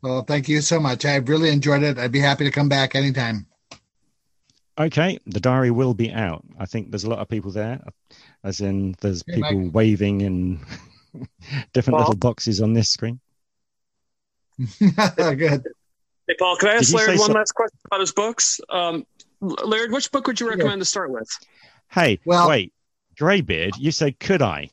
well, 0.00 0.22
thank 0.22 0.48
you 0.48 0.60
so 0.60 0.78
much. 0.78 1.04
I've 1.04 1.28
really 1.28 1.50
enjoyed 1.50 1.82
it. 1.82 1.98
I'd 1.98 2.12
be 2.12 2.20
happy 2.20 2.44
to 2.44 2.52
come 2.52 2.68
back 2.68 2.94
anytime. 2.94 3.46
Okay, 4.78 5.18
the 5.26 5.40
diary 5.40 5.70
will 5.72 5.92
be 5.94 6.12
out. 6.12 6.44
I 6.58 6.64
think 6.66 6.90
there's 6.90 7.04
a 7.04 7.10
lot 7.10 7.18
of 7.18 7.28
people 7.28 7.50
there, 7.50 7.80
as 8.44 8.60
in 8.60 8.94
there's 9.00 9.24
Hey, 9.26 9.36
people 9.36 9.58
Mike. 9.64 9.74
waving 9.74 10.20
in 10.20 10.60
different 11.72 11.96
Paul? 11.96 12.00
little 12.00 12.16
boxes 12.16 12.60
on 12.60 12.74
this 12.74 12.88
screen. 12.88 13.18
Good. 14.78 15.64
Hey, 16.28 16.34
Paul, 16.38 16.56
can 16.56 16.68
I 16.68 16.74
ask 16.74 16.94
Laird 16.94 17.08
one 17.10 17.18
some- 17.18 17.32
last 17.34 17.52
question 17.54 17.78
about 17.86 18.00
his 18.00 18.12
books? 18.12 18.60
Um, 18.70 19.04
Laird, 19.40 19.90
which 19.92 20.10
book 20.12 20.26
would 20.26 20.38
you 20.40 20.48
recommend 20.48 20.80
to 20.80 20.84
start 20.84 21.10
with? 21.10 21.28
Hey, 21.90 22.20
Well- 22.24 22.48
wait, 22.48 22.72
Greybeard, 23.18 23.76
you 23.78 23.90
said 23.90 24.18
could 24.20 24.42
I? 24.42 24.70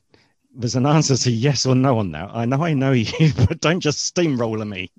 There's 0.54 0.76
an 0.76 0.86
answer 0.86 1.16
to 1.16 1.30
yes 1.30 1.66
or 1.66 1.74
no 1.74 1.98
on 1.98 2.12
that. 2.12 2.30
I 2.32 2.44
know 2.46 2.62
I 2.64 2.74
know 2.74 2.92
you, 2.92 3.32
but 3.48 3.60
don't 3.60 3.80
just 3.80 4.04
steamroller 4.04 4.64
me. 4.64 4.90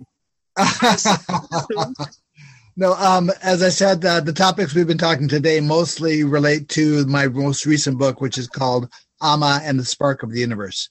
No, 2.79 2.93
um, 2.93 3.31
as 3.41 3.63
I 3.63 3.69
said, 3.69 4.05
uh, 4.05 4.19
the 4.19 4.31
topics 4.31 4.75
we've 4.75 4.85
been 4.85 4.99
talking 4.99 5.27
today 5.27 5.59
mostly 5.59 6.23
relate 6.23 6.69
to 6.69 7.07
my 7.07 7.27
most 7.27 7.65
recent 7.65 7.97
book, 7.97 8.21
which 8.21 8.37
is 8.37 8.47
called 8.47 8.87
Amma 9.19 9.61
and 9.63 9.79
the 9.79 9.83
Spark 9.83 10.21
of 10.21 10.31
the 10.31 10.39
Universe. 10.39 10.87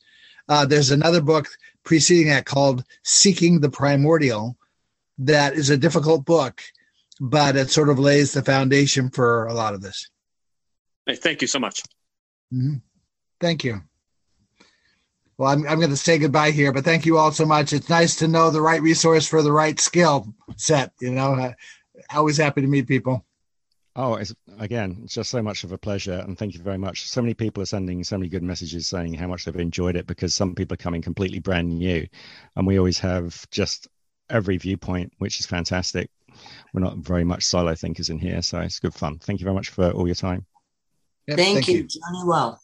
Uh, 0.49 0.67
there's 0.67 0.91
another 0.91 1.21
book 1.21 1.47
preceding 1.85 2.27
that 2.27 2.45
called 2.45 2.83
Seeking 3.05 3.61
the 3.61 3.71
Primordial 3.71 4.57
that 5.19 5.55
is 5.55 5.71
a 5.71 5.77
difficult 5.77 6.25
book, 6.25 6.61
but 7.21 7.55
it 7.55 7.71
sort 7.71 7.89
of 7.89 8.01
lays 8.01 8.33
the 8.33 8.43
foundation 8.43 9.09
for 9.09 9.47
a 9.47 9.55
lot 9.55 9.73
of 9.73 9.81
this. 9.81 10.11
Hey, 11.07 11.15
thank 11.15 11.41
you 11.41 11.47
so 11.47 11.61
much. 11.61 11.83
Mm-hmm. 12.53 12.79
Thank 13.41 13.63
you. 13.63 13.83
Well, 15.39 15.51
I'm, 15.53 15.69
I'm 15.69 15.79
going 15.79 15.91
to 15.91 15.97
say 15.97 16.19
goodbye 16.19 16.51
here, 16.51 16.73
but 16.73 16.85
thank 16.85 17.07
you 17.07 17.19
all 17.19 17.31
so 17.31 17.45
much. 17.45 17.73
It's 17.73 17.91
nice 17.91 18.17
to 18.17 18.29
know 18.29 18.51
the 18.51 18.63
right 18.63 18.81
resource 18.81 19.29
for 19.29 19.43
the 19.43 19.53
right 19.53 19.79
skill 19.79 20.35
set. 20.57 20.93
You 21.01 21.11
know, 21.11 21.53
always 22.15 22.37
happy 22.37 22.61
to 22.61 22.67
meet 22.67 22.87
people. 22.87 23.25
Oh, 23.99 24.17
it's, 24.17 24.35
again, 24.59 25.01
it's 25.05 25.15
just 25.15 25.31
so 25.31 25.43
much 25.43 25.65
of 25.65 25.73
a 25.73 25.79
pleasure, 25.79 26.23
and 26.27 26.37
thank 26.37 26.53
you 26.53 26.61
very 26.61 26.77
much. 26.77 27.09
So 27.09 27.23
many 27.23 27.33
people 27.33 27.63
are 27.63 27.67
sending 27.67 28.05
so 28.05 28.19
many 28.19 28.29
good 28.29 28.43
messages 28.43 28.87
saying 28.87 29.15
how 29.15 29.27
much 29.27 29.45
they've 29.45 29.57
enjoyed 29.57 29.97
it 29.97 30.07
because 30.07 30.35
some 30.35 30.55
people 30.55 30.75
are 30.75 30.77
coming 30.77 31.01
completely 31.01 31.39
brand 31.39 31.71
new, 31.71 32.07
and 32.57 32.67
we 32.67 32.79
always 32.79 32.99
have 32.99 33.49
just 33.51 33.89
every 34.29 34.59
viewpoint, 34.59 35.13
which 35.19 35.41
is 35.41 35.47
fantastic. 35.47 36.11
We're 36.75 36.83
not 36.83 36.99
very 36.99 37.25
much 37.25 37.43
silo 37.45 37.75
thinkers 37.75 38.11
in 38.11 38.19
here, 38.19 38.43
so 38.43 38.61
it's 38.61 38.79
good 38.79 38.93
fun. 38.93 39.19
Thank 39.19 39.41
you 39.41 39.45
very 39.45 39.55
much 39.55 39.71
for 39.71 39.91
all 39.93 40.07
your 40.07 40.15
time. 40.15 40.45
Yep, 41.29 41.39
thank, 41.39 41.55
thank, 41.55 41.69
you, 41.69 41.83
Johnny 41.85 42.23
Well. 42.25 42.61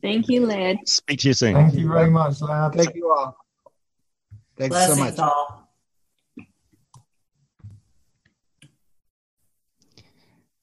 Thank 0.00 0.28
you, 0.28 0.46
Laird. 0.46 0.78
Speak 0.86 1.20
to 1.20 1.28
you 1.28 1.34
soon. 1.34 1.54
Thank 1.54 1.74
you 1.74 1.88
very 1.88 2.10
much, 2.10 2.40
Laird. 2.40 2.72
Thank 2.72 2.94
you 2.94 3.12
all. 3.12 3.36
Thanks 4.56 4.74
Blessings 4.74 4.98
so 4.98 5.04
much. 5.04 5.18
All. 5.18 5.61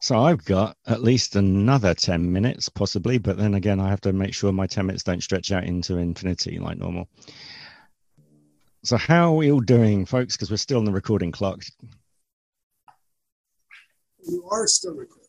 So 0.01 0.17
I've 0.17 0.43
got 0.45 0.77
at 0.87 1.03
least 1.03 1.35
another 1.35 1.93
10 1.93 2.31
minutes, 2.31 2.69
possibly, 2.69 3.17
but 3.17 3.37
then 3.37 3.53
again, 3.53 3.81
I 3.81 3.89
have 3.89 3.99
to 4.01 4.13
make 4.13 4.33
sure 4.33 4.51
my 4.53 4.65
10 4.65 4.85
minutes 4.85 5.03
don't 5.03 5.21
stretch 5.21 5.51
out 5.51 5.65
into 5.65 5.97
infinity 5.97 6.57
like 6.57 6.77
normal. 6.77 7.09
So, 8.83 8.95
how 8.95 9.33
are 9.33 9.35
we 9.35 9.51
all 9.51 9.59
doing, 9.59 10.05
folks? 10.05 10.37
Because 10.37 10.49
we're 10.49 10.57
still 10.57 10.77
on 10.77 10.85
the 10.85 10.91
recording 10.93 11.33
clock. 11.33 11.63
You 14.25 14.47
are 14.49 14.67
still 14.67 14.95
recording. 14.95 15.25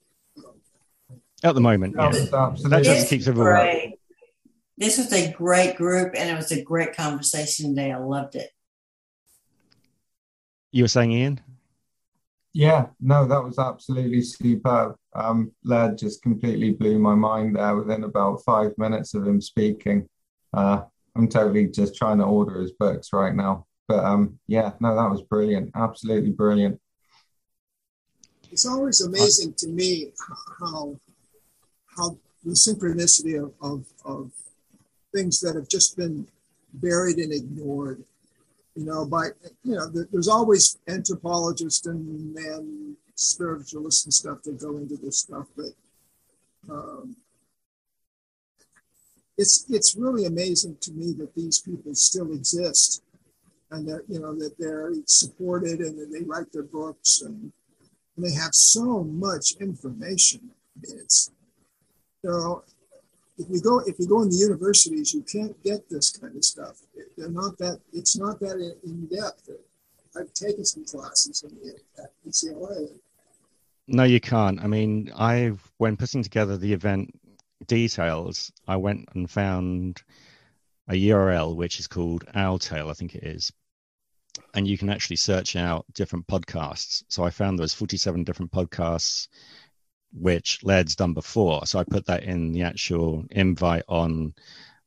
At 1.42 1.54
the 1.54 1.60
moment, 1.60 1.96
yeah. 1.98 2.12
So 2.12 2.68
That 2.68 2.84
just 2.84 3.08
keeps 3.08 3.26
everyone. 3.26 3.54
Great. 3.54 3.94
This 4.78 4.98
was 4.98 5.12
a 5.12 5.32
great 5.32 5.76
group, 5.76 6.12
and 6.16 6.30
it 6.30 6.36
was 6.36 6.52
a 6.52 6.62
great 6.62 6.94
conversation 6.94 7.74
today. 7.74 7.90
I 7.90 7.98
loved 7.98 8.36
it. 8.36 8.50
You 10.70 10.84
were 10.84 10.88
saying, 10.88 11.10
Ian? 11.10 11.40
Yeah, 12.52 12.86
no, 13.00 13.26
that 13.26 13.44
was 13.44 13.58
absolutely 13.58 14.22
superb. 14.22 14.96
Um, 15.14 15.52
just 15.96 16.22
completely 16.22 16.72
blew 16.72 16.98
my 16.98 17.14
mind 17.14 17.56
there 17.56 17.76
within 17.76 18.04
about 18.04 18.42
five 18.44 18.72
minutes 18.76 19.14
of 19.14 19.26
him 19.26 19.40
speaking. 19.40 20.08
Uh, 20.52 20.82
I'm 21.16 21.28
totally 21.28 21.68
just 21.68 21.96
trying 21.96 22.18
to 22.18 22.24
order 22.24 22.60
his 22.60 22.72
books 22.72 23.12
right 23.12 23.34
now. 23.34 23.66
But 23.86 24.04
um, 24.04 24.38
yeah, 24.46 24.72
no, 24.80 24.94
that 24.96 25.10
was 25.10 25.22
brilliant. 25.22 25.70
Absolutely 25.74 26.30
brilliant. 26.30 26.80
It's 28.50 28.66
always 28.66 29.00
amazing 29.00 29.54
to 29.58 29.68
me 29.68 30.12
how 30.58 30.96
how 31.96 32.16
the 32.44 32.52
synchronicity 32.52 33.42
of, 33.42 33.52
of, 33.60 33.86
of 34.04 34.32
things 35.14 35.40
that 35.40 35.54
have 35.54 35.68
just 35.68 35.96
been 35.96 36.26
buried 36.74 37.18
and 37.18 37.32
ignored 37.32 38.02
you 38.80 38.86
know, 38.86 39.04
by, 39.04 39.26
you 39.62 39.74
know, 39.74 39.90
there's 40.10 40.26
always 40.26 40.78
anthropologists 40.88 41.84
and, 41.84 42.34
and 42.34 42.96
spiritualists 43.14 44.06
and 44.06 44.14
stuff 44.14 44.42
that 44.42 44.58
go 44.58 44.78
into 44.78 44.96
this 44.96 45.18
stuff, 45.18 45.46
but 45.54 45.66
um, 46.70 47.14
it's, 49.36 49.66
it's 49.68 49.94
really 49.96 50.24
amazing 50.24 50.78
to 50.80 50.92
me 50.92 51.12
that 51.12 51.34
these 51.34 51.58
people 51.58 51.94
still 51.94 52.32
exist 52.32 53.02
and 53.70 53.86
that, 53.86 54.04
you 54.08 54.18
know, 54.18 54.34
that 54.34 54.58
they're 54.58 54.92
supported 55.04 55.80
and 55.80 55.98
that 55.98 56.10
they 56.10 56.24
write 56.24 56.50
their 56.50 56.62
books 56.62 57.20
and, 57.20 57.52
and 58.16 58.24
they 58.24 58.32
have 58.32 58.54
so 58.54 59.04
much 59.04 59.56
information. 59.60 60.40
I 60.74 60.88
mean, 60.88 61.00
it's, 61.00 61.30
know, 62.24 62.64
if 63.40 63.46
you 63.48 63.60
go 63.60 63.78
if 63.80 63.98
you 63.98 64.06
go 64.06 64.22
in 64.22 64.28
the 64.28 64.36
universities, 64.36 65.14
you 65.14 65.22
can't 65.22 65.60
get 65.64 65.88
this 65.88 66.10
kind 66.10 66.36
of 66.36 66.44
stuff. 66.44 66.76
They're 67.16 67.30
not 67.30 67.56
that. 67.58 67.80
It's 67.92 68.16
not 68.16 68.38
that 68.40 68.56
in 68.84 69.06
depth. 69.06 69.48
I've 70.16 70.32
taken 70.34 70.64
some 70.64 70.84
classes 70.84 71.44
in 71.44 71.56
the, 71.56 72.02
at 72.02 72.10
UCLA. 72.26 72.90
No, 73.86 74.04
you 74.04 74.20
can't. 74.20 74.60
I 74.62 74.66
mean, 74.66 75.10
I 75.16 75.52
when 75.78 75.96
putting 75.96 76.22
together 76.22 76.56
the 76.56 76.72
event 76.72 77.18
details, 77.66 78.52
I 78.68 78.76
went 78.76 79.08
and 79.14 79.30
found 79.30 80.02
a 80.88 80.94
URL 80.94 81.56
which 81.56 81.80
is 81.80 81.86
called 81.86 82.24
Owltail, 82.34 82.90
I 82.90 82.94
think 82.94 83.14
it 83.14 83.24
is, 83.24 83.52
and 84.54 84.66
you 84.66 84.76
can 84.76 84.90
actually 84.90 85.16
search 85.16 85.56
out 85.56 85.86
different 85.94 86.26
podcasts. 86.26 87.04
So 87.08 87.24
I 87.24 87.30
found 87.30 87.58
there 87.58 87.64
was 87.64 87.74
47 87.74 88.24
different 88.24 88.50
podcasts 88.50 89.28
which 90.12 90.62
Laird's 90.62 90.96
done 90.96 91.14
before. 91.14 91.66
So 91.66 91.78
I 91.78 91.84
put 91.84 92.06
that 92.06 92.24
in 92.24 92.52
the 92.52 92.62
actual 92.62 93.24
invite 93.30 93.84
on 93.88 94.34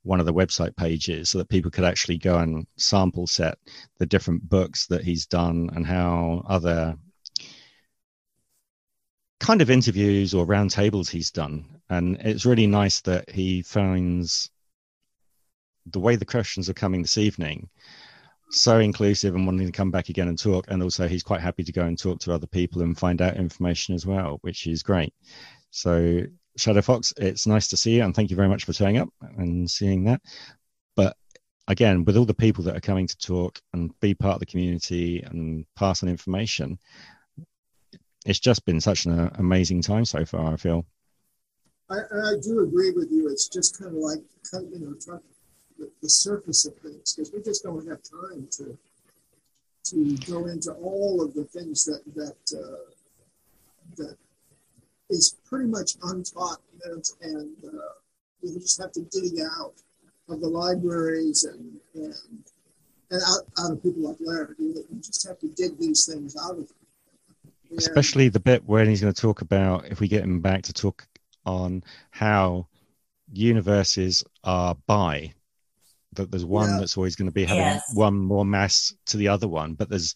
one 0.03 0.19
of 0.19 0.25
the 0.25 0.33
website 0.33 0.75
pages 0.75 1.29
so 1.29 1.37
that 1.37 1.49
people 1.49 1.71
could 1.71 1.85
actually 1.85 2.17
go 2.17 2.37
and 2.39 2.67
sample 2.77 3.25
set 3.25 3.57
the 3.99 4.05
different 4.05 4.47
books 4.49 4.85
that 4.87 5.03
he's 5.03 5.25
done 5.25 5.69
and 5.75 5.85
how 5.85 6.43
other 6.47 6.97
kind 9.39 9.61
of 9.61 9.69
interviews 9.69 10.33
or 10.33 10.45
roundtables 10.45 11.09
he's 11.09 11.31
done. 11.31 11.65
And 11.89 12.17
it's 12.21 12.45
really 12.45 12.67
nice 12.67 13.01
that 13.01 13.29
he 13.29 13.61
finds 13.61 14.49
the 15.85 15.99
way 15.99 16.15
the 16.15 16.25
questions 16.25 16.69
are 16.69 16.73
coming 16.73 17.01
this 17.01 17.17
evening 17.17 17.69
so 18.53 18.79
inclusive 18.79 19.35
and 19.35 19.45
wanting 19.45 19.65
to 19.65 19.71
come 19.71 19.91
back 19.91 20.09
again 20.09 20.27
and 20.27 20.37
talk. 20.37 20.65
And 20.67 20.81
also, 20.83 21.07
he's 21.07 21.23
quite 21.23 21.41
happy 21.41 21.63
to 21.63 21.71
go 21.71 21.83
and 21.85 21.97
talk 21.97 22.19
to 22.21 22.33
other 22.33 22.47
people 22.47 22.81
and 22.81 22.97
find 22.97 23.21
out 23.21 23.37
information 23.37 23.95
as 23.95 24.05
well, 24.05 24.37
which 24.41 24.67
is 24.67 24.83
great. 24.83 25.13
So, 25.71 26.21
Shadow 26.57 26.81
Fox, 26.81 27.13
it's 27.17 27.47
nice 27.47 27.67
to 27.69 27.77
see 27.77 27.95
you, 27.95 28.03
and 28.03 28.15
thank 28.15 28.29
you 28.29 28.35
very 28.35 28.49
much 28.49 28.65
for 28.65 28.73
turning 28.73 28.97
up 28.97 29.09
and 29.37 29.69
seeing 29.69 30.03
that. 30.05 30.21
But 30.95 31.15
again, 31.67 32.05
with 32.05 32.15
all 32.15 32.25
the 32.25 32.33
people 32.33 32.63
that 32.65 32.77
are 32.77 32.81
coming 32.81 33.07
to 33.07 33.17
talk 33.17 33.59
and 33.73 33.97
be 33.99 34.13
part 34.13 34.35
of 34.35 34.39
the 34.39 34.45
community 34.45 35.23
and 35.23 35.65
pass 35.75 36.03
on 36.03 36.09
information, 36.09 36.77
it's 38.25 38.39
just 38.39 38.65
been 38.65 38.79
such 38.79 39.05
an 39.05 39.31
amazing 39.35 39.81
time 39.81 40.05
so 40.05 40.25
far. 40.25 40.53
I 40.53 40.57
feel. 40.57 40.85
I, 41.89 41.95
I 41.95 42.33
do 42.41 42.61
agree 42.61 42.91
with 42.91 43.09
you. 43.11 43.29
It's 43.29 43.47
just 43.47 43.79
kind 43.79 43.95
of 43.95 43.97
like 43.97 44.19
you 44.71 44.79
know 44.79 44.93
the, 45.77 45.89
the 46.01 46.09
surface 46.09 46.65
of 46.65 46.75
things 46.77 47.13
because 47.13 47.31
we 47.33 47.41
just 47.41 47.63
don't 47.63 47.87
have 47.87 47.99
time 48.03 48.47
to 48.51 48.77
to 49.83 50.15
go 50.25 50.45
into 50.47 50.71
all 50.73 51.21
of 51.21 51.33
the 51.33 51.43
things 51.43 51.83
that 51.83 52.01
that 52.15 52.57
uh, 52.57 52.91
that 53.97 54.17
is 55.09 55.35
pretty 55.45 55.69
much 55.69 55.91
untaught 56.03 56.59
and, 56.85 57.03
and 57.21 57.55
uh, 57.65 57.93
you 58.41 58.59
just 58.59 58.81
have 58.81 58.91
to 58.91 59.01
dig 59.11 59.39
out 59.39 59.73
of 60.29 60.39
the 60.39 60.47
libraries 60.47 61.43
and 61.43 61.79
and, 61.95 62.13
and 63.11 63.21
out, 63.27 63.43
out 63.59 63.71
of 63.71 63.83
people 63.83 64.01
like 64.03 64.17
Larry. 64.19 64.55
You 64.59 64.85
just 64.97 65.27
have 65.27 65.39
to 65.39 65.47
dig 65.47 65.77
these 65.77 66.05
things 66.05 66.35
out 66.41 66.51
of 66.51 66.67
them. 66.67 66.77
Especially 67.77 68.29
the 68.29 68.39
bit 68.39 68.63
where 68.65 68.85
he's 68.85 69.01
going 69.01 69.13
to 69.13 69.21
talk 69.21 69.41
about 69.41 69.87
if 69.87 69.99
we 69.99 70.07
get 70.07 70.23
him 70.23 70.41
back 70.41 70.63
to 70.63 70.73
talk 70.73 71.07
on 71.45 71.83
how 72.11 72.67
universes 73.31 74.23
are 74.43 74.75
bi 74.85 75.33
that 76.15 76.31
there's 76.31 76.45
one 76.45 76.69
yeah. 76.69 76.79
that's 76.79 76.97
always 76.97 77.15
going 77.15 77.29
to 77.29 77.33
be 77.33 77.45
having 77.45 77.63
yes. 77.63 77.91
one 77.93 78.15
more 78.15 78.45
mass 78.45 78.93
to 79.05 79.17
the 79.17 79.27
other 79.27 79.47
one 79.47 79.73
but 79.73 79.89
there's 79.89 80.15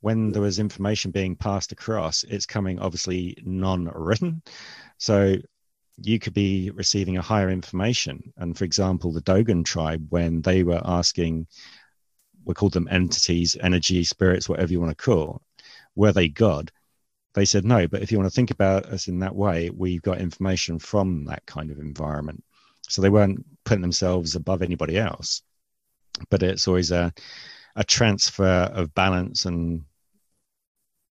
when 0.00 0.30
mm. 0.30 0.34
there 0.34 0.44
is 0.44 0.58
information 0.58 1.10
being 1.10 1.36
passed 1.36 1.72
across 1.72 2.22
it's 2.24 2.46
coming 2.46 2.78
obviously 2.78 3.36
non-written. 3.44 4.42
So 4.98 5.36
you 6.02 6.18
could 6.18 6.34
be 6.34 6.70
receiving 6.70 7.16
a 7.16 7.22
higher 7.22 7.50
information. 7.50 8.32
And 8.36 8.56
for 8.56 8.64
example 8.64 9.12
the 9.12 9.22
dogon 9.22 9.64
tribe 9.64 10.06
when 10.10 10.42
they 10.42 10.62
were 10.62 10.82
asking 10.84 11.46
we 12.44 12.54
called 12.54 12.74
them 12.74 12.88
entities 12.88 13.56
energy 13.60 14.04
spirits 14.04 14.48
whatever 14.48 14.70
you 14.70 14.80
want 14.80 14.96
to 14.96 15.04
call 15.04 15.42
were 15.96 16.12
they 16.12 16.28
god? 16.28 16.70
They 17.34 17.44
said 17.44 17.64
no 17.64 17.88
but 17.88 18.02
if 18.02 18.12
you 18.12 18.18
want 18.18 18.30
to 18.30 18.34
think 18.34 18.50
about 18.50 18.86
us 18.86 19.08
in 19.08 19.18
that 19.20 19.34
way 19.34 19.70
we've 19.70 20.02
got 20.02 20.20
information 20.20 20.78
from 20.78 21.24
that 21.24 21.44
kind 21.46 21.70
of 21.70 21.78
environment 21.78 22.44
so 22.88 23.02
they 23.02 23.10
weren't 23.10 23.44
putting 23.64 23.82
themselves 23.82 24.34
above 24.34 24.62
anybody 24.62 24.98
else. 24.98 25.42
But 26.30 26.42
it's 26.42 26.66
always 26.68 26.90
a 26.90 27.12
a 27.74 27.84
transfer 27.84 28.70
of 28.72 28.94
balance 28.94 29.44
and 29.44 29.84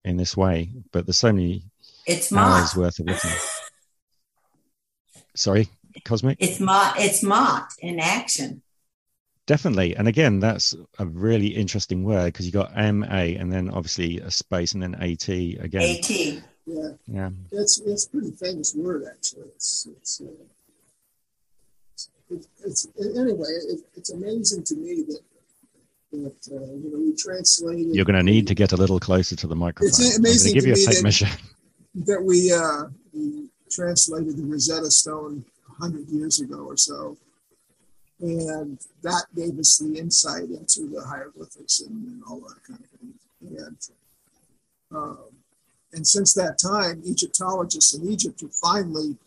in 0.04 0.18
this 0.18 0.36
way. 0.36 0.72
But 0.92 1.06
there's 1.06 1.18
so 1.18 1.32
many 1.32 1.64
it's 2.06 2.34
hours 2.34 2.76
worth 2.76 3.00
of 3.00 3.06
listening. 3.06 3.38
Sorry, 5.36 5.70
Cosmic? 6.04 6.38
It's 6.42 6.60
Maat. 6.60 6.96
It's 6.98 7.24
Maat 7.24 7.70
in 7.80 8.00
action. 8.00 8.62
Definitely. 9.46 9.96
And 9.96 10.08
again, 10.08 10.40
that's 10.40 10.76
a 11.00 11.06
really 11.06 11.48
interesting 11.48 12.04
word 12.04 12.26
because 12.26 12.46
you 12.46 12.52
got 12.52 12.78
M 12.78 13.04
A 13.10 13.36
and 13.36 13.52
then 13.52 13.70
obviously 13.70 14.20
a 14.20 14.30
space 14.30 14.74
and 14.74 14.84
then 14.84 14.96
A 15.00 15.16
T 15.16 15.58
again. 15.60 15.82
A 15.82 16.02
T. 16.02 16.42
Yeah. 16.66 16.90
Yeah. 17.08 17.30
that's 17.52 17.80
it's 17.80 18.06
a 18.06 18.10
pretty 18.12 18.32
famous 18.32 18.76
word 18.76 19.06
actually. 19.10 19.48
It's 19.56 19.88
it's 19.90 20.22
uh, 20.22 20.26
it, 22.30 22.46
it's 22.66 22.88
anyway. 23.00 23.50
It, 23.50 23.80
it's 23.96 24.12
amazing 24.12 24.64
to 24.64 24.76
me 24.76 25.04
that 25.08 25.22
that 26.12 26.50
uh, 26.52 26.74
you 26.74 26.92
know 26.92 27.00
we 27.00 27.16
translated. 27.16 27.96
You're 27.96 28.06
going 28.06 28.18
to 28.18 28.24
need 28.24 28.48
to 28.48 28.56
get 28.56 28.72
a 28.72 28.78
little 28.78 29.00
closer 29.00 29.36
to 29.36 29.48
the 29.48 29.56
microphone. 29.56 29.88
It's 29.88 30.18
amazing 30.18 30.54
give 30.54 30.64
to 30.64 30.70
you 30.70 30.74
a 30.74 30.78
me 30.78 30.86
tape 30.86 30.96
that, 30.96 31.04
measure. 31.04 31.28
that 31.96 32.24
we 32.24 32.52
uh, 32.52 32.90
we 33.14 33.50
translated 33.70 34.38
the 34.38 34.44
Rosetta 34.44 34.92
Stone 34.92 35.46
hundred 35.80 36.08
years 36.10 36.42
ago 36.42 36.66
or 36.66 36.78
so, 36.78 37.18
and 38.20 38.80
that 39.02 39.26
gave 39.36 39.58
us 39.60 39.78
the 39.78 39.98
insight 39.98 40.50
into 40.50 40.90
the 40.90 41.04
hieroglyphics 41.08 41.82
and, 41.82 42.08
and 42.08 42.24
all 42.28 42.40
that 42.42 42.62
kind 42.68 42.80
of 42.80 43.00
thing. 43.00 43.14
And 43.58 43.78
um, 44.92 45.18
and 45.94 46.06
since 46.06 46.34
that 46.34 46.60
time, 46.60 47.02
Egyptologists 47.06 47.96
in 47.96 48.10
Egypt 48.10 48.42
have 48.42 48.54
finally 48.54 49.18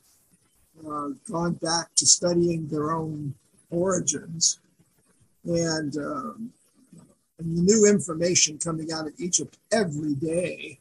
uh, 0.88 1.08
gone 1.30 1.54
back 1.54 1.94
to 1.96 2.06
studying 2.06 2.68
their 2.68 2.92
own 2.92 3.34
origins. 3.70 4.58
And, 5.44 5.96
um, 5.96 6.52
and 7.38 7.56
the 7.56 7.62
new 7.62 7.86
information 7.86 8.58
coming 8.58 8.92
out 8.92 9.06
of 9.06 9.14
Egypt 9.18 9.56
every 9.72 10.14
day, 10.14 10.78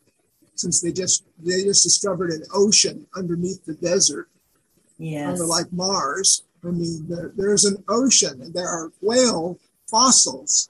since 0.56 0.82
they 0.82 0.92
just 0.92 1.24
they 1.44 1.64
just 1.64 1.84
discovered 1.84 2.30
an 2.30 2.44
ocean 2.54 3.08
underneath 3.16 3.66
the 3.66 3.74
desert, 3.74 4.28
Yes. 5.00 5.26
kind 5.26 5.50
like 5.50 5.72
Mars. 5.74 6.44
I 6.64 6.68
mean, 6.68 7.08
there, 7.10 7.32
there's 7.36 7.66
an 7.66 7.84
ocean, 7.88 8.40
and 8.42 8.54
there 8.54 8.68
are 8.68 8.92
whale 9.02 9.58
fossils 9.88 10.70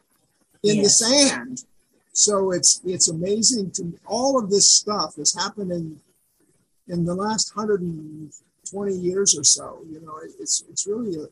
in 0.63 0.81
the 0.81 0.89
sand. 0.89 1.65
So 2.13 2.51
it's 2.51 2.79
it's 2.85 3.09
amazing 3.09 3.71
to 3.71 3.93
all 4.05 4.39
of 4.39 4.49
this 4.49 4.71
stuff 4.71 5.17
is 5.17 5.35
happening 5.35 5.99
in 6.87 7.03
the 7.03 7.15
last 7.15 7.51
120 8.71 8.93
years 8.95 9.37
or 9.37 9.43
so. 9.43 9.81
You 9.89 10.01
know, 10.01 10.17
it, 10.17 10.31
it's 10.39 10.63
it's 10.69 10.87
really 10.87 11.15
a 11.15 11.27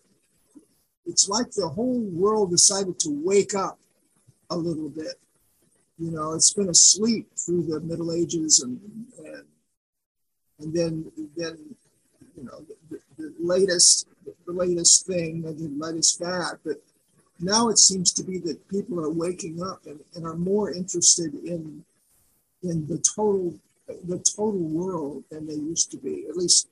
it's 1.05 1.27
like 1.27 1.51
the 1.51 1.67
whole 1.67 2.01
world 2.01 2.51
decided 2.51 2.99
to 2.99 3.09
wake 3.23 3.55
up 3.55 3.79
a 4.49 4.57
little 4.57 4.89
bit. 4.89 5.15
You 5.97 6.11
know, 6.11 6.33
it's 6.33 6.53
been 6.53 6.69
asleep 6.69 7.27
through 7.35 7.63
the 7.63 7.79
Middle 7.81 8.11
Ages 8.13 8.61
and 8.61 8.79
and 9.25 9.43
and 10.59 10.73
then 10.73 11.11
then 11.35 11.57
you 12.37 12.43
know 12.43 12.65
the, 12.89 12.99
the 13.17 13.33
latest 13.39 14.07
the 14.45 14.51
latest 14.51 15.05
thing 15.05 15.43
and 15.45 15.57
the 15.57 15.85
latest 15.85 16.19
fad, 16.19 16.59
but 16.63 16.77
now 17.39 17.69
it 17.69 17.77
seems 17.77 18.11
to 18.13 18.23
be 18.23 18.37
that 18.39 18.67
people 18.67 18.99
are 18.99 19.09
waking 19.09 19.63
up 19.63 19.85
and, 19.85 19.99
and 20.15 20.25
are 20.25 20.35
more 20.35 20.71
interested 20.71 21.33
in 21.45 21.83
in 22.63 22.85
the 22.87 22.97
total 22.97 23.55
the 23.87 24.19
total 24.19 24.59
world 24.59 25.23
than 25.31 25.47
they 25.47 25.55
used 25.55 25.89
to 25.91 25.97
be. 25.97 26.25
At 26.29 26.37
least 26.37 26.67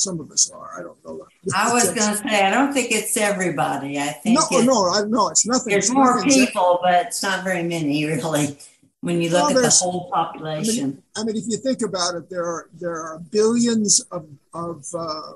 some 0.00 0.18
of 0.18 0.30
us 0.30 0.50
are. 0.50 0.78
I 0.78 0.82
don't 0.82 1.04
know. 1.04 1.26
I 1.54 1.72
was 1.72 1.84
going 1.84 2.10
to 2.12 2.16
say, 2.16 2.42
I 2.46 2.50
don't 2.50 2.72
think 2.72 2.90
it's 2.90 3.16
everybody. 3.16 3.98
I 3.98 4.06
think 4.08 4.38
no, 4.38 4.46
it's, 4.50 4.66
no, 4.66 4.88
I, 4.88 5.02
no. 5.06 5.28
It's 5.28 5.46
nothing. 5.46 5.70
there's 5.72 5.86
it's 5.86 5.94
more 5.94 6.16
nothing- 6.16 6.30
people, 6.30 6.78
but 6.82 7.06
it's 7.06 7.22
not 7.22 7.44
very 7.44 7.62
many, 7.62 8.04
really, 8.06 8.56
when 9.02 9.20
you 9.20 9.28
look 9.30 9.48
Well, 9.50 9.58
at 9.58 9.62
the 9.62 9.68
whole 9.68 10.10
I 10.14 10.24
population. 10.24 10.88
mean, 10.88 11.02
I 11.16 11.24
mean, 11.24 11.36
if 11.36 11.44
you 11.48 11.58
think 11.58 11.82
about 11.82 12.14
it, 12.14 12.30
there 12.30 12.44
are 12.46 12.68
there 12.78 12.96
are 13.00 13.18
billions 13.30 14.00
of 14.10 14.26
of 14.54 14.86
uh, 14.94 15.32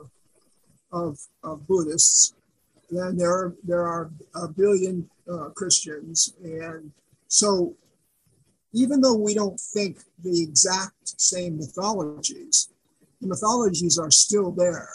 of, 0.93 1.19
of 1.43 1.66
Buddhists, 1.66 2.35
then 2.91 3.16
there 3.16 3.32
are, 3.32 3.53
there 3.65 3.85
are 3.85 4.11
a 4.36 4.47
billion 4.47 5.11
uh, 5.31 5.49
Christians, 5.57 6.32
and 6.43 6.93
so 7.28 7.74
even 8.73 9.01
though 9.01 9.15
we 9.15 9.35
don't 9.35 9.59
think 9.59 9.99
the 10.23 10.43
exact 10.43 11.20
same 11.20 11.59
mythologies, 11.59 12.69
the 13.24 13.28
mythologies 13.28 13.98
are 13.98 14.10
still 14.10 14.52
there. 14.52 14.88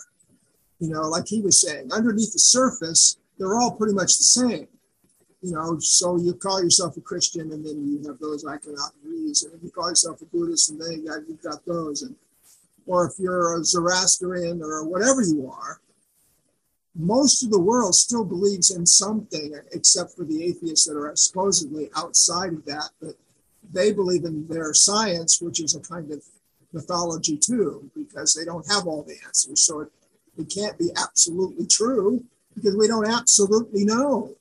You 0.80 0.90
know, 0.90 1.02
like 1.02 1.28
he 1.28 1.42
was 1.42 1.62
saying, 1.62 1.92
underneath 1.92 2.32
the 2.32 2.40
surface, 2.40 3.18
they're 3.38 3.56
all 3.56 3.76
pretty 3.76 3.94
much 3.94 4.18
the 4.18 4.24
same 4.24 4.68
you 5.42 5.54
know, 5.54 5.80
so 5.80 6.18
you 6.18 6.34
call 6.34 6.62
yourself 6.62 6.98
a 6.98 7.02
Christian, 7.02 7.52
and 7.52 7.66
then 7.66 7.88
you 7.88 8.08
have 8.08 8.20
those 8.20 8.44
iconographies, 8.44 9.46
and 9.46 9.54
if 9.54 9.64
you 9.64 9.72
call 9.74 9.90
yourself 9.90 10.22
a 10.22 10.26
Buddhist, 10.26 10.70
and 10.70 10.82
then 10.82 10.92
you 10.92 11.08
got, 11.08 11.20
you've 11.28 11.42
got 11.42 11.66
those, 11.66 12.02
and 12.02 12.16
or 12.86 13.06
if 13.06 13.14
you're 13.20 13.60
a 13.60 13.64
Zoroastrian 13.64 14.62
or 14.62 14.84
whatever 14.84 15.22
you 15.22 15.50
are, 15.50 15.80
most 16.96 17.44
of 17.44 17.52
the 17.52 17.60
world 17.60 17.94
still 17.96 18.26
believes 18.26 18.72
in 18.72 18.86
something, 18.86 19.54
except 19.72 20.16
for 20.16 20.26
the 20.26 20.44
atheists 20.44 20.88
that 20.88 20.98
are 20.98 21.16
supposedly 21.16 21.90
outside 21.96 22.52
of 22.52 22.66
that, 22.66 22.90
but 23.00 23.14
they 23.72 23.94
believe 23.94 24.26
in 24.26 24.48
their 24.48 24.74
science, 24.74 25.40
which 25.40 25.62
is 25.62 25.76
a 25.76 25.80
kind 25.80 26.12
of 26.12 26.24
mythology 26.74 27.38
too, 27.38 27.90
because 27.96 28.34
they 28.34 28.46
don't 28.46 28.70
have 28.72 28.88
all 28.88 29.04
the 29.04 29.18
answers. 29.26 29.62
So 29.62 29.82
it, 29.82 29.90
it 30.38 30.50
can't 30.50 30.78
be 30.78 30.92
absolutely 30.96 31.66
true 31.66 32.24
because 32.56 32.76
we 32.76 32.88
don't 32.88 33.08
absolutely 33.08 33.86
know. 33.86 34.36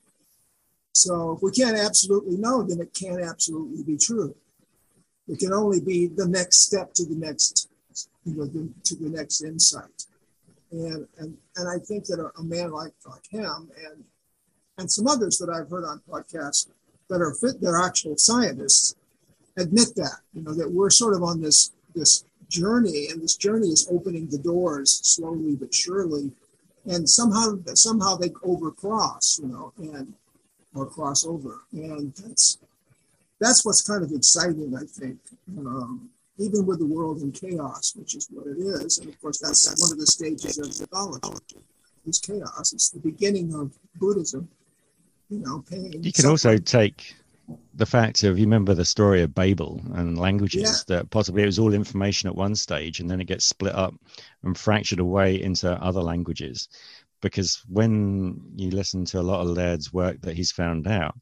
So 0.93 1.33
if 1.33 1.43
we 1.43 1.53
can't 1.53 1.77
absolutely 1.77 2.37
know, 2.37 2.63
then 2.63 2.81
it 2.81 2.93
can't 2.93 3.23
absolutely 3.23 3.83
be 3.85 3.97
true. 3.97 4.35
It 5.29 5.39
can 5.39 5.53
only 5.53 5.81
be 5.81 6.09
the 6.09 6.27
next 6.27 6.63
step 6.63 6.93
to 6.95 7.05
the 7.05 7.15
next, 7.15 7.69
you 8.25 8.35
know, 8.35 8.47
the, 8.47 8.69
to 8.85 8.97
the 8.97 9.09
next 9.09 9.43
insight. 9.43 10.07
And 10.71 11.07
and 11.19 11.37
and 11.57 11.69
I 11.69 11.79
think 11.79 12.05
that 12.07 12.19
a, 12.21 12.39
a 12.39 12.43
man 12.43 12.73
like 12.73 12.93
like 13.07 13.27
him 13.31 13.71
and 13.87 14.05
and 14.77 14.91
some 14.91 15.07
others 15.07 15.39
that 15.39 15.49
I've 15.49 15.71
heard 15.71 15.85
on 15.85 16.03
podcasts 16.09 16.69
that 17.09 17.23
are 17.23 17.35
fit, 17.35 17.61
they're 17.61 17.81
actual 17.81 18.17
scientists, 18.19 18.95
admit 19.57 19.95
that 19.97 20.21
you 20.35 20.43
know 20.43 20.53
that 20.55 20.71
we're 20.71 20.91
sort 20.91 21.15
of 21.15 21.23
on 21.23 21.41
this 21.41 21.73
this 21.99 22.25
journey, 22.49 23.09
and 23.11 23.23
this 23.23 23.37
journey 23.37 23.69
is 23.69 23.89
opening 23.91 24.29
the 24.29 24.39
doors 24.39 25.01
slowly 25.03 25.57
but 25.57 25.75
surely, 25.75 26.31
and 26.87 27.09
somehow 27.09 27.59
somehow 27.75 28.16
they 28.16 28.31
overcross, 28.31 29.41
you 29.41 29.49
know, 29.49 29.73
and 29.79 30.15
or 30.75 30.87
cross 30.87 31.27
over, 31.27 31.62
and 31.73 32.15
that's 32.15 32.59
that's 33.41 33.65
what's 33.65 33.83
kind 33.83 34.03
of 34.03 34.12
exciting, 34.12 34.75
I 34.77 34.85
think. 34.85 35.19
Um, 35.59 36.11
even 36.39 36.66
with 36.66 36.79
the 36.79 36.87
world 36.87 37.20
in 37.20 37.33
chaos, 37.33 37.95
which 37.97 38.15
is 38.15 38.29
what 38.31 38.47
it 38.47 38.59
is, 38.59 38.99
and 38.99 39.09
of 39.09 39.20
course 39.20 39.39
that's 39.39 39.81
one 39.81 39.93
of 39.93 39.99
the 39.99 40.07
stages 40.07 40.59
of 40.59 40.66
mythology. 40.81 41.37
Is 42.07 42.20
chaos. 42.20 42.73
It's 42.73 42.89
the 42.91 43.01
beginning 43.01 43.55
of 43.55 43.73
Buddhism. 43.97 44.49
You 45.29 45.41
know, 45.41 45.65
pain. 45.69 46.03
You 46.03 46.12
can 46.12 46.25
also 46.25 46.57
take 46.57 47.15
the 47.75 47.87
fact 47.87 48.25
of 48.25 48.39
you 48.39 48.45
remember 48.45 48.75
the 48.75 48.85
story 48.85 49.23
of 49.23 49.35
Babel 49.35 49.81
and 49.95 50.19
languages 50.19 50.85
Yeah. 50.89 50.97
that 50.97 51.11
possibly 51.11 51.43
it 51.43 51.47
was 51.47 51.59
all 51.59 51.73
information 51.73 52.29
at 52.29 52.35
one 52.35 52.55
stage 52.55 53.01
and 53.01 53.11
then 53.11 53.20
it 53.20 53.27
gets 53.27 53.45
split 53.45 53.75
up 53.75 53.95
and 54.43 54.57
fractured 54.57 55.01
away 55.01 55.41
into 55.41 55.70
other 55.83 56.03
languages. 56.03 56.69
Because 57.20 57.62
when 57.69 58.41
you 58.55 58.70
listen 58.70 59.05
to 59.07 59.20
a 59.20 59.23
lot 59.23 59.41
of 59.41 59.49
Laird's 59.49 59.93
work 59.93 60.20
that 60.23 60.37
he's 60.37 60.53
found 60.53 60.87
out, 60.87 61.19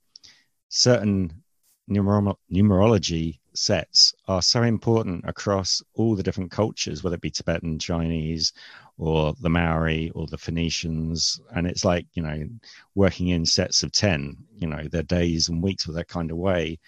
certain 0.68 1.42
numero- 1.88 2.38
numerology 2.52 3.38
sets 3.58 4.14
are 4.28 4.42
so 4.42 4.62
important 4.62 5.24
across 5.26 5.82
all 5.94 6.14
the 6.14 6.22
different 6.22 6.50
cultures, 6.50 7.02
whether 7.02 7.16
it 7.16 7.20
be 7.20 7.30
Tibetan, 7.30 7.78
Chinese, 7.78 8.52
or 8.98 9.34
the 9.40 9.50
Maori 9.50 10.10
or 10.14 10.26
the 10.26 10.38
Phoenicians. 10.38 11.40
And 11.54 11.66
it's 11.66 11.84
like, 11.84 12.06
you 12.14 12.22
know, 12.22 12.48
working 12.94 13.28
in 13.28 13.44
sets 13.44 13.82
of 13.82 13.92
10, 13.92 14.36
you 14.58 14.68
know, 14.68 14.88
their 14.88 15.02
days 15.02 15.48
and 15.48 15.62
weeks 15.62 15.86
with 15.86 15.96
that 15.96 16.08
kind 16.08 16.30
of 16.30 16.36
way. 16.36 16.78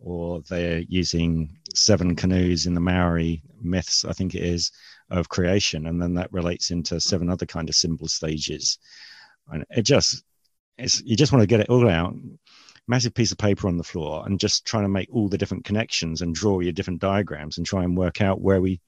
Or 0.00 0.42
they're 0.48 0.84
using 0.88 1.58
seven 1.74 2.14
canoes 2.14 2.66
in 2.66 2.74
the 2.74 2.80
Maori 2.80 3.42
myths, 3.60 4.04
I 4.04 4.12
think 4.12 4.34
it 4.34 4.44
is, 4.44 4.70
of 5.10 5.28
creation. 5.28 5.86
And 5.86 6.00
then 6.00 6.14
that 6.14 6.32
relates 6.32 6.70
into 6.70 7.00
seven 7.00 7.28
other 7.28 7.46
kind 7.46 7.68
of 7.68 7.74
symbol 7.74 8.06
stages. 8.06 8.78
And 9.50 9.64
it 9.70 9.82
just, 9.82 10.22
it's, 10.76 11.02
you 11.02 11.16
just 11.16 11.32
want 11.32 11.42
to 11.42 11.48
get 11.48 11.60
it 11.60 11.68
all 11.68 11.88
out 11.88 12.14
massive 12.88 13.14
piece 13.14 13.32
of 13.32 13.38
paper 13.38 13.68
on 13.68 13.76
the 13.76 13.84
floor 13.84 14.24
and 14.26 14.40
just 14.40 14.64
trying 14.64 14.84
to 14.84 14.88
make 14.88 15.08
all 15.12 15.28
the 15.28 15.38
different 15.38 15.64
connections 15.64 16.22
and 16.22 16.34
draw 16.34 16.60
your 16.60 16.72
different 16.72 17.00
diagrams 17.00 17.58
and 17.58 17.66
try 17.66 17.84
and 17.84 17.96
work 17.96 18.20
out 18.20 18.40
where 18.40 18.60
we 18.60 18.80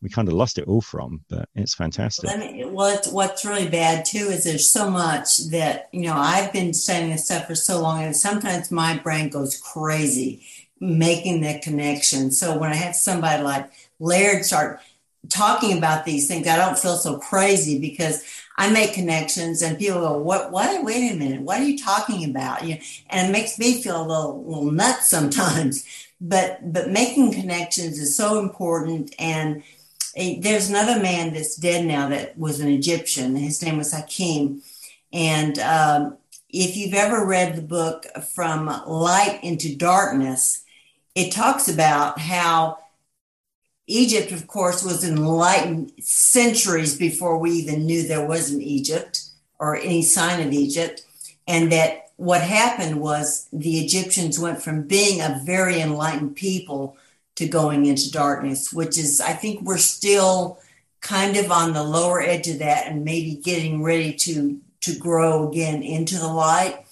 we 0.00 0.08
kind 0.08 0.26
of 0.26 0.34
lost 0.34 0.58
it 0.58 0.66
all 0.66 0.80
from 0.80 1.20
but 1.28 1.48
it's 1.54 1.74
fantastic 1.74 2.24
Let 2.24 2.38
me, 2.38 2.64
what, 2.64 3.06
what's 3.12 3.44
really 3.44 3.68
bad 3.68 4.04
too 4.04 4.28
is 4.30 4.44
there's 4.44 4.68
so 4.68 4.90
much 4.90 5.38
that, 5.50 5.88
you 5.92 6.02
know, 6.02 6.16
I've 6.16 6.52
been 6.52 6.74
studying 6.74 7.10
this 7.10 7.26
stuff 7.26 7.46
for 7.46 7.54
so 7.54 7.80
long 7.80 8.02
and 8.02 8.16
sometimes 8.16 8.70
my 8.70 8.96
brain 8.96 9.28
goes 9.28 9.60
crazy 9.60 10.44
making 10.80 11.40
the 11.40 11.60
connection. 11.60 12.32
So 12.32 12.58
when 12.58 12.72
I 12.72 12.74
have 12.74 12.96
somebody 12.96 13.42
like 13.42 13.70
Laird 14.00 14.44
start 14.44 14.80
talking 15.28 15.78
about 15.78 16.04
these 16.04 16.26
things, 16.26 16.48
I 16.48 16.56
don't 16.56 16.76
feel 16.76 16.96
so 16.96 17.18
crazy 17.18 17.78
because 17.78 18.24
I 18.56 18.70
make 18.70 18.94
connections 18.94 19.62
and 19.62 19.78
people 19.78 20.00
go, 20.00 20.18
what, 20.18 20.52
what, 20.52 20.84
wait 20.84 21.12
a 21.12 21.16
minute, 21.16 21.42
what 21.42 21.60
are 21.60 21.64
you 21.64 21.78
talking 21.78 22.28
about? 22.28 22.64
You 22.64 22.74
know, 22.74 22.80
and 23.10 23.28
it 23.28 23.32
makes 23.32 23.58
me 23.58 23.82
feel 23.82 24.00
a 24.00 24.06
little, 24.06 24.44
little 24.44 24.70
nuts 24.70 25.08
sometimes, 25.08 25.86
but, 26.20 26.72
but 26.72 26.90
making 26.90 27.32
connections 27.32 27.98
is 27.98 28.16
so 28.16 28.38
important. 28.38 29.14
And 29.18 29.62
there's 30.14 30.68
another 30.68 31.00
man 31.00 31.32
that's 31.32 31.56
dead 31.56 31.86
now 31.86 32.08
that 32.10 32.36
was 32.38 32.60
an 32.60 32.68
Egyptian. 32.68 33.34
His 33.36 33.62
name 33.62 33.78
was 33.78 33.92
Hakim. 33.92 34.62
And 35.12 35.58
um, 35.58 36.18
if 36.50 36.76
you've 36.76 36.94
ever 36.94 37.26
read 37.26 37.56
the 37.56 37.62
book 37.62 38.06
From 38.34 38.66
Light 38.86 39.40
into 39.42 39.74
Darkness, 39.74 40.62
it 41.14 41.32
talks 41.32 41.68
about 41.68 42.18
how 42.18 42.78
Egypt, 43.86 44.32
of 44.32 44.46
course, 44.46 44.84
was 44.84 45.04
enlightened 45.04 45.92
centuries 46.00 46.96
before 46.96 47.38
we 47.38 47.50
even 47.52 47.86
knew 47.86 48.06
there 48.06 48.26
was 48.26 48.50
an 48.50 48.62
Egypt 48.62 49.24
or 49.58 49.76
any 49.76 50.02
sign 50.02 50.46
of 50.46 50.52
Egypt. 50.52 51.02
And 51.46 51.72
that 51.72 52.10
what 52.16 52.42
happened 52.42 53.00
was 53.00 53.48
the 53.52 53.80
Egyptians 53.80 54.38
went 54.38 54.62
from 54.62 54.86
being 54.86 55.20
a 55.20 55.40
very 55.44 55.80
enlightened 55.80 56.36
people 56.36 56.96
to 57.34 57.48
going 57.48 57.86
into 57.86 58.10
darkness, 58.10 58.72
which 58.72 58.98
is, 58.98 59.20
I 59.20 59.32
think 59.32 59.62
we're 59.62 59.78
still 59.78 60.58
kind 61.02 61.36
of 61.36 61.50
on 61.50 61.72
the 61.72 61.82
lower 61.82 62.22
edge 62.22 62.48
of 62.48 62.60
that 62.60 62.86
and 62.86 63.04
maybe 63.04 63.34
getting 63.34 63.82
ready 63.82 64.14
to 64.14 64.58
to 64.80 64.96
grow 64.98 65.48
again 65.48 65.82
into 65.82 66.18
the 66.18 66.28
light 66.28 66.84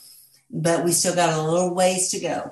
but 0.51 0.85
we 0.85 0.93
still 0.93 1.15
got 1.15 1.33
a 1.33 1.43
little 1.43 1.75
ways 1.75 2.11
to 2.11 2.21
go 2.21 2.51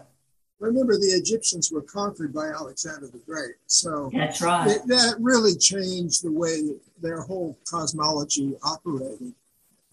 remember 0.60 0.94
the 0.94 1.06
egyptians 1.06 1.70
were 1.70 1.82
conquered 1.82 2.32
by 2.32 2.46
alexander 2.48 3.06
the 3.06 3.18
great 3.26 3.54
so 3.66 4.10
that's 4.12 4.40
right. 4.42 4.70
it, 4.76 4.86
that 4.86 5.14
really 5.20 5.54
changed 5.56 6.24
the 6.24 6.32
way 6.32 6.62
their 7.00 7.20
whole 7.22 7.56
cosmology 7.70 8.56
operated. 8.62 9.32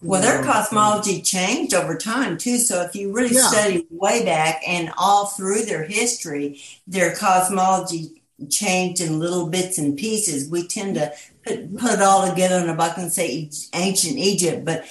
Well 0.02 0.20
their 0.20 0.40
um, 0.40 0.44
cosmology 0.44 1.22
changed 1.22 1.72
over 1.72 1.96
time 1.96 2.36
too 2.36 2.58
so 2.58 2.82
if 2.82 2.94
you 2.96 3.12
really 3.12 3.34
Yeah. 3.34 3.48
study 3.48 3.86
way 3.90 4.24
back 4.24 4.62
and 4.66 4.92
all 4.98 5.26
through 5.26 5.64
their 5.64 5.84
history 5.84 6.60
their 6.86 7.14
cosmology 7.14 8.22
changed 8.50 9.00
in 9.00 9.18
little 9.18 9.48
bits 9.48 9.78
and 9.78 9.96
pieces. 9.96 10.50
We 10.50 10.68
tend 10.68 10.96
to 10.96 11.10
put, 11.42 11.74
put 11.78 11.92
it 11.92 12.02
all 12.02 12.28
together 12.28 12.56
in 12.62 12.68
a 12.68 12.74
bucket 12.74 13.04
and 13.04 13.12
say 13.12 13.50
ancient 13.72 14.18
egypt 14.18 14.64
but 14.64 14.84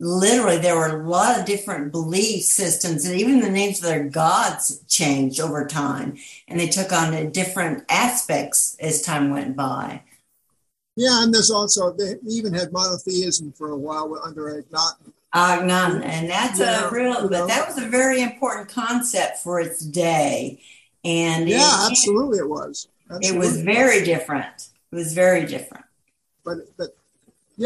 literally 0.00 0.58
there 0.58 0.76
were 0.76 1.00
a 1.02 1.08
lot 1.08 1.38
of 1.38 1.44
different 1.46 1.92
belief 1.92 2.42
systems 2.42 3.04
and 3.04 3.20
even 3.20 3.40
the 3.40 3.50
names 3.50 3.78
of 3.78 3.84
their 3.84 4.04
gods 4.08 4.82
changed 4.88 5.40
over 5.40 5.66
time 5.66 6.16
and 6.48 6.58
they 6.58 6.66
took 6.68 6.92
on 6.92 7.30
different 7.32 7.84
aspects 7.90 8.76
as 8.80 9.02
time 9.02 9.30
went 9.30 9.54
by 9.56 10.02
yeah 10.96 11.22
and 11.22 11.32
there's 11.34 11.50
also 11.50 11.92
they 11.92 12.14
even 12.28 12.52
had 12.52 12.72
monotheism 12.72 13.52
for 13.52 13.70
a 13.70 13.76
while 13.76 14.18
under 14.24 14.62
Akhenaten. 14.62 15.12
Agnon, 15.32 16.02
and 16.02 16.28
that's 16.28 16.58
Yeah, 16.58 16.88
a 16.88 16.90
real, 16.92 17.28
but 17.28 17.30
know. 17.30 17.46
that 17.46 17.68
was 17.68 17.78
a 17.78 17.86
very 17.86 18.20
important 18.20 18.68
concept 18.68 19.38
for 19.38 19.60
its 19.60 19.78
day, 19.78 20.60
and 21.04 21.48
it- 21.48 21.52
yeah 21.52 21.86
absolutely 21.88 22.38
it 22.38 22.48
was 22.48 22.88
it 23.22 23.36
was 23.36 23.60
very 23.62 24.04
different. 24.04 24.70
It 24.90 24.96
was 24.96 25.12
very 25.12 25.46
different. 25.46 25.84
but 26.44 26.56
but 26.76 26.96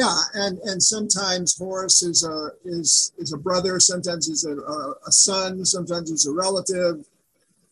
yeah 0.01 0.17
and 0.35 0.59
and 0.71 0.83
sometimes 0.83 1.57
horus 1.57 2.03
is 2.03 2.25
a 2.25 2.51
is 2.65 3.13
is 3.23 3.33
a 3.33 3.37
brother 3.39 3.79
sometimes 3.79 4.27
he's 4.27 4.45
a, 4.45 4.55
a, 4.77 4.95
a 5.07 5.13
son 5.13 5.65
sometimes 5.65 6.11
he's 6.11 6.27
a 6.27 6.33
relative 6.33 6.97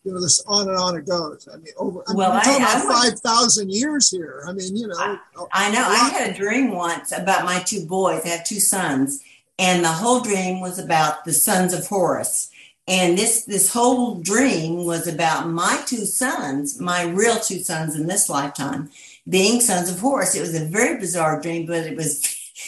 you 0.05 0.13
know 0.13 0.21
this 0.21 0.43
on 0.47 0.69
and 0.69 0.77
on 0.79 0.97
it 0.97 1.05
goes 1.07 1.49
i 1.53 1.57
mean 1.57 1.75
over 1.79 1.99
I 2.07 2.11
mean, 2.13 2.19
Well, 2.19 2.31
we're 2.33 2.41
talking 2.43 2.63
I- 2.65 2.75
I 2.75 2.81
about 2.85 3.05
would- 3.05 3.21
5000 3.23 3.71
years 3.73 4.05
here 4.17 4.45
i 4.49 4.53
mean 4.53 4.77
you 4.77 4.87
know 4.87 5.19
I 5.53 5.71
know. 5.75 5.85
I 5.85 6.09
had 6.11 6.31
a 6.31 6.35
dream 6.43 6.71
once 6.71 7.11
about 7.13 7.45
my 7.45 7.59
two 7.61 7.85
boys. 7.87 8.23
I 8.25 8.29
have 8.29 8.45
two 8.45 8.61
sons, 8.61 9.21
and 9.59 9.85
the 9.85 9.89
whole 10.01 10.21
dream 10.21 10.61
was 10.61 10.79
about 10.79 11.25
the 11.25 11.33
sons 11.33 11.73
of 11.75 11.87
Horus. 11.87 12.51
And 12.87 13.17
this 13.19 13.45
this 13.45 13.73
whole 13.73 14.17
dream 14.17 14.85
was 14.85 15.07
about 15.07 15.49
my 15.49 15.83
two 15.87 16.05
sons, 16.05 16.81
my 16.81 17.01
real 17.05 17.39
two 17.49 17.61
sons 17.71 17.95
in 17.99 18.07
this 18.07 18.29
lifetime, 18.29 18.91
being 19.29 19.61
sons 19.61 19.91
of 19.91 19.99
Horus. 20.01 20.35
It 20.35 20.41
was 20.41 20.55
a 20.55 20.65
very 20.67 20.99
bizarre 20.99 21.41
dream, 21.41 21.67
but 21.67 21.87
it 21.87 21.97
was 21.97 22.23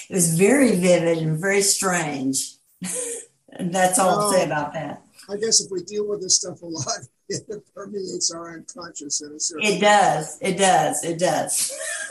it 0.09 0.15
was 0.15 0.39
very 0.39 0.73
vivid 0.77 1.19
and 1.19 1.39
very 1.39 1.63
strange. 1.63 2.55
and 3.53 3.73
that's 3.75 3.99
all 3.99 4.21
I'll 4.21 4.33
say 4.33 4.43
Oh. 4.43 4.47
about 4.47 4.73
that. 4.75 5.03
i 5.31 5.37
guess 5.37 5.61
if 5.61 5.71
we 5.71 5.83
deal 5.83 6.07
with 6.09 6.21
this 6.21 6.37
stuff 6.37 6.61
a 6.63 6.67
lot 6.67 6.87
it 7.29 7.49
permeates 7.75 8.31
our 8.35 8.53
unconscious 8.55 9.23
in 9.23 9.33
a 9.33 9.41
certain 9.41 9.65
It 9.67 9.81
does. 9.81 10.39
It 10.43 10.59
does. 10.59 11.05
It 11.05 11.19
does. 11.19 11.73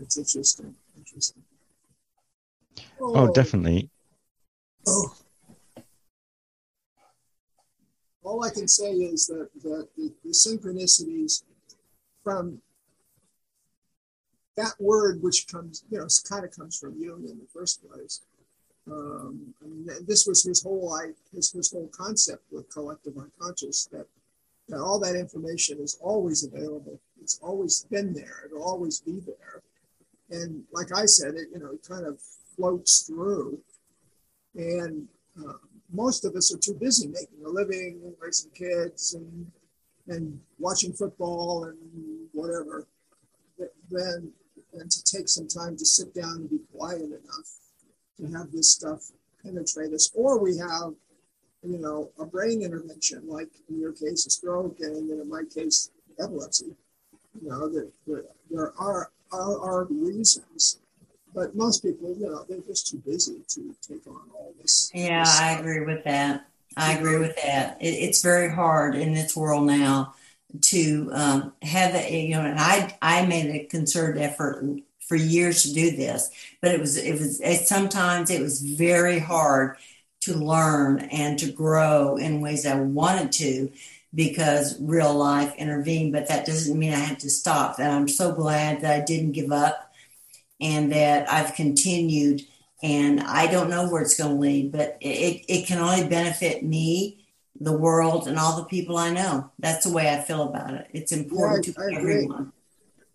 it's 0.00 0.18
interesting 0.18 0.74
interesting 0.96 1.42
Oh, 3.00 3.12
oh. 3.28 3.32
definitely. 3.32 3.90
Oh. 4.86 5.14
All 8.24 8.44
I 8.44 8.50
can 8.50 8.66
say 8.66 8.90
is 8.90 9.26
that, 9.26 9.48
that 9.62 9.88
the, 9.96 10.12
the 10.24 10.30
synchronicities 10.30 11.42
from 12.22 12.60
that 14.56 14.74
word, 14.80 15.22
which 15.22 15.46
comes, 15.46 15.84
you 15.90 15.98
know, 15.98 16.06
kind 16.28 16.44
of 16.44 16.56
comes 16.56 16.78
from 16.78 16.94
Jung 16.98 17.24
in 17.28 17.38
the 17.38 17.46
first 17.52 17.86
place. 17.86 18.22
Um, 18.90 19.54
I 19.62 19.66
mean, 19.66 19.86
this 20.06 20.26
was 20.26 20.42
his 20.42 20.62
whole, 20.62 20.98
his, 21.34 21.52
his 21.52 21.72
whole 21.72 21.88
concept 21.88 22.42
with 22.50 22.72
collective 22.72 23.16
unconscious 23.18 23.86
that, 23.92 24.06
that 24.68 24.80
all 24.80 24.98
that 25.00 25.16
information 25.16 25.78
is 25.78 25.98
always 26.00 26.44
available. 26.44 26.98
It's 27.20 27.38
always 27.42 27.86
been 27.90 28.12
there. 28.12 28.44
It'll 28.46 28.62
always 28.62 29.00
be 29.00 29.20
there. 29.20 29.62
And 30.30 30.64
like 30.72 30.88
I 30.96 31.06
said, 31.06 31.34
it, 31.34 31.48
you 31.52 31.58
know, 31.58 31.72
it 31.72 31.86
kind 31.86 32.06
of 32.06 32.18
floats 32.56 33.02
through 33.02 33.58
and 34.54 35.08
uh, 35.38 35.54
most 35.94 36.24
of 36.24 36.34
us 36.34 36.52
are 36.54 36.58
too 36.58 36.74
busy 36.74 37.06
making 37.08 37.44
a 37.44 37.48
living, 37.48 38.00
raising 38.20 38.50
kids, 38.50 39.14
and 39.14 39.50
and 40.08 40.38
watching 40.58 40.92
football 40.92 41.64
and 41.64 41.78
whatever. 42.32 42.86
th- 43.56 43.70
Then, 43.90 44.32
then 44.72 44.88
to 44.88 45.04
take 45.04 45.28
some 45.28 45.48
time 45.48 45.76
to 45.78 45.86
sit 45.86 46.12
down 46.14 46.36
and 46.36 46.50
be 46.50 46.60
quiet 46.76 47.04
enough 47.04 47.48
to 48.18 48.26
have 48.36 48.52
this 48.52 48.70
stuff 48.72 49.10
penetrate 49.42 49.92
us, 49.94 50.10
or 50.14 50.38
we 50.38 50.56
have, 50.58 50.92
you 51.62 51.78
know, 51.78 52.10
a 52.18 52.26
brain 52.26 52.62
intervention, 52.62 53.22
like 53.26 53.48
in 53.68 53.80
your 53.80 53.92
case, 53.92 54.26
a 54.26 54.30
stroke, 54.30 54.78
and 54.80 55.10
in 55.10 55.28
my 55.28 55.42
case, 55.44 55.90
epilepsy. 56.20 56.76
You 57.40 57.48
know, 57.48 57.68
there, 57.68 57.86
there, 58.06 58.24
there 58.50 58.72
are, 58.78 59.10
are 59.32 59.58
are 59.58 59.84
reasons 59.84 60.78
but 61.34 61.54
most 61.54 61.82
people, 61.82 62.14
you 62.18 62.26
know, 62.26 62.44
they're 62.48 62.60
just 62.60 62.86
too 62.88 62.98
busy 62.98 63.40
to 63.48 63.74
take 63.86 64.06
on 64.06 64.20
all 64.34 64.52
this. 64.60 64.90
Yeah, 64.94 65.20
this 65.20 65.40
I 65.40 65.52
agree 65.58 65.80
with 65.80 66.04
that. 66.04 66.46
I 66.76 66.94
agree 66.94 67.18
with 67.18 67.36
that. 67.42 67.78
It, 67.80 67.88
it's 67.88 68.22
very 68.22 68.50
hard 68.50 68.94
in 68.94 69.14
this 69.14 69.36
world 69.36 69.66
now 69.66 70.14
to 70.62 71.10
um, 71.12 71.52
have 71.62 71.92
that. 71.92 72.10
You 72.12 72.36
know, 72.36 72.42
and 72.42 72.58
I 72.58 72.96
I 73.02 73.26
made 73.26 73.54
a 73.54 73.64
concerted 73.64 74.22
effort 74.22 74.64
for 75.00 75.16
years 75.16 75.62
to 75.64 75.74
do 75.74 75.96
this, 75.96 76.30
but 76.60 76.72
it 76.72 76.80
was 76.80 76.96
it 76.96 77.12
was 77.12 77.40
it, 77.40 77.66
sometimes 77.66 78.30
it 78.30 78.40
was 78.40 78.60
very 78.60 79.18
hard 79.18 79.76
to 80.22 80.34
learn 80.34 81.00
and 81.00 81.38
to 81.38 81.52
grow 81.52 82.16
in 82.16 82.40
ways 82.40 82.64
I 82.64 82.76
wanted 82.80 83.32
to 83.32 83.70
because 84.14 84.80
real 84.80 85.12
life 85.14 85.54
intervened. 85.56 86.12
But 86.12 86.28
that 86.28 86.46
doesn't 86.46 86.78
mean 86.78 86.92
I 86.92 86.98
had 86.98 87.20
to 87.20 87.30
stop. 87.30 87.78
And 87.78 87.92
I'm 87.92 88.08
so 88.08 88.32
glad 88.32 88.80
that 88.80 89.02
I 89.02 89.04
didn't 89.04 89.32
give 89.32 89.52
up 89.52 89.83
and 90.64 90.90
that 90.92 91.30
I've 91.32 91.54
continued. 91.54 92.40
And 92.82 93.20
I 93.20 93.46
don't 93.50 93.70
know 93.70 93.88
where 93.88 94.02
it's 94.02 94.16
going 94.16 94.34
to 94.34 94.40
lead, 94.40 94.72
but 94.72 94.98
it, 95.00 95.44
it 95.48 95.66
can 95.66 95.78
only 95.78 96.06
benefit 96.08 96.62
me, 96.64 97.24
the 97.60 97.72
world, 97.76 98.26
and 98.28 98.38
all 98.38 98.56
the 98.58 98.64
people 98.64 98.96
I 98.98 99.10
know. 99.10 99.50
That's 99.58 99.86
the 99.86 99.92
way 99.92 100.12
I 100.12 100.20
feel 100.20 100.42
about 100.48 100.74
it. 100.74 100.88
It's 100.92 101.12
important 101.12 101.66
Yeah, 101.66 101.72
I- 101.78 101.90
to 101.90 101.96
I 101.96 101.98
agree. 102.00 102.14
everyone. 102.14 102.52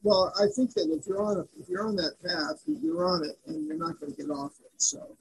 Well, 0.01 0.33
I 0.39 0.45
think 0.55 0.73
that 0.75 0.89
if 0.97 1.05
you're 1.05 1.21
on 1.21 1.37
a, 1.37 1.41
if 1.61 1.67
you're 1.67 1.85
on 1.85 1.95
that 1.97 2.13
path, 2.23 2.61
you're 2.65 3.05
on 3.05 3.25
it, 3.25 3.37
and 3.47 3.67
you're 3.67 3.77
not 3.77 3.99
going 3.99 4.13
to 4.15 4.17
get 4.21 4.31
off 4.31 4.53
it. 4.63 4.71
So 4.81 5.17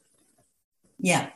Yeah. 1.01 1.31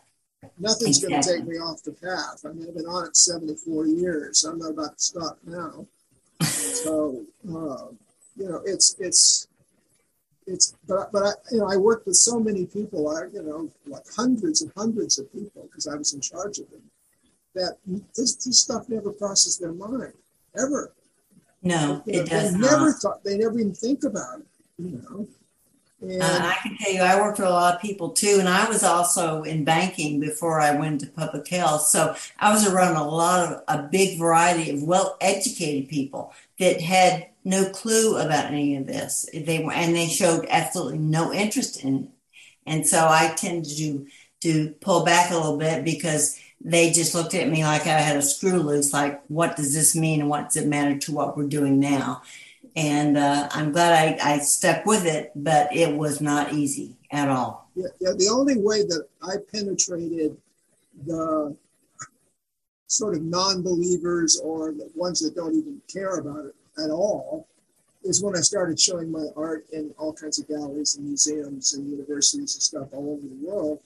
nothing's 0.59 1.05
going 1.05 1.21
to 1.21 1.29
take 1.29 1.45
me 1.45 1.57
off 1.57 1.83
the 1.83 1.93
path. 1.93 2.45
I 2.47 2.53
mean, 2.53 2.69
I've 2.69 2.77
been 2.77 2.87
on 2.87 3.07
it 3.09 3.17
74 3.17 3.87
years. 3.89 4.45
I'm 4.45 4.59
not 4.59 4.71
about 4.71 4.97
to 4.97 5.03
stop 5.05 5.39
now. 5.45 5.87
so 6.43 7.25
uh, 7.49 7.87
you 8.37 8.49
know, 8.49 8.63
it's 8.65 8.95
it's 8.99 9.49
it's 10.47 10.75
but 10.89 11.13
but 11.13 11.23
I 11.23 11.33
you 11.51 11.59
know 11.59 11.71
I 11.71 11.77
worked 11.77 12.07
with 12.07 12.17
so 12.17 12.39
many 12.41 12.67
people. 12.67 13.09
I 13.09 13.25
you 13.33 13.43
know 13.43 13.71
like 13.87 14.05
hundreds 14.17 14.63
and 14.63 14.73
hundreds 14.77 15.19
of 15.19 15.33
people 15.33 15.63
because 15.65 15.87
I 15.87 15.95
was 15.97 16.13
in 16.15 16.21
charge 16.21 16.59
of 16.59 16.71
them. 16.71 16.83
That 17.55 17.77
this, 18.17 18.35
this 18.37 18.61
stuff 18.61 18.89
never 18.89 19.13
crosses 19.13 19.59
their 19.59 19.73
mind 19.73 20.15
ever. 20.59 20.93
No, 21.63 22.03
You 22.07 22.15
know, 22.15 22.21
it 22.23 22.31
does 22.31 22.53
they 22.53 22.59
not. 22.59 22.71
never 22.71 22.93
thought 22.93 23.23
they 23.25 23.37
never 23.39 23.59
even 23.59 23.75
think 23.75 24.05
about 24.05 24.41
it. 24.41 24.47
You 24.79 25.03
know. 25.09 25.29
And 26.01 26.21
Uh, 26.21 26.27
I 26.43 26.57
can 26.63 26.77
tell 26.79 26.93
you, 26.93 27.01
I 27.03 27.21
worked 27.21 27.39
with 27.39 27.47
a 27.47 27.51
lot 27.53 27.77
of 27.77 27.81
people 27.81 28.09
too, 28.11 28.39
and 28.41 28.49
I 28.49 28.69
was 28.69 28.83
also 28.83 29.45
in 29.45 29.63
banking 29.65 30.19
before 30.19 30.61
I 30.61 30.75
went 30.75 31.01
to 31.03 31.07
public 31.07 31.47
health. 31.47 31.83
So 31.83 32.17
I 32.41 32.53
was 32.53 32.67
around 32.67 32.97
a 32.97 33.07
lot 33.07 33.47
of 33.53 33.63
a 33.69 33.87
big 33.87 34.19
variety 34.19 34.71
of 34.71 34.83
well-educated 34.83 35.89
people 35.89 36.35
that 36.63 36.81
had 36.81 37.29
no 37.45 37.69
clue 37.71 38.17
about 38.17 38.47
any 38.47 38.77
of 38.77 38.87
this. 38.87 39.29
They 39.35 39.63
were, 39.63 39.73
and 39.73 39.95
they 39.95 40.07
showed 40.07 40.47
absolutely 40.49 40.99
no 40.99 41.33
interest 41.33 41.83
in 41.83 42.05
it. 42.05 42.11
And 42.67 42.87
so 42.87 43.07
I 43.09 43.35
tended 43.37 43.77
to 43.77 44.07
to 44.43 44.71
pull 44.81 45.05
back 45.05 45.31
a 45.31 45.37
little 45.37 45.57
bit 45.57 45.85
because 45.85 46.39
they 46.61 46.91
just 46.91 47.15
looked 47.15 47.35
at 47.35 47.49
me 47.49 47.65
like 47.65 47.83
I 47.83 47.99
had 47.99 48.17
a 48.17 48.23
screw 48.23 48.59
loose. 48.59 48.93
Like, 48.93 49.23
what 49.29 49.57
does 49.57 49.75
this 49.75 49.95
mean, 49.95 50.21
and 50.21 50.31
what 50.31 50.47
does 50.47 50.57
it 50.57 50.69
matter 50.69 50.99
to 50.99 51.13
what 51.13 51.37
we're 51.37 51.49
doing 51.49 51.79
now? 51.79 52.23
and 52.75 53.19
uh, 53.19 53.49
I'm 53.53 53.73
glad 53.73 54.21
I, 54.21 54.35
I 54.35 54.39
stuck 54.39 54.87
with 54.87 55.05
it, 55.05 55.33
but 55.37 55.75
it 55.75 55.95
was 55.95 56.21
not 56.21 56.53
easy 56.53 56.97
at 57.11 57.29
all. 57.29 57.69
Yeah, 57.75 57.89
yeah, 58.01 58.13
the 58.17 58.29
only 58.29 58.59
way 58.59 58.83
that 58.83 59.07
I 59.23 59.35
penetrated 59.53 60.37
the 61.07 61.57
sort 62.93 63.17
of 63.17 63.23
non-believers 63.23 64.39
or 64.45 64.73
the 64.73 64.91
ones 64.95 65.21
that 65.21 65.35
don't 65.35 65.55
even 65.55 65.81
care 65.91 66.17
about 66.17 66.45
it 66.45 66.55
at 66.83 66.91
all 66.91 67.47
is 68.05 68.23
when 68.23 68.37
I 68.37 68.41
started 68.41 68.79
showing 68.79 69.11
my 69.11 69.27
art 69.35 69.65
in 69.73 69.95
all 69.97 70.13
kinds 70.13 70.39
of 70.39 70.49
galleries 70.49 70.97
and 70.97 71.07
museums 71.07 71.73
and 71.73 71.89
universities 71.89 72.55
and 72.55 72.63
stuff 72.63 72.89
all 72.93 73.13
over 73.13 73.23
the 73.23 73.47
world. 73.47 73.81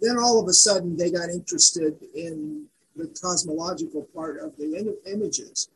Then 0.00 0.18
all 0.18 0.40
of 0.40 0.48
a 0.48 0.52
sudden 0.52 0.96
they 0.96 1.10
got 1.10 1.30
interested 1.30 1.94
in 2.14 2.66
the 2.96 3.06
cosmological 3.22 4.02
part 4.14 4.40
of 4.40 4.56
the 4.58 4.76
Im- 4.76 4.96
images. 5.06 5.70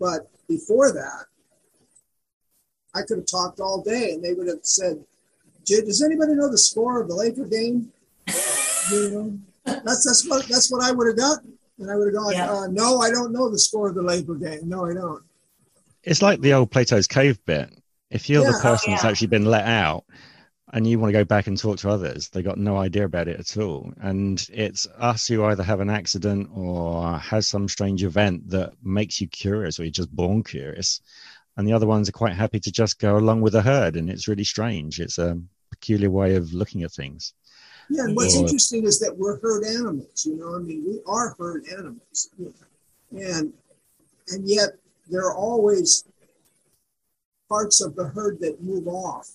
But 0.00 0.28
before 0.48 0.92
that, 0.92 1.26
I 2.94 3.02
could 3.02 3.18
have 3.18 3.26
talked 3.26 3.60
all 3.60 3.82
day 3.82 4.12
and 4.12 4.24
they 4.24 4.32
would 4.32 4.48
have 4.48 4.64
said, 4.64 5.04
does 5.64 6.02
anybody 6.02 6.34
know 6.34 6.50
the 6.50 6.58
score 6.58 7.00
of 7.00 7.08
the 7.08 7.14
Laker 7.14 7.44
game? 7.44 7.92
You 8.88 9.10
know, 9.10 9.38
that's 9.64 10.06
that's 10.06 10.28
what 10.28 10.46
that's 10.46 10.70
what 10.70 10.80
I 10.80 10.92
would 10.92 11.08
have 11.08 11.16
gotten, 11.16 11.55
and 11.78 11.90
I 11.90 11.96
would 11.96 12.06
have 12.06 12.14
gone, 12.14 12.32
yeah. 12.32 12.50
uh, 12.50 12.66
no, 12.68 13.00
I 13.00 13.10
don't 13.10 13.32
know 13.32 13.50
the 13.50 13.58
score 13.58 13.88
of 13.88 13.94
the 13.94 14.02
Labor 14.02 14.34
game. 14.34 14.68
No, 14.68 14.86
I 14.86 14.94
don't. 14.94 15.22
It's 16.02 16.22
like 16.22 16.40
the 16.40 16.54
old 16.54 16.70
Plato's 16.70 17.06
cave 17.06 17.38
bit. 17.44 17.70
If 18.10 18.30
you're 18.30 18.44
yeah. 18.44 18.52
the 18.52 18.58
person 18.62 18.88
oh, 18.88 18.90
yeah. 18.90 18.96
that's 18.96 19.04
actually 19.04 19.26
been 19.28 19.44
let 19.44 19.64
out, 19.64 20.04
and 20.72 20.86
you 20.86 20.98
want 20.98 21.12
to 21.12 21.18
go 21.18 21.24
back 21.24 21.46
and 21.46 21.56
talk 21.56 21.78
to 21.78 21.90
others, 21.90 22.28
they 22.28 22.42
got 22.42 22.58
no 22.58 22.76
idea 22.76 23.04
about 23.04 23.28
it 23.28 23.38
at 23.38 23.56
all. 23.56 23.92
And 24.00 24.44
it's 24.52 24.86
us 24.98 25.26
who 25.26 25.44
either 25.44 25.62
have 25.62 25.80
an 25.80 25.90
accident 25.90 26.50
or 26.52 27.18
has 27.18 27.46
some 27.46 27.68
strange 27.68 28.02
event 28.02 28.50
that 28.50 28.72
makes 28.82 29.20
you 29.20 29.28
curious, 29.28 29.78
or 29.78 29.84
you're 29.84 29.92
just 29.92 30.14
born 30.14 30.42
curious. 30.42 31.00
And 31.56 31.66
the 31.66 31.72
other 31.72 31.86
ones 31.86 32.08
are 32.08 32.12
quite 32.12 32.34
happy 32.34 32.60
to 32.60 32.72
just 32.72 32.98
go 32.98 33.16
along 33.16 33.40
with 33.42 33.52
the 33.52 33.62
herd, 33.62 33.96
and 33.96 34.10
it's 34.10 34.28
really 34.28 34.44
strange. 34.44 35.00
It's 35.00 35.18
a 35.18 35.40
peculiar 35.70 36.10
way 36.10 36.34
of 36.34 36.52
looking 36.52 36.82
at 36.82 36.92
things. 36.92 37.32
Yeah, 37.88 38.04
and 38.04 38.16
what's 38.16 38.34
interesting 38.34 38.84
is 38.84 38.98
that 39.00 39.16
we're 39.16 39.38
herd 39.40 39.64
animals. 39.64 40.26
You 40.26 40.36
know, 40.36 40.56
I 40.56 40.58
mean, 40.58 40.84
we 40.86 41.00
are 41.06 41.34
herd 41.38 41.64
animals, 41.68 42.30
and 43.12 43.52
and 44.28 44.48
yet 44.48 44.70
there 45.08 45.22
are 45.22 45.36
always 45.36 46.04
parts 47.48 47.80
of 47.80 47.94
the 47.94 48.08
herd 48.08 48.40
that 48.40 48.60
move 48.60 48.88
off 48.88 49.28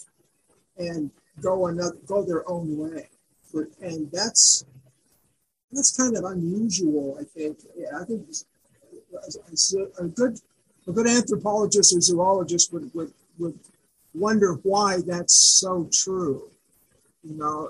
and 0.77 1.11
go 1.41 1.67
another 1.67 1.97
go 2.05 2.23
their 2.23 2.49
own 2.49 2.77
way, 2.77 3.07
and 3.81 4.11
that's 4.11 4.65
that's 5.71 5.95
kind 5.95 6.17
of 6.17 6.25
unusual. 6.25 7.17
I 7.19 7.23
think. 7.23 7.59
Yeah, 7.77 7.99
I 8.01 8.03
think 8.03 8.27
a, 9.13 10.03
a 10.03 10.07
good 10.07 10.39
a 10.87 10.91
good 10.91 11.07
anthropologist 11.07 11.95
or 11.95 12.01
zoologist 12.01 12.73
would 12.73 12.93
would 12.93 13.13
would 13.39 13.57
wonder 14.13 14.53
why 14.63 14.99
that's 15.05 15.59
so 15.59 15.89
true. 15.91 16.49
You 17.23 17.37
know, 17.37 17.69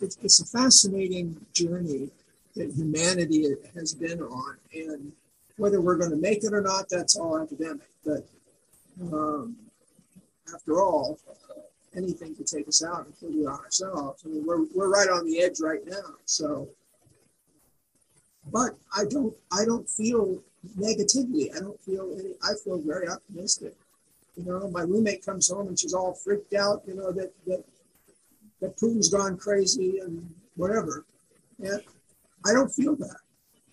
it's, 0.00 0.16
it's 0.22 0.40
a 0.40 0.46
fascinating 0.46 1.44
journey 1.52 2.10
that 2.56 2.70
humanity 2.72 3.54
has 3.74 3.94
been 3.94 4.20
on, 4.20 4.56
and 4.74 5.12
whether 5.56 5.80
we're 5.80 5.96
going 5.96 6.10
to 6.10 6.16
make 6.16 6.44
it 6.44 6.52
or 6.52 6.60
not, 6.60 6.88
that's 6.88 7.16
all 7.16 7.38
academic. 7.38 7.88
But 8.04 8.26
um, 9.12 9.56
after 10.54 10.80
all, 10.80 11.18
anything 11.96 12.34
could 12.34 12.46
take 12.46 12.68
us 12.68 12.82
out, 12.82 13.06
including 13.06 13.46
ourselves. 13.46 14.22
I 14.24 14.28
mean, 14.28 14.46
we're, 14.46 14.64
we're 14.74 14.90
right 14.90 15.08
on 15.08 15.26
the 15.26 15.40
edge 15.40 15.60
right 15.60 15.80
now. 15.86 16.14
So, 16.24 16.68
but 18.50 18.70
I 18.96 19.04
don't 19.04 19.34
I 19.52 19.64
don't 19.64 19.88
feel 19.88 20.42
negativity. 20.78 21.54
I 21.54 21.60
don't 21.60 21.80
feel 21.80 22.10
any. 22.18 22.34
I 22.42 22.54
feel 22.64 22.78
very 22.78 23.08
optimistic. 23.08 23.74
You 24.36 24.44
know, 24.44 24.70
my 24.70 24.82
roommate 24.82 25.24
comes 25.24 25.50
home 25.50 25.68
and 25.68 25.78
she's 25.78 25.92
all 25.92 26.14
freaked 26.14 26.54
out. 26.54 26.82
You 26.86 26.94
know 26.94 27.12
that 27.12 27.32
that 27.46 27.64
that 28.60 28.76
Putin's 28.76 29.08
gone 29.08 29.36
crazy 29.36 29.98
and 30.00 30.28
whatever. 30.56 31.04
And 31.60 31.82
I 32.46 32.52
don't 32.52 32.70
feel 32.70 32.96
that. 32.96 33.16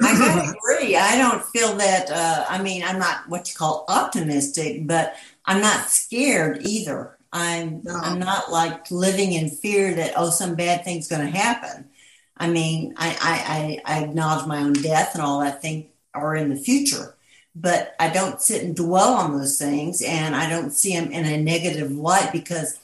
I 0.01 0.53
agree. 0.57 0.95
I 0.95 1.17
don't 1.17 1.43
feel 1.45 1.75
that. 1.75 2.09
Uh, 2.09 2.45
I 2.49 2.61
mean, 2.61 2.83
I'm 2.83 2.99
not 2.99 3.29
what 3.29 3.49
you 3.49 3.55
call 3.55 3.85
optimistic, 3.87 4.87
but 4.87 5.15
I'm 5.45 5.61
not 5.61 5.89
scared 5.89 6.65
either. 6.65 7.17
I'm 7.31 7.81
no. 7.83 7.95
I'm 7.95 8.19
not 8.19 8.51
like 8.51 8.89
living 8.91 9.33
in 9.33 9.49
fear 9.49 9.93
that 9.95 10.13
oh 10.15 10.29
some 10.29 10.55
bad 10.55 10.83
thing's 10.85 11.07
going 11.07 11.25
to 11.25 11.37
happen. 11.37 11.89
I 12.37 12.47
mean, 12.47 12.93
I, 12.97 13.81
I 13.85 13.93
I 13.93 14.03
acknowledge 14.03 14.47
my 14.47 14.61
own 14.61 14.73
death 14.73 15.15
and 15.15 15.23
all 15.23 15.41
that 15.41 15.61
thing 15.61 15.89
are 16.13 16.35
in 16.35 16.49
the 16.49 16.55
future, 16.55 17.15
but 17.53 17.93
I 17.99 18.09
don't 18.09 18.41
sit 18.41 18.63
and 18.63 18.75
dwell 18.75 19.13
on 19.13 19.37
those 19.37 19.57
things, 19.57 20.01
and 20.01 20.35
I 20.35 20.49
don't 20.49 20.71
see 20.71 20.93
them 20.93 21.11
in 21.11 21.25
a 21.25 21.41
negative 21.41 21.91
light 21.91 22.31
because 22.31 22.79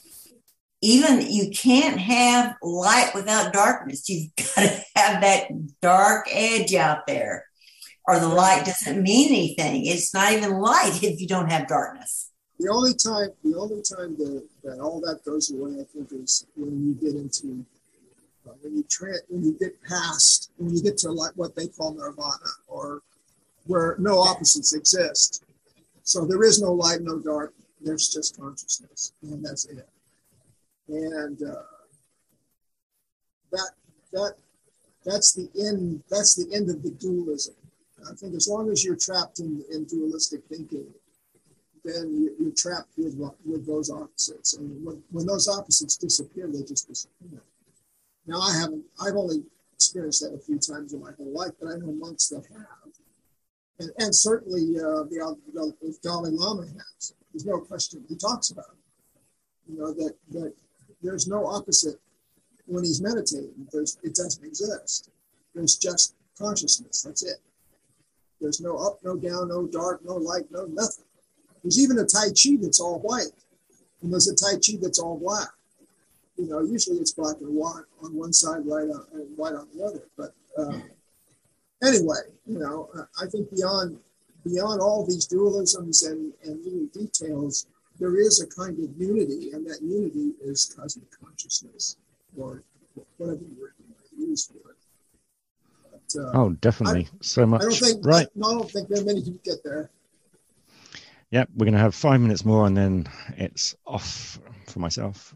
even 0.82 1.32
you 1.32 1.50
can't 1.50 1.98
have 1.98 2.56
light 2.60 3.12
without 3.14 3.52
darkness. 3.52 4.08
You've 4.08 4.34
got 4.36 4.62
to 4.62 4.84
have 4.96 5.22
that 5.22 5.48
dark 5.80 6.26
edge 6.30 6.74
out 6.74 7.06
there, 7.06 7.46
or 8.06 8.18
the 8.18 8.28
light 8.28 8.66
doesn't 8.66 9.02
mean 9.02 9.28
anything. 9.28 9.86
It's 9.86 10.12
not 10.12 10.32
even 10.32 10.58
light 10.58 10.98
if 11.02 11.20
you 11.20 11.28
don't 11.28 11.50
have 11.50 11.68
darkness. 11.68 12.30
The 12.58 12.68
only 12.68 12.94
time, 12.94 13.30
the 13.42 13.56
only 13.56 13.82
time 13.82 14.16
that, 14.18 14.46
that 14.64 14.80
all 14.80 15.00
that 15.00 15.24
goes 15.24 15.50
away, 15.50 15.80
I 15.80 15.84
think, 15.84 16.12
is 16.12 16.46
when 16.56 16.86
you 16.86 16.94
get 16.94 17.18
into 17.18 17.64
uh, 18.46 18.52
when 18.60 18.76
you 18.76 18.84
tra- 18.90 19.22
when 19.28 19.44
you 19.44 19.56
get 19.58 19.80
past 19.84 20.50
when 20.58 20.74
you 20.74 20.82
get 20.82 20.98
to 20.98 21.12
like 21.12 21.32
what 21.36 21.54
they 21.54 21.68
call 21.68 21.94
nirvana, 21.94 22.50
or 22.66 23.02
where 23.66 23.96
no 23.98 24.20
opposites 24.20 24.74
exist. 24.74 25.44
So 26.02 26.24
there 26.24 26.42
is 26.42 26.60
no 26.60 26.72
light, 26.72 27.00
no 27.00 27.20
dark. 27.20 27.54
There's 27.80 28.08
just 28.08 28.38
consciousness, 28.38 29.12
and 29.22 29.44
that's 29.44 29.64
it 29.66 29.88
and 30.92 31.42
uh, 31.42 31.62
that 33.50 33.70
that 34.12 34.34
that's 35.04 35.32
the 35.32 35.48
end. 35.58 36.02
That's 36.10 36.34
the 36.34 36.54
end 36.54 36.70
of 36.70 36.82
the 36.82 36.90
dualism. 36.90 37.54
I 38.08 38.14
think 38.14 38.34
as 38.34 38.48
long 38.48 38.70
as 38.70 38.84
you're 38.84 38.96
trapped 38.96 39.38
in, 39.38 39.64
in 39.70 39.84
dualistic 39.84 40.42
thinking, 40.48 40.86
then 41.84 42.28
you're 42.38 42.52
trapped 42.52 42.92
with 42.96 43.18
with 43.44 43.66
those 43.66 43.90
opposites. 43.90 44.54
And 44.54 44.84
when, 44.84 45.02
when 45.10 45.26
those 45.26 45.48
opposites 45.48 45.96
disappear, 45.96 46.48
they 46.48 46.62
just 46.62 46.88
disappear. 46.88 47.42
Now 48.26 48.40
I 48.40 48.56
haven't. 48.56 48.84
I've 49.00 49.16
only 49.16 49.42
experienced 49.74 50.20
that 50.22 50.34
a 50.34 50.38
few 50.38 50.58
times 50.58 50.92
in 50.92 51.00
my 51.00 51.12
whole 51.16 51.32
life, 51.32 51.52
but 51.60 51.68
I 51.68 51.76
know 51.76 51.92
monks 51.92 52.28
that 52.28 52.44
have, 52.52 52.92
and, 53.80 53.90
and 53.98 54.14
certainly 54.14 54.78
uh, 54.78 55.02
the, 55.04 55.74
the 55.80 55.96
Dalai 56.02 56.30
Lama 56.30 56.66
has. 56.66 57.14
There's 57.32 57.46
no 57.46 57.58
question. 57.58 58.04
He 58.08 58.14
talks 58.14 58.50
about 58.50 58.66
it. 58.66 59.72
You 59.72 59.78
know 59.78 59.92
that 59.92 60.14
that 60.32 60.52
there's 61.02 61.28
no 61.28 61.46
opposite 61.46 62.00
when 62.66 62.84
he's 62.84 63.00
meditating. 63.00 63.66
There's, 63.72 63.98
it 64.02 64.14
doesn't 64.14 64.44
exist. 64.44 65.10
There's 65.54 65.76
just 65.76 66.14
consciousness. 66.38 67.02
That's 67.02 67.22
it. 67.22 67.38
There's 68.40 68.60
no 68.60 68.76
up, 68.76 68.98
no 69.04 69.16
down, 69.16 69.48
no 69.48 69.66
dark, 69.66 70.04
no 70.04 70.14
light, 70.14 70.50
no 70.50 70.64
nothing. 70.64 71.04
There's 71.62 71.78
even 71.78 71.98
a 71.98 72.04
Tai 72.04 72.28
Chi 72.30 72.56
that's 72.60 72.80
all 72.80 72.98
white, 72.98 73.30
and 74.02 74.12
there's 74.12 74.28
a 74.28 74.34
Tai 74.34 74.54
Chi 74.54 74.78
that's 74.80 74.98
all 74.98 75.16
black. 75.16 75.48
You 76.36 76.48
know, 76.48 76.60
usually 76.60 76.96
it's 76.96 77.12
black 77.12 77.36
and 77.40 77.54
white 77.54 77.84
on 78.02 78.14
one 78.14 78.32
side, 78.32 78.64
white 78.64 78.88
on, 78.88 79.06
and 79.12 79.36
white 79.36 79.54
on 79.54 79.68
the 79.74 79.84
other. 79.84 80.02
But 80.16 80.34
uh, 80.58 80.80
anyway, 81.84 82.16
you 82.46 82.58
know, 82.58 82.90
I 83.20 83.26
think 83.26 83.54
beyond 83.54 83.98
beyond 84.44 84.80
all 84.80 85.06
these 85.06 85.28
dualisms 85.28 86.04
and, 86.10 86.32
and 86.44 86.64
little 86.64 86.86
details, 86.92 87.66
there 87.98 88.18
is 88.18 88.40
a 88.40 88.46
kind 88.46 88.78
of 88.82 88.90
unity, 88.98 89.52
and 89.52 89.66
that 89.66 89.80
unity 89.82 90.32
is 90.42 90.74
cosmic 90.76 91.08
consciousness, 91.20 91.96
or 92.36 92.62
whatever 93.16 93.40
word 93.58 93.72
you 93.78 93.86
might 93.88 94.28
use 94.28 94.46
for 94.46 94.70
it. 94.70 94.76
But, 95.90 96.20
uh, 96.20 96.30
oh, 96.34 96.50
definitely. 96.60 97.08
I, 97.12 97.16
so 97.20 97.46
much. 97.46 97.62
I 97.62 97.64
don't 97.64 97.74
think, 97.74 98.06
right. 98.06 98.26
I, 98.26 98.46
I 98.46 98.52
don't 98.52 98.70
think 98.70 98.88
there 98.88 99.02
are 99.02 99.04
many 99.04 99.22
who 99.24 99.38
get 99.44 99.62
there. 99.64 99.90
Yep, 101.30 101.48
we're 101.56 101.64
going 101.64 101.74
to 101.74 101.80
have 101.80 101.94
five 101.94 102.20
minutes 102.20 102.44
more, 102.44 102.66
and 102.66 102.76
then 102.76 103.06
it's 103.36 103.74
off 103.86 104.38
for 104.66 104.80
myself. 104.80 105.34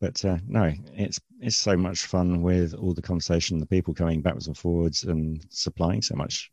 But 0.00 0.22
uh, 0.24 0.38
no, 0.46 0.72
it's 0.94 1.18
it's 1.40 1.56
so 1.56 1.76
much 1.76 2.04
fun 2.04 2.42
with 2.42 2.74
all 2.74 2.94
the 2.94 3.02
conversation, 3.02 3.58
the 3.58 3.66
people 3.66 3.94
coming 3.94 4.20
backwards 4.20 4.46
and 4.46 4.56
forwards, 4.56 5.04
and 5.04 5.44
supplying 5.50 6.02
so 6.02 6.14
much 6.14 6.50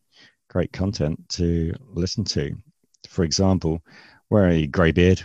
great 0.50 0.72
content 0.72 1.20
to 1.30 1.74
listen 1.90 2.24
to. 2.24 2.56
For 3.10 3.24
example, 3.24 3.82
where 4.30 4.48
are 4.48 4.52
you, 4.52 4.68
Greybeard? 4.68 5.24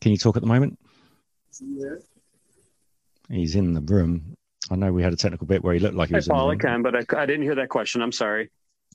Can 0.00 0.12
you 0.12 0.18
talk 0.18 0.36
at 0.36 0.42
the 0.42 0.48
moment? 0.48 0.78
Yeah. 1.60 1.96
He's 3.28 3.54
in 3.54 3.74
the 3.74 3.80
room. 3.80 4.34
I 4.70 4.76
know 4.76 4.92
we 4.92 5.02
had 5.02 5.12
a 5.12 5.16
technical 5.16 5.46
bit 5.46 5.62
where 5.62 5.74
he 5.74 5.80
looked 5.80 5.94
like 5.94 6.08
he 6.08 6.14
was. 6.14 6.26
Hey, 6.26 6.32
Paul, 6.32 6.50
I 6.50 6.56
can, 6.56 6.82
but 6.82 6.94
I, 6.94 7.20
I, 7.20 7.26
didn't 7.26 7.42
hear 7.42 7.54
that 7.56 7.68
question. 7.68 8.02
I'm 8.02 8.12
sorry. 8.12 8.50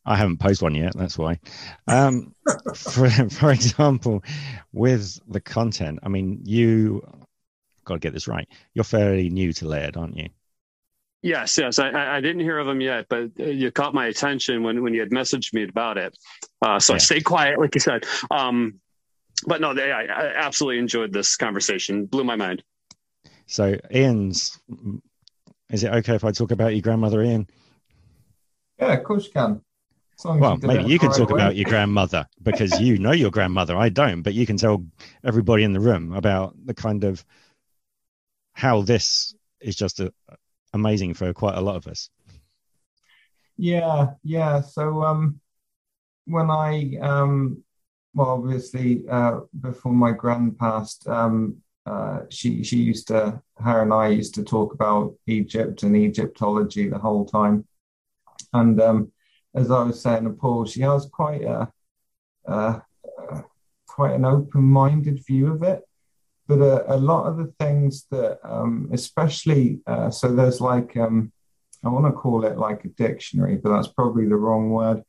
I 0.05 0.15
haven't 0.15 0.37
posed 0.37 0.61
one 0.61 0.75
yet. 0.75 0.95
That's 0.95 1.17
why. 1.17 1.39
Um, 1.87 2.35
for 2.75 3.09
for 3.09 3.51
example, 3.51 4.23
with 4.71 5.19
the 5.27 5.41
content, 5.41 5.99
I 6.03 6.09
mean, 6.09 6.41
you 6.43 7.07
got 7.85 7.95
to 7.95 7.99
get 7.99 8.13
this 8.13 8.27
right. 8.27 8.47
You're 8.73 8.83
fairly 8.83 9.29
new 9.29 9.53
to 9.53 9.67
Laird, 9.67 9.97
aren't 9.97 10.17
you? 10.17 10.29
Yes, 11.21 11.57
yes. 11.57 11.79
I, 11.79 12.17
I 12.17 12.19
didn't 12.19 12.41
hear 12.41 12.59
of 12.59 12.67
them 12.67 12.81
yet, 12.81 13.05
but 13.09 13.39
you 13.39 13.71
caught 13.71 13.93
my 13.93 14.07
attention 14.07 14.61
when, 14.61 14.83
when 14.83 14.93
you 14.93 14.99
had 14.99 15.09
messaged 15.09 15.53
me 15.53 15.63
about 15.63 15.97
it. 15.97 16.17
Uh, 16.61 16.79
so 16.79 16.93
yeah. 16.93 16.95
I 16.95 16.97
stayed 16.99 17.23
quiet, 17.23 17.59
like 17.59 17.73
you 17.75 17.79
said. 17.79 18.05
Um, 18.29 18.81
but 19.45 19.61
no, 19.61 19.73
they, 19.73 19.91
I, 19.91 20.03
I 20.03 20.33
absolutely 20.35 20.79
enjoyed 20.79 21.13
this 21.13 21.35
conversation. 21.35 22.05
Blew 22.05 22.23
my 22.23 22.35
mind. 22.35 22.63
So, 23.45 23.75
Ian's, 23.93 24.59
is 25.69 25.83
it 25.83 25.91
okay 25.93 26.15
if 26.15 26.23
I 26.23 26.31
talk 26.31 26.51
about 26.51 26.73
your 26.73 26.81
grandmother, 26.81 27.21
Ian? 27.21 27.47
Yeah, 28.79 28.93
of 28.93 29.03
course 29.03 29.25
you 29.25 29.31
can. 29.31 29.61
Well, 30.23 30.57
maybe 30.61 30.85
you 30.85 30.99
can 30.99 31.09
right 31.09 31.17
talk 31.17 31.29
way. 31.29 31.41
about 31.41 31.55
your 31.55 31.69
grandmother 31.69 32.27
because 32.41 32.79
you 32.79 32.97
know 32.97 33.11
your 33.11 33.31
grandmother. 33.31 33.75
I 33.75 33.89
don't, 33.89 34.21
but 34.21 34.33
you 34.33 34.45
can 34.45 34.57
tell 34.57 34.85
everybody 35.23 35.63
in 35.63 35.73
the 35.73 35.79
room 35.79 36.13
about 36.13 36.55
the 36.63 36.73
kind 36.73 37.03
of 37.03 37.25
how 38.53 38.83
this 38.83 39.35
is 39.59 39.75
just 39.75 39.99
a, 39.99 40.13
amazing 40.73 41.13
for 41.13 41.33
quite 41.33 41.55
a 41.55 41.61
lot 41.61 41.75
of 41.75 41.87
us. 41.87 42.09
Yeah, 43.57 44.11
yeah. 44.23 44.61
So 44.61 45.03
um, 45.03 45.39
when 46.25 46.49
I 46.49 46.95
um, 47.01 47.63
well, 48.13 48.29
obviously 48.29 49.03
uh, 49.09 49.41
before 49.59 49.93
my 49.93 50.11
grand 50.11 50.57
passed, 50.59 51.07
um, 51.07 51.57
uh, 51.85 52.21
she 52.29 52.63
she 52.63 52.77
used 52.77 53.07
to 53.09 53.41
her 53.57 53.81
and 53.81 53.93
I 53.93 54.07
used 54.09 54.35
to 54.35 54.43
talk 54.43 54.73
about 54.73 55.15
Egypt 55.27 55.83
and 55.83 55.95
Egyptology 55.95 56.89
the 56.89 56.99
whole 56.99 57.25
time, 57.25 57.65
and 58.53 58.79
um, 58.81 59.11
as 59.55 59.69
I 59.69 59.83
was 59.83 60.01
saying 60.01 60.23
to 60.23 60.31
Paul, 60.31 60.65
she 60.65 60.81
has 60.81 61.05
quite 61.11 61.43
a 61.43 61.71
uh, 62.47 62.79
quite 63.87 64.13
an 64.13 64.25
open-minded 64.25 65.25
view 65.25 65.53
of 65.53 65.63
it. 65.63 65.81
But 66.47 66.59
a, 66.59 66.95
a 66.95 66.97
lot 66.97 67.27
of 67.27 67.37
the 67.37 67.53
things 67.59 68.05
that, 68.11 68.39
um, 68.43 68.89
especially, 68.91 69.79
uh, 69.87 70.09
so 70.09 70.33
there's 70.33 70.59
like 70.59 70.97
um, 70.97 71.31
I 71.83 71.89
want 71.89 72.05
to 72.05 72.11
call 72.11 72.45
it 72.45 72.57
like 72.57 72.85
a 72.85 72.89
dictionary, 72.89 73.57
but 73.57 73.73
that's 73.73 73.87
probably 73.87 74.25
the 74.27 74.35
wrong 74.35 74.69
word. 74.69 75.03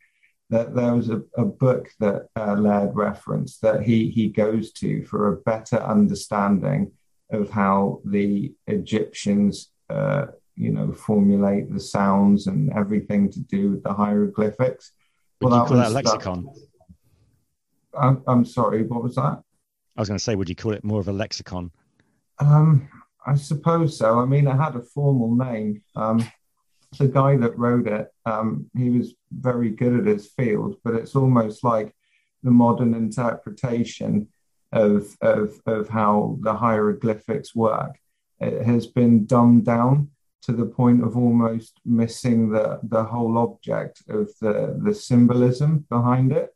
That 0.51 0.75
there 0.75 0.95
was 0.95 1.09
a, 1.09 1.23
a 1.37 1.45
book 1.45 1.89
that 2.01 2.29
uh, 2.37 2.55
Laird 2.55 2.95
referenced 2.95 3.63
that 3.63 3.83
he 3.83 4.11
he 4.11 4.29
goes 4.29 4.73
to 4.73 5.05
for 5.05 5.33
a 5.33 5.37
better 5.39 5.79
understanding 5.79 6.93
of 7.31 7.51
how 7.51 8.01
the 8.05 8.53
Egyptians 8.67 9.71
uh, 9.89 10.27
you 10.57 10.71
know, 10.71 10.93
formulate 10.93 11.73
the 11.73 11.81
sounds 11.81 12.47
and 12.47 12.73
everything 12.73 13.31
to 13.31 13.41
do 13.41 13.73
with 13.73 13.83
the 13.83 13.93
hieroglyphics. 13.93 14.93
Would 15.41 15.51
well, 15.51 15.63
you 15.63 15.69
call 15.69 15.77
that 15.79 15.93
lexicon? 15.93 16.49
I'm, 17.99 18.23
I'm 18.27 18.45
sorry, 18.45 18.83
what 18.85 19.03
was 19.03 19.17
that? 19.17 19.43
I 19.97 20.01
was 20.01 20.09
going 20.09 20.19
to 20.19 20.25
say, 20.25 20.35
would 20.35 20.49
you 20.49 20.55
call 20.55 20.73
it 20.73 20.85
more 20.85 21.01
of 21.01 21.09
a 21.09 21.13
lexicon? 21.13 21.71
Um, 22.39 22.89
I 23.27 23.37
suppose 23.37 23.99
so. 23.99 24.19
I 24.19 24.25
mean, 24.25 24.47
it 24.47 24.57
had 24.57 24.77
a 24.77 24.83
formal 24.83 25.35
name. 25.35 25.83
Um, 25.97 26.27
the 26.99 27.09
guy 27.09 27.37
that 27.37 27.59
wrote 27.59 27.87
it, 27.87 28.09
um, 28.27 28.71
he 28.77 28.91
was 28.91 29.15
very 29.31 29.71
good 29.71 29.99
at 29.99 30.07
his 30.07 30.27
field, 30.27 30.77
but 30.85 30.95
it's 30.95 31.17
almost 31.17 31.65
like 31.65 31.95
the 32.43 32.51
modern 32.51 32.95
interpretation 32.95 34.29
of, 34.73 35.17
of, 35.21 35.61
of 35.67 35.89
how 35.89 36.39
the 36.41 36.55
hieroglyphics 36.55 37.55
work. 37.55 37.99
It 38.41 38.65
has 38.65 38.87
been 38.87 39.27
dumbed 39.27 39.65
down 39.65 40.11
to 40.43 40.53
the 40.53 40.67
point 40.67 41.03
of 41.03 41.17
almost 41.17 41.81
missing 41.87 42.51
the, 42.51 42.81
the 42.83 43.05
whole 43.05 43.39
object 43.39 44.03
of 44.09 44.31
the, 44.41 44.79
the 44.83 44.95
symbolism 44.95 45.87
behind 45.89 46.33
it. 46.33 46.55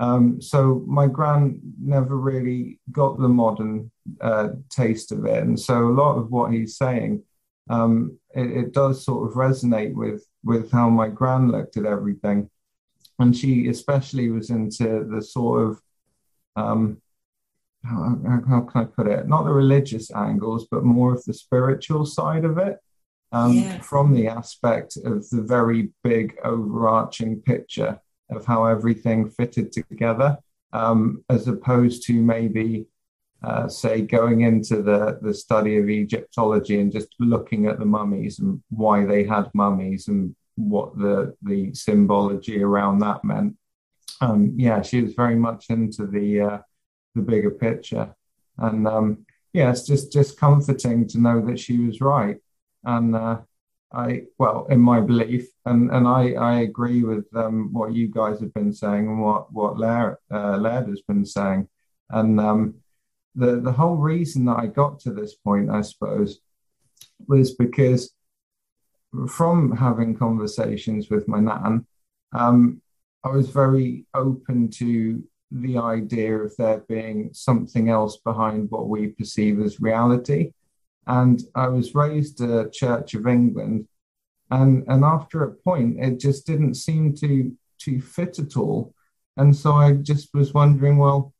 Um, 0.00 0.40
so 0.40 0.82
my 0.86 1.08
gran 1.08 1.60
never 1.82 2.16
really 2.16 2.78
got 2.92 3.18
the 3.18 3.28
modern 3.28 3.90
uh, 4.20 4.50
taste 4.70 5.10
of 5.10 5.26
it, 5.26 5.42
and 5.42 5.58
so 5.58 5.88
a 5.88 5.90
lot 5.90 6.16
of 6.16 6.30
what 6.30 6.52
he's 6.52 6.76
saying, 6.76 7.24
um, 7.68 8.18
it, 8.34 8.50
it, 8.50 8.72
does 8.72 9.04
sort 9.04 9.28
of 9.28 9.34
resonate 9.36 9.94
with 9.94 10.26
with 10.44 10.70
how 10.70 10.88
my 10.88 11.08
gran 11.08 11.50
looked 11.50 11.76
at 11.76 11.86
everything, 11.86 12.50
and 13.18 13.36
she 13.36 13.68
especially 13.68 14.30
was 14.30 14.50
into 14.50 15.04
the 15.04 15.22
sort 15.22 15.68
of 15.68 15.82
um, 16.56 17.00
how, 17.84 18.18
how, 18.48 18.60
can 18.60 18.82
I 18.82 18.84
put 18.84 19.06
it? 19.06 19.28
Not 19.28 19.44
the 19.44 19.52
religious 19.52 20.10
angles, 20.10 20.66
but 20.70 20.84
more 20.84 21.14
of 21.14 21.24
the 21.24 21.34
spiritual 21.34 22.06
side 22.06 22.44
of 22.44 22.58
it 22.58 22.78
um, 23.32 23.54
yeah. 23.54 23.80
from 23.80 24.14
the 24.14 24.28
aspect 24.28 24.96
of 25.04 25.28
the 25.30 25.42
very 25.42 25.90
big 26.02 26.36
overarching 26.44 27.40
picture 27.40 28.00
of 28.30 28.44
how 28.44 28.64
everything 28.64 29.30
fitted 29.30 29.72
together, 29.72 30.38
um, 30.72 31.24
as 31.30 31.48
opposed 31.48 32.06
to 32.06 32.14
maybe, 32.14 32.86
uh, 33.42 33.68
say, 33.68 34.00
going 34.00 34.40
into 34.40 34.82
the, 34.82 35.18
the 35.22 35.32
study 35.32 35.78
of 35.78 35.88
Egyptology 35.88 36.80
and 36.80 36.92
just 36.92 37.08
looking 37.20 37.66
at 37.66 37.78
the 37.78 37.84
mummies 37.84 38.40
and 38.40 38.62
why 38.70 39.04
they 39.04 39.24
had 39.24 39.48
mummies 39.54 40.08
and 40.08 40.34
what 40.56 40.98
the, 40.98 41.34
the 41.42 41.72
symbology 41.72 42.62
around 42.62 42.98
that 42.98 43.24
meant. 43.24 43.56
Um, 44.20 44.54
yeah, 44.56 44.82
she 44.82 45.02
was 45.02 45.14
very 45.14 45.36
much 45.36 45.70
into 45.70 46.06
the 46.06 46.40
uh, 46.40 46.58
the 47.14 47.22
bigger 47.22 47.50
picture, 47.50 48.14
and 48.56 48.88
um, 48.88 49.26
yeah, 49.52 49.70
it's 49.70 49.86
just 49.86 50.12
just 50.12 50.38
comforting 50.40 51.06
to 51.08 51.20
know 51.20 51.40
that 51.46 51.60
she 51.60 51.78
was 51.78 52.00
right. 52.00 52.38
And 52.82 53.14
uh, 53.14 53.38
I 53.92 54.24
well 54.38 54.66
in 54.68 54.80
my 54.80 55.00
belief, 55.00 55.48
and 55.64 55.90
and 55.92 56.08
I 56.08 56.32
I 56.32 56.60
agree 56.60 57.04
with 57.04 57.26
um, 57.36 57.72
what 57.72 57.94
you 57.94 58.08
guys 58.08 58.40
have 58.40 58.52
been 58.54 58.72
saying 58.72 59.06
and 59.06 59.22
what 59.22 59.52
what 59.52 59.78
Laird, 59.78 60.16
uh, 60.32 60.56
Laird 60.56 60.88
has 60.88 61.02
been 61.02 61.24
saying, 61.24 61.68
and 62.10 62.40
um, 62.40 62.74
the 63.34 63.60
the 63.60 63.72
whole 63.72 63.96
reason 63.96 64.44
that 64.46 64.58
I 64.58 64.66
got 64.66 65.00
to 65.00 65.12
this 65.12 65.34
point, 65.34 65.70
I 65.70 65.82
suppose, 65.82 66.40
was 67.26 67.54
because 67.54 68.12
from 69.28 69.76
having 69.76 70.16
conversations 70.16 71.08
with 71.10 71.28
my 71.28 71.40
nan, 71.40 71.86
um, 72.32 72.82
I 73.24 73.30
was 73.30 73.50
very 73.50 74.06
open 74.14 74.70
to 74.72 75.22
the 75.50 75.78
idea 75.78 76.36
of 76.36 76.54
there 76.56 76.84
being 76.88 77.30
something 77.32 77.88
else 77.88 78.18
behind 78.18 78.70
what 78.70 78.88
we 78.88 79.08
perceive 79.08 79.60
as 79.60 79.80
reality. 79.80 80.52
And 81.06 81.42
I 81.54 81.68
was 81.68 81.94
raised 81.94 82.40
a 82.42 82.68
Church 82.70 83.14
of 83.14 83.26
England, 83.26 83.88
and 84.50 84.84
and 84.88 85.04
after 85.04 85.42
a 85.42 85.54
point, 85.54 85.98
it 85.98 86.20
just 86.20 86.46
didn't 86.46 86.74
seem 86.74 87.14
to 87.16 87.56
to 87.80 88.00
fit 88.00 88.38
at 88.38 88.56
all. 88.56 88.94
And 89.36 89.54
so 89.56 89.72
I 89.72 89.92
just 89.92 90.34
was 90.34 90.52
wondering, 90.52 90.98
well, 90.98 91.32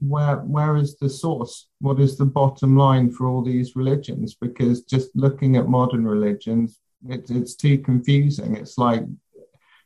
where 0.00 0.36
where 0.36 0.76
is 0.76 0.96
the 0.96 1.08
source? 1.08 1.66
What 1.80 2.00
is 2.00 2.16
the 2.16 2.26
bottom 2.26 2.76
line 2.76 3.10
for 3.10 3.26
all 3.26 3.42
these 3.42 3.76
religions? 3.76 4.34
Because 4.34 4.82
just 4.82 5.10
looking 5.14 5.56
at 5.56 5.68
modern 5.68 6.06
religions, 6.06 6.80
it, 7.08 7.30
it's 7.30 7.54
too 7.54 7.78
confusing. 7.78 8.56
It's 8.56 8.78
like, 8.78 9.02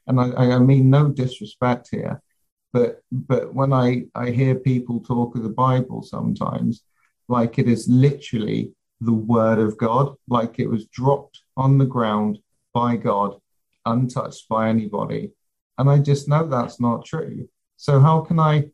and 0.07 0.21
I, 0.21 0.55
I 0.55 0.59
mean 0.59 0.91
no 0.91 1.09
disrespect 1.09 1.89
here, 1.91 2.23
but 2.73 3.03
but 3.11 3.55
when 3.55 3.73
I 3.73 4.05
I 4.15 4.31
hear 4.31 4.55
people 4.55 5.01
talk 5.01 5.37
of 5.37 5.43
the 5.43 5.49
Bible 5.49 6.03
sometimes, 6.03 6.83
like 7.29 7.59
it 7.59 7.69
is 7.69 7.89
literally 7.89 8.73
the 9.01 9.13
word 9.13 9.59
of 9.59 9.77
God, 9.77 10.15
like 10.29 10.59
it 10.59 10.69
was 10.69 10.87
dropped 10.87 11.43
on 11.57 11.79
the 11.79 11.87
ground 11.87 12.39
by 12.73 12.97
God, 12.97 13.37
untouched 13.85 14.49
by 14.49 14.69
anybody. 14.69 15.33
And 15.79 15.91
I 15.91 15.99
just 15.99 16.29
know 16.29 16.47
that's 16.47 16.81
not 16.81 17.05
true. 17.05 17.49
So, 17.77 18.01
how 18.01 18.21
can 18.21 18.39
I? 18.39 18.71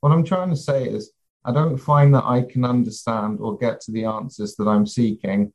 What 0.00 0.12
I'm 0.12 0.24
trying 0.24 0.50
to 0.50 0.56
say 0.56 0.84
is, 0.84 1.12
I 1.44 1.52
don't 1.52 1.76
find 1.76 2.14
that 2.14 2.24
I 2.24 2.42
can 2.42 2.64
understand 2.64 3.38
or 3.40 3.58
get 3.58 3.80
to 3.82 3.92
the 3.92 4.04
answers 4.04 4.54
that 4.56 4.66
I'm 4.66 4.86
seeking 4.86 5.52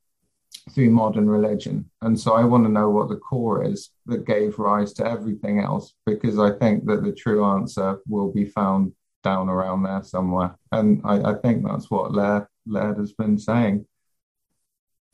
through 0.72 0.90
modern 0.90 1.28
religion. 1.28 1.90
And 2.02 2.18
so 2.18 2.34
I 2.34 2.44
want 2.44 2.64
to 2.64 2.70
know 2.70 2.90
what 2.90 3.08
the 3.08 3.16
core 3.16 3.64
is 3.64 3.90
that 4.06 4.26
gave 4.26 4.58
rise 4.58 4.92
to 4.94 5.06
everything 5.06 5.60
else, 5.60 5.94
because 6.06 6.38
I 6.38 6.52
think 6.52 6.84
that 6.86 7.02
the 7.02 7.12
true 7.12 7.44
answer 7.44 7.98
will 8.08 8.30
be 8.32 8.44
found 8.44 8.92
down 9.22 9.48
around 9.48 9.82
there 9.82 10.02
somewhere. 10.02 10.56
And 10.72 11.00
I, 11.04 11.32
I 11.32 11.34
think 11.34 11.64
that's 11.64 11.90
what 11.90 12.12
Laird 12.12 12.46
Laird 12.66 12.98
has 12.98 13.12
been 13.12 13.38
saying. 13.38 13.86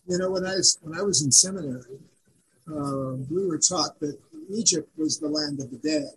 You 0.06 0.18
know, 0.18 0.30
when 0.30 0.44
I 0.44 0.54
was, 0.56 0.78
when 0.82 0.98
I 0.98 1.02
was 1.02 1.22
in 1.22 1.32
seminary, 1.32 1.98
uh, 2.68 3.12
we 3.30 3.46
were 3.46 3.58
taught 3.58 3.98
that 4.00 4.18
Egypt 4.50 4.88
was 4.96 5.18
the 5.18 5.28
land 5.28 5.60
of 5.60 5.70
the 5.70 5.78
dead. 5.78 6.10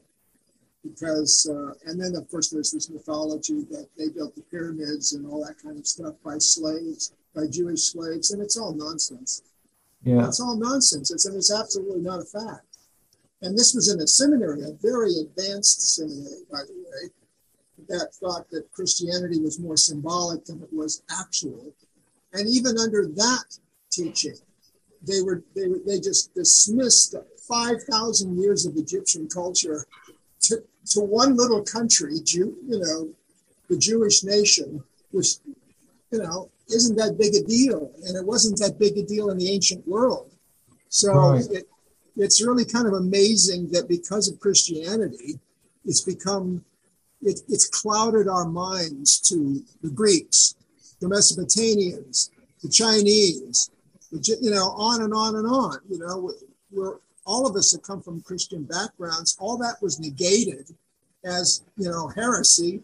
Because, 0.89 1.49
uh, 1.49 1.73
and 1.89 2.01
then 2.01 2.15
of 2.15 2.29
course 2.29 2.49
there's 2.49 2.71
this 2.71 2.89
mythology 2.89 3.61
that 3.71 3.87
they 3.97 4.09
built 4.09 4.35
the 4.35 4.41
pyramids 4.41 5.13
and 5.13 5.25
all 5.27 5.45
that 5.45 5.61
kind 5.61 5.77
of 5.77 5.85
stuff 5.85 6.15
by 6.25 6.37
slaves, 6.39 7.13
by 7.35 7.45
Jewish 7.47 7.91
slaves, 7.91 8.31
and 8.31 8.41
it's 8.41 8.57
all 8.57 8.73
nonsense. 8.73 9.43
Yeah. 10.03 10.25
It's 10.25 10.39
all 10.39 10.55
nonsense. 10.55 11.11
It's, 11.11 11.25
and 11.25 11.35
it's 11.35 11.53
absolutely 11.53 12.01
not 12.01 12.21
a 12.21 12.25
fact. 12.25 12.77
And 13.41 13.57
this 13.57 13.73
was 13.73 13.93
in 13.93 14.01
a 14.01 14.07
seminary, 14.07 14.63
a 14.63 14.73
very 14.81 15.13
advanced 15.19 15.95
seminary, 15.95 16.43
by 16.51 16.59
the 16.67 16.73
way, 16.73 17.11
that 17.87 18.13
thought 18.15 18.49
that 18.51 18.71
Christianity 18.71 19.39
was 19.39 19.59
more 19.59 19.77
symbolic 19.77 20.45
than 20.45 20.61
it 20.61 20.73
was 20.73 21.03
actual. 21.19 21.73
And 22.33 22.47
even 22.49 22.77
under 22.77 23.07
that 23.07 23.45
teaching, 23.91 24.35
they 25.01 25.21
were 25.21 25.43
they 25.55 25.67
were, 25.67 25.79
they 25.85 25.99
just 25.99 26.33
dismissed 26.33 27.15
five 27.47 27.81
thousand 27.89 28.39
years 28.39 28.65
of 28.65 28.75
Egyptian 28.75 29.27
culture 29.27 29.85
to, 30.41 30.61
to 30.89 31.01
one 31.01 31.35
little 31.35 31.63
country, 31.63 32.19
Jew, 32.23 32.55
you 32.67 32.79
know, 32.79 33.09
the 33.69 33.77
Jewish 33.77 34.23
nation, 34.23 34.83
which 35.11 35.35
you 36.11 36.19
know 36.19 36.49
isn't 36.69 36.95
that 36.97 37.17
big 37.17 37.35
a 37.35 37.43
deal, 37.47 37.91
and 38.05 38.15
it 38.15 38.25
wasn't 38.25 38.59
that 38.59 38.79
big 38.79 38.97
a 38.97 39.03
deal 39.03 39.29
in 39.29 39.37
the 39.37 39.51
ancient 39.51 39.87
world. 39.87 40.31
So 40.89 41.13
right. 41.13 41.45
it, 41.51 41.67
it's 42.17 42.45
really 42.45 42.65
kind 42.65 42.87
of 42.87 42.93
amazing 42.93 43.69
that 43.71 43.87
because 43.87 44.27
of 44.27 44.39
Christianity, 44.39 45.39
it's 45.85 46.01
become 46.01 46.65
it, 47.21 47.41
it's 47.47 47.67
clouded 47.67 48.27
our 48.27 48.45
minds 48.45 49.19
to 49.29 49.61
the 49.81 49.89
Greeks, 49.89 50.55
the 51.01 51.07
Mesopotamians, 51.07 52.29
the 52.63 52.69
Chinese, 52.69 53.69
the, 54.11 54.37
you 54.41 54.51
know, 54.51 54.69
on 54.69 55.01
and 55.01 55.13
on 55.13 55.35
and 55.35 55.47
on. 55.47 55.77
You 55.89 55.99
know, 55.99 56.31
we're 56.71 56.95
all 57.29 57.45
of 57.45 57.55
us 57.55 57.71
that 57.71 57.83
come 57.83 58.01
from 58.01 58.21
Christian 58.21 58.63
backgrounds, 58.63 59.37
all 59.39 59.55
that 59.59 59.75
was 59.81 59.99
negated 59.99 60.65
as 61.23 61.63
you 61.77 61.87
know 61.89 62.07
heresy, 62.07 62.81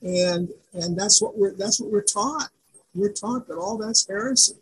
and 0.00 0.48
and 0.72 0.98
that's 0.98 1.20
what 1.20 1.36
we're 1.36 1.54
that's 1.54 1.78
what 1.78 1.92
we're 1.92 2.02
taught. 2.02 2.48
We're 2.94 3.12
taught 3.12 3.46
that 3.48 3.56
all 3.56 3.76
that's 3.76 4.08
heresy. 4.08 4.54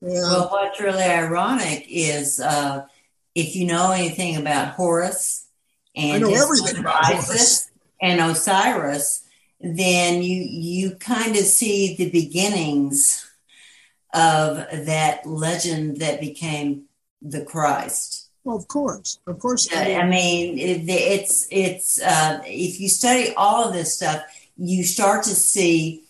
And, 0.00 0.12
well, 0.12 0.48
what's 0.48 0.80
really 0.80 1.02
ironic 1.02 1.84
is 1.88 2.40
uh, 2.40 2.86
if 3.34 3.54
you 3.54 3.66
know 3.66 3.90
anything 3.90 4.36
about 4.36 4.74
Horus 4.74 5.46
and 5.94 6.24
I 6.24 6.28
know 6.28 6.34
everything 6.34 6.80
about 6.80 7.04
Isis 7.04 7.26
Horus. 7.26 7.70
and 8.00 8.20
Osiris, 8.20 9.24
then 9.60 10.22
you 10.22 10.42
you 10.42 10.94
kind 10.94 11.36
of 11.36 11.42
see 11.42 11.96
the 11.96 12.10
beginnings 12.10 13.30
of 14.14 14.56
that 14.56 15.26
legend 15.26 15.98
that 15.98 16.20
became 16.20 16.84
the 17.20 17.44
Christ. 17.44 18.17
Well, 18.48 18.56
of 18.56 18.66
course, 18.66 19.20
of 19.26 19.40
course. 19.40 19.68
I 19.76 20.06
mean, 20.06 20.56
it, 20.56 20.88
it's 20.88 21.46
it's 21.50 22.00
uh, 22.00 22.40
if 22.46 22.80
you 22.80 22.88
study 22.88 23.34
all 23.36 23.68
of 23.68 23.74
this 23.74 23.92
stuff, 23.92 24.22
you 24.56 24.84
start 24.84 25.24
to 25.24 25.34
see 25.34 26.04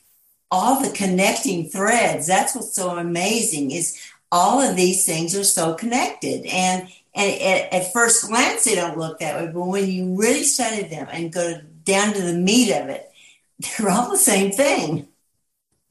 all 0.49 0.81
the 0.81 0.91
connecting 0.91 1.69
threads. 1.69 2.29
That's 2.29 2.55
what's 2.55 2.75
so 2.75 2.97
amazing 2.97 3.73
is 3.73 4.01
all 4.31 4.61
of 4.61 4.77
these 4.77 5.05
things 5.05 5.37
are 5.37 5.43
so 5.43 5.75
connected, 5.75 6.47
and 6.47 6.89
and 7.13 7.43
at, 7.43 7.73
at 7.73 7.93
first 7.93 8.29
glance 8.29 8.63
they 8.63 8.77
don't 8.77 8.97
look 8.97 9.19
that 9.19 9.35
way, 9.35 9.51
but 9.53 9.67
when 9.67 9.91
you 9.91 10.15
really 10.15 10.45
study 10.45 10.85
them 10.85 11.09
and 11.11 11.33
go 11.33 11.61
down 11.83 12.13
to 12.13 12.23
the 12.23 12.35
meat 12.39 12.73
of 12.73 12.89
it, 12.89 13.11
they're 13.79 13.91
all 13.91 14.13
the 14.13 14.17
same 14.17 14.53
thing. 14.53 15.09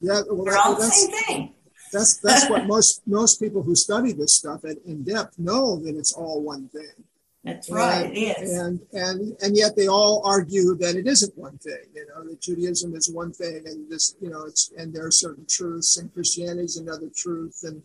Yeah, 0.00 0.22
well, 0.30 0.44
they're 0.44 0.56
all 0.56 0.76
the 0.76 0.84
same 0.84 1.10
thing. 1.10 1.54
That's 1.92 2.18
that's 2.18 2.48
what 2.50 2.66
most 2.74 3.02
most 3.06 3.40
people 3.40 3.62
who 3.62 3.74
study 3.74 4.12
this 4.12 4.34
stuff 4.34 4.64
in, 4.64 4.76
in 4.86 5.04
depth 5.04 5.38
know 5.38 5.76
that 5.76 5.96
it's 5.96 6.12
all 6.12 6.42
one 6.42 6.68
thing. 6.68 7.04
That's 7.44 7.70
right. 7.70 8.06
And, 8.06 8.16
it 8.16 8.38
is. 8.38 8.58
And 8.58 8.80
and 8.92 9.36
and 9.42 9.56
yet 9.56 9.76
they 9.76 9.86
all 9.86 10.22
argue 10.24 10.74
that 10.76 10.96
it 10.96 11.06
isn't 11.06 11.36
one 11.38 11.58
thing. 11.58 11.84
You 11.94 12.06
know, 12.08 12.24
that 12.28 12.40
Judaism 12.40 12.94
is 12.94 13.10
one 13.10 13.32
thing, 13.32 13.62
and 13.66 13.90
this, 13.90 14.16
you 14.20 14.30
know, 14.30 14.44
it's 14.44 14.72
and 14.76 14.92
there 14.92 15.06
are 15.06 15.10
certain 15.10 15.46
truths, 15.46 15.96
and 15.96 16.12
Christianity 16.12 16.64
is 16.64 16.76
another 16.76 17.08
truth. 17.14 17.60
And 17.64 17.82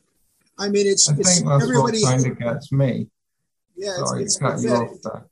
I 0.58 0.70
mean, 0.70 0.88
it's 0.88 1.10
I 1.10 1.14
it's 1.14 1.40
think 1.40 1.48
that's 1.48 1.64
everybody. 1.64 2.02
what 2.02 2.12
kind 2.12 2.26
of 2.32 2.40
gets 2.40 2.72
me. 2.72 3.08
yeah, 3.76 3.92
it's, 4.00 4.10
Sorry 4.10 4.24
it's 4.24 4.36
to 4.38 4.44
cut 4.44 4.62
you 4.62 4.74
off 4.74 5.02
there. 5.04 5.26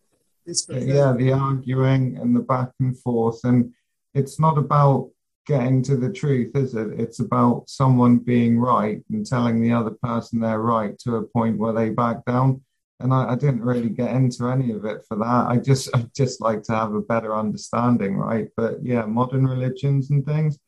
It's 0.45 0.61
pathetic. 0.63 0.89
yeah, 0.89 1.13
the 1.13 1.33
arguing 1.33 2.17
and 2.17 2.35
the 2.35 2.39
back 2.39 2.69
and 2.79 2.97
forth, 2.97 3.43
and 3.43 3.73
it's 4.13 4.39
not 4.39 4.57
about 4.57 5.09
getting 5.47 5.81
to 5.83 5.97
the 5.97 6.11
truth, 6.11 6.55
is 6.55 6.75
it? 6.75 6.99
It's 6.99 7.19
about 7.19 7.69
someone 7.69 8.17
being 8.17 8.59
right 8.59 9.03
and 9.09 9.25
telling 9.25 9.61
the 9.61 9.73
other 9.73 9.91
person 10.01 10.39
they're 10.39 10.59
right 10.59 10.97
to 10.99 11.17
a 11.17 11.23
point 11.23 11.57
where 11.57 11.73
they 11.73 11.89
back 11.89 12.23
down. 12.25 12.61
And 12.99 13.13
I, 13.13 13.31
I 13.31 13.35
didn't 13.35 13.63
really 13.63 13.89
get 13.89 14.15
into 14.15 14.47
any 14.47 14.71
of 14.71 14.85
it 14.85 15.03
for 15.07 15.17
that. 15.17 15.45
I 15.47 15.57
just, 15.57 15.89
I 15.95 16.05
just 16.15 16.41
like 16.41 16.63
to 16.63 16.75
have 16.75 16.93
a 16.93 17.01
better 17.01 17.35
understanding, 17.35 18.15
right? 18.17 18.47
But 18.55 18.83
yeah, 18.83 19.05
modern 19.05 19.47
religions 19.47 20.11
and 20.11 20.25
things, 20.25 20.59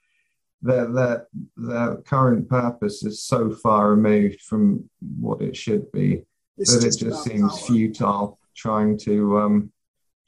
their 0.64 0.92
their 0.92 1.28
their 1.58 1.98
current 1.98 2.50
purpose 2.50 3.04
is 3.04 3.24
so 3.24 3.52
far 3.52 3.92
removed 3.92 4.42
from 4.42 4.90
what 5.20 5.42
it 5.42 5.56
should 5.58 5.92
be 5.92 6.24
It's 6.58 6.74
that 6.74 6.88
it 6.88 6.98
just 6.98 7.24
seems 7.26 7.60
power. 7.60 7.68
futile 7.68 8.40
trying 8.56 8.98
to 9.00 9.40
um 9.40 9.72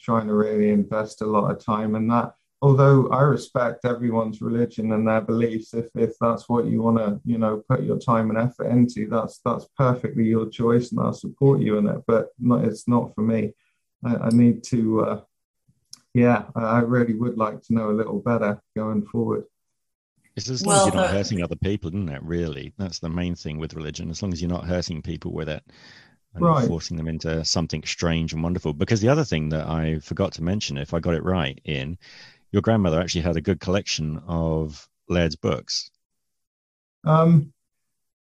trying 0.02 0.28
to 0.28 0.34
really 0.34 0.70
invest 0.70 1.22
a 1.22 1.26
lot 1.26 1.50
of 1.50 1.64
time 1.64 1.96
in 1.96 2.08
that 2.10 2.34
although 2.61 3.07
i 3.10 3.22
respect 3.22 3.86
everyone's 3.86 4.41
religion 4.41 4.91
and 4.94 5.07
their 5.07 5.22
beliefs 5.22 5.73
if 5.73 5.88
if 5.95 6.14
that's 6.19 6.48
what 6.49 6.65
you 6.65 6.82
want 6.82 6.98
to 6.98 7.19
you 7.26 7.38
know 7.38 7.64
put 7.69 7.84
your 7.84 7.99
time 7.99 8.30
and 8.30 8.40
effort 8.40 8.68
into 8.68 9.07
that's 9.10 9.40
that's 9.45 9.68
perfectly 9.77 10.23
your 10.26 10.48
choice 10.49 10.91
and 10.91 10.99
i'll 10.99 11.14
support 11.14 11.60
you 11.61 11.77
in 11.77 11.88
it 11.88 12.02
but 12.07 12.30
not, 12.40 12.64
it's 12.65 12.88
not 12.88 13.14
for 13.14 13.22
me 13.22 13.53
i, 14.06 14.15
I 14.15 14.30
need 14.30 14.64
to 14.65 15.02
uh 15.02 15.22
yeah 16.14 16.45
I, 16.56 16.61
I 16.64 16.80
really 16.80 17.14
would 17.15 17.38
like 17.38 17.61
to 17.64 17.73
know 17.73 17.90
a 17.91 17.99
little 17.99 18.19
better 18.19 18.61
going 18.76 19.03
forward 19.06 19.45
It's 20.36 20.49
as 20.49 20.65
long 20.65 20.76
Well, 20.76 20.77
as 20.77 20.86
you're 20.86 20.94
not 20.94 21.10
hurting 21.10 21.41
other 21.41 21.56
people, 21.57 21.90
isn't 21.90 22.10
it? 22.10 22.23
Really, 22.23 22.73
that's 22.77 22.99
the 22.99 23.10
main 23.10 23.36
thing 23.36 23.57
with 23.57 23.73
religion. 23.73 24.10
As 24.10 24.22
long 24.22 24.34
as 24.34 24.41
you're 24.41 24.49
not 24.49 24.65
hurting 24.65 25.02
people 25.02 25.32
with 25.34 25.49
it 25.49 25.64
and 26.34 26.44
Right. 26.44 26.68
forcing 26.68 26.98
them 26.98 27.07
into 27.07 27.44
something 27.45 27.84
strange 27.84 28.34
and 28.34 28.44
wonderful. 28.44 28.73
Because 28.73 29.02
the 29.02 29.10
other 29.10 29.26
thing 29.26 29.49
that 29.49 29.68
I 29.68 29.99
forgot 29.99 30.34
to 30.34 30.44
mention, 30.44 30.77
if 30.77 30.94
I 30.94 30.99
got 30.99 31.14
it 31.15 31.23
right, 31.23 31.60
in 31.65 31.98
your 32.56 32.61
grandmother 32.61 33.02
actually 33.02 33.19
had 33.22 33.36
a 33.36 33.41
good 33.41 33.60
collection 33.60 34.22
of 34.27 34.88
Laird's 35.10 35.36
books. 35.36 35.91
um 37.03 37.52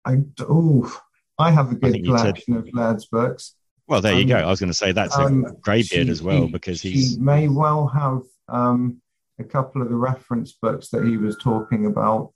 i 0.05 0.13
oh 0.41 1.01
i 1.39 1.51
have 1.51 1.73
a 1.73 1.75
good 1.75 1.97
you 1.97 2.05
said- 2.19 2.21
collection 2.37 2.57
of 2.57 2.69
lads 2.75 3.07
books 3.07 3.55
Well, 3.89 4.03
there 4.03 4.13
you 4.15 4.23
Um, 4.23 4.29
go. 4.29 4.37
I 4.37 4.51
was 4.51 4.61
going 4.61 4.71
to 4.77 4.83
say 4.83 4.93
that's 4.93 5.17
um, 5.17 5.45
a 5.47 5.53
greybeard 5.67 6.09
as 6.11 6.23
well 6.23 6.47
because 6.49 6.81
he 6.83 7.17
may 7.19 7.49
well 7.49 7.87
have 7.89 8.23
um, 8.59 9.01
a 9.39 9.45
couple 9.55 9.81
of 9.83 9.89
the 9.89 9.97
reference 10.11 10.53
books 10.53 10.87
that 10.91 11.03
he 11.05 11.17
was 11.17 11.37
talking 11.39 11.87
about, 11.87 12.33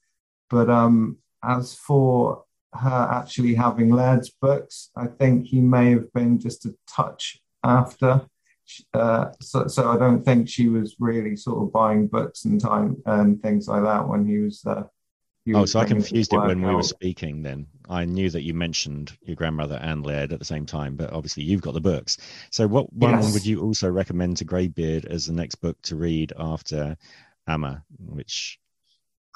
but 0.51 0.69
um, 0.69 1.19
as 1.57 1.75
for 1.87 2.43
her 2.73 3.01
actually 3.21 3.55
having 3.55 3.91
Laird's 3.91 4.31
books, 4.47 4.91
I 4.97 5.07
think 5.19 5.47
he 5.53 5.61
may 5.61 5.87
have 5.97 6.13
been 6.13 6.41
just 6.41 6.67
a 6.67 6.75
touch 6.99 7.25
after. 7.63 8.11
Uh, 8.93 9.27
so, 9.41 9.67
so 9.67 9.91
I 9.91 9.99
don't 9.99 10.25
think 10.25 10.49
she 10.49 10.69
was 10.69 10.97
really 10.99 11.37
sort 11.37 11.63
of 11.63 11.73
buying 11.73 12.07
books 12.07 12.45
and 12.45 12.61
time 12.61 12.97
and 13.07 13.41
things 13.43 13.69
like 13.69 13.83
that 13.83 14.09
when 14.09 14.27
he 14.27 14.39
was. 14.39 14.65
Uh, 14.65 14.85
he 15.45 15.53
Oh, 15.53 15.61
was 15.61 15.73
so 15.73 15.81
I 15.81 15.85
confused 15.85 16.33
it 16.33 16.43
when 16.43 16.59
work 16.59 16.63
we 16.63 16.75
were 16.75 16.83
speaking. 16.83 17.43
Then 17.43 17.67
I 17.89 18.05
knew 18.05 18.29
that 18.31 18.43
you 18.43 18.55
mentioned 18.55 19.17
your 19.23 19.37
grandmother 19.37 19.77
and 19.77 20.05
Laird 20.05 20.33
at 20.33 20.39
the 20.39 20.45
same 20.45 20.67
time, 20.67 20.97
but 20.97 21.13
obviously 21.13 21.45
you've 21.45 21.63
got 21.63 21.75
the 21.75 21.81
books. 21.81 22.17
So, 22.51 22.67
what 22.67 22.93
one 22.93 23.19
Yes. 23.21 23.33
would 23.33 23.47
you 23.47 23.61
also 23.63 23.89
recommend 23.91 24.39
to 24.39 24.45
Greybeard 24.45 25.05
as 25.07 25.27
the 25.27 25.33
next 25.33 25.57
book 25.57 25.81
to 25.83 25.97
read 25.97 26.33
after 26.39 26.97
Amma? 27.47 27.85
Which 27.99 28.59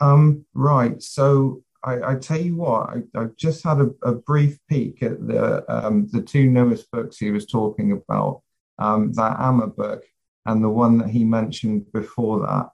Um, 0.00 0.44
right. 0.55 1.00
So 1.02 1.62
I, 1.84 2.12
I 2.12 2.14
tell 2.16 2.40
you 2.40 2.56
what, 2.56 2.90
I, 2.90 3.02
I 3.20 3.26
just 3.36 3.64
had 3.64 3.78
a, 3.80 3.90
a 4.02 4.12
brief 4.12 4.59
peek 4.68 5.02
at 5.02 5.26
the 5.26 5.64
um, 5.68 6.09
the 6.12 6.22
two 6.22 6.48
newest 6.48 6.90
books 6.90 7.18
he 7.18 7.30
was 7.30 7.46
talking 7.46 7.92
about, 7.92 8.42
um, 8.78 9.12
that 9.14 9.38
Amma 9.38 9.66
book 9.66 10.05
and 10.46 10.62
the 10.62 10.68
one 10.68 10.98
that 10.98 11.09
he 11.10 11.24
mentioned 11.24 11.92
before 11.92 12.40
that. 12.40 12.70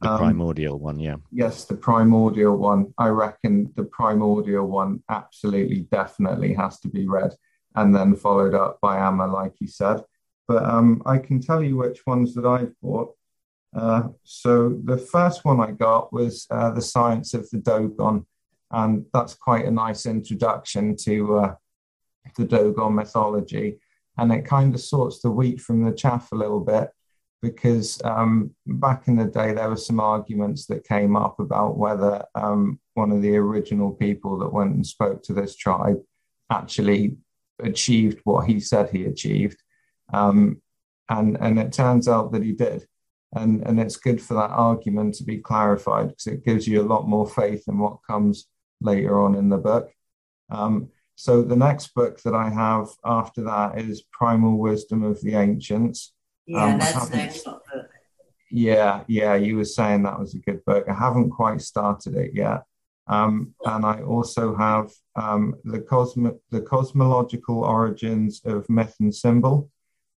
the 0.00 0.10
Um, 0.10 0.18
primordial 0.18 0.78
one, 0.78 0.98
yeah. 0.98 1.16
Yes, 1.30 1.64
the 1.64 1.76
primordial 1.76 2.56
one. 2.56 2.94
I 2.96 3.08
reckon 3.08 3.72
the 3.76 3.84
primordial 3.84 4.66
one 4.66 5.02
absolutely, 5.08 5.82
definitely 5.90 6.54
has 6.54 6.80
to 6.80 6.88
be 6.88 7.06
read 7.06 7.34
and 7.74 7.94
then 7.94 8.16
followed 8.16 8.54
up 8.54 8.80
by 8.80 8.98
Amma, 8.98 9.26
like 9.26 9.54
you 9.60 9.68
said. 9.68 10.02
But 10.48 10.64
um, 10.64 11.02
I 11.06 11.18
can 11.18 11.40
tell 11.40 11.62
you 11.62 11.76
which 11.76 12.04
ones 12.06 12.34
that 12.34 12.46
I've 12.46 12.74
bought. 12.80 13.14
Uh, 13.72 14.08
so 14.24 14.80
the 14.82 14.98
first 14.98 15.44
one 15.44 15.60
I 15.60 15.70
got 15.70 16.12
was 16.12 16.46
uh, 16.50 16.70
The 16.70 16.82
Science 16.82 17.34
of 17.34 17.48
the 17.50 17.58
Dogon, 17.58 18.26
and 18.70 19.06
that's 19.12 19.34
quite 19.34 19.66
a 19.66 19.70
nice 19.70 20.06
introduction 20.06 20.96
to 21.04 21.38
uh, 21.38 21.54
the 22.36 22.46
Dogon 22.46 22.94
mythology. 22.94 23.78
And 24.20 24.32
it 24.32 24.44
kind 24.44 24.74
of 24.74 24.80
sorts 24.80 25.20
the 25.20 25.30
wheat 25.30 25.60
from 25.60 25.84
the 25.84 25.92
chaff 25.92 26.30
a 26.30 26.36
little 26.36 26.60
bit 26.60 26.90
because 27.42 28.00
um, 28.04 28.50
back 28.66 29.08
in 29.08 29.16
the 29.16 29.24
day 29.24 29.54
there 29.54 29.70
were 29.70 29.76
some 29.76 29.98
arguments 29.98 30.66
that 30.66 30.86
came 30.86 31.16
up 31.16 31.40
about 31.40 31.78
whether 31.78 32.24
um, 32.34 32.78
one 32.94 33.10
of 33.10 33.22
the 33.22 33.34
original 33.36 33.92
people 33.92 34.38
that 34.38 34.52
went 34.52 34.74
and 34.74 34.86
spoke 34.86 35.22
to 35.22 35.32
this 35.32 35.56
tribe 35.56 35.96
actually 36.50 37.16
achieved 37.62 38.20
what 38.24 38.46
he 38.46 38.60
said 38.60 38.90
he 38.90 39.04
achieved, 39.06 39.62
um, 40.12 40.60
and 41.08 41.38
and 41.40 41.58
it 41.58 41.72
turns 41.72 42.08
out 42.08 42.32
that 42.32 42.42
he 42.42 42.52
did, 42.52 42.86
and 43.34 43.66
and 43.66 43.80
it's 43.80 43.96
good 43.96 44.20
for 44.20 44.34
that 44.34 44.50
argument 44.50 45.14
to 45.14 45.24
be 45.24 45.38
clarified 45.38 46.08
because 46.08 46.26
it 46.26 46.44
gives 46.44 46.68
you 46.68 46.82
a 46.82 46.90
lot 46.90 47.08
more 47.08 47.28
faith 47.28 47.64
in 47.68 47.78
what 47.78 48.04
comes 48.06 48.48
later 48.82 49.18
on 49.18 49.34
in 49.34 49.48
the 49.48 49.58
book. 49.58 49.90
Um, 50.50 50.90
so 51.20 51.42
the 51.42 51.54
next 51.54 51.88
book 51.94 52.18
that 52.22 52.34
I 52.34 52.48
have 52.48 52.88
after 53.04 53.42
that 53.42 53.78
is 53.78 54.04
Primal 54.10 54.56
Wisdom 54.56 55.02
of 55.02 55.20
the 55.20 55.34
Ancients. 55.34 56.14
Yeah, 56.46 56.64
Um, 56.64 56.78
that's 56.78 57.10
an 57.10 57.18
excellent 57.20 57.60
book. 57.70 57.90
Yeah, 58.50 59.04
yeah, 59.06 59.34
you 59.34 59.58
were 59.58 59.66
saying 59.66 60.04
that 60.04 60.18
was 60.18 60.34
a 60.34 60.38
good 60.38 60.64
book. 60.64 60.86
I 60.88 60.94
haven't 60.94 61.28
quite 61.28 61.60
started 61.60 62.14
it 62.16 62.30
yet. 62.32 62.62
Um, 63.06 63.54
and 63.66 63.84
I 63.84 64.00
also 64.00 64.56
have 64.56 64.92
um, 65.14 65.56
the 65.62 65.80
cosmo- 65.80 66.40
the 66.48 66.62
cosmological 66.62 67.64
origins 67.64 68.40
of 68.46 68.70
myth 68.70 68.96
and 68.98 69.14
symbol, 69.14 69.70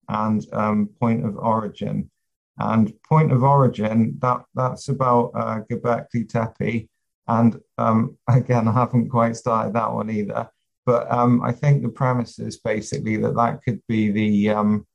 and 0.07 0.41
um, 0.53 0.87
point 1.01 1.25
of 1.25 1.35
origin. 1.35 2.09
And 2.57 2.93
point 3.03 3.33
of 3.33 3.43
origin 3.43 4.19
that 4.21 4.45
that's 4.55 4.87
about 4.87 5.31
uh, 5.35 5.59
Göbekli 5.69 6.29
Tepe. 6.29 6.87
And 7.27 7.59
um, 7.77 8.17
again, 8.29 8.69
I 8.69 8.71
haven't 8.71 9.09
quite 9.09 9.35
started 9.35 9.73
that 9.73 9.91
one 9.91 10.09
either. 10.09 10.49
But 10.85 11.09
um, 11.11 11.41
I 11.41 11.51
think 11.51 11.81
the 11.81 11.89
premise 11.89 12.39
is 12.39 12.57
basically 12.57 13.17
that 13.17 13.35
that 13.35 13.63
could 13.63 13.81
be 13.87 14.11
the 14.11 14.49
um, 14.49 14.85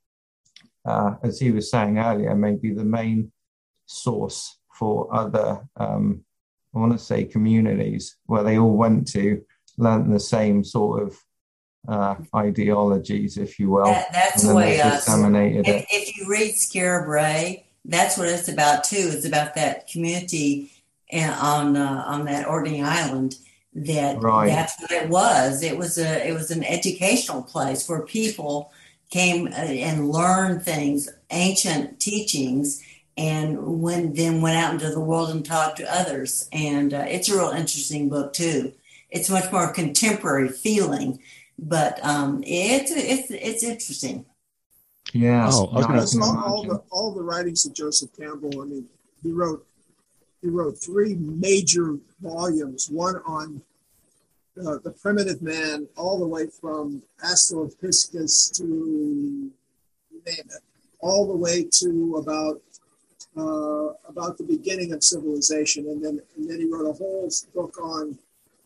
uh, 0.84 1.14
as 1.22 1.38
he 1.38 1.50
was 1.50 1.70
saying 1.70 1.98
earlier, 1.98 2.34
maybe 2.34 2.72
the 2.72 2.84
main 2.84 3.32
source 3.86 4.58
for 4.74 5.12
other, 5.14 5.60
um, 5.76 6.24
I 6.74 6.78
want 6.78 6.92
to 6.92 6.98
say, 6.98 7.24
communities 7.24 8.16
where 8.26 8.42
they 8.42 8.58
all 8.58 8.76
went 8.76 9.08
to, 9.08 9.44
learnt 9.76 10.10
the 10.10 10.20
same 10.20 10.64
sort 10.64 11.02
of 11.02 11.18
uh, 11.88 12.16
ideologies, 12.34 13.36
if 13.36 13.58
you 13.58 13.70
will. 13.70 13.84
That, 13.84 14.12
that's 14.12 14.42
the 14.46 14.54
way 14.54 14.76
disseminated 14.76 15.66
if, 15.66 15.82
it. 15.82 15.86
if 15.90 16.16
you 16.16 16.28
read 16.28 16.54
Skara 16.54 17.04
Brae, 17.04 17.66
that's 17.84 18.16
what 18.18 18.28
it's 18.28 18.48
about 18.48 18.84
too. 18.84 19.10
It's 19.12 19.26
about 19.26 19.54
that 19.54 19.88
community 19.88 20.70
in- 21.08 21.30
on 21.30 21.76
uh, 21.76 22.04
on 22.06 22.24
that 22.26 22.46
Orkney 22.46 22.82
Island. 22.82 23.36
That 23.86 24.20
Right. 24.20 24.48
that's 24.48 24.80
what 24.80 24.90
it 24.90 25.08
was. 25.08 25.62
It 25.62 25.76
was 25.76 25.98
a 25.98 26.26
it 26.28 26.32
was 26.32 26.50
an 26.50 26.64
educational 26.64 27.42
place 27.42 27.88
where 27.88 28.02
people 28.02 28.72
came 29.10 29.46
uh, 29.48 29.50
and 29.50 30.10
learned 30.10 30.62
things, 30.62 31.08
ancient 31.30 32.00
teachings, 32.00 32.82
and 33.16 33.80
when 33.82 34.12
then 34.14 34.40
went 34.40 34.56
out 34.56 34.72
into 34.74 34.90
the 34.90 35.00
world 35.00 35.30
and 35.30 35.44
taught 35.44 35.76
to 35.76 35.94
others. 35.94 36.48
And 36.52 36.92
uh, 36.94 37.04
it's 37.08 37.28
a 37.28 37.34
real 37.36 37.50
interesting 37.50 38.08
book 38.08 38.32
too. 38.32 38.72
It's 39.10 39.30
much 39.30 39.50
more 39.52 39.72
contemporary 39.72 40.48
feeling, 40.48 41.20
but 41.58 42.04
um, 42.04 42.42
it's 42.46 42.90
it's 42.90 43.30
it's 43.30 43.62
interesting. 43.62 44.24
Yeah. 45.14 45.48
Oh, 45.52 45.66
I 45.72 45.74
was 45.76 45.84
I 45.84 45.88
gonna- 45.88 46.06
can 46.06 46.22
all, 46.22 46.44
all 46.54 46.62
the 46.64 46.82
all 46.90 47.14
the 47.14 47.22
writings 47.22 47.64
of 47.64 47.72
Joseph 47.74 48.10
Campbell. 48.18 48.60
I 48.60 48.64
mean, 48.66 48.86
he 49.22 49.30
wrote 49.32 49.64
he 50.42 50.48
wrote 50.48 50.78
three 50.78 51.14
major 51.16 51.96
volumes. 52.20 52.88
One 52.90 53.16
on 53.26 53.62
uh, 54.66 54.78
the 54.82 54.90
primitive 54.90 55.42
man, 55.42 55.86
all 55.96 56.18
the 56.18 56.26
way 56.26 56.46
from 56.60 57.02
Australopithecus 57.24 58.52
to 58.56 58.64
name 58.64 59.52
it, 60.26 60.62
all 61.00 61.26
the 61.26 61.36
way 61.36 61.64
to 61.64 62.16
about 62.16 62.60
uh, 63.36 63.92
about 64.08 64.36
the 64.36 64.44
beginning 64.44 64.92
of 64.92 65.04
civilization, 65.04 65.86
and 65.88 66.04
then 66.04 66.20
and 66.36 66.50
then 66.50 66.58
he 66.58 66.66
wrote 66.66 66.88
a 66.88 66.92
whole 66.92 67.30
book 67.54 67.78
on 67.80 68.18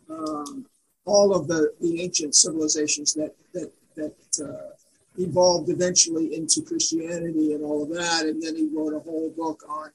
um, 0.09 0.66
all 1.05 1.35
of 1.35 1.48
the, 1.48 1.73
the 1.81 2.01
ancient 2.02 2.35
civilizations 2.35 3.12
that 3.14 3.35
that 3.52 3.70
that 3.97 4.44
uh, 4.44 4.74
evolved 5.19 5.69
eventually 5.69 6.35
into 6.35 6.62
Christianity 6.62 7.52
and 7.52 7.62
all 7.64 7.82
of 7.82 7.90
that, 7.90 8.24
and 8.24 8.43
then 8.43 8.56
he 8.56 8.69
wrote 8.73 8.94
a 8.94 9.01
whole 9.01 9.31
book 9.36 9.62
on 9.69 9.90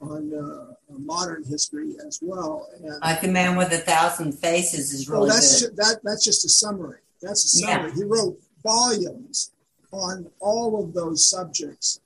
on 0.00 0.32
uh, 0.34 0.74
modern 0.98 1.44
history 1.44 1.94
as 2.06 2.18
well. 2.22 2.68
And 2.76 3.00
Like 3.00 3.20
the 3.20 3.28
man 3.28 3.56
with 3.56 3.72
a 3.72 3.78
thousand 3.78 4.32
faces 4.32 4.92
is 4.92 5.08
well, 5.08 5.20
really 5.20 5.30
that's 5.30 5.62
good. 5.62 5.70
ju- 5.70 5.76
that 5.76 6.00
that's 6.04 6.24
just 6.24 6.44
a 6.44 6.48
summary. 6.48 6.98
That's 7.22 7.56
a 7.56 7.60
Yeah. 7.60 7.76
summary. 7.76 7.92
He 7.94 8.04
wrote 8.04 8.38
volumes 8.62 9.50
on 9.92 10.30
all 10.40 10.82
of 10.82 10.94
those 10.94 11.24
subjects. 11.28 12.00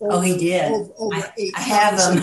Oh, 0.00 0.20
he 0.20 0.36
did. 0.36 0.70
Over, 0.70 0.92
over 0.98 1.16
I- 1.16 1.32
eight 1.38 1.52
I 1.56 1.60
have 1.60 1.96
them. 1.98 2.22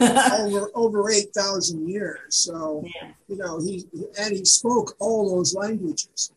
over 0.40 0.70
over 0.74 1.10
eight 1.10 1.32
thousand 1.34 1.88
years. 1.88 2.34
So 2.34 2.84
you 3.28 3.36
know 3.36 3.60
he 3.60 3.86
and 4.18 4.34
he 4.36 4.44
spoke 4.44 4.96
all 4.98 5.36
those 5.36 5.54
languages. 5.54 6.32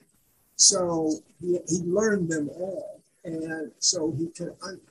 So 0.57 1.11
he, 1.41 1.59
he 1.67 1.79
learned 1.83 2.29
them 2.29 2.49
all, 2.49 2.99
and 3.23 3.71
so 3.79 4.11
he 4.17 4.27
could. 4.27 4.55
Un- 4.63 4.81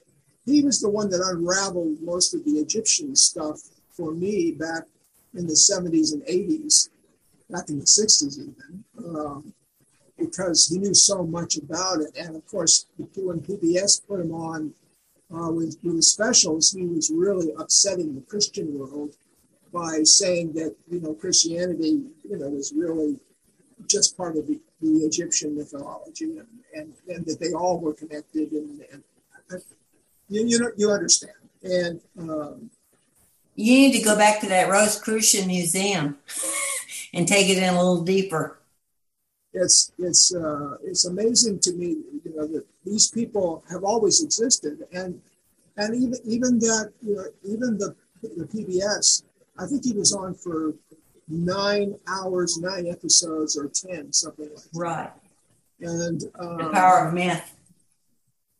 he 0.46 0.62
was 0.62 0.80
the 0.80 0.88
one 0.88 1.10
that 1.10 1.20
unraveled 1.20 2.00
most 2.00 2.32
of 2.32 2.44
the 2.44 2.52
Egyptian 2.52 3.14
stuff 3.16 3.60
for 3.90 4.12
me 4.12 4.52
back 4.52 4.84
in 5.34 5.46
the 5.46 5.56
seventies 5.56 6.12
and 6.12 6.22
eighties, 6.26 6.88
back 7.50 7.68
in 7.68 7.80
the 7.80 7.86
sixties 7.86 8.38
even, 8.38 8.84
um, 9.04 9.52
because 10.16 10.68
he 10.68 10.78
knew 10.78 10.94
so 10.94 11.26
much 11.26 11.56
about 11.56 12.00
it. 12.00 12.16
And 12.16 12.36
of 12.36 12.46
course, 12.46 12.86
when 12.96 13.40
PBS 13.40 14.06
put 14.06 14.20
him 14.20 14.32
on 14.32 14.72
uh, 15.34 15.50
with, 15.50 15.76
with 15.82 16.02
specials, 16.04 16.72
he 16.72 16.86
was 16.86 17.10
really 17.10 17.52
upsetting 17.58 18.14
the 18.14 18.20
Christian 18.22 18.78
world 18.78 19.16
by 19.72 20.02
saying 20.04 20.52
that 20.52 20.76
you 20.88 21.00
know 21.00 21.12
Christianity, 21.12 22.04
you 22.22 22.38
know, 22.38 22.48
was 22.48 22.72
really 22.74 23.18
just 23.88 24.16
part 24.16 24.36
of 24.36 24.46
the, 24.46 24.60
the 24.80 25.04
Egyptian 25.04 25.56
mythology, 25.56 26.38
and, 26.38 26.48
and, 26.74 26.94
and 27.08 27.26
that 27.26 27.40
they 27.40 27.52
all 27.52 27.80
were 27.80 27.92
connected, 27.92 28.52
and, 28.52 28.80
and 28.92 29.02
you 30.28 30.46
you 30.46 30.58
know 30.58 30.70
you 30.76 30.90
understand. 30.90 31.32
And 31.62 32.00
um, 32.18 32.70
You 33.54 33.72
need 33.72 33.92
to 33.98 34.04
go 34.04 34.16
back 34.16 34.40
to 34.40 34.48
that 34.48 34.68
Rosicrucian 34.70 35.46
Museum 35.48 36.18
and 37.14 37.26
take 37.26 37.48
it 37.48 37.58
in 37.58 37.64
a 37.64 37.76
little 37.76 38.02
deeper. 38.02 38.58
it's 39.52 39.90
it's 39.98 40.34
uh, 40.34 40.76
it's 40.84 41.06
amazing 41.06 41.58
to 41.60 41.72
me, 41.72 41.88
you 42.24 42.32
know, 42.36 42.46
that 42.46 42.64
these 42.84 43.08
people 43.08 43.64
have 43.70 43.84
always 43.84 44.22
existed, 44.22 44.86
and 44.92 45.20
and 45.76 45.94
even 45.94 46.18
even 46.24 46.58
that 46.60 46.92
you 47.02 47.16
know 47.16 47.26
even 47.44 47.78
the 47.78 47.94
the 48.22 48.44
PBS, 48.44 49.22
I 49.58 49.66
think 49.66 49.84
he 49.84 49.92
was 49.92 50.12
on 50.12 50.34
for 50.34 50.74
nine 51.28 51.98
hours, 52.06 52.58
nine 52.58 52.86
episodes, 52.86 53.56
or 53.56 53.68
ten, 53.68 54.12
something 54.12 54.48
like 54.54 54.64
that. 54.64 54.78
Right. 54.78 55.10
And 55.80 56.22
um, 56.38 56.58
The 56.58 56.70
power 56.70 57.08
of 57.08 57.14
myth. 57.14 57.55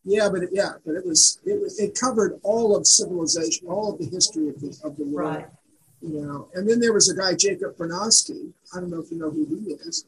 Yeah, 0.09 0.29
but 0.29 0.43
it, 0.43 0.49
yeah, 0.53 0.71
but 0.85 0.95
it 0.95 1.05
was 1.05 1.39
it 1.45 1.59
was 1.59 1.77
it 1.79 1.99
covered 1.99 2.39
all 2.41 2.77
of 2.77 2.87
civilization, 2.87 3.67
all 3.67 3.91
of 3.91 3.99
the 3.99 4.05
history 4.05 4.47
of 4.47 4.61
the 4.61 4.69
of 4.85 4.95
the 4.95 5.03
world. 5.03 5.35
Right. 5.35 5.47
You 6.01 6.21
know, 6.21 6.49
and 6.53 6.69
then 6.69 6.79
there 6.79 6.93
was 6.93 7.09
a 7.09 7.15
guy 7.15 7.35
Jacob 7.35 7.75
Bronowski. 7.75 8.53
I 8.73 8.79
don't 8.79 8.89
know 8.89 9.01
if 9.01 9.11
you 9.11 9.17
know 9.17 9.29
who 9.29 9.45
he 9.45 9.73
is, 9.73 10.05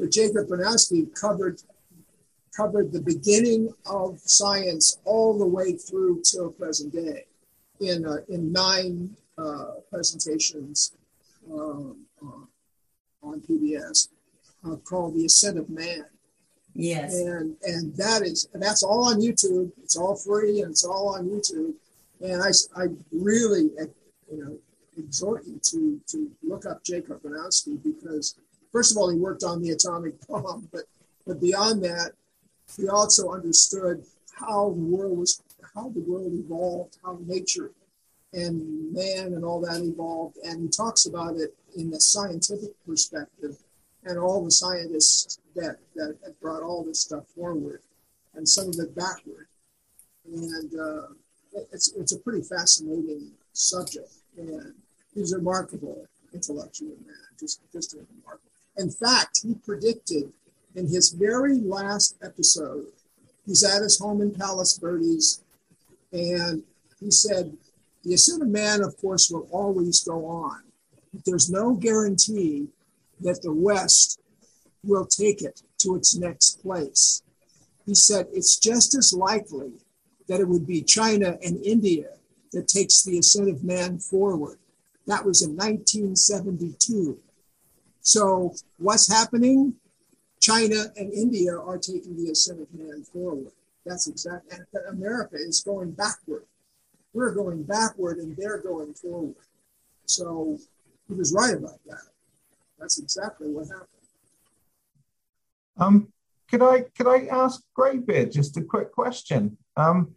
but 0.00 0.10
Jacob 0.10 0.48
Bronowski 0.48 1.14
covered 1.14 1.62
covered 2.56 2.90
the 2.90 3.00
beginning 3.00 3.72
of 3.88 4.18
science 4.24 4.98
all 5.04 5.38
the 5.38 5.46
way 5.46 5.74
through 5.74 6.22
till 6.28 6.50
present 6.50 6.92
day, 6.92 7.26
in 7.78 8.04
uh, 8.04 8.16
in 8.28 8.50
nine 8.50 9.16
uh, 9.38 9.74
presentations 9.88 10.96
um, 11.52 12.04
uh, 12.20 12.46
on 13.22 13.40
PBS 13.42 14.08
uh, 14.66 14.74
called 14.76 15.14
"The 15.14 15.26
Ascent 15.26 15.56
of 15.56 15.70
Man." 15.70 16.06
Yes. 16.78 17.14
and 17.14 17.56
and 17.62 17.96
that 17.96 18.22
is 18.22 18.48
that's 18.54 18.82
all 18.82 19.04
on 19.06 19.20
YouTube. 19.20 19.72
It's 19.82 19.96
all 19.96 20.14
free 20.14 20.60
and 20.60 20.70
it's 20.70 20.84
all 20.84 21.14
on 21.14 21.26
YouTube. 21.26 21.74
And 22.20 22.42
I, 22.42 22.50
I 22.80 22.86
really 23.12 23.70
you 24.30 24.44
know 24.44 24.58
exhort 24.98 25.44
you 25.46 25.60
to 25.62 26.00
to 26.08 26.30
look 26.42 26.66
up 26.66 26.84
Jacob 26.84 27.22
Bronowski 27.22 27.82
because 27.82 28.36
first 28.72 28.92
of 28.92 28.98
all 28.98 29.10
he 29.10 29.18
worked 29.18 29.42
on 29.44 29.62
the 29.62 29.70
atomic 29.70 30.14
bomb, 30.28 30.68
but 30.72 30.82
but 31.26 31.40
beyond 31.40 31.82
that 31.84 32.12
he 32.76 32.88
also 32.88 33.30
understood 33.30 34.04
how 34.38 34.70
the 34.70 34.80
world 34.80 35.18
was 35.18 35.42
how 35.74 35.88
the 35.90 36.00
world 36.00 36.32
evolved, 36.32 36.98
how 37.02 37.18
nature 37.26 37.70
and 38.32 38.92
man 38.92 39.32
and 39.32 39.44
all 39.44 39.60
that 39.60 39.82
evolved, 39.82 40.36
and 40.44 40.60
he 40.62 40.68
talks 40.68 41.06
about 41.06 41.36
it 41.36 41.54
in 41.76 41.90
the 41.90 42.00
scientific 42.00 42.70
perspective 42.86 43.56
and 44.04 44.18
all 44.18 44.44
the 44.44 44.50
scientists 44.50 45.38
that, 45.56 45.78
that 45.94 46.40
brought 46.40 46.62
all 46.62 46.84
this 46.84 47.00
stuff 47.00 47.26
forward 47.28 47.80
and 48.34 48.48
some 48.48 48.68
of 48.68 48.74
it 48.78 48.94
backward. 48.94 49.48
And 50.24 50.72
uh, 50.78 51.06
it's, 51.72 51.92
it's 51.94 52.12
a 52.12 52.18
pretty 52.18 52.42
fascinating 52.42 53.30
subject. 53.52 54.12
And 54.36 54.74
he's 55.14 55.32
a 55.32 55.38
remarkable 55.38 56.06
intellectual 56.32 56.96
man, 57.06 57.16
just, 57.40 57.60
just 57.72 57.94
remarkable. 57.94 58.50
In 58.76 58.90
fact, 58.90 59.40
he 59.42 59.54
predicted 59.54 60.32
in 60.74 60.86
his 60.86 61.10
very 61.10 61.58
last 61.60 62.16
episode, 62.22 62.86
he's 63.46 63.64
at 63.64 63.82
his 63.82 63.98
home 63.98 64.20
in 64.20 64.34
Palos 64.34 64.76
Verdes, 64.78 65.42
and 66.12 66.62
he 67.00 67.10
said, 67.10 67.56
The 68.04 68.14
ascent 68.14 68.42
of 68.42 68.48
man, 68.48 68.82
of 68.82 68.96
course, 68.98 69.30
will 69.30 69.48
always 69.50 70.00
go 70.04 70.26
on. 70.26 70.62
But 71.14 71.24
there's 71.24 71.50
no 71.50 71.72
guarantee 71.74 72.68
that 73.20 73.40
the 73.40 73.52
West 73.52 74.20
will 74.86 75.06
take 75.06 75.42
it 75.42 75.62
to 75.78 75.96
its 75.96 76.16
next 76.16 76.62
place. 76.62 77.22
He 77.84 77.94
said 77.94 78.26
it's 78.32 78.58
just 78.58 78.96
as 78.96 79.12
likely 79.12 79.72
that 80.28 80.40
it 80.40 80.48
would 80.48 80.66
be 80.66 80.82
China 80.82 81.38
and 81.44 81.64
India 81.64 82.08
that 82.52 82.68
takes 82.68 83.02
the 83.02 83.18
ascent 83.18 83.48
of 83.48 83.64
man 83.64 83.98
forward. 83.98 84.58
That 85.06 85.24
was 85.24 85.42
in 85.42 85.56
1972. 85.56 87.18
So 88.00 88.54
what's 88.78 89.12
happening? 89.12 89.74
China 90.40 90.84
and 90.96 91.12
India 91.12 91.56
are 91.56 91.78
taking 91.78 92.16
the 92.16 92.30
ascent 92.30 92.60
of 92.60 92.72
man 92.74 93.02
forward. 93.04 93.52
That's 93.84 94.08
exactly, 94.08 94.58
and 94.58 94.66
America 94.88 95.36
is 95.36 95.60
going 95.60 95.92
backward. 95.92 96.44
We're 97.12 97.34
going 97.34 97.62
backward 97.62 98.18
and 98.18 98.36
they're 98.36 98.58
going 98.60 98.94
forward. 98.94 99.36
So 100.06 100.58
he 101.08 101.14
was 101.14 101.32
right 101.32 101.54
about 101.54 101.80
that. 101.86 102.02
That's 102.78 102.98
exactly 102.98 103.48
what 103.48 103.68
happened. 103.68 103.95
Um, 105.76 106.12
could 106.48 106.62
I 106.62 106.82
could 106.96 107.06
I 107.06 107.26
ask 107.26 107.62
Greybeard 107.74 108.32
just 108.32 108.56
a 108.56 108.62
quick 108.62 108.92
question? 108.92 109.58
Um, 109.76 110.14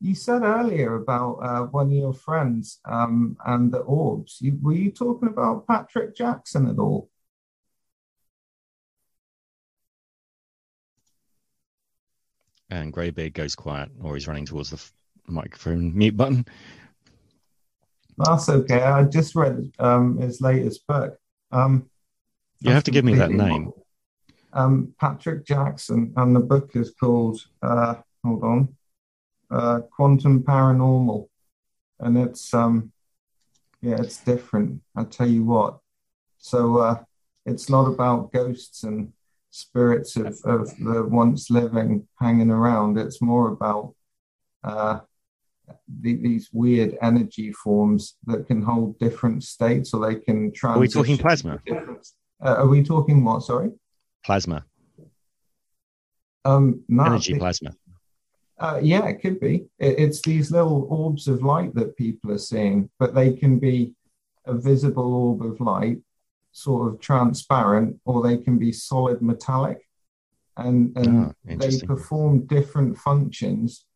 you 0.00 0.14
said 0.14 0.42
earlier 0.42 0.96
about 0.96 1.34
uh, 1.36 1.62
one 1.66 1.86
of 1.86 1.92
your 1.92 2.12
friends 2.12 2.80
um, 2.84 3.36
and 3.46 3.72
the 3.72 3.78
orbs. 3.78 4.38
You, 4.40 4.58
were 4.60 4.74
you 4.74 4.90
talking 4.90 5.28
about 5.28 5.66
Patrick 5.68 6.16
Jackson 6.16 6.68
at 6.68 6.78
all? 6.78 7.08
And 12.68 12.92
Greybeard 12.92 13.34
goes 13.34 13.54
quiet, 13.54 13.90
or 14.02 14.14
he's 14.14 14.26
running 14.26 14.46
towards 14.46 14.70
the 14.70 14.76
f- 14.76 14.92
microphone 15.26 15.96
mute 15.96 16.16
button. 16.16 16.46
That's 18.18 18.48
okay. 18.48 18.82
I 18.82 19.04
just 19.04 19.36
read 19.36 19.70
um, 19.78 20.18
his 20.18 20.40
latest 20.40 20.86
book. 20.86 21.16
Um, 21.52 21.88
You 22.60 22.72
have 22.72 22.84
to 22.84 22.90
give 22.90 23.04
me 23.04 23.14
that 23.14 23.30
name. 23.30 23.72
Um, 24.52 24.94
Patrick 25.00 25.44
Jackson, 25.44 26.12
and 26.16 26.34
the 26.34 26.40
book 26.40 26.70
is 26.74 26.92
called, 26.98 27.40
uh, 27.62 27.96
hold 28.24 28.42
on, 28.44 28.76
uh, 29.50 29.80
Quantum 29.90 30.42
Paranormal. 30.42 31.28
And 32.00 32.18
it's, 32.18 32.52
um, 32.52 32.92
yeah, 33.80 33.96
it's 34.00 34.18
different. 34.18 34.82
I'll 34.96 35.04
tell 35.04 35.28
you 35.28 35.44
what. 35.44 35.78
So 36.38 36.78
uh, 36.78 37.04
it's 37.46 37.68
not 37.68 37.86
about 37.86 38.32
ghosts 38.32 38.82
and 38.82 39.12
spirits 39.50 40.16
of, 40.16 40.38
of 40.44 40.76
the 40.78 41.04
once 41.04 41.50
living 41.50 42.08
hanging 42.18 42.50
around. 42.50 42.98
It's 42.98 43.22
more 43.22 43.48
about 43.48 43.94
uh, 44.64 45.00
the, 46.00 46.16
these 46.16 46.50
weird 46.52 46.96
energy 47.00 47.52
forms 47.52 48.14
that 48.26 48.46
can 48.46 48.62
hold 48.62 48.98
different 48.98 49.44
states 49.44 49.94
or 49.94 50.06
they 50.06 50.16
can 50.16 50.52
transition. 50.52 50.78
Are 50.78 50.80
we 50.80 50.88
talking 50.88 51.18
plasma? 51.18 51.60
Uh, 51.70 52.54
are 52.58 52.66
we 52.66 52.82
talking 52.82 53.22
what? 53.22 53.40
Sorry? 53.40 53.70
Plasma. 54.24 54.64
Um, 56.44 56.82
no, 56.88 57.04
Energy 57.04 57.34
plasma. 57.34 57.72
Uh, 58.58 58.78
yeah, 58.82 59.06
it 59.06 59.20
could 59.20 59.40
be. 59.40 59.66
It, 59.78 59.98
it's 59.98 60.22
these 60.22 60.50
little 60.50 60.86
orbs 60.88 61.28
of 61.28 61.42
light 61.42 61.74
that 61.74 61.96
people 61.96 62.30
are 62.32 62.38
seeing, 62.38 62.90
but 62.98 63.14
they 63.14 63.32
can 63.32 63.58
be 63.58 63.94
a 64.46 64.54
visible 64.54 65.12
orb 65.14 65.42
of 65.42 65.60
light, 65.60 65.98
sort 66.52 66.92
of 66.92 67.00
transparent, 67.00 67.98
or 68.04 68.22
they 68.22 68.36
can 68.36 68.58
be 68.58 68.72
solid 68.72 69.22
metallic. 69.22 69.86
And, 70.56 70.96
and 70.96 71.26
Ah, 71.26 71.32
they 71.44 71.80
perform 71.80 72.46
different 72.46 72.98
functions 72.98 73.86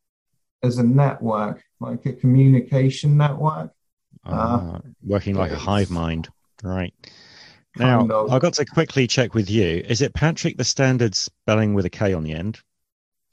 as 0.63 0.79
a 0.79 0.83
network, 0.83 1.63
like 1.81 2.07
a 2.07 2.13
communication 2.13 3.17
network. 3.17 3.71
Ah, 4.25 4.81
working 5.05 5.35
like 5.35 5.53
a 5.53 5.57
hive 5.57 5.91
mind. 5.91 6.29
Right. 6.63 6.95
Now, 7.79 8.07
of. 8.09 8.33
I've 8.33 8.41
got 8.43 8.55
to 8.55 8.65
quickly 8.65 9.07
check 9.07 9.35
with 9.35 9.51
you. 9.51 9.85
Is 9.87 10.01
it 10.03 10.15
Patrick 10.15 10.57
the 10.57 10.65
standard 10.65 11.15
spelling 11.15 11.75
with 11.75 11.85
a 11.85 11.91
K 11.91 12.13
on 12.13 12.23
the 12.25 12.33
end? 12.33 12.61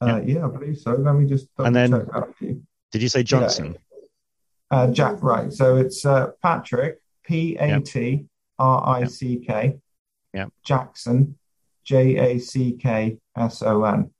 Uh, 0.02 0.22
yeah, 0.26 0.46
I 0.46 0.50
believe 0.50 0.78
so. 0.78 0.96
Let 0.96 1.16
me 1.16 1.26
just 1.26 1.48
And 1.58 1.76
then- 1.76 2.08
you. 2.40 2.62
Did 2.92 3.02
you 3.02 3.10
say 3.10 3.24
Johnson? 3.24 3.78
Uh, 4.70 4.88
Jack, 4.88 5.22
right. 5.24 5.52
So 5.52 5.78
it's 5.78 6.06
uh, 6.06 6.32
Patrick, 6.42 7.00
P 7.24 7.56
A 7.56 7.80
T 7.80 8.26
R 8.60 8.88
I 9.02 9.06
C 9.06 9.38
K, 9.38 9.80
Yep. 10.34 10.50
Jackson, 10.66 11.38
J 11.84 12.18
A 12.18 12.40
C 12.40 12.74
K 12.74 13.18
S 13.38 13.62
O 13.62 13.84
N. 13.84 14.12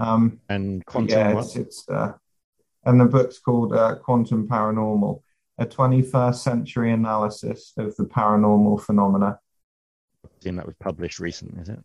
Um, 0.00 0.40
And 0.48 0.84
quantum 0.86 1.10
yeah, 1.18 1.38
it's, 1.38 1.56
it's 1.56 1.88
uh, 1.88 2.12
and 2.84 3.00
the 3.00 3.04
book's 3.04 3.38
called 3.38 3.74
uh, 3.74 3.96
Quantum 3.96 4.48
Paranormal, 4.48 5.20
a 5.58 5.66
21st 5.66 6.34
century 6.36 6.92
analysis 6.92 7.72
of 7.76 7.94
the 7.96 8.04
paranormal 8.04 8.80
phenomena. 8.82 9.38
Presume 10.28 10.56
that 10.56 10.66
was 10.66 10.76
published 10.80 11.18
recently, 11.20 11.60
is 11.62 11.68
it? 11.68 11.80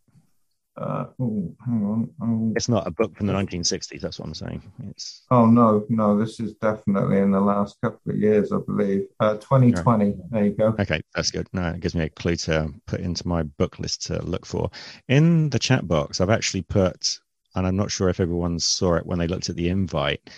Uh, 0.77 1.05
hang 1.17 1.55
on. 1.65 2.09
Oh, 2.21 2.53
It's 2.55 2.67
not 2.67 2.85
a 2.85 2.91
book 2.91 3.15
from 3.15 3.27
the 3.27 3.33
1960s. 3.33 4.01
That's 4.01 4.19
what 4.19 4.27
I'm 4.27 4.33
saying. 4.33 4.61
It's 4.89 5.23
oh, 5.31 5.45
no, 5.45 5.85
no, 5.87 6.17
this 6.17 6.41
is 6.41 6.53
definitely 6.55 7.19
in 7.19 7.31
the 7.31 7.39
last 7.39 7.77
couple 7.81 8.11
of 8.11 8.17
years, 8.17 8.51
I 8.51 8.57
believe. 8.57 9.07
Uh, 9.21 9.35
2020. 9.35 10.17
There 10.31 10.45
you 10.45 10.51
go. 10.51 10.75
okay. 10.77 11.01
That's 11.13 11.31
good. 11.31 11.47
No, 11.53 11.69
it 11.69 11.79
gives 11.79 11.95
me 11.95 12.03
a 12.03 12.09
clue 12.09 12.35
to 12.37 12.73
put 12.87 12.99
into 12.99 13.25
my 13.25 13.43
book 13.43 13.79
list 13.79 14.05
to 14.07 14.21
look 14.25 14.45
for. 14.45 14.69
In 15.07 15.49
the 15.49 15.59
chat 15.59 15.87
box, 15.87 16.19
I've 16.19 16.29
actually 16.29 16.63
put, 16.63 17.19
and 17.55 17.65
I'm 17.65 17.77
not 17.77 17.89
sure 17.91 18.09
if 18.09 18.19
everyone 18.19 18.59
saw 18.59 18.95
it 18.95 19.05
when 19.05 19.19
they 19.19 19.27
looked 19.27 19.49
at 19.49 19.55
the 19.55 19.69
invite. 19.69 20.29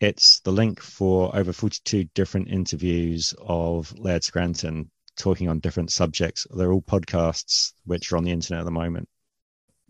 It's 0.00 0.40
the 0.40 0.50
link 0.50 0.80
for 0.80 1.34
over 1.36 1.52
42 1.52 2.02
different 2.14 2.48
interviews 2.48 3.32
of 3.40 3.96
Laird 3.96 4.24
Scranton 4.24 4.90
talking 5.16 5.48
on 5.48 5.58
different 5.60 5.90
subjects. 5.92 6.46
They're 6.56 6.72
all 6.72 6.82
podcasts 6.82 7.72
which 7.84 8.12
are 8.12 8.16
on 8.16 8.24
the 8.24 8.30
internet 8.32 8.60
at 8.60 8.64
the 8.64 8.70
moment. 8.70 9.08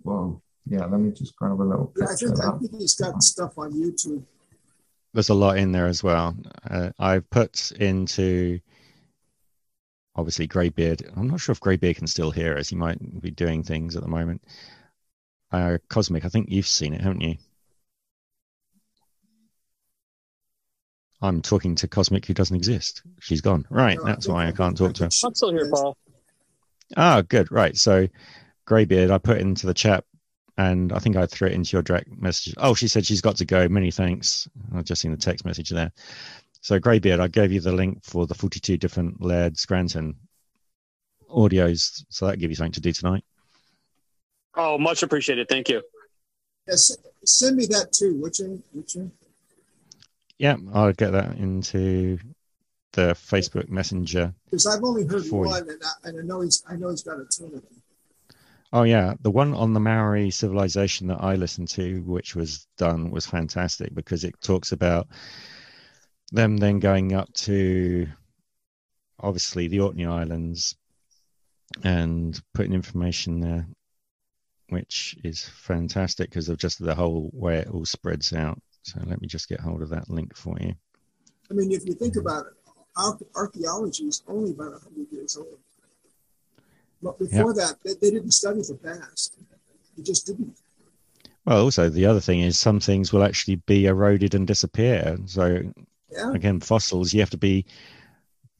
Well, 0.05 0.43
yeah, 0.67 0.85
let 0.87 1.01
me 1.01 1.11
just 1.13 1.35
grab 1.37 1.61
a 1.61 1.63
little 1.63 1.93
Yeah, 1.97 2.07
I 2.11 2.15
think 2.15 2.33
of 2.33 2.41
I 2.41 2.51
that. 2.53 2.59
think 2.61 2.73
he's 2.79 2.95
got 2.95 3.23
stuff 3.23 3.59
on 3.59 3.73
YouTube. 3.73 4.25
there's 5.15 5.29
a 5.29 5.35
lot 5.35 5.59
in 5.59 5.73
there 5.73 5.87
as 5.87 6.03
well. 6.03 6.37
Uh, 6.69 6.91
I've 6.99 7.29
put 7.31 7.71
into 7.73 8.61
obviously 10.17 10.47
Greybeard. 10.47 11.03
I'm 11.17 11.29
not 11.29 11.41
sure 11.41 11.53
if 11.53 11.61
Greybeard 11.61 11.97
can 11.97 12.07
still 12.07 12.31
hear 12.31 12.57
us. 12.57 12.69
He 12.69 12.77
might 12.77 12.99
be 13.21 13.31
doing 13.31 13.63
things 13.63 13.97
at 13.97 14.03
the 14.03 14.09
moment. 14.09 14.43
Uh, 15.51 15.79
Cosmic, 15.89 16.25
I 16.25 16.29
think 16.29 16.49
you've 16.51 16.67
seen 16.67 16.95
it, 16.95 17.01
haven't 17.01 17.21
you? 17.21 17.37
I'm 21.23 21.41
talking 21.41 21.75
to 21.77 21.89
Cosmic 21.89 22.27
who 22.27 22.35
doesn't 22.35 22.57
exist. 22.57 23.03
She's 23.21 23.41
gone. 23.41 23.65
Right, 23.71 23.99
that's 24.05 24.27
why 24.29 24.45
I 24.45 24.49
I- 24.49 24.53
can't 24.53 24.77
talk 24.77 24.95
to 24.95 25.05
her. 25.05 25.11
think 25.11 25.25
I'm 25.25 25.35
still 25.35 25.51
here, 25.53 25.71
Paul. 25.71 25.97
Ah, 26.97 27.23
good. 27.23 27.51
Right. 27.51 27.77
So, 27.77 28.09
Greybeard, 28.67 29.11
I 29.11 29.19
put 29.19 29.39
into 29.39 29.67
the 29.67 29.73
chat, 29.75 30.05
and 30.59 30.93
I 30.93 30.99
think 30.99 31.17
I 31.17 31.25
threw 31.27 31.49
it 31.49 31.55
into 31.55 31.75
your 31.77 31.83
direct 31.83 32.09
message. 32.21 32.55
Oh, 32.59 32.75
she 32.75 32.89
said 32.89 33.07
she's 33.07 33.21
got 33.23 33.37
to 33.37 33.45
go. 33.47 33.69
Many 33.69 33.91
thanks. 33.91 34.47
I've 34.75 34.85
just 34.85 35.01
seen 35.01 35.11
the 35.13 35.17
text 35.17 35.45
message 35.47 35.71
there. 35.71 35.93
So, 36.61 36.79
Greybeard, 36.79 37.21
I 37.21 37.29
gave 37.29 37.51
you 37.53 37.61
the 37.61 37.73
link 37.73 38.05
for 38.05 38.27
the 38.27 38.35
42 38.35 38.77
different 38.77 39.23
Laird 39.23 39.57
Scranton 39.57 40.17
audios. 41.31 42.05
So 42.11 42.27
that 42.27 42.37
give 42.39 42.51
you 42.51 42.57
something 42.57 42.73
to 42.73 42.81
do 42.81 42.93
tonight. 42.93 43.25
Oh, 44.55 44.77
much 44.77 45.03
appreciated. 45.03 45.49
Thank 45.49 45.69
you. 45.71 45.83
Yes, 46.69 46.95
send 47.25 47.57
me 47.57 47.67
that 47.67 47.91
too, 47.93 48.17
would 48.21 48.39
you? 48.39 48.63
Would 48.75 48.95
you? 48.95 49.11
Yeah, 50.43 50.57
I'll 50.75 50.93
get 50.93 51.13
that 51.13 51.37
into 51.37 52.19
the 52.95 53.15
Facebook 53.15 53.69
Messenger. 53.69 54.35
Because 54.47 54.67
I've 54.67 54.83
only 54.83 55.07
heard 55.07 55.31
one, 55.31 55.57
and 55.57 55.81
I, 55.85 56.09
and 56.09 56.19
I 56.19 56.23
know 56.25 56.41
he's 56.41 56.65
I 56.69 56.75
know 56.75 56.91
he's 56.91 57.05
got 57.05 57.21
a 57.21 57.27
ton 57.27 57.47
of 57.47 57.53
them. 57.53 57.83
Oh 58.73 58.83
yeah, 58.83 59.15
the 59.21 59.31
one 59.31 59.55
on 59.55 59.73
the 59.73 59.79
Maori 59.79 60.33
civilization 60.33 61.07
that 61.07 61.23
I 61.23 61.37
listened 61.37 61.69
to, 61.69 62.01
which 62.01 62.35
was 62.35 62.67
done, 62.77 63.13
was 63.13 63.25
fantastic 63.25 63.95
because 63.95 64.25
it 64.25 64.35
talks 64.41 64.73
about 64.73 65.07
them 66.33 66.57
then 66.57 66.81
going 66.81 67.13
up 67.13 67.33
to 67.35 68.09
obviously 69.21 69.69
the 69.69 69.79
Orkney 69.79 70.07
Islands 70.07 70.75
and 71.85 72.43
putting 72.53 72.73
information 72.73 73.39
there, 73.39 73.69
which 74.71 75.17
is 75.23 75.49
fantastic 75.49 76.31
because 76.31 76.49
of 76.49 76.59
just 76.59 76.85
the 76.85 76.97
whole 76.97 77.31
way 77.33 77.59
it 77.59 77.69
all 77.69 77.85
spreads 77.85 78.33
out. 78.33 78.61
So 78.83 79.01
let 79.07 79.21
me 79.21 79.29
just 79.29 79.49
get 79.49 79.61
hold 79.61 79.83
of 79.83 79.91
that 79.91 80.11
link 80.11 80.37
for 80.37 80.57
you. 80.61 80.75
I 81.51 81.55
mean, 81.55 81.73
if 81.73 81.87
you 81.87 81.95
think 81.95 82.17
about 82.17 82.47
it, 82.47 82.53
archaeology 83.35 84.05
is 84.05 84.23
only 84.29 84.51
about 84.53 84.73
100 84.73 85.13
years 85.13 85.37
old. 85.37 85.59
But 87.03 87.19
before 87.19 87.53
that, 87.55 87.77
they, 87.85 87.95
they 87.95 88.11
didn't 88.11 88.33
study 88.33 88.61
the 88.61 88.79
past. 88.83 89.39
They 89.97 90.03
just 90.03 90.27
didn't. 90.27 90.57
Well, 91.45 91.63
also 91.63 91.89
the 91.89 92.07
other 92.07 92.21
thing 92.21 92.41
is 92.41 92.59
some 92.59 92.79
things 92.79 93.13
will 93.13 93.25
actually 93.25 93.57
be 93.57 93.87
eroded 93.87 94.35
and 94.35 94.47
disappear. 94.47 95.17
So 95.27 95.73
Yeah. 96.11 96.33
again, 96.33 96.61
fossils, 96.61 97.13
you 97.13 97.21
have 97.21 97.31
to 97.31 97.39
be 97.39 97.67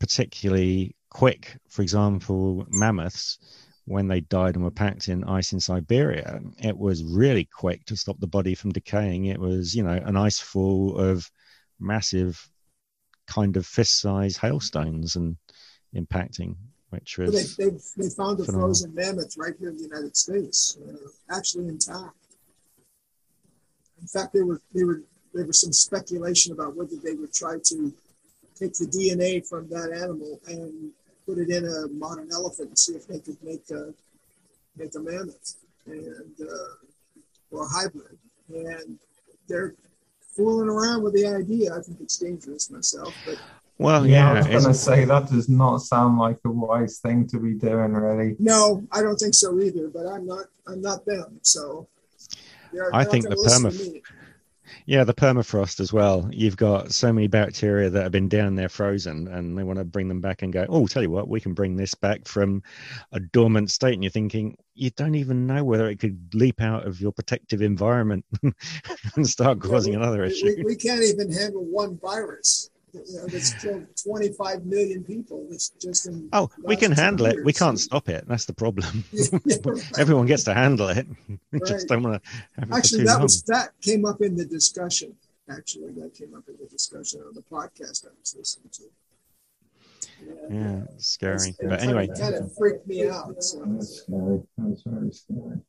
particularly 0.01 0.97
quick. 1.11 1.57
For 1.69 1.83
example, 1.83 2.67
mammoths, 2.71 3.39
when 3.85 4.09
they 4.09 4.21
died 4.21 4.55
and 4.55 4.65
were 4.65 4.71
packed 4.71 5.09
in 5.09 5.25
ice 5.25 5.53
in 5.53 5.61
Siberia, 5.61 6.41
it 6.59 6.77
was 6.77 7.03
really 7.03 7.45
quick 7.45 7.85
to 7.87 7.97
stop 7.97 8.19
the 8.21 8.27
body 8.27 8.55
from 8.55 8.73
decaying. 8.73 9.27
It 9.27 9.41
was, 9.41 9.75
you 9.75 9.83
know, 9.83 9.91
an 9.91 10.17
ice 10.17 10.39
full 10.39 10.97
of 10.99 11.29
massive 11.81 12.49
kind 13.27 13.57
of 13.57 13.67
fist 13.67 14.01
size 14.01 14.37
hailstones 14.37 15.17
and 15.17 15.37
impacting, 15.95 16.57
which 16.91 17.17
But 17.25 17.33
they, 17.33 17.39
was 17.39 17.57
they, 17.57 17.71
they 17.97 18.11
found 18.11 18.41
a 18.41 18.45
phenomenal. 18.45 18.69
frozen 18.69 18.95
mammoth 18.95 19.37
right 19.37 19.55
here 19.59 19.71
in 19.71 19.77
the 19.77 19.85
United 19.85 20.17
States, 20.17 20.79
uh, 20.87 21.37
actually 21.37 21.69
intact. 21.69 22.15
In 24.01 24.07
fact, 24.07 24.33
there 24.33 24.45
were 24.47 24.61
there 24.73 24.87
were 24.87 25.03
there 25.35 25.47
was 25.47 25.61
some 25.61 25.73
speculation 25.73 26.53
about 26.53 26.77
whether 26.77 26.97
they 27.03 27.15
would 27.15 27.33
try 27.33 27.57
to 27.65 27.93
take 28.55 28.75
the 28.75 28.87
DNA 28.87 29.47
from 29.47 29.69
that 29.71 29.93
animal 29.93 30.41
and 30.47 30.93
put 31.33 31.43
it 31.43 31.51
in 31.51 31.65
a 31.65 31.89
modern 31.89 32.29
elephant 32.33 32.69
and 32.69 32.79
see 32.79 32.95
if 32.95 33.07
they 33.07 33.19
could 33.19 33.43
make 33.43 33.63
a 33.71 33.93
make 34.77 34.95
a 34.95 35.01
mammoth 35.01 35.55
and 35.87 36.35
uh, 36.41 37.51
or 37.51 37.65
a 37.65 37.69
hybrid. 37.69 38.19
And 38.49 38.99
they're 39.49 39.75
fooling 40.37 40.69
around 40.69 41.03
with 41.03 41.15
the 41.15 41.27
idea. 41.27 41.75
I 41.75 41.81
think 41.81 42.01
it's 42.01 42.19
dangerous 42.19 42.71
myself, 42.71 43.15
but 43.25 43.37
well, 43.79 44.07
yeah, 44.07 44.31
I 44.31 44.35
was 44.35 44.47
going 44.47 44.65
to 44.65 44.75
say 44.75 45.05
that 45.07 45.31
does 45.31 45.49
not 45.49 45.79
sound 45.79 46.19
like 46.19 46.39
a 46.45 46.51
wise 46.51 46.99
thing 46.99 47.27
to 47.29 47.41
be 47.41 47.55
doing, 47.55 47.95
really. 47.95 48.37
No, 48.39 48.87
I 48.93 49.03
don't 49.03 49.17
think 49.17 49.35
so 49.35 49.59
either. 49.61 49.89
But 49.89 50.07
I'm 50.07 50.27
not. 50.27 50.47
I'm 50.69 50.83
not 50.83 51.05
them. 51.05 51.41
So 51.43 51.89
they're, 52.73 52.95
I 52.95 53.03
they're 53.03 53.13
think 53.13 53.29
the 53.29 53.37
listen 53.37 53.71
to 53.71 53.71
permaf- 53.71 53.93
me. 53.93 54.03
Yeah, 54.87 55.05
the 55.05 55.15
permafrost 55.15 55.81
as 55.81 55.93
well. 55.93 56.29
You've 56.33 56.57
got 56.57 56.93
so 56.93 57.13
many 57.13 57.29
bacteria 57.29 57.89
that 57.91 58.03
have 58.03 58.13
been 58.13 58.29
down 58.29 58.57
there 58.57 58.69
frozen, 58.69 59.29
and 59.29 59.57
they 59.57 59.63
want 59.63 59.79
to 59.79 59.85
bring 59.85 60.09
them 60.09 60.21
back 60.21 60.43
and 60.43 60.53
go, 60.53 60.67
oh, 60.69 60.87
tell 60.87 61.03
you 61.03 61.11
what, 61.11 61.29
we 61.29 61.41
can 61.41 61.55
bring 61.55 61.77
this 61.77 61.95
back 61.95 62.27
from 62.27 62.63
a 63.13 63.21
dormant 63.21 63.71
state. 63.71 63.95
And 63.95 64.03
you're 64.03 64.11
thinking, 64.11 64.57
you 64.75 64.91
don't 64.91 65.15
even 65.15 65.47
know 65.47 65.63
whether 65.65 65.89
it 65.89 66.01
could 66.01 66.35
leap 66.35 66.61
out 66.61 66.87
of 66.87 67.01
your 67.01 67.13
protective 67.13 67.63
environment 67.63 68.25
and 69.15 69.29
start 69.29 69.61
causing 69.61 69.93
Yeah, 69.93 70.01
we- 70.01 70.05
another 70.05 70.25
issue. 70.25 70.55
We, 70.59 70.65
we 70.65 70.77
can't 70.77 71.03
even 71.03 71.31
handle 71.31 71.65
one 71.65 71.99
virus. 71.99 72.71
You 72.93 73.17
know, 73.17 73.27
that's 73.27 73.55
killed 73.63 73.87
25 74.05 74.65
million 74.67 75.03
people. 75.05 75.47
It's 75.51 75.71
just 75.71 76.07
in 76.07 76.29
Oh, 76.33 76.51
we 76.63 76.77
can 76.77 76.95
two 76.95 77.01
handle 77.01 77.27
it. 77.27 77.45
We 77.45 77.53
can't 77.53 77.79
stop 77.81 78.09
it. 78.09 78.27
That's 78.29 78.45
the 78.45 78.53
problem. 78.53 79.05
Yeah, 79.13 79.57
right. 79.65 79.99
Everyone 79.99 80.27
gets 80.27 80.45
to 80.45 80.55
handle 80.55 80.89
it. 80.89 81.07
We 81.29 81.39
Right. 81.59 81.67
just 81.67 81.89
don't 81.89 82.03
want 82.03 82.23
to 82.23 82.67
Actually, 82.75 83.05
that 83.05 83.15
long. 83.15 83.23
was 83.23 83.43
that 83.45 83.71
came 83.81 84.05
up 84.05 84.21
in 84.21 84.37
the 84.37 84.45
discussion. 84.45 85.15
Actually, 85.51 85.93
that 85.93 86.15
came 86.15 86.35
up 86.35 86.45
in 86.49 86.57
the 86.61 86.67
discussion 86.67 87.21
on 87.27 87.35
the 87.35 87.43
podcast 87.43 88.07
I 88.07 88.11
was 88.21 88.35
listening 88.37 88.71
to. 88.73 88.85
Yeah, 90.51 90.83
it's 90.95 91.09
scary. 91.09 91.49
It 91.49 91.57
But 91.69 91.81
anyway, 91.83 92.07
kind 92.09 92.35
of 92.35 92.55
freaked 92.55 92.87
me 92.87 93.09
out. 93.09 93.43
So 93.43 93.65
That's 93.67 94.03
scary. 94.03 94.43
That's 94.59 94.83
very 94.87 95.11
scary. 95.13 95.61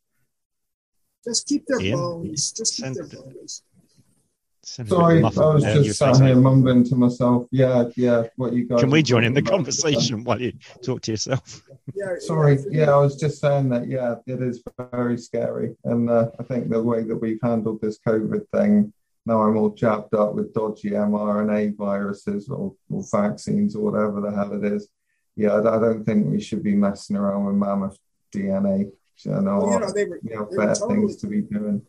just 1.26 1.48
keep 1.48 1.66
their 1.68 1.82
Ian, 1.82 1.98
bones. 2.00 2.52
Just 2.52 2.76
keep 2.78 2.94
their 2.94 3.08
send- 3.08 3.12
bones. 3.12 3.14
send 3.16 3.26
a 3.26 3.32
bit 3.34 3.44
of 3.44 4.53
Sorry, 4.66 5.18
I 5.22 5.28
was 5.28 5.64
just 5.64 6.00
sat 6.00 6.22
here 6.22 6.36
mumbling 6.36 6.86
to 6.86 6.96
myself. 6.96 7.48
Yeah, 7.52 7.86
yeah. 7.98 8.24
What 8.38 8.54
you 8.54 8.66
guys? 8.66 8.80
Can 8.80 8.90
we 8.90 9.04
join 9.04 9.26
in 9.26 9.34
the 9.34 9.42
talking 9.42 9.56
about. 9.60 9.66
conversation 9.66 10.24
while 10.24 10.42
you 10.42 10.54
talk 10.84 11.02
to 11.04 11.12
yourself? 11.12 11.62
Yeah, 11.96 12.16
Sorry, 12.18 12.58
yeah, 12.72 12.92
I 12.92 12.98
was 12.98 13.18
just 13.18 13.42
saying 13.42 13.68
that, 13.70 13.90
yeah, 13.90 14.16
it 14.26 14.42
is 14.42 14.64
very 14.94 15.18
scary. 15.18 15.76
And 15.84 16.10
uh, 16.10 16.30
I 16.40 16.44
think 16.44 16.70
the 16.70 16.82
way 16.82 17.04
that 17.04 17.16
we've 17.18 17.40
handled 17.44 17.82
this 17.82 18.00
COVID 18.08 18.48
thing, 18.54 18.94
now 19.26 19.42
I'm 19.42 19.58
all 19.58 19.70
jabbed 19.70 20.16
up 20.16 20.34
with 20.34 20.54
dodgy 20.54 20.92
mRNA 20.92 21.76
viruses 21.76 22.48
or, 22.48 22.74
or 22.90 23.04
vaccines 23.12 23.76
or 23.76 23.84
whatever 23.92 24.22
the 24.22 24.32
hell 24.32 24.54
it 24.54 24.64
is. 24.64 24.88
Yeah, 25.36 25.56
I, 25.56 25.76
I 25.76 25.80
don't 25.80 26.06
think 26.06 26.26
we 26.28 26.40
should 26.40 26.64
be 26.64 26.74
messing 26.74 27.18
around 27.18 27.46
with 27.46 27.56
mammoth 27.56 27.98
DNA. 28.34 28.90
You 29.26 29.32
know, 29.42 29.60
Well, 29.60 29.74
you 29.74 29.80
know, 29.82 29.92
they 29.92 30.06
were- 30.06 30.20
we 30.24 30.32
have 30.34 30.50
they 30.50 30.58
were 30.58 30.66
better 30.66 30.80
totally- 30.80 31.00
things 31.02 31.18
to 31.18 31.28
be 31.28 31.42
doing. 31.42 31.82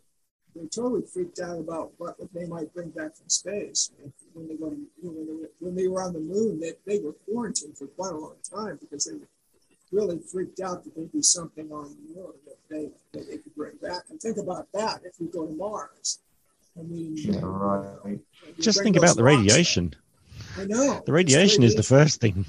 They're 0.54 0.66
totally 0.66 1.02
freaked 1.02 1.40
out 1.40 1.58
about 1.58 1.92
what 1.98 2.16
they 2.32 2.46
might 2.46 2.72
bring 2.74 2.90
back 2.90 3.16
from 3.16 3.28
space. 3.28 3.90
When 4.32 4.48
they, 4.48 4.54
go 4.54 4.70
to, 4.70 4.76
when, 5.00 5.26
they 5.26 5.32
were, 5.32 5.50
when 5.58 5.74
they 5.74 5.88
were 5.88 6.02
on 6.02 6.12
the 6.12 6.20
moon, 6.20 6.60
they, 6.60 6.72
they 6.86 7.02
were 7.02 7.12
quarantined 7.28 7.76
for 7.76 7.86
quite 7.88 8.12
a 8.12 8.16
long 8.16 8.36
time 8.48 8.78
because 8.80 9.04
they 9.04 9.14
were 9.14 9.28
really 9.92 10.18
freaked 10.18 10.60
out 10.60 10.84
that 10.84 10.94
there'd 10.94 11.12
be 11.12 11.22
something 11.22 11.70
on 11.72 11.84
the 11.84 12.14
moon 12.14 12.32
that 12.46 12.58
they, 12.68 12.90
that 13.12 13.28
they 13.28 13.38
could 13.38 13.54
bring 13.54 13.76
back. 13.82 14.02
And 14.10 14.20
think 14.20 14.36
about 14.38 14.68
that 14.72 15.00
if 15.04 15.14
we 15.20 15.26
go 15.26 15.46
to 15.46 15.52
Mars. 15.52 16.20
I 16.78 16.82
mean, 16.82 17.16
Yeah, 17.16 17.40
right. 17.42 18.18
you 18.46 18.62
Just 18.62 18.82
think 18.82 18.96
about 18.96 19.16
the 19.16 19.24
radiation. 19.24 19.88
back. 19.88 19.98
I 20.58 20.64
know. 20.64 21.02
The 21.06 21.12
radiation 21.12 21.62
is 21.62 21.74
the 21.74 21.82
first 21.82 22.20
thing. 22.20 22.44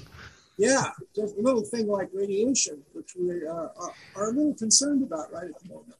Yeah, 0.58 0.90
just 1.14 1.36
a 1.36 1.40
little 1.40 1.62
thing 1.62 1.86
like 1.86 2.08
radiation, 2.14 2.82
which 2.94 3.14
we 3.14 3.46
uh, 3.46 3.52
are, 3.52 3.92
are 4.16 4.30
a 4.30 4.32
little 4.32 4.54
concerned 4.54 5.02
about 5.02 5.32
right 5.32 5.44
at 5.44 5.58
the 5.62 5.68
moment. 5.68 5.94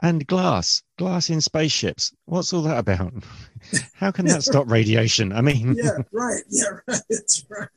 And 0.00 0.26
glass, 0.26 0.82
glass 0.98 1.30
in 1.30 1.40
spaceships. 1.40 2.12
What's 2.26 2.52
all 2.52 2.62
that 2.62 2.78
about? 2.78 3.12
How 3.94 4.10
can 4.10 4.26
that 4.26 4.42
stop 4.42 4.70
radiation? 4.70 5.32
I 5.32 5.40
mean, 5.40 5.74
Yeah, 5.78 5.98
right. 6.12 6.42
Yeah, 6.48 6.64
right. 6.88 7.00
That's 7.08 7.44
right. 7.48 7.68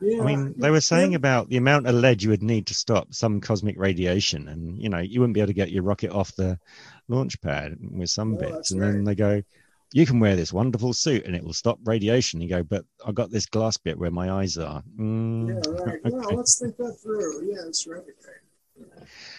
Yeah, 0.00 0.22
I 0.22 0.26
mean, 0.26 0.54
they 0.58 0.70
were 0.70 0.80
saying 0.80 1.14
about 1.14 1.48
the 1.48 1.56
amount 1.56 1.86
of 1.86 1.94
lead 1.94 2.22
you 2.22 2.30
would 2.30 2.42
need 2.42 2.66
to 2.66 2.74
stop 2.74 3.14
some 3.14 3.40
cosmic 3.40 3.78
radiation, 3.78 4.48
and 4.48 4.80
you 4.80 4.88
know, 4.88 4.98
you 4.98 5.20
wouldn't 5.20 5.34
be 5.34 5.40
able 5.40 5.48
to 5.48 5.54
get 5.54 5.72
your 5.72 5.82
rocket 5.82 6.10
off 6.10 6.34
the 6.36 6.58
launch 7.08 7.40
pad 7.40 7.76
with 7.80 8.10
some 8.10 8.32
No, 8.32 8.38
bits. 8.38 8.70
And 8.70 8.82
then 8.82 9.04
they 9.04 9.14
go, 9.14 9.42
"You 9.92 10.04
can 10.04 10.20
wear 10.20 10.36
this 10.36 10.52
wonderful 10.52 10.92
suit, 10.92 11.24
and 11.24 11.34
it 11.34 11.42
will 11.44 11.54
stop 11.54 11.78
radiation." 11.84 12.40
You 12.40 12.48
go, 12.48 12.62
"But 12.62 12.84
I 13.06 13.12
got 13.12 13.30
this 13.30 13.46
glass 13.46 13.76
bit 13.78 13.98
where 13.98 14.10
my 14.10 14.30
eyes 14.30 14.58
are." 14.58 14.82
Mm, 14.98 15.48
Yeah, 15.48 15.84
right. 15.84 16.00
Well, 16.04 16.24
okay. 16.26 16.36
let's 16.36 16.58
think 16.58 16.76
that 16.76 16.98
through. 17.02 17.48
Yeah, 17.50 17.62
that's 17.64 17.86
right. 17.86 18.02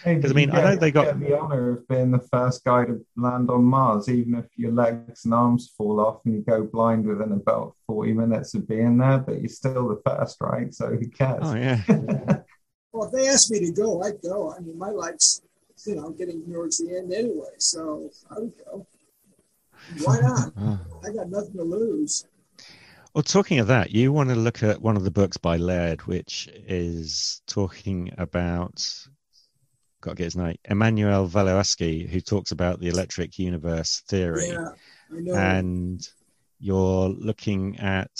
Hey, 0.04 0.20
'Cause, 0.20 0.30
I 0.30 0.34
mean, 0.34 0.50
I 0.50 0.58
you 0.58 0.62
know 0.76 0.76
they 0.80 0.90
got- 0.90 1.18
the 1.20 1.38
honor 1.38 1.70
of 1.70 1.88
being 1.88 2.10
the 2.10 2.20
first 2.20 2.64
guy 2.64 2.84
to 2.84 3.04
land 3.16 3.50
on 3.50 3.64
Mars, 3.64 4.08
even 4.08 4.36
if 4.36 4.46
your 4.56 4.72
legs 4.72 5.24
and 5.24 5.34
arms 5.34 5.68
fall 5.76 6.00
off 6.00 6.20
and 6.24 6.34
you 6.34 6.42
go 6.42 6.64
blind 6.64 7.06
within 7.06 7.32
about 7.32 7.74
40 7.86 8.12
minutes 8.12 8.54
of 8.54 8.68
being 8.68 8.98
there, 8.98 9.18
but 9.18 9.40
you're 9.40 9.48
still 9.48 9.88
the 9.88 10.00
first, 10.08 10.40
right? 10.40 10.72
So 10.72 10.90
who 10.90 11.08
cares? 11.08 11.40
Oh 11.42 11.54
yeah. 11.54 12.42
Well, 12.92 13.08
if 13.08 13.12
they 13.12 13.28
asked 13.28 13.50
me 13.50 13.60
to 13.60 13.72
go, 13.72 14.02
I'd 14.02 14.22
go. 14.22 14.54
I 14.54 14.60
mean, 14.60 14.78
my 14.78 14.88
life's, 14.88 15.42
you 15.84 15.96
know, 15.96 16.08
getting 16.12 16.42
towards 16.50 16.78
the 16.78 16.96
end 16.96 17.12
anyway, 17.12 17.50
so 17.58 18.10
I 18.30 18.38
would 18.38 18.54
go. 18.64 18.86
Why 20.02 20.18
not? 20.20 20.52
Oh. 20.56 20.80
I 21.04 21.12
got 21.12 21.28
nothing 21.28 21.52
to 21.58 21.62
lose. 21.62 22.24
Well, 23.14 23.22
talking 23.22 23.58
of 23.58 23.66
that, 23.66 23.90
you 23.90 24.14
want 24.14 24.30
to 24.30 24.34
look 24.34 24.62
at 24.62 24.80
one 24.80 24.96
of 24.96 25.04
the 25.04 25.10
books 25.10 25.36
by 25.36 25.58
Laird, 25.58 26.06
which 26.06 26.48
is 26.66 27.42
talking 27.46 28.10
about, 28.16 28.82
got 30.06 30.12
to 30.12 30.16
get 30.16 30.24
his 30.24 30.36
name, 30.36 30.56
Emmanuel 30.64 31.28
Volowaski, 31.28 32.08
who 32.08 32.20
talks 32.20 32.52
about 32.52 32.78
the 32.78 32.88
electric 32.88 33.38
universe 33.38 34.02
theory. 34.06 34.48
Yeah. 34.48 35.52
And 35.52 36.08
you're 36.60 37.08
looking 37.08 37.78
at 37.78 38.10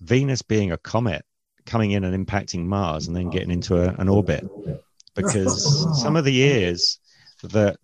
Venus 0.00 0.40
being 0.40 0.72
a 0.72 0.78
comet 0.78 1.24
coming 1.66 1.90
in 1.90 2.04
and 2.04 2.26
impacting 2.26 2.64
Mars 2.64 3.06
and 3.06 3.14
then 3.14 3.28
getting 3.28 3.50
into 3.50 3.76
a, 3.76 3.94
an 4.00 4.08
orbit. 4.08 4.44
Because 5.16 6.00
some 6.00 6.14
of 6.16 6.24
the 6.24 6.32
years 6.32 7.00
that, 7.42 7.78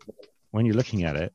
when 0.52 0.64
you're 0.64 0.76
looking 0.76 1.02
at 1.02 1.16
it, 1.16 1.34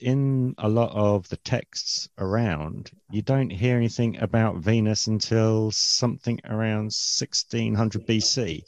in 0.00 0.54
a 0.58 0.68
lot 0.68 0.90
of 0.92 1.28
the 1.28 1.36
texts 1.38 2.08
around, 2.18 2.90
you 3.08 3.22
don't 3.22 3.50
hear 3.50 3.76
anything 3.76 4.18
about 4.18 4.56
Venus 4.56 5.06
until 5.06 5.70
something 5.70 6.40
around 6.44 6.92
1600 6.92 8.06
BC, 8.06 8.64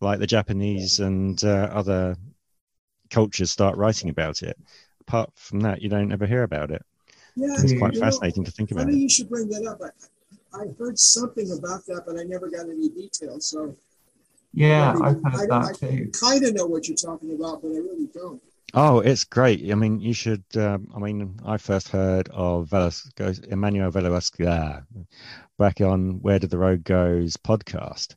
like 0.00 0.18
the 0.20 0.26
Japanese 0.26 1.00
and 1.00 1.42
uh, 1.44 1.70
other 1.72 2.16
cultures 3.10 3.50
start 3.52 3.76
writing 3.76 4.10
about 4.10 4.42
it. 4.42 4.58
Apart 5.02 5.32
from 5.36 5.60
that, 5.60 5.82
you 5.82 5.88
don't 5.90 6.12
ever 6.12 6.26
hear 6.26 6.44
about 6.44 6.70
it. 6.70 6.82
Yeah, 7.36 7.62
It's 7.62 7.72
quite 7.72 7.96
you 7.96 8.04
know, 8.04 8.20
fascinating 8.20 8.44
to 8.44 8.52
think 8.52 8.72
about 8.72 8.88
Funny 8.88 8.94
it. 8.94 9.02
you 9.02 9.08
should 9.08 9.28
bring 9.28 9.48
that 9.48 9.66
up. 9.66 9.80
I, 9.82 10.62
I 10.62 10.66
heard 10.78 10.98
something 10.98 11.50
about 11.52 11.86
that, 11.86 12.04
but 12.06 12.18
I 12.18 12.24
never 12.24 12.48
got 12.50 12.68
any 12.68 12.88
details. 12.88 13.46
So 13.46 13.76
Yeah, 14.52 14.94
I, 15.00 15.08
I've 15.10 15.22
heard 15.24 15.44
I, 15.48 15.48
that 15.48 15.72
too. 15.72 16.14
kind 16.20 16.44
of 16.44 16.54
know 16.54 16.66
what 16.66 16.88
you're 16.88 16.96
talking 16.96 17.32
about, 17.34 17.62
but 17.62 17.68
I 17.68 17.78
really 17.78 18.08
don't. 18.12 18.42
Oh, 18.72 19.00
it's 19.00 19.24
great. 19.24 19.70
I 19.70 19.74
mean, 19.74 20.00
you 20.00 20.12
should. 20.12 20.44
Um, 20.56 20.92
I 20.94 20.98
mean, 20.98 21.40
I 21.44 21.56
first 21.56 21.88
heard 21.88 22.28
of 22.28 22.68
Velas, 22.68 23.12
goes, 23.16 23.40
Emmanuel 23.40 23.90
Velasquez 23.90 24.82
back 25.58 25.80
on 25.80 26.20
Where 26.22 26.38
Did 26.38 26.50
the 26.50 26.58
Road 26.58 26.84
Goes 26.84 27.36
podcast. 27.36 28.14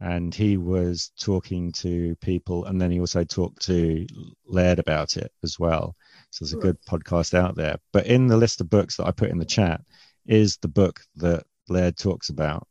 And 0.00 0.34
he 0.34 0.56
was 0.56 1.12
talking 1.18 1.72
to 1.72 2.16
people, 2.16 2.64
and 2.64 2.80
then 2.80 2.90
he 2.90 3.00
also 3.00 3.24
talked 3.24 3.62
to 3.66 4.06
Laird 4.46 4.80
about 4.80 5.16
it 5.16 5.32
as 5.42 5.58
well. 5.58 5.94
So 6.30 6.44
there's 6.44 6.52
a 6.52 6.56
good 6.56 6.76
podcast 6.86 7.32
out 7.32 7.54
there. 7.54 7.76
But 7.92 8.06
in 8.06 8.26
the 8.26 8.36
list 8.36 8.60
of 8.60 8.68
books 8.68 8.96
that 8.96 9.06
I 9.06 9.12
put 9.12 9.30
in 9.30 9.38
the 9.38 9.44
chat 9.44 9.80
is 10.26 10.56
the 10.56 10.68
book 10.68 11.00
that 11.16 11.44
Laird 11.68 11.96
talks 11.96 12.28
about 12.28 12.66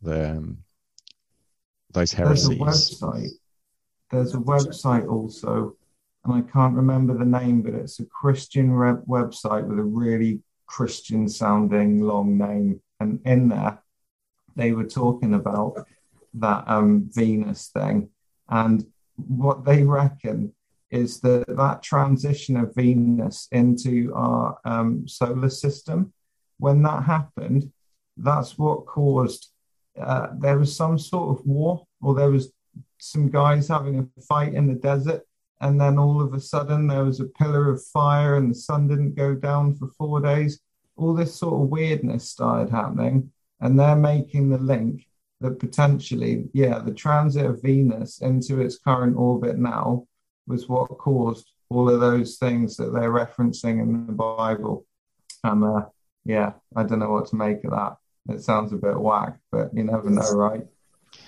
the 0.00 0.30
um, 0.30 0.58
those 1.92 2.12
There's 2.12 2.48
a 2.48 2.54
heresies. 2.54 3.00
website. 3.00 3.30
There's 4.10 4.34
a 4.34 4.38
website 4.38 5.08
also, 5.08 5.76
and 6.24 6.34
I 6.34 6.42
can't 6.42 6.76
remember 6.76 7.16
the 7.16 7.24
name, 7.24 7.62
but 7.62 7.74
it's 7.74 8.00
a 8.00 8.06
Christian 8.06 8.70
website 8.70 9.66
with 9.66 9.78
a 9.78 9.82
really 9.82 10.40
Christian 10.66 11.28
sounding 11.28 12.00
long 12.00 12.36
name. 12.36 12.80
And 13.00 13.20
in 13.24 13.48
there, 13.48 13.82
they 14.56 14.72
were 14.72 14.84
talking 14.84 15.34
about 15.34 15.86
that 16.34 16.64
um, 16.66 17.08
Venus 17.12 17.68
thing. 17.68 18.10
And 18.48 18.86
what 19.16 19.64
they 19.64 19.82
reckon 19.82 20.52
is 20.90 21.20
that 21.20 21.44
that 21.48 21.82
transition 21.82 22.56
of 22.56 22.74
Venus 22.74 23.48
into 23.52 24.12
our 24.14 24.58
um, 24.64 25.08
solar 25.08 25.50
system, 25.50 26.12
when 26.58 26.82
that 26.82 27.04
happened, 27.04 27.72
that's 28.16 28.58
what 28.58 28.86
caused 28.86 29.50
uh, 29.98 30.28
there 30.38 30.58
was 30.58 30.74
some 30.74 30.98
sort 30.98 31.38
of 31.38 31.46
war, 31.46 31.84
or 32.00 32.14
there 32.14 32.30
was 32.30 32.52
some 32.98 33.30
guys 33.30 33.68
having 33.68 33.98
a 33.98 34.20
fight 34.22 34.54
in 34.54 34.66
the 34.66 34.74
desert, 34.74 35.22
and 35.60 35.80
then 35.80 35.98
all 35.98 36.20
of 36.20 36.34
a 36.34 36.40
sudden 36.40 36.86
there 36.86 37.04
was 37.04 37.20
a 37.20 37.26
pillar 37.26 37.70
of 37.70 37.84
fire, 37.86 38.36
and 38.36 38.50
the 38.50 38.54
sun 38.54 38.88
didn't 38.88 39.14
go 39.14 39.34
down 39.34 39.74
for 39.74 39.88
four 39.98 40.20
days. 40.20 40.60
All 40.96 41.14
this 41.14 41.34
sort 41.34 41.54
of 41.54 41.68
weirdness 41.68 42.28
started 42.28 42.70
happening, 42.70 43.32
and 43.60 43.78
they're 43.78 43.96
making 43.96 44.50
the 44.50 44.58
link 44.58 45.06
that 45.40 45.58
potentially, 45.58 46.48
yeah, 46.52 46.78
the 46.78 46.92
transit 46.92 47.46
of 47.46 47.62
Venus 47.62 48.20
into 48.20 48.60
its 48.60 48.78
current 48.78 49.16
orbit 49.16 49.58
now 49.58 50.06
was 50.46 50.68
what 50.68 50.88
caused 50.98 51.50
all 51.70 51.88
of 51.88 52.00
those 52.00 52.36
things 52.36 52.76
that 52.76 52.92
they're 52.92 53.12
referencing 53.12 53.80
in 53.80 54.06
the 54.06 54.12
Bible. 54.12 54.84
And 55.44 55.64
uh, 55.64 55.86
yeah, 56.24 56.52
I 56.76 56.82
don't 56.82 56.98
know 56.98 57.10
what 57.10 57.28
to 57.28 57.36
make 57.36 57.64
of 57.64 57.70
that. 57.70 57.96
It 58.28 58.42
sounds 58.42 58.72
a 58.72 58.76
bit 58.76 59.00
whack, 59.00 59.38
but 59.50 59.70
you 59.74 59.84
never 59.84 60.10
know, 60.10 60.30
right? 60.32 60.66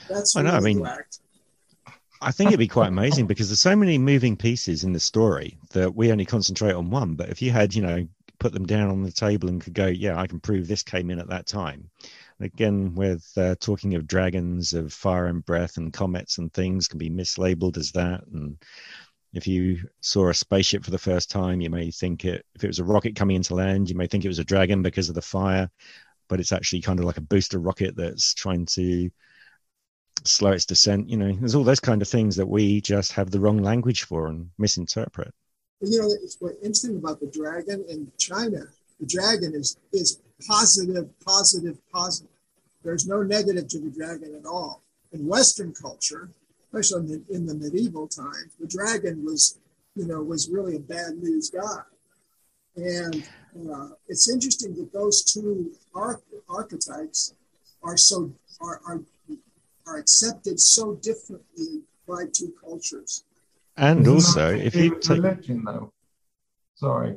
That's 0.08 0.36
I 0.36 0.42
know, 0.42 0.50
I 0.50 0.60
mean, 0.60 0.80
whacked. 0.80 1.20
I 2.22 2.32
think 2.32 2.48
it'd 2.48 2.58
be 2.58 2.68
quite 2.68 2.88
amazing 2.88 3.26
because 3.26 3.48
there's 3.48 3.60
so 3.60 3.76
many 3.76 3.98
moving 3.98 4.36
pieces 4.36 4.84
in 4.84 4.92
the 4.92 5.00
story 5.00 5.58
that 5.72 5.94
we 5.94 6.12
only 6.12 6.24
concentrate 6.24 6.72
on 6.72 6.90
one. 6.90 7.14
But 7.14 7.28
if 7.30 7.42
you 7.42 7.50
had, 7.50 7.74
you 7.74 7.82
know, 7.82 8.08
put 8.38 8.52
them 8.52 8.66
down 8.66 8.90
on 8.90 9.02
the 9.02 9.12
table 9.12 9.48
and 9.48 9.60
could 9.60 9.74
go, 9.74 9.86
yeah, 9.88 10.18
I 10.18 10.26
can 10.26 10.40
prove 10.40 10.68
this 10.68 10.82
came 10.82 11.10
in 11.10 11.18
at 11.18 11.28
that 11.28 11.46
time. 11.46 11.90
Again, 12.40 12.94
with 12.94 13.30
uh, 13.36 13.54
talking 13.60 13.94
of 13.94 14.06
dragons, 14.06 14.72
of 14.72 14.92
fire 14.92 15.26
and 15.26 15.44
breath, 15.44 15.76
and 15.76 15.92
comets 15.92 16.38
and 16.38 16.52
things 16.52 16.88
can 16.88 16.98
be 16.98 17.10
mislabeled 17.10 17.76
as 17.76 17.92
that, 17.92 18.24
and 18.32 18.56
If 19.32 19.46
you 19.46 19.88
saw 20.00 20.28
a 20.28 20.34
spaceship 20.34 20.84
for 20.84 20.90
the 20.90 20.98
first 20.98 21.30
time, 21.30 21.60
you 21.60 21.70
may 21.70 21.90
think 21.90 22.24
it. 22.24 22.44
If 22.54 22.64
it 22.64 22.66
was 22.68 22.78
a 22.80 22.84
rocket 22.84 23.16
coming 23.16 23.36
into 23.36 23.54
land, 23.54 23.88
you 23.88 23.96
may 23.96 24.06
think 24.06 24.24
it 24.24 24.28
was 24.28 24.38
a 24.38 24.44
dragon 24.44 24.82
because 24.82 25.08
of 25.08 25.14
the 25.14 25.22
fire, 25.22 25.70
but 26.28 26.40
it's 26.40 26.52
actually 26.52 26.82
kind 26.82 26.98
of 26.98 27.06
like 27.06 27.16
a 27.16 27.22
booster 27.22 27.58
rocket 27.58 27.96
that's 27.96 28.34
trying 28.34 28.66
to 28.66 29.10
slow 30.24 30.52
its 30.52 30.66
descent. 30.66 31.08
You 31.08 31.16
know, 31.16 31.32
there's 31.32 31.54
all 31.54 31.64
those 31.64 31.80
kind 31.80 32.02
of 32.02 32.08
things 32.08 32.36
that 32.36 32.46
we 32.46 32.80
just 32.80 33.12
have 33.12 33.30
the 33.30 33.40
wrong 33.40 33.58
language 33.58 34.04
for 34.04 34.28
and 34.28 34.50
misinterpret. 34.58 35.32
You 35.80 36.00
know, 36.00 36.08
it's 36.22 36.36
what's 36.38 36.56
interesting 36.56 36.96
about 36.96 37.20
the 37.20 37.26
dragon 37.26 37.84
in 37.88 38.10
China. 38.18 38.64
The 39.00 39.06
dragon 39.06 39.54
is 39.54 39.76
is 39.92 40.20
positive, 40.46 41.08
positive, 41.24 41.78
positive. 41.92 42.30
There's 42.84 43.06
no 43.06 43.22
negative 43.22 43.68
to 43.68 43.78
the 43.78 43.90
dragon 43.90 44.34
at 44.38 44.46
all. 44.46 44.82
In 45.12 45.26
Western 45.26 45.72
culture, 45.72 46.30
especially 46.72 47.00
in 47.00 47.06
the, 47.06 47.34
in 47.34 47.46
the 47.46 47.54
medieval 47.54 48.08
times, 48.08 48.54
the 48.58 48.66
dragon 48.66 49.24
was, 49.24 49.58
you 49.94 50.06
know, 50.06 50.22
was 50.22 50.48
really 50.48 50.76
a 50.76 50.80
bad 50.80 51.16
news 51.18 51.50
guy. 51.50 51.82
And 52.76 53.22
uh, 53.70 53.88
it's 54.08 54.30
interesting 54.32 54.74
that 54.76 54.92
those 54.92 55.22
two 55.22 55.72
arch- 55.94 56.22
archetypes 56.48 57.34
are 57.82 57.96
so 57.96 58.32
are, 58.60 58.80
are 58.86 59.00
are 59.86 59.98
accepted 59.98 60.60
so 60.60 60.94
differently 60.96 61.82
by 62.06 62.24
two 62.32 62.52
cultures. 62.60 63.24
And 63.76 64.06
also, 64.06 64.54
if 64.54 64.74
you 64.74 64.98
take 64.98 65.22
religion, 65.22 65.64
though, 65.64 65.92
sorry, 66.74 67.16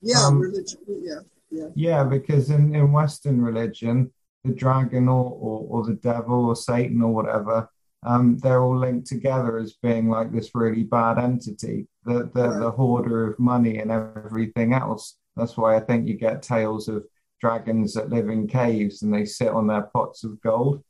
Yeah, 0.00 0.26
Um, 0.26 0.38
religion. 0.38 0.80
Yeah, 0.86 1.20
yeah. 1.50 1.68
yeah, 1.74 2.04
because 2.04 2.50
in 2.50 2.74
in 2.74 2.92
Western 2.92 3.40
religion, 3.40 4.12
the 4.44 4.52
dragon 4.52 5.08
or 5.08 5.30
or, 5.30 5.66
or 5.70 5.84
the 5.84 5.94
devil 5.94 6.46
or 6.46 6.56
Satan 6.56 7.00
or 7.00 7.14
whatever, 7.14 7.70
um, 8.04 8.36
they're 8.38 8.62
all 8.62 8.76
linked 8.78 9.06
together 9.06 9.56
as 9.56 9.72
being 9.82 10.10
like 10.10 10.30
this 10.30 10.50
really 10.54 10.84
bad 10.84 11.18
entity, 11.18 11.86
the 12.04 12.30
the, 12.34 12.58
the 12.60 12.70
hoarder 12.70 13.26
of 13.26 13.38
money 13.38 13.78
and 13.78 13.90
everything 13.90 14.74
else. 14.74 15.16
That's 15.36 15.56
why 15.56 15.76
I 15.76 15.80
think 15.80 16.06
you 16.06 16.14
get 16.14 16.42
tales 16.42 16.86
of 16.88 17.06
dragons 17.40 17.94
that 17.94 18.10
live 18.10 18.28
in 18.28 18.46
caves 18.46 19.02
and 19.02 19.12
they 19.12 19.24
sit 19.24 19.48
on 19.48 19.66
their 19.66 19.82
pots 19.82 20.22
of 20.24 20.40
gold. 20.42 20.84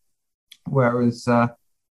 Whereas, 0.66 1.28
uh, 1.28 1.48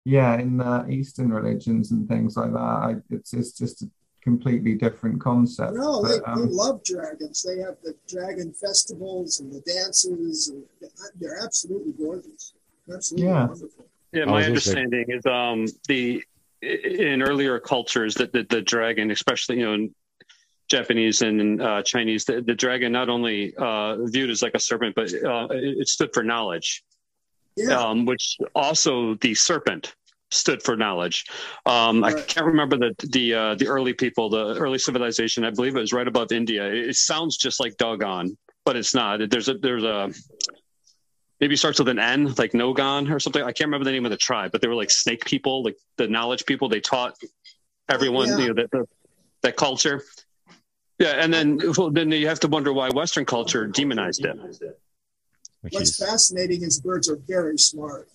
yeah, 0.05 0.39
in 0.39 0.61
uh, 0.61 0.85
Eastern 0.89 1.31
religions 1.31 1.91
and 1.91 2.07
things 2.07 2.37
like 2.37 2.51
that, 2.53 2.59
I, 2.59 2.95
it's 3.09 3.33
it's 3.33 3.51
just 3.51 3.83
a 3.83 3.89
completely 4.21 4.75
different 4.75 5.19
concept. 5.19 5.73
No, 5.73 6.03
they, 6.03 6.19
um, 6.25 6.47
they 6.47 6.53
love 6.53 6.83
dragons. 6.83 7.43
They 7.43 7.59
have 7.59 7.77
the 7.83 7.95
dragon 8.07 8.53
festivals 8.53 9.39
and 9.39 9.51
the 9.51 9.61
dances. 9.61 10.49
And 10.49 10.63
they're 11.19 11.43
absolutely 11.43 11.93
gorgeous. 11.93 12.53
Absolutely 12.91 13.27
Yeah. 13.27 13.47
wonderful. 13.47 13.85
Yeah, 14.13 14.23
I 14.23 14.25
my 14.25 14.43
understanding 14.43 15.05
is 15.07 15.25
um 15.25 15.67
the 15.87 16.23
in 16.61 17.21
earlier 17.23 17.59
cultures 17.59 18.13
that 18.15 18.31
the, 18.33 18.43
the 18.49 18.61
dragon, 18.61 19.11
especially 19.11 19.59
you 19.59 19.65
know 19.65 19.73
in 19.73 19.95
Japanese 20.69 21.21
and 21.21 21.61
uh, 21.61 21.81
Chinese, 21.83 22.25
the, 22.25 22.41
the 22.41 22.53
dragon 22.53 22.91
not 22.91 23.09
only 23.09 23.53
uh, 23.57 23.97
viewed 24.05 24.29
as 24.29 24.41
like 24.41 24.53
a 24.53 24.59
serpent, 24.59 24.95
but 24.95 25.13
uh, 25.13 25.47
it, 25.51 25.79
it 25.79 25.87
stood 25.87 26.13
for 26.13 26.23
knowledge. 26.23 26.83
Yeah. 27.67 27.79
Um, 27.79 28.05
which 28.05 28.37
also 28.55 29.15
the 29.15 29.33
serpent 29.35 29.95
stood 30.31 30.63
for 30.63 30.77
knowledge. 30.77 31.25
Um, 31.65 32.03
I 32.03 32.13
can't 32.13 32.45
remember 32.45 32.77
the 32.77 32.95
the 33.09 33.33
uh, 33.33 33.55
the 33.55 33.67
early 33.67 33.93
people, 33.93 34.29
the 34.29 34.55
early 34.55 34.79
civilization. 34.79 35.43
I 35.43 35.49
believe 35.51 35.75
it 35.75 35.79
was 35.79 35.93
right 35.93 36.07
above 36.07 36.31
India. 36.31 36.65
It, 36.67 36.89
it 36.89 36.95
sounds 36.95 37.37
just 37.37 37.59
like 37.59 37.77
Dogon, 37.77 38.37
but 38.65 38.75
it's 38.75 38.95
not. 38.95 39.29
There's 39.29 39.49
a 39.49 39.55
there's 39.55 39.83
a 39.83 40.09
maybe 41.39 41.55
starts 41.55 41.79
with 41.79 41.89
an 41.89 41.99
N, 41.99 42.33
like 42.37 42.51
Nogon 42.53 43.11
or 43.11 43.19
something. 43.19 43.41
I 43.41 43.51
can't 43.51 43.67
remember 43.67 43.85
the 43.85 43.91
name 43.91 44.05
of 44.05 44.11
the 44.11 44.17
tribe, 44.17 44.51
but 44.51 44.61
they 44.61 44.67
were 44.67 44.75
like 44.75 44.91
snake 44.91 45.25
people, 45.25 45.63
like 45.63 45.75
the 45.97 46.07
knowledge 46.07 46.45
people. 46.45 46.69
They 46.69 46.79
taught 46.79 47.15
everyone, 47.89 48.29
Yeah. 48.29 48.37
you 48.37 48.47
know, 48.49 48.53
that 48.53 48.71
that, 48.71 48.85
that 49.41 49.55
culture. 49.57 50.03
Yeah, 50.99 51.13
and 51.23 51.33
then 51.33 51.59
well, 51.77 51.89
then 51.89 52.11
you 52.11 52.27
have 52.27 52.39
to 52.41 52.47
wonder 52.47 52.71
why 52.71 52.89
Western 52.89 53.25
culture 53.25 53.65
demonized 53.67 54.23
it. 54.23 54.37
Which 55.61 55.73
What's 55.73 55.89
is 55.91 55.97
fascinating 55.97 56.63
is 56.63 56.79
birds 56.79 57.09
are 57.09 57.17
very 57.27 57.57
smart. 57.57 58.09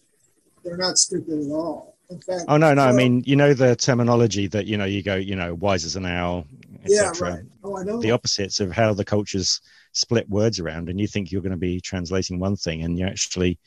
They're 0.65 0.77
not 0.77 0.99
stupid 0.99 1.47
at 1.47 1.51
all. 1.51 1.97
In 2.09 2.21
fact, 2.21 2.45
oh 2.47 2.57
no 2.57 2.73
no 2.73 2.85
I 2.85 2.93
mean 2.93 3.25
you 3.27 3.35
know 3.35 3.53
the 3.53 3.75
terminology 3.75 4.47
that 4.49 4.67
you 4.67 4.77
know 4.77 4.85
you 4.85 5.03
go 5.03 5.17
you 5.17 5.35
know 5.35 5.55
wise 5.55 5.85
as 5.85 5.97
an 5.97 6.07
owl 6.07 6.47
yeah, 6.87 7.09
etc. 7.09 7.31
right. 7.31 7.45
Oh, 7.65 7.79
I 7.79 7.83
know. 7.83 8.01
the 8.01 8.13
opposites 8.13 8.61
of 8.61 8.71
how 8.71 8.95
the 8.95 9.05
cultures 9.05 9.61
split 9.91 10.29
words 10.29 10.61
around 10.61 10.89
and 10.89 11.01
you 11.01 11.09
think 11.09 11.33
you're 11.33 11.43
going 11.43 11.51
to 11.51 11.57
be 11.57 11.81
translating 11.81 12.39
one 12.39 12.55
thing 12.55 12.83
and 12.83 12.97
you're 12.97 13.09
actually 13.09 13.59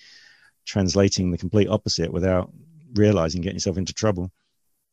translating 0.66 1.32
the 1.32 1.38
complete 1.38 1.68
opposite 1.68 2.14
without 2.14 2.50
realizing 2.94 3.42
getting 3.42 3.58
yourself 3.58 3.78
into 3.78 3.94
trouble 3.94 4.32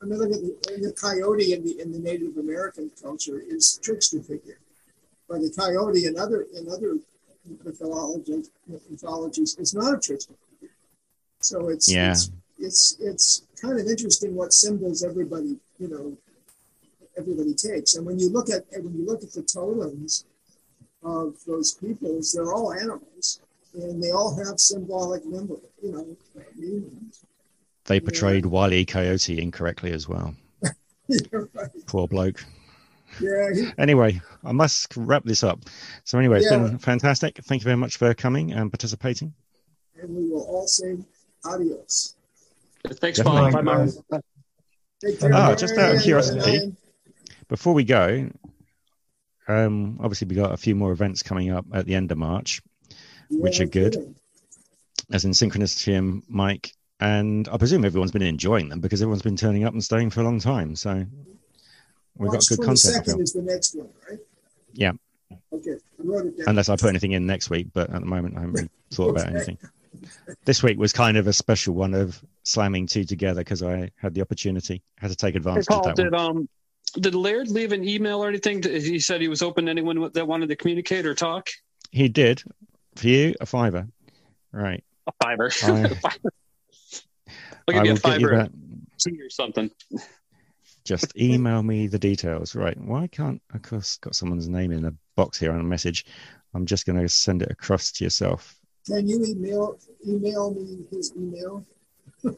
I 0.03 0.07
mean, 0.07 0.19
look 0.19 0.33
at 0.33 0.41
the, 0.41 0.57
the 0.81 0.93
coyote 0.93 1.53
in 1.53 1.65
the 1.65 1.81
in 1.81 1.91
the 1.91 1.99
Native 1.99 2.37
American 2.37 2.91
culture 3.01 3.41
is 3.41 3.81
trickster 3.83 4.21
figure, 4.21 4.59
but 5.29 5.41
the 5.41 5.51
coyote 5.57 6.05
in 6.05 6.19
other 6.19 6.47
in 6.55 6.69
other 6.69 6.99
mythologies 7.65 8.51
mythologies 8.67 9.57
is 9.59 9.75
not 9.75 9.95
a 9.95 10.01
figure. 10.01 10.35
So 11.41 11.69
it's 11.69 11.91
Yeah. 11.93 12.13
it's, 12.13 12.31
it's 12.59 12.97
it's 13.01 13.43
kind 13.61 13.79
of 13.79 13.87
interesting 13.87 14.35
what 14.35 14.53
symbols 14.53 15.03
everybody 15.03 15.59
you 15.79 15.89
know 15.89 16.17
everybody 17.19 17.55
takes, 17.55 17.95
and 17.95 18.05
when 18.07 18.19
you 18.19 18.29
look 18.31 18.51
at 18.51 18.65
when 18.83 18.95
you 18.95 19.05
look 19.07 19.23
at 19.23 19.33
the 19.33 19.43
totems 19.43 20.25
of 21.03 21.35
those 21.47 21.73
peoples, 21.75 22.33
they're 22.33 22.53
all 22.53 22.73
animals, 22.73 23.41
and 23.75 24.03
they 24.03 24.11
all 24.11 24.37
have 24.37 24.59
symbolic 24.59 25.25
number, 25.25 25.55
you 25.83 25.93
know, 25.93 26.17
meanings. 26.57 27.25
they 27.85 28.01
portrayed 28.01 28.45
Wile 28.47 28.73
E. 28.73 28.85
Coyote 28.85 29.39
incorrectly 29.41 29.93
as 29.93 30.09
well 30.09 30.35
right. 31.31 31.71
poor 31.87 32.09
bloke 32.09 32.45
Yeah, 33.21 33.49
he, 33.55 33.69
anyway 33.79 34.21
I 34.45 34.53
must 34.53 34.95
wrap 34.97 35.25
this 35.25 35.43
up 35.43 35.61
so 36.05 36.19
anyway 36.19 36.39
it's 36.39 36.51
Yeah. 36.51 36.59
been 36.59 36.79
fantastic 36.79 37.39
thank 37.45 37.63
you 37.63 37.65
very 37.65 37.77
much 37.77 37.97
for 37.97 38.13
coming 38.15 38.53
and 38.53 38.71
participating 38.71 39.33
and 40.01 40.15
we 40.15 40.29
will 40.31 40.43
all 40.43 40.67
say 40.67 40.97
adios. 41.45 42.15
Thanks, 42.87 43.19
Definitely. 43.19 43.51
Paul. 43.53 43.63
Bye, 43.63 43.63
Mark. 43.63 43.91
Take. 45.05 45.19
Oh, 45.23 45.55
just 45.55 45.77
out 45.79 45.95
of 45.97 46.03
curiosity. 46.03 46.57
and 46.57 46.77
before 47.49 47.73
we 47.75 47.85
go 47.85 48.29
um 49.49 49.99
obviously 50.03 50.27
we 50.29 50.35
got 50.37 50.53
a 50.53 50.57
few 50.57 50.75
more 50.75 50.93
events 50.93 51.23
coming 51.23 51.51
up 51.51 51.65
at 51.73 51.87
the 51.87 51.95
end 51.95 52.11
of 52.13 52.19
March 52.19 52.61
I- 52.93 52.95
which 53.31 53.61
are 53.61 53.67
good. 53.67 53.95
kidding. 53.95 54.15
as 55.13 55.25
in 55.25 55.31
Synchronicity 55.33 55.97
and 55.97 56.23
Mike. 56.29 56.73
And 56.99 57.47
I 57.49 57.59
presume 57.59 57.85
everyone's 57.85 58.11
been 58.13 58.23
enjoying 58.23 58.69
them 58.71 58.81
because 58.81 59.03
everyone's 59.03 59.23
been 59.23 59.37
turning 59.37 59.65
up 59.65 59.73
and 59.75 59.85
staying 59.85 60.11
for 60.11 60.21
a 60.21 60.25
long 60.25 60.41
time. 60.41 60.75
So 60.77 61.05
we've 62.19 62.27
March 62.33 62.49
got 62.49 62.57
good 62.57 62.65
content. 62.65 62.79
to 62.81 63.01
22nd 63.01 63.05
fill. 63.05 63.21
is 63.21 63.33
the 63.33 63.43
next 63.43 63.75
one, 63.77 63.89
right? 64.09 64.19
Yeah, 64.73 64.93
Okay, 65.53 65.71
I 65.73 66.03
wrote 66.03 66.27
it 66.27 66.39
down. 66.39 66.49
unless 66.49 66.69
I 66.69 66.77
put 66.77 66.89
anything 66.89 67.13
in 67.13 67.27
next 67.27 67.51
week, 67.51 67.69
but 67.73 67.91
at 67.91 68.01
the 68.01 68.07
moment 68.07 68.37
I 68.37 68.41
haven't 68.41 68.55
really 68.55 68.71
thought 68.93 69.11
about 69.11 69.29
anything. 69.29 69.59
This 70.45 70.63
week 70.63 70.79
was 70.79 70.93
kind 70.93 71.17
of 71.17 71.27
a 71.27 71.33
special 71.33 71.75
one 71.75 71.95
of 71.95 72.23
slamming 72.43 72.87
two 72.87 73.05
together 73.05 73.41
because 73.41 73.63
I 73.63 73.91
had 73.97 74.15
the 74.15 74.21
opportunity, 74.21 74.83
had 74.99 75.11
to 75.11 75.17
take 75.17 75.35
Hey, 75.35 75.39
advantage 75.39 75.67
Paul, 75.67 75.79
of 75.89 75.97
that 75.97 76.03
did 76.03 76.13
one. 76.13 76.21
um 76.37 76.49
did 77.01 77.15
Laird 77.15 77.49
leave 77.49 77.73
an 77.73 77.87
email 77.87 78.23
or 78.25 78.29
anything? 78.29 78.63
He 78.63 78.99
said 79.01 79.21
he 79.21 79.29
was 79.29 79.43
open 79.43 79.65
to 79.67 79.71
anyone 79.71 80.11
that 80.13 80.27
wanted 80.27 80.49
to 80.51 80.57
communicate 80.57 81.05
or 81.05 81.15
talk. 81.15 81.49
He 81.91 82.09
did 82.09 82.43
for 82.95 83.09
you 83.09 83.35
a 83.41 83.47
fiver, 83.47 83.89
right? 84.53 84.85
A 85.07 85.13
fiver. 85.23 85.51
I- 85.63 86.11
I'll 87.69 87.75
give 87.75 87.81
I 87.81 87.83
you 87.85 87.91
a 87.91 87.95
will 87.95 87.97
get 87.97 88.21
you 88.21 88.29
fiver 88.29 88.37
that. 88.37 88.51
or 89.25 89.31
something. 89.31 89.71
Just 90.87 91.17
email 91.21 91.63
me 91.63 91.87
the 91.87 91.99
details. 91.99 92.55
Right. 92.55 92.79
Why 92.81 93.07
can't 93.09 93.43
of 93.53 93.63
course 93.63 93.99
got 93.99 94.15
someone's 94.15 94.49
name 94.49 94.73
in 94.73 94.85
a 94.87 94.95
box 95.17 95.39
here 95.39 95.53
on 95.53 95.61
a 95.61 95.65
message. 95.65 96.07
I'm 96.55 96.65
just 96.65 96.87
gonna 96.87 97.09
send 97.09 97.43
it 97.43 97.51
across 97.51 97.93
to 97.93 98.05
yourself. 98.05 98.57
Can 98.87 99.07
you 99.09 99.23
email 99.25 99.79
email 100.07 100.55
me 100.55 100.85
his 100.91 101.13
email? 101.17 101.67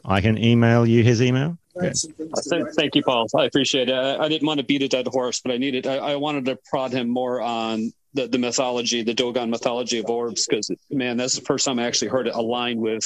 I 0.03 0.21
can 0.21 0.37
email 0.37 0.85
you 0.85 1.03
his 1.03 1.21
email. 1.21 1.57
I 1.79 1.85
have 1.85 1.93
Good. 1.93 1.97
some 1.97 2.11
things 2.13 2.41
to 2.41 2.49
Thank, 2.49 2.73
thank 2.73 2.95
you, 2.95 3.03
Paul. 3.03 3.27
I 3.35 3.45
appreciate 3.45 3.89
it. 3.89 3.93
I, 3.93 4.25
I 4.25 4.27
didn't 4.27 4.45
want 4.45 4.59
to 4.59 4.65
beat 4.65 4.81
a 4.81 4.87
dead 4.87 5.07
horse, 5.07 5.39
but 5.39 5.51
I 5.51 5.57
needed. 5.57 5.87
I, 5.87 5.95
I 5.97 6.15
wanted 6.17 6.45
to 6.45 6.57
prod 6.69 6.91
him 6.91 7.09
more 7.09 7.41
on 7.41 7.93
the, 8.13 8.27
the 8.27 8.37
mythology, 8.37 9.03
the 9.03 9.13
Dogon 9.13 9.49
mythology 9.49 9.99
of 9.99 10.09
orbs, 10.09 10.47
because 10.47 10.69
man, 10.89 11.17
that's 11.17 11.35
the 11.35 11.45
first 11.45 11.65
time 11.65 11.79
I 11.79 11.83
actually 11.85 12.09
heard 12.09 12.27
it 12.27 12.35
aligned 12.35 12.79
with 12.79 13.05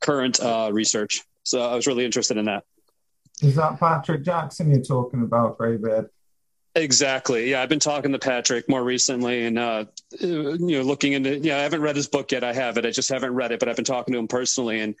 current 0.00 0.40
uh, 0.40 0.70
research. 0.72 1.22
So 1.42 1.60
I 1.60 1.74
was 1.74 1.86
really 1.86 2.04
interested 2.04 2.36
in 2.36 2.46
that. 2.46 2.64
Is 3.42 3.56
that 3.56 3.78
Patrick 3.78 4.22
Jackson 4.22 4.70
you're 4.70 4.82
talking 4.82 5.22
about, 5.22 5.58
Greybeard? 5.58 6.08
Exactly. 6.74 7.50
Yeah, 7.50 7.62
I've 7.62 7.68
been 7.68 7.80
talking 7.80 8.12
to 8.12 8.18
Patrick 8.18 8.68
more 8.68 8.82
recently, 8.82 9.44
and 9.44 9.58
uh, 9.58 9.84
you 10.20 10.56
know, 10.58 10.82
looking 10.82 11.12
into. 11.12 11.36
Yeah, 11.38 11.58
I 11.58 11.62
haven't 11.62 11.82
read 11.82 11.96
his 11.96 12.08
book 12.08 12.32
yet. 12.32 12.44
I 12.44 12.54
have 12.54 12.78
it. 12.78 12.86
I 12.86 12.90
just 12.90 13.10
haven't 13.10 13.34
read 13.34 13.52
it, 13.52 13.60
but 13.60 13.68
I've 13.68 13.76
been 13.76 13.84
talking 13.84 14.12
to 14.12 14.18
him 14.18 14.28
personally, 14.28 14.80
and 14.80 14.94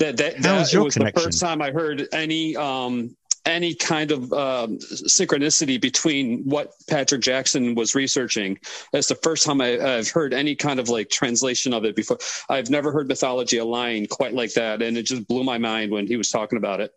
that 0.00 0.16
that, 0.16 0.36
How's 0.36 0.70
that 0.70 0.72
your 0.72 0.84
was 0.84 0.94
the 0.94 1.12
first 1.14 1.40
time 1.40 1.62
I 1.62 1.70
heard 1.70 2.08
any 2.12 2.56
um, 2.56 3.14
any 3.44 3.72
kind 3.74 4.10
of 4.10 4.32
um, 4.32 4.78
synchronicity 4.78 5.80
between 5.80 6.42
what 6.42 6.72
Patrick 6.88 7.20
Jackson 7.20 7.76
was 7.76 7.94
researching. 7.94 8.58
That's 8.92 9.06
the 9.06 9.14
first 9.14 9.46
time 9.46 9.60
I, 9.60 9.78
I've 9.78 10.10
heard 10.10 10.34
any 10.34 10.56
kind 10.56 10.80
of 10.80 10.88
like 10.88 11.08
translation 11.08 11.72
of 11.72 11.84
it 11.84 11.94
before. 11.94 12.18
I've 12.48 12.68
never 12.68 12.90
heard 12.90 13.06
mythology 13.06 13.58
align 13.58 14.06
quite 14.06 14.34
like 14.34 14.54
that, 14.54 14.82
and 14.82 14.98
it 14.98 15.04
just 15.04 15.28
blew 15.28 15.44
my 15.44 15.58
mind 15.58 15.92
when 15.92 16.08
he 16.08 16.16
was 16.16 16.30
talking 16.30 16.58
about 16.58 16.80
it. 16.80 16.90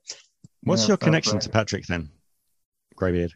What's 0.63 0.83
Yeah, 0.83 0.89
your 0.89 0.97
connection 0.97 1.33
play. 1.33 1.41
to 1.41 1.49
Patrick 1.49 1.85
then? 1.87 2.09
Greybeard? 2.95 3.33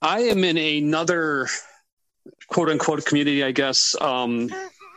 I 0.00 0.20
am 0.20 0.44
in 0.44 0.56
another 0.56 1.48
quote 2.48 2.68
unquote 2.68 3.04
community, 3.04 3.44
I 3.44 3.52
guess. 3.52 3.94
Um, 4.00 4.48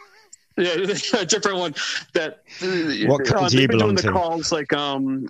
yeah, 0.57 0.75
a 1.17 1.25
different 1.25 1.57
one 1.57 1.75
that 2.13 2.43
what 3.07 3.31
uh, 3.31 3.49
do 3.49 3.61
you 3.61 3.67
belong 3.67 3.89
doing 3.89 3.97
to? 3.97 4.03
the 4.03 4.11
calls 4.11 4.51
like 4.53 4.71
um 4.71 5.27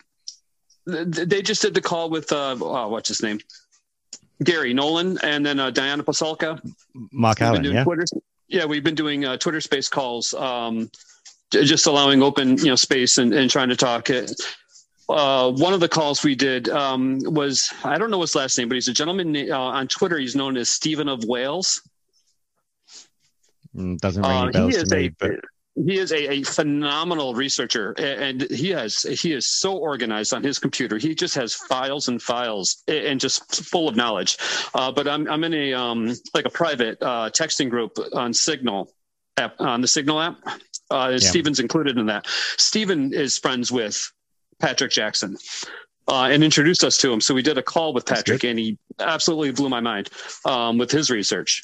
they 0.86 1.42
just 1.42 1.64
did 1.64 1.74
the 1.74 1.82
call 1.82 2.12
with 2.12 2.32
uh 2.32 2.56
oh, 2.62 2.90
what's 2.90 3.08
his 3.08 3.24
name 3.24 3.40
Garry 4.44 4.74
Nolan 4.74 5.18
and 5.24 5.46
then 5.46 5.60
uh, 5.60 5.72
Diana 5.72 6.04
Pasulka. 6.04 6.60
Mark 7.12 7.42
Allen, 7.42 7.64
yeah. 7.64 7.84
Twitter, 7.84 8.04
yeah, 8.48 8.66
we've 8.66 8.84
been 8.84 8.96
doing 8.96 9.26
uh, 9.26 9.38
Twitter 9.38 9.62
space 9.62 9.88
calls, 9.88 10.34
um, 10.34 10.92
just 11.52 11.88
allowing 11.88 12.22
open 12.22 12.58
you 12.58 12.66
know 12.66 12.76
space 12.76 13.18
and, 13.18 13.34
and 13.34 13.50
trying 13.50 13.70
to 13.70 13.76
talk. 13.76 14.10
Uh, 15.08 15.52
one 15.52 15.74
of 15.74 15.80
the 15.80 15.90
calls 15.90 16.24
we 16.24 16.36
did 16.36 16.70
um, 16.70 17.20
was 17.24 17.72
I 17.84 17.98
don't 17.98 18.10
know 18.10 18.22
his 18.22 18.36
last 18.36 18.58
name, 18.58 18.70
but 18.70 18.76
he's 18.76 18.88
a 18.88 18.94
gentleman 18.94 19.52
uh, 19.52 19.60
on 19.60 19.88
Twitter. 19.88 20.18
He's 20.18 20.36
known 20.36 20.58
as 20.58 20.70
Stephen 20.70 21.08
of 21.08 21.24
Wales. 21.26 21.82
Mm, 23.76 23.98
doesn't 24.00 24.24
ring 24.24 24.32
any 24.32 24.52
bells 24.52 24.78
to 24.78 24.96
me, 24.96 25.06
a, 25.06 25.10
but 25.10 25.32
he 25.76 25.98
is 25.98 26.12
a, 26.14 26.32
a, 26.32 26.44
phenomenal 26.44 27.36
researcher 27.36 27.94
and 27.98 28.44
he 28.44 28.70
has 28.70 29.02
he 29.02 29.34
is 29.34 29.46
so 29.46 29.76
organized 29.76 30.34
on 30.34 30.42
his 30.42 30.58
computer 30.58 30.98
he 30.98 31.14
just 31.14 31.36
has 31.36 31.54
files 31.54 32.08
and 32.08 32.22
files 32.22 32.82
and 32.88 33.20
just 33.20 33.66
full 33.66 33.90
of 33.90 33.96
knowledge 33.98 34.38
uh, 34.74 34.90
but 34.90 35.06
i'm 35.06 35.30
i'm 35.30 35.44
in 35.44 35.54
a 35.54 35.74
um 35.74 36.14
like 36.34 36.46
a 36.46 36.50
private 36.50 36.98
uh, 37.02 37.30
texting 37.30 37.70
group 37.70 37.98
on 38.14 38.34
signal 38.34 38.90
app 39.36 39.60
on 39.60 39.82
the 39.82 39.88
signal 39.88 40.22
app 40.22 40.38
uh, 40.92 41.10
yeah. 41.12 41.18
Steven's 41.18 41.60
included 41.60 41.98
in 41.98 42.06
that. 42.08 42.28
Steven 42.28 43.14
is 43.14 43.38
friends 43.38 43.72
with 43.72 44.12
Patrick 44.66 44.90
Jackson 44.90 45.38
uh, 46.08 46.28
and 46.32 46.44
introduced 46.44 46.84
us 46.84 46.98
to 46.98 47.14
him. 47.14 47.22
So 47.22 47.36
we 47.36 47.44
did 47.44 47.60
a 47.60 47.62
call 47.62 47.94
with 47.94 48.08
Patrick, 48.08 48.44
and 48.44 48.58
he 48.58 48.80
absolutely 49.00 49.52
blew 49.52 49.70
my 49.70 49.80
mind 49.80 50.10
um, 50.44 50.80
with 50.80 50.90
his 50.90 51.12
research. 51.12 51.62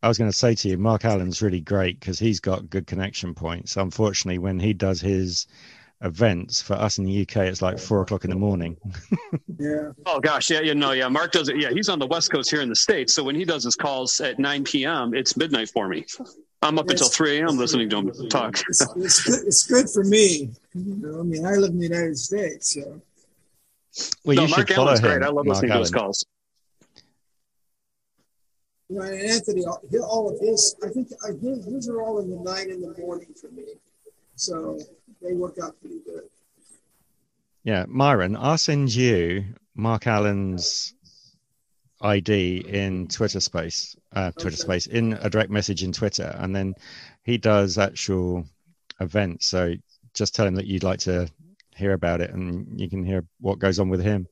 I 0.00 0.06
was 0.06 0.16
going 0.16 0.30
to 0.30 0.36
say 0.36 0.54
to 0.54 0.68
you, 0.68 0.78
Mark 0.78 1.04
Allen's 1.04 1.42
really 1.42 1.60
great 1.60 1.98
because 1.98 2.20
he's 2.20 2.38
got 2.38 2.70
good 2.70 2.86
connection 2.86 3.34
points. 3.34 3.76
Unfortunately, 3.76 4.38
when 4.38 4.60
he 4.60 4.72
does 4.72 5.00
his 5.00 5.48
events 6.02 6.62
for 6.62 6.74
us 6.74 6.98
in 6.98 7.04
the 7.04 7.22
UK, 7.22 7.38
it's 7.38 7.62
like 7.62 7.80
four 7.80 8.02
o'clock 8.02 8.22
in 8.22 8.30
the 8.30 8.36
morning. 8.36 8.76
yeah. 9.58 9.90
Oh 10.04 10.20
gosh, 10.20 10.48
yeah, 10.48 10.60
you 10.60 10.76
know, 10.76 10.92
yeah. 10.92 11.08
Mark 11.08 11.32
does 11.32 11.48
it. 11.48 11.56
Yeah, 11.58 11.70
he's 11.70 11.88
on 11.88 11.98
the 11.98 12.06
West 12.06 12.30
Coast 12.30 12.48
here 12.48 12.60
in 12.60 12.68
the 12.68 12.76
states. 12.76 13.12
So 13.12 13.24
when 13.24 13.34
he 13.34 13.44
does 13.44 13.64
his 13.64 13.74
calls 13.74 14.20
at 14.20 14.38
9 14.38 14.62
p.m., 14.62 15.14
it's 15.14 15.36
midnight 15.36 15.70
for 15.70 15.88
me. 15.88 16.06
I'm 16.62 16.78
up 16.78 16.88
until 16.88 17.08
3 17.08 17.38
a.m. 17.38 17.56
listening 17.58 17.90
to 17.90 17.98
him 17.98 18.28
talk. 18.28 18.58
It's, 18.68 18.82
it's, 18.96 19.22
good, 19.22 19.46
it's 19.46 19.66
good 19.66 19.88
for 19.90 20.04
me. 20.04 20.50
You 20.74 20.96
know, 20.96 21.20
I 21.20 21.22
mean, 21.22 21.46
I 21.46 21.52
live 21.56 21.70
in 21.70 21.78
the 21.78 21.88
United 21.88 22.18
States, 22.18 22.74
so. 22.74 23.00
Well, 24.24 24.36
no, 24.36 24.42
you 24.42 24.48
Mark 24.48 24.68
should 24.68 24.76
follow 24.76 24.88
Allen's 24.88 25.00
him. 25.00 25.06
great. 25.06 25.22
I 25.22 25.26
love 25.26 25.46
Mark 25.46 25.46
listening 25.46 25.70
Allen. 25.70 25.80
to 25.80 25.84
his 25.84 25.90
calls. 25.90 26.26
Right, 28.88 29.12
and 29.12 29.30
Anthony, 29.30 29.64
all 29.64 30.32
of 30.32 30.40
his, 30.40 30.76
I 30.84 30.88
think 30.88 31.08
I, 31.24 31.32
his 31.32 31.88
are 31.88 32.02
all 32.02 32.20
in 32.20 32.30
the 32.30 32.36
nine 32.36 32.70
in 32.70 32.80
the 32.80 32.94
morning 32.98 33.34
for 33.40 33.48
me. 33.48 33.64
So 34.36 34.78
they 35.20 35.32
work 35.32 35.56
out 35.62 35.80
pretty 35.80 36.00
good. 36.04 36.24
Yeah, 37.64 37.84
Myron, 37.88 38.36
I'll 38.36 38.58
send 38.58 38.94
you 38.94 39.44
Mark 39.74 40.06
Allen's 40.06 40.94
ID 42.00 42.58
in 42.68 43.08
Twitter 43.08 43.40
Space, 43.40 43.96
uh, 44.16 44.32
Twitter 44.32 44.48
Okay. 44.48 44.56
Space 44.56 44.86
in 44.86 45.12
a 45.12 45.30
direct 45.30 45.50
message 45.50 45.84
in 45.84 45.92
Twitter, 45.92 46.34
and 46.38 46.56
then 46.56 46.74
he 47.22 47.38
does 47.38 47.78
actual 47.78 48.44
events. 49.00 49.46
So 49.46 49.74
just 50.14 50.34
tell 50.34 50.46
him 50.46 50.54
that 50.56 50.66
you'd 50.66 50.82
like 50.82 51.00
to 51.00 51.28
hear 51.76 51.92
about 51.92 52.20
it, 52.20 52.30
and 52.30 52.80
you 52.80 52.88
can 52.88 53.04
hear 53.04 53.24
what 53.40 53.58
goes 53.58 53.78
on 53.78 53.90
with 53.90 54.00
him, 54.00 54.26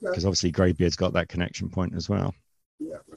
because 0.00 0.24
obviously 0.24 0.52
Greybeard's 0.52 0.96
got 0.96 1.14
that 1.14 1.28
connection 1.28 1.70
point 1.70 1.94
as 1.96 2.08
well. 2.08 2.34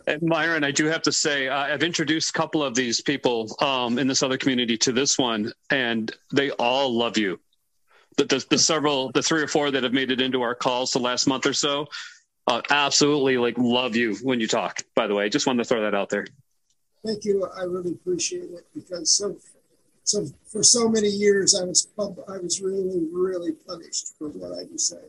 And 0.08 0.22
Myron, 0.24 0.64
I 0.64 0.72
do 0.72 0.86
have 0.86 1.04
to 1.04 1.12
say, 1.12 1.48
uh, 1.48 1.56
I've 1.56 1.84
introduced 1.84 2.32
a 2.32 2.34
couple 2.34 2.64
of 2.64 2.74
these 2.74 3.02
people 3.02 3.56
um, 3.62 4.00
in 4.00 4.08
this 4.08 4.24
other 4.24 4.38
community 4.38 4.78
to 4.78 4.92
this 4.92 5.20
one, 5.20 5.52
and 5.70 6.12
they 6.34 6.50
all 6.52 6.92
love 6.92 7.18
you. 7.18 7.40
The, 8.18 8.26
the, 8.26 8.46
the 8.50 8.58
several, 8.58 9.12
the 9.12 9.22
three 9.22 9.42
or 9.42 9.48
four 9.48 9.70
that 9.72 9.84
have 9.84 9.94
made 9.94 10.10
it 10.10 10.20
into 10.20 10.42
our 10.42 10.56
calls 10.56 10.92
the 10.92 11.00
last 11.00 11.28
month 11.28 11.46
or 11.46 11.54
so, 11.54 11.88
uh, 12.52 12.62
absolutely 12.70 13.38
like 13.38 13.58
love 13.58 13.96
you 13.96 14.16
when 14.24 14.40
you 14.40 14.48
talk. 14.48 14.82
By 14.96 15.08
the 15.08 15.16
way, 15.16 15.30
just 15.30 15.48
wanted 15.48 15.64
to 15.64 15.70
throw 15.70 15.82
that 15.82 15.96
out 15.96 16.10
there. 16.10 16.28
Thank 17.06 17.26
you. 17.26 17.48
I 17.58 17.64
really 17.64 17.94
appreciate 17.94 18.52
it 18.52 18.68
because 18.76 19.18
so, 19.18 19.36
so 20.04 20.28
for 20.52 20.64
so 20.64 20.88
many 20.90 21.08
years 21.08 21.60
I 21.60 21.66
was 21.66 21.88
pub, 21.98 22.18
I 22.28 22.38
was 22.38 22.62
really, 22.62 23.08
really 23.12 23.54
punished 23.54 24.14
for 24.18 24.30
what 24.30 24.52
I 24.52 24.64
was 24.72 24.88
saying. 24.88 25.04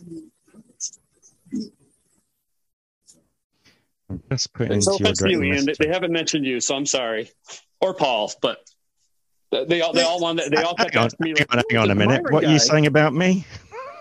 I 0.00 0.10
mean, 0.10 0.30
punished. 0.50 0.98
Beaten. 1.50 1.72
I'm 4.08 4.22
just 4.30 4.52
putting 4.52 4.80
So 4.80 4.92
into 4.92 5.02
your 5.02 5.06
offense 5.08 5.18
to 5.20 5.30
you, 5.30 5.42
Ian. 5.42 5.66
They, 5.66 5.74
they 5.78 5.88
haven't 5.88 6.12
mentioned 6.12 6.44
you, 6.46 6.60
so 6.60 6.74
I'm 6.74 6.86
sorry, 6.86 7.30
or 7.80 7.94
Paul, 7.94 8.32
but 8.40 8.58
they 9.50 9.80
all 9.82 9.92
they 9.92 10.02
all 10.02 10.20
want 10.20 10.40
they 10.50 10.62
all 10.62 10.74
kept 10.74 10.94
Hang 10.94 11.00
on, 11.00 11.06
asking 11.06 11.24
me 11.24 11.30
hang 11.30 11.46
like, 11.50 11.58
on, 11.58 11.64
hang 11.70 11.78
on 11.78 11.90
a 11.90 11.94
minute. 11.94 12.22
Myron 12.22 12.32
What 12.32 12.44
are 12.44 12.52
you 12.52 12.58
saying 12.58 12.86
about 12.86 13.12
me? 13.14 13.44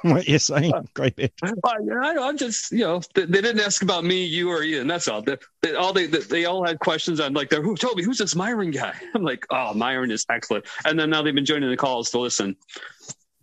what 0.13 0.27
you're 0.27 0.39
saying, 0.39 0.73
uh, 0.73 0.81
Greybeard? 0.93 1.31
I, 1.43 1.49
I, 1.63 2.27
I'm 2.27 2.37
just, 2.37 2.71
you 2.71 2.79
know, 2.79 3.01
they, 3.13 3.25
they 3.25 3.41
didn't 3.41 3.59
ask 3.61 3.81
about 3.83 4.03
me, 4.03 4.23
you, 4.25 4.49
or 4.49 4.63
Ian. 4.63 4.87
That's 4.87 5.07
all. 5.07 5.21
They, 5.21 5.37
they 5.61 5.75
all 5.75 5.93
they, 5.93 6.07
they 6.07 6.45
all 6.45 6.65
had 6.65 6.79
questions 6.79 7.19
on 7.19 7.33
like, 7.33 7.49
they're, 7.49 7.61
who 7.61 7.75
Toby? 7.75 8.03
Who's 8.03 8.17
this 8.17 8.35
Myron 8.35 8.71
guy? 8.71 8.93
I'm 9.15 9.23
like, 9.23 9.45
oh, 9.49 9.73
Myron 9.73 10.11
is 10.11 10.25
excellent. 10.29 10.65
And 10.85 10.99
then 10.99 11.09
now 11.09 11.21
they've 11.21 11.35
been 11.35 11.45
joining 11.45 11.69
the 11.69 11.77
calls 11.77 12.09
to 12.11 12.19
listen. 12.19 12.55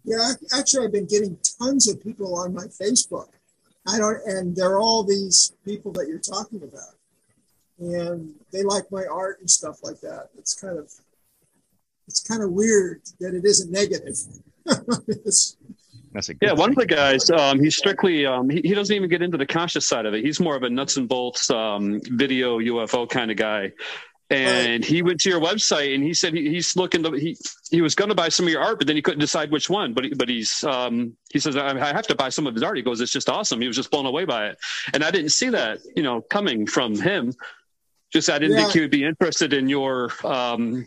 Yeah, 0.04 0.32
actually, 0.56 0.86
I've 0.86 0.92
been 0.92 1.06
getting 1.06 1.38
tons 1.60 1.88
of 1.88 2.02
people 2.02 2.34
on 2.36 2.54
my 2.54 2.64
Facebook. 2.64 3.28
I 3.86 3.98
don't, 3.98 4.18
and 4.26 4.56
they're 4.56 4.78
all 4.80 5.04
these 5.04 5.52
people 5.64 5.92
that 5.92 6.08
you're 6.08 6.18
talking 6.18 6.62
about, 6.62 6.94
and 7.78 8.34
they 8.52 8.62
like 8.62 8.84
my 8.90 9.04
art 9.04 9.40
and 9.40 9.50
stuff 9.50 9.82
like 9.82 10.00
that. 10.00 10.28
It's 10.36 10.54
kind 10.54 10.78
of, 10.78 10.90
it's 12.06 12.22
kind 12.22 12.42
of 12.42 12.52
weird 12.52 13.02
that 13.20 13.34
it 13.34 13.44
isn't 13.44 13.70
negative. 13.70 14.16
It's- 15.08 15.56
That's 16.12 16.28
a 16.28 16.34
good 16.34 16.46
Yeah, 16.46 16.52
one 16.52 16.70
of 16.70 16.76
the 16.76 16.86
guys, 16.86 17.30
um, 17.30 17.60
he's 17.60 17.76
strictly, 17.76 18.26
um, 18.26 18.48
he, 18.48 18.60
he 18.62 18.74
doesn't 18.74 18.94
even 18.94 19.08
get 19.08 19.22
into 19.22 19.36
the 19.36 19.46
conscious 19.46 19.86
side 19.86 20.06
of 20.06 20.14
it. 20.14 20.24
He's 20.24 20.40
more 20.40 20.56
of 20.56 20.62
a 20.62 20.70
nuts 20.70 20.96
and 20.96 21.08
bolts 21.08 21.50
um, 21.50 22.00
video 22.04 22.58
UFO 22.58 23.08
kind 23.08 23.30
of 23.30 23.36
guy. 23.36 23.72
And 24.30 24.84
he 24.84 25.00
went 25.00 25.20
to 25.20 25.30
your 25.30 25.40
website 25.40 25.94
and 25.94 26.04
he 26.04 26.12
said 26.12 26.34
he, 26.34 26.50
he's 26.50 26.76
looking 26.76 27.02
to 27.02 27.12
he 27.12 27.34
he 27.70 27.80
was 27.80 27.94
going 27.94 28.10
to 28.10 28.14
buy 28.14 28.28
some 28.28 28.44
of 28.44 28.52
your 28.52 28.60
art, 28.60 28.76
but 28.76 28.86
then 28.86 28.94
he 28.94 29.00
couldn't 29.00 29.20
decide 29.20 29.50
which 29.50 29.70
one. 29.70 29.94
But 29.94 30.04
he, 30.04 30.14
but 30.14 30.28
he's 30.28 30.62
um, 30.64 31.16
he 31.30 31.38
says 31.38 31.56
I 31.56 31.70
I 31.70 31.94
have 31.94 32.06
to 32.08 32.14
buy 32.14 32.28
some 32.28 32.46
of 32.46 32.52
his 32.52 32.62
art. 32.62 32.76
He 32.76 32.82
goes, 32.82 33.00
it's 33.00 33.10
just 33.10 33.30
awesome. 33.30 33.58
He 33.58 33.66
was 33.66 33.76
just 33.76 33.90
blown 33.90 34.04
away 34.04 34.26
by 34.26 34.48
it, 34.48 34.58
and 34.92 35.02
I 35.02 35.10
didn't 35.10 35.30
see 35.30 35.48
that 35.48 35.78
you 35.96 36.02
know 36.02 36.20
coming 36.20 36.66
from 36.66 36.94
him. 36.94 37.32
Just 38.12 38.28
I 38.28 38.38
didn't 38.38 38.56
think 38.56 38.72
he 38.72 38.80
would 38.80 38.90
be 38.90 39.04
interested 39.04 39.54
in 39.54 39.70
your 39.70 40.12
um, 40.24 40.86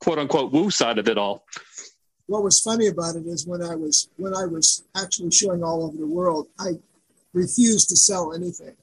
quote 0.00 0.18
unquote 0.18 0.52
woo 0.52 0.70
side 0.70 0.98
of 0.98 1.08
it 1.08 1.16
all. 1.16 1.46
What 2.30 2.44
was 2.44 2.60
funny 2.60 2.86
about 2.86 3.16
it 3.16 3.26
is 3.26 3.44
when 3.44 3.60
I 3.60 3.74
was 3.74 4.08
when 4.16 4.36
I 4.36 4.46
was 4.46 4.84
actually 4.94 5.32
showing 5.32 5.64
all 5.64 5.82
over 5.84 5.96
the 5.96 6.06
world, 6.06 6.46
I 6.60 6.78
refused 7.32 7.88
to 7.88 7.96
sell 7.96 8.32
anything 8.32 8.76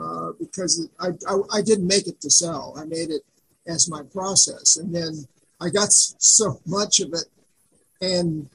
uh, 0.00 0.30
because 0.40 0.88
I, 0.98 1.08
I 1.28 1.58
I 1.58 1.60
didn't 1.60 1.86
make 1.86 2.06
it 2.06 2.22
to 2.22 2.30
sell. 2.30 2.74
I 2.78 2.84
made 2.84 3.10
it 3.10 3.20
as 3.66 3.90
my 3.90 4.02
process, 4.02 4.78
and 4.78 4.94
then 4.94 5.26
I 5.60 5.68
got 5.68 5.92
so 5.92 6.58
much 6.64 7.00
of 7.00 7.12
it, 7.12 7.26
and 8.00 8.48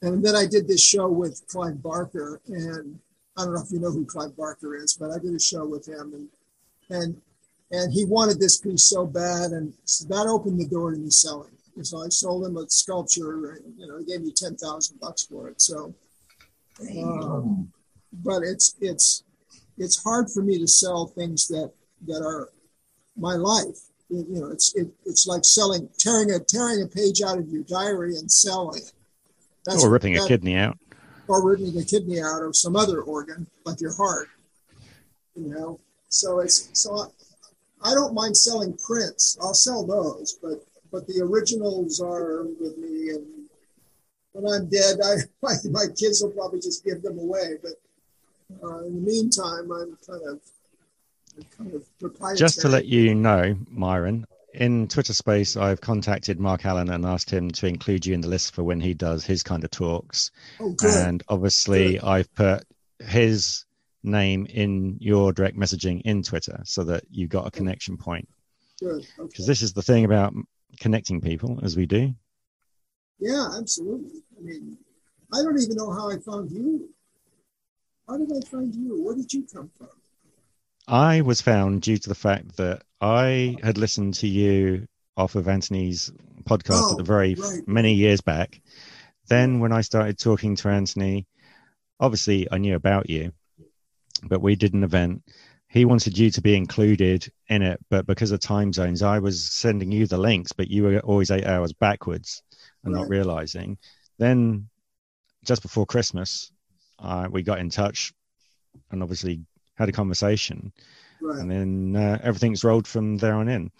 and 0.00 0.24
then 0.24 0.34
I 0.34 0.46
did 0.46 0.66
this 0.66 0.82
show 0.82 1.08
with 1.08 1.46
Clive 1.46 1.82
Barker, 1.82 2.40
and 2.46 2.98
I 3.36 3.44
don't 3.44 3.52
know 3.52 3.60
if 3.60 3.70
you 3.70 3.78
know 3.78 3.90
who 3.90 4.06
Clive 4.06 4.34
Barker 4.38 4.74
is, 4.74 4.96
but 4.98 5.10
I 5.10 5.18
did 5.18 5.34
a 5.34 5.38
show 5.38 5.66
with 5.66 5.86
him, 5.86 6.14
and 6.14 6.28
and 6.88 7.20
and 7.70 7.92
he 7.92 8.06
wanted 8.06 8.40
this 8.40 8.56
piece 8.56 8.84
so 8.84 9.04
bad, 9.04 9.50
and 9.50 9.74
so 9.84 10.08
that 10.08 10.26
opened 10.26 10.58
the 10.58 10.66
door 10.66 10.92
to 10.92 10.96
me 10.96 11.10
selling. 11.10 11.50
And 11.80 11.86
so 11.86 12.04
I 12.04 12.10
sold 12.10 12.44
him 12.44 12.58
a 12.58 12.68
sculpture, 12.68 13.58
you 13.78 13.86
know, 13.86 13.96
he 13.96 14.04
gave 14.04 14.20
me 14.20 14.32
ten 14.36 14.54
thousand 14.54 15.00
bucks 15.00 15.22
for 15.22 15.48
it. 15.48 15.62
So, 15.62 15.94
um, 16.78 17.72
but 18.12 18.42
it's 18.42 18.74
it's 18.82 19.24
it's 19.78 20.02
hard 20.02 20.30
for 20.30 20.42
me 20.42 20.58
to 20.58 20.68
sell 20.68 21.06
things 21.06 21.48
that 21.48 21.72
that 22.06 22.22
are 22.22 22.50
my 23.16 23.32
life. 23.32 23.78
You 24.10 24.26
you 24.28 24.40
know, 24.42 24.50
it's 24.50 24.74
it, 24.74 24.88
it's 25.06 25.26
like 25.26 25.42
selling 25.42 25.88
tearing 25.96 26.30
a 26.32 26.38
tearing 26.38 26.82
a 26.82 26.86
page 26.86 27.22
out 27.22 27.38
of 27.38 27.48
your 27.48 27.62
diary 27.62 28.16
and 28.16 28.30
selling 28.30 28.82
it. 28.82 28.92
Or 29.82 29.88
ripping 29.88 30.18
a 30.18 30.26
kidney 30.28 30.56
out. 30.56 30.76
or 31.28 31.42
ripping 31.48 31.80
a 31.80 31.84
kidney 31.86 32.20
out 32.20 32.42
of 32.42 32.54
some 32.56 32.76
other 32.76 33.00
organ, 33.00 33.46
like 33.64 33.80
your 33.80 33.96
heart. 33.96 34.28
You 35.34 35.48
know, 35.48 35.80
so 36.10 36.40
it's 36.40 36.68
so 36.74 37.08
I, 37.82 37.90
I 37.90 37.94
don't 37.94 38.12
mind 38.12 38.36
selling 38.36 38.76
prints. 38.76 39.38
I'll 39.40 39.54
sell 39.54 39.86
those, 39.86 40.34
but 40.42 40.66
but 40.90 41.06
the 41.06 41.20
originals 41.22 42.00
are 42.00 42.44
with 42.44 42.78
me, 42.78 43.10
and 43.10 43.26
when 44.32 44.52
I'm 44.52 44.68
dead, 44.68 44.98
I 45.04 45.16
my, 45.42 45.54
my 45.70 45.86
kids 45.96 46.22
will 46.22 46.30
probably 46.30 46.60
just 46.60 46.84
give 46.84 47.02
them 47.02 47.18
away. 47.18 47.54
But 47.62 47.72
uh, 48.62 48.84
in 48.84 48.94
the 48.96 49.00
meantime, 49.00 49.70
I'm 49.72 49.96
kind 50.06 50.22
of 50.26 50.40
I'm 51.36 51.44
kind 51.56 51.74
of 51.74 51.98
proprietary. 51.98 52.38
Just 52.38 52.60
to 52.60 52.68
let 52.68 52.86
you 52.86 53.14
know, 53.14 53.56
Myron, 53.68 54.26
in 54.54 54.88
Twitter 54.88 55.14
Space, 55.14 55.56
I've 55.56 55.80
contacted 55.80 56.40
Mark 56.40 56.64
Allen 56.64 56.90
and 56.90 57.04
asked 57.04 57.30
him 57.30 57.50
to 57.52 57.66
include 57.66 58.04
you 58.06 58.14
in 58.14 58.20
the 58.20 58.28
list 58.28 58.54
for 58.54 58.64
when 58.64 58.80
he 58.80 58.94
does 58.94 59.24
his 59.24 59.42
kind 59.42 59.64
of 59.64 59.70
talks. 59.70 60.30
Oh, 60.58 60.72
good. 60.72 60.94
And 60.94 61.22
obviously, 61.28 61.92
Good. 61.92 62.04
I've 62.04 62.34
put 62.34 62.64
his 62.98 63.64
name 64.02 64.46
in 64.46 64.96
your 65.00 65.32
direct 65.32 65.56
messaging 65.56 66.02
in 66.02 66.22
Twitter 66.22 66.60
so 66.64 66.84
that 66.84 67.04
you've 67.10 67.30
got 67.30 67.46
a 67.46 67.50
connection 67.50 67.96
point. 67.96 68.28
Good. 68.80 69.06
Okay. 69.18 69.28
Because 69.28 69.46
this 69.46 69.62
is 69.62 69.72
the 69.72 69.82
thing 69.82 70.04
about 70.04 70.34
connecting 70.78 71.20
people, 71.20 71.60
as 71.62 71.76
we 71.76 71.86
do. 71.86 72.14
Yeah, 73.18 73.48
absolutely. 73.58 74.22
I 74.38 74.42
mean, 74.42 74.78
I 75.32 75.42
don't 75.42 75.60
even 75.60 75.76
know 75.76 75.90
how 75.92 76.10
I 76.10 76.18
found 76.18 76.50
you. 76.50 76.88
How 78.08 78.16
did 78.16 78.30
I 78.32 78.40
find 78.48 78.74
you? 78.74 79.02
Where 79.02 79.14
did 79.14 79.32
you 79.32 79.46
come 79.52 79.70
from? 79.76 79.88
I 80.88 81.20
was 81.20 81.40
found 81.40 81.82
due 81.82 81.98
to 81.98 82.08
the 82.08 82.14
fact 82.14 82.56
that 82.56 82.82
I 83.00 83.56
had 83.62 83.78
listened 83.78 84.14
to 84.14 84.26
you 84.26 84.86
off 85.16 85.34
of 85.34 85.48
Anthony's 85.48 86.10
podcast 86.44 86.82
Oh, 86.82 86.90
at 86.92 86.96
the 86.96 87.02
oh, 87.02 87.04
very 87.04 87.34
right. 87.34 87.60
many 87.66 87.94
years 87.94 88.20
back. 88.20 88.60
Then, 89.28 89.60
when 89.60 89.72
I 89.72 89.82
started 89.82 90.18
talking 90.18 90.56
to 90.56 90.68
Anthony, 90.68 91.26
obviously 92.00 92.48
I 92.50 92.58
knew 92.58 92.74
about 92.74 93.08
you, 93.08 93.32
but 94.24 94.40
we 94.40 94.56
did 94.56 94.74
an 94.74 94.82
event. 94.82 95.22
He 95.70 95.84
wanted 95.84 96.18
you 96.18 96.30
to 96.30 96.42
be 96.42 96.56
included 96.56 97.30
in 97.48 97.62
it, 97.62 97.78
but 97.90 98.06
because 98.06 98.32
of 98.32 98.40
time 98.40 98.72
zones, 98.72 99.02
I 99.02 99.20
was 99.20 99.48
sending 99.48 99.92
you 99.92 100.06
the 100.06 100.18
links, 100.18 100.52
but 100.52 100.68
you 100.68 100.82
were 100.82 100.98
always 101.00 101.30
eight 101.30 101.46
hours 101.46 101.72
backwards 101.72 102.42
and 102.84 102.92
not 102.92 103.08
realizing. 103.08 103.78
Then, 104.18 104.68
just 105.44 105.62
before 105.62 105.86
Christmas, 105.86 106.50
uh, 106.98 107.28
we 107.30 107.42
got 107.42 107.60
in 107.60 107.70
touch 107.70 108.12
and 108.90 109.02
obviously 109.02 109.40
had 109.76 109.88
a 109.88 109.92
conversation 109.92 110.72
Right. 111.20 111.38
and 111.38 111.50
then 111.50 111.96
uh, 111.96 112.18
everything's 112.22 112.64
rolled 112.64 112.86
from 112.86 113.16
there 113.18 113.34
on 113.34 113.48
in. 113.48 113.70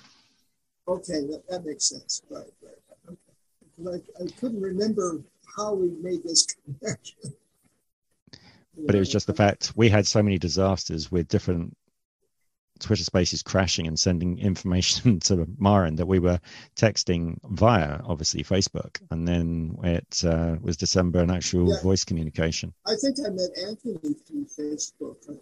Okay, 0.87 1.21
that, 1.27 1.43
that 1.49 1.65
makes 1.65 1.89
sense. 1.89 2.23
Right, 2.31 2.45
right. 2.63 3.17
Okay. 3.89 4.03
I 4.21 4.27
couldn't 4.39 4.61
remember 4.61 5.23
how 5.57 5.75
we 5.75 5.89
made 6.03 6.23
this 6.23 6.47
connection. 6.81 7.35
But 8.87 8.95
it 8.95 8.99
was 8.99 9.09
just 9.09 9.27
the 9.27 9.35
fact 9.35 9.73
we 9.75 9.89
had 9.89 10.07
so 10.07 10.23
many 10.23 10.39
disasters 10.39 11.11
with 11.11 11.29
different 11.29 11.77
Twitter 12.81 13.05
spaces 13.05 13.43
crashing 13.43 13.87
and 13.87 13.99
sending 13.99 14.39
information 14.39 15.21
to 15.29 15.47
Myron 15.59 15.97
that 15.97 16.07
we 16.07 16.19
were 16.19 16.41
texting 16.77 17.39
via 17.45 18.01
obviously 18.05 18.43
Facebook, 18.43 19.01
and 19.11 19.27
then 19.29 19.77
it 19.85 20.25
uh, 20.25 20.57
was 20.61 20.77
December 20.77 21.21
and 21.21 21.31
actual 21.31 21.71
Yeah. 21.71 21.83
voice 21.83 22.05
communication. 22.05 22.73
I 22.87 22.97
think 22.97 23.19
I 23.21 23.31
met 23.31 23.51
Anthony 23.69 24.15
through 24.15 24.47
Facebook. 24.47 25.39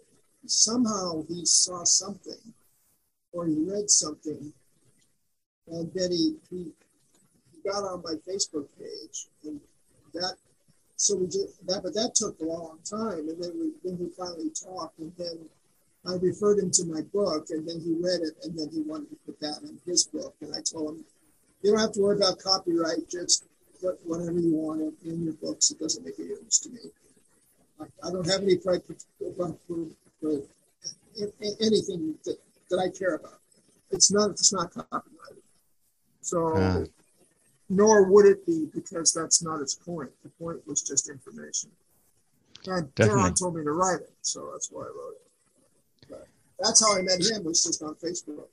Somehow 0.46 1.24
he 1.28 1.44
saw 1.44 1.84
something 1.84 2.54
or 3.32 3.46
he 3.46 3.56
read 3.58 3.90
something, 3.90 4.52
and 5.68 5.92
then 5.94 6.10
he, 6.10 6.36
he, 6.50 6.72
he 7.52 7.62
got 7.70 7.84
on 7.84 8.02
my 8.02 8.14
Facebook 8.26 8.66
page, 8.78 9.28
and 9.44 9.60
that 10.14 10.36
so 10.96 11.14
we 11.16 11.26
did 11.26 11.48
that, 11.66 11.82
but 11.84 11.94
that 11.94 12.14
took 12.16 12.40
a 12.40 12.44
long 12.44 12.78
time, 12.84 13.28
and 13.28 13.40
then 13.42 13.52
we 13.58 13.72
then 13.84 13.98
we 13.98 14.08
finally 14.16 14.50
talked, 14.50 14.98
and 14.98 15.12
then 15.16 15.48
I 16.08 16.14
referred 16.14 16.58
him 16.58 16.70
to 16.72 16.84
my 16.86 17.02
book, 17.12 17.46
and 17.50 17.68
then 17.68 17.80
he 17.80 17.92
read 17.94 18.20
it, 18.22 18.34
and 18.42 18.58
then 18.58 18.68
he 18.72 18.80
wanted 18.80 19.10
to 19.10 19.16
put 19.26 19.38
that 19.40 19.60
in 19.62 19.78
his 19.84 20.04
book, 20.04 20.34
and 20.40 20.54
I 20.54 20.60
told 20.62 20.96
him, 20.96 21.04
you 21.62 21.70
don't 21.72 21.80
have 21.80 21.92
to 21.92 22.00
worry 22.00 22.16
about 22.16 22.38
copyright, 22.38 23.08
just 23.10 23.44
put 23.80 23.98
whatever 24.04 24.38
you 24.38 24.54
want 24.54 24.94
in, 25.04 25.22
your 25.24 25.34
books. 25.34 25.70
It 25.70 25.78
doesn't 25.78 26.04
make 26.04 26.18
a 26.18 26.22
difference 26.26 26.58
to 26.60 26.70
me. 26.70 26.80
I, 27.80 27.84
I 28.08 28.10
don't 28.10 28.26
have 28.26 28.42
any 28.42 28.56
pride 28.56 28.82
for, 28.84 28.94
for, 29.36 29.56
for, 29.66 29.86
for 30.20 30.30
a- 31.20 31.46
a- 31.46 31.56
anything 31.60 32.14
that, 32.24 32.36
that 32.70 32.78
I 32.78 32.88
care 32.96 33.16
about. 33.16 33.40
It's 33.90 34.10
not 34.10 34.30
it's 34.30 34.52
not 34.52 34.72
copyrighted. 34.72 35.42
So 36.20 36.52
Ah. 36.56 36.84
nor 37.68 38.04
would 38.10 38.26
it 38.26 38.44
be 38.46 38.66
because 38.74 39.12
that's 39.12 39.42
not 39.42 39.60
its 39.60 39.74
point. 39.74 40.10
The 40.22 40.28
point 40.30 40.66
was 40.66 40.82
just 40.82 41.08
information. 41.08 41.70
And 42.66 42.92
Definitely. 42.94 43.22
Daron 43.30 43.38
told 43.38 43.56
me 43.56 43.64
to 43.64 43.70
write 43.72 44.00
it, 44.00 44.12
so 44.22 44.50
that's 44.52 44.70
why 44.70 44.82
I 44.82 44.86
wrote 44.86 45.14
it. 45.16 45.27
That's 46.60 46.84
how 46.84 46.98
I 46.98 47.02
met 47.02 47.20
him 47.20 47.44
was 47.44 47.62
just 47.62 47.82
on 47.82 47.94
Facebook. 47.94 48.46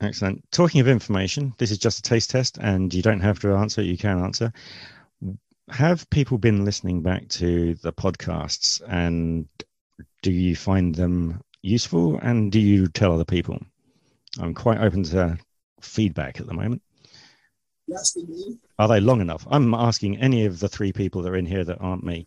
Excellent. 0.00 0.44
Talking 0.52 0.80
of 0.80 0.88
information, 0.88 1.54
this 1.58 1.70
is 1.70 1.78
just 1.78 1.98
a 2.00 2.02
taste 2.02 2.30
test, 2.30 2.58
and 2.58 2.92
you 2.92 3.02
don't 3.02 3.20
have 3.20 3.40
to 3.40 3.54
answer. 3.54 3.82
You 3.82 3.96
can 3.96 4.22
answer. 4.22 4.52
Have 5.70 6.08
people 6.10 6.38
been 6.38 6.64
listening 6.64 7.02
back 7.02 7.28
to 7.28 7.74
the 7.76 7.92
podcasts, 7.92 8.80
and 8.86 9.48
do 10.22 10.30
you 10.30 10.54
find 10.54 10.94
them 10.94 11.40
useful? 11.62 12.18
And 12.18 12.52
do 12.52 12.60
you 12.60 12.86
tell 12.88 13.12
other 13.12 13.24
people? 13.24 13.58
I'm 14.38 14.54
quite 14.54 14.80
open 14.80 15.02
to 15.04 15.38
feedback 15.80 16.40
at 16.40 16.46
the 16.46 16.54
moment. 16.54 16.82
You 17.86 17.96
asking 17.98 18.28
me? 18.28 18.58
Are 18.78 18.88
they 18.88 19.00
long 19.00 19.20
enough? 19.20 19.46
I'm 19.50 19.72
asking 19.72 20.18
any 20.18 20.44
of 20.44 20.60
the 20.60 20.68
three 20.68 20.92
people 20.92 21.22
that 21.22 21.30
are 21.30 21.36
in 21.36 21.46
here 21.46 21.64
that 21.64 21.80
aren't 21.80 22.04
me. 22.04 22.26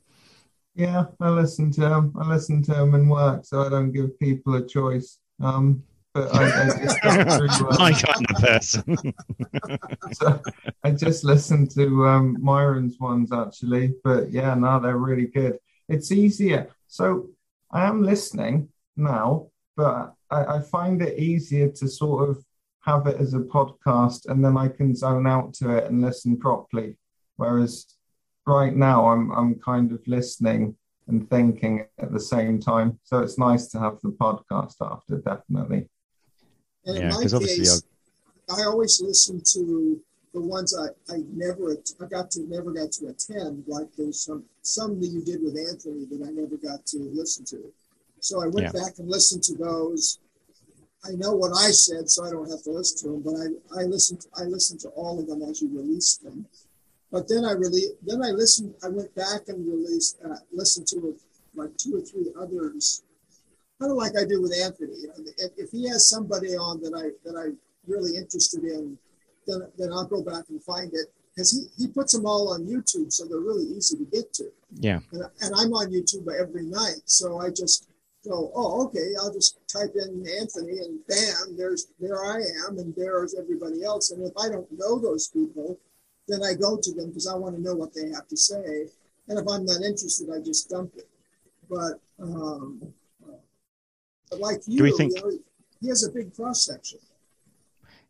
Yeah, 0.79 1.07
I 1.19 1.29
listen 1.29 1.71
to 1.71 1.81
them. 1.81 2.13
I 2.17 2.25
listen 2.25 2.63
to 2.63 2.71
them 2.71 2.95
in 2.95 3.09
work, 3.09 3.43
so 3.43 3.63
I 3.63 3.69
don't 3.69 3.91
give 3.91 4.17
people 4.17 4.55
a 4.55 4.65
choice. 4.65 5.19
Um, 5.41 5.83
but 6.13 6.33
I, 6.33 6.61
I 6.61 6.65
just 6.67 7.05
um, 7.61 7.67
My 7.77 7.91
kind 7.91 8.25
of 8.29 8.35
person. 8.37 8.97
so 10.13 10.41
I 10.85 10.91
just 10.91 11.25
listened 11.25 11.71
to 11.71 12.07
um, 12.07 12.37
Myron's 12.39 12.97
ones 12.97 13.33
actually, 13.33 13.93
but 14.05 14.31
yeah, 14.31 14.53
no, 14.53 14.79
they're 14.79 14.95
really 14.95 15.27
good. 15.27 15.59
It's 15.89 16.13
easier. 16.13 16.69
So 16.87 17.27
I 17.69 17.83
am 17.83 18.01
listening 18.01 18.69
now, 18.95 19.47
but 19.75 20.13
I, 20.31 20.45
I 20.45 20.61
find 20.61 21.01
it 21.01 21.19
easier 21.19 21.67
to 21.71 21.89
sort 21.89 22.29
of 22.29 22.41
have 22.85 23.05
it 23.05 23.19
as 23.19 23.33
a 23.33 23.39
podcast, 23.39 24.29
and 24.29 24.45
then 24.45 24.55
I 24.55 24.69
can 24.69 24.95
zone 24.95 25.27
out 25.27 25.55
to 25.55 25.71
it 25.75 25.91
and 25.91 26.01
listen 26.01 26.37
properly. 26.37 26.95
Whereas 27.35 27.85
right 28.49 28.75
now, 28.75 29.07
I'm 29.07 29.31
I'm 29.31 29.55
kind 29.55 29.91
of 29.91 30.05
listening 30.07 30.75
and 31.07 31.29
thinking 31.29 31.85
at 31.99 32.11
the 32.11 32.19
same 32.19 32.59
time. 32.59 32.99
So 33.03 33.19
it's 33.19 33.37
nice 33.37 33.67
to 33.69 33.79
have 33.79 33.99
the 34.03 34.09
podcast 34.09 34.75
after, 34.81 35.17
definitely. 35.17 35.87
And 36.85 36.97
Yeah, 36.97 37.03
in 37.03 37.09
my 37.09 37.21
'cause 37.21 37.33
obviously 37.33 37.65
case, 37.65 37.83
I 38.49 38.63
always 38.63 39.01
listen 39.01 39.41
to 39.53 40.01
the 40.33 40.41
ones 40.41 40.75
I, 40.77 40.87
I 41.13 41.23
never 41.33 41.77
I 42.01 42.05
got 42.05 42.29
to 42.31 42.41
never 42.41 42.71
got 42.71 42.91
to 42.93 43.07
attend. 43.07 43.63
Like 43.67 43.89
there's 43.95 44.19
some 44.21 44.43
some 44.61 44.99
that 45.01 45.07
you 45.07 45.21
did 45.23 45.41
with 45.43 45.57
Anthony 45.57 46.05
that 46.05 46.21
I 46.27 46.31
never 46.31 46.57
got 46.57 46.85
to 46.87 46.97
listen 47.13 47.45
to. 47.45 47.71
So 48.19 48.41
I 48.43 48.47
went 48.47 48.71
Yeah. 48.73 48.81
back 48.81 48.99
and 48.99 49.09
listened 49.09 49.43
to 49.43 49.55
those. 49.55 50.19
I 51.05 51.11
know 51.11 51.33
what 51.33 51.53
I 51.55 51.71
said, 51.71 52.09
so 52.09 52.25
I 52.25 52.29
don't 52.29 52.49
have 52.49 52.61
to 52.63 52.71
listen 52.71 52.97
to 52.99 53.07
them. 53.13 53.21
But 53.21 53.35
I 53.43 53.81
I 53.81 53.83
listened 53.85 54.25
I 54.35 54.43
listened 54.43 54.79
to 54.81 54.89
all 54.89 55.19
of 55.19 55.27
them 55.27 55.41
as 55.43 55.61
you 55.61 55.69
released 55.69 56.23
them. 56.23 56.45
But 57.11 57.27
then 57.27 57.45
I 57.45 57.51
really 57.51 57.83
then 58.05 58.23
I 58.23 58.29
listened. 58.29 58.75
I 58.83 58.89
went 58.89 59.13
back 59.15 59.47
and 59.47 59.67
released 59.67 60.17
uh, 60.23 60.35
listened 60.53 60.87
to 60.87 61.15
like 61.55 61.75
two 61.77 61.97
or 61.97 62.01
three 62.01 62.27
others 62.39 63.03
kind 63.79 63.91
of 63.91 63.97
like 63.97 64.11
I 64.17 64.25
do 64.25 64.41
with 64.41 64.53
Anthony. 64.53 64.93
You 65.01 65.07
know, 65.07 65.31
if, 65.37 65.51
if 65.57 65.71
he 65.71 65.87
has 65.87 66.09
somebody 66.09 66.55
on 66.55 66.81
that 66.81 66.93
I 66.93 67.15
that 67.27 67.37
I'm 67.37 67.57
really 67.87 68.17
interested 68.17 68.63
in, 68.63 68.97
then 69.47 69.61
then 69.77 69.91
I'll 69.91 70.05
go 70.05 70.21
back 70.21 70.45
and 70.49 70.61
find 70.63 70.91
it 70.93 71.07
because 71.33 71.51
he, 71.51 71.83
he 71.83 71.87
puts 71.87 72.13
them 72.13 72.25
all 72.25 72.53
on 72.53 72.65
YouTube, 72.65 73.11
so 73.11 73.25
they're 73.25 73.39
really 73.39 73.65
easy 73.65 73.97
to 73.97 74.05
get 74.05 74.33
to. 74.33 74.51
Yeah. 74.73 74.99
And, 75.11 75.23
and 75.41 75.55
I'm 75.55 75.73
on 75.73 75.91
YouTube 75.91 76.27
every 76.39 76.63
night, 76.63 77.01
so 77.05 77.39
I 77.39 77.49
just 77.49 77.87
go, 78.27 78.51
oh, 78.53 78.85
okay, 78.85 79.13
I'll 79.21 79.33
just 79.33 79.57
type 79.67 79.93
in 79.95 80.25
Anthony, 80.39 80.79
and 80.79 80.99
bam, 81.07 81.55
there's 81.57 81.87
there 81.99 82.25
I 82.25 82.41
am, 82.67 82.77
and 82.77 82.93
there's 82.95 83.35
everybody 83.35 83.83
else. 83.83 84.11
And 84.11 84.25
if 84.25 84.33
I 84.37 84.49
don't 84.49 84.67
know 84.77 84.99
those 84.99 85.29
people, 85.29 85.77
then 86.29 86.43
I 86.43 86.53
go 86.53 86.77
to 86.77 86.93
them 86.93 87.07
because 87.09 87.27
I 87.27 87.35
want 87.35 87.55
to 87.55 87.61
know 87.61 87.75
what 87.75 87.93
they 87.93 88.09
have 88.09 88.27
to 88.27 88.37
say. 88.37 88.85
And 89.27 89.37
if 89.39 89.47
I'm 89.47 89.65
not 89.65 89.81
interested, 89.81 90.29
I 90.29 90.39
just 90.39 90.69
dump 90.69 90.93
it. 90.95 91.07
But 91.69 91.99
um, 92.19 92.81
but 94.29 94.39
like 94.39 94.61
you, 94.67 94.77
Do 94.77 94.83
we 94.83 94.91
think- 94.91 95.15
you 95.17 95.23
know, 95.23 95.37
he 95.81 95.87
has 95.89 96.03
a 96.03 96.11
big 96.11 96.35
cross 96.35 96.65
section. 96.65 96.99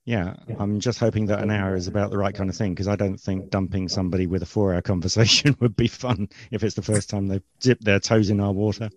Yeah, 0.05 0.35
I'm 0.57 0.79
just 0.79 0.97
hoping 0.99 1.27
that 1.27 1.43
an 1.43 1.51
hour 1.51 1.75
is 1.75 1.87
about 1.87 2.09
the 2.09 2.17
right 2.17 2.33
kind 2.33 2.49
of 2.49 2.55
thing 2.55 2.73
because 2.73 2.87
I 2.87 2.95
don't 2.95 3.19
think 3.19 3.51
dumping 3.51 3.87
somebody 3.87 4.25
with 4.25 4.41
a 4.41 4.45
four 4.45 4.73
hour 4.73 4.81
conversation 4.93 5.55
would 5.59 5.75
be 5.75 5.87
fun 5.87 6.29
if 6.51 6.63
it's 6.63 6.73
the 6.75 6.81
first 6.81 7.09
time 7.09 7.27
they've 7.27 7.43
dipped 7.59 7.83
their 7.83 7.99
toes 7.99 8.29
in 8.29 8.39
our 8.39 8.51
water. 8.51 8.89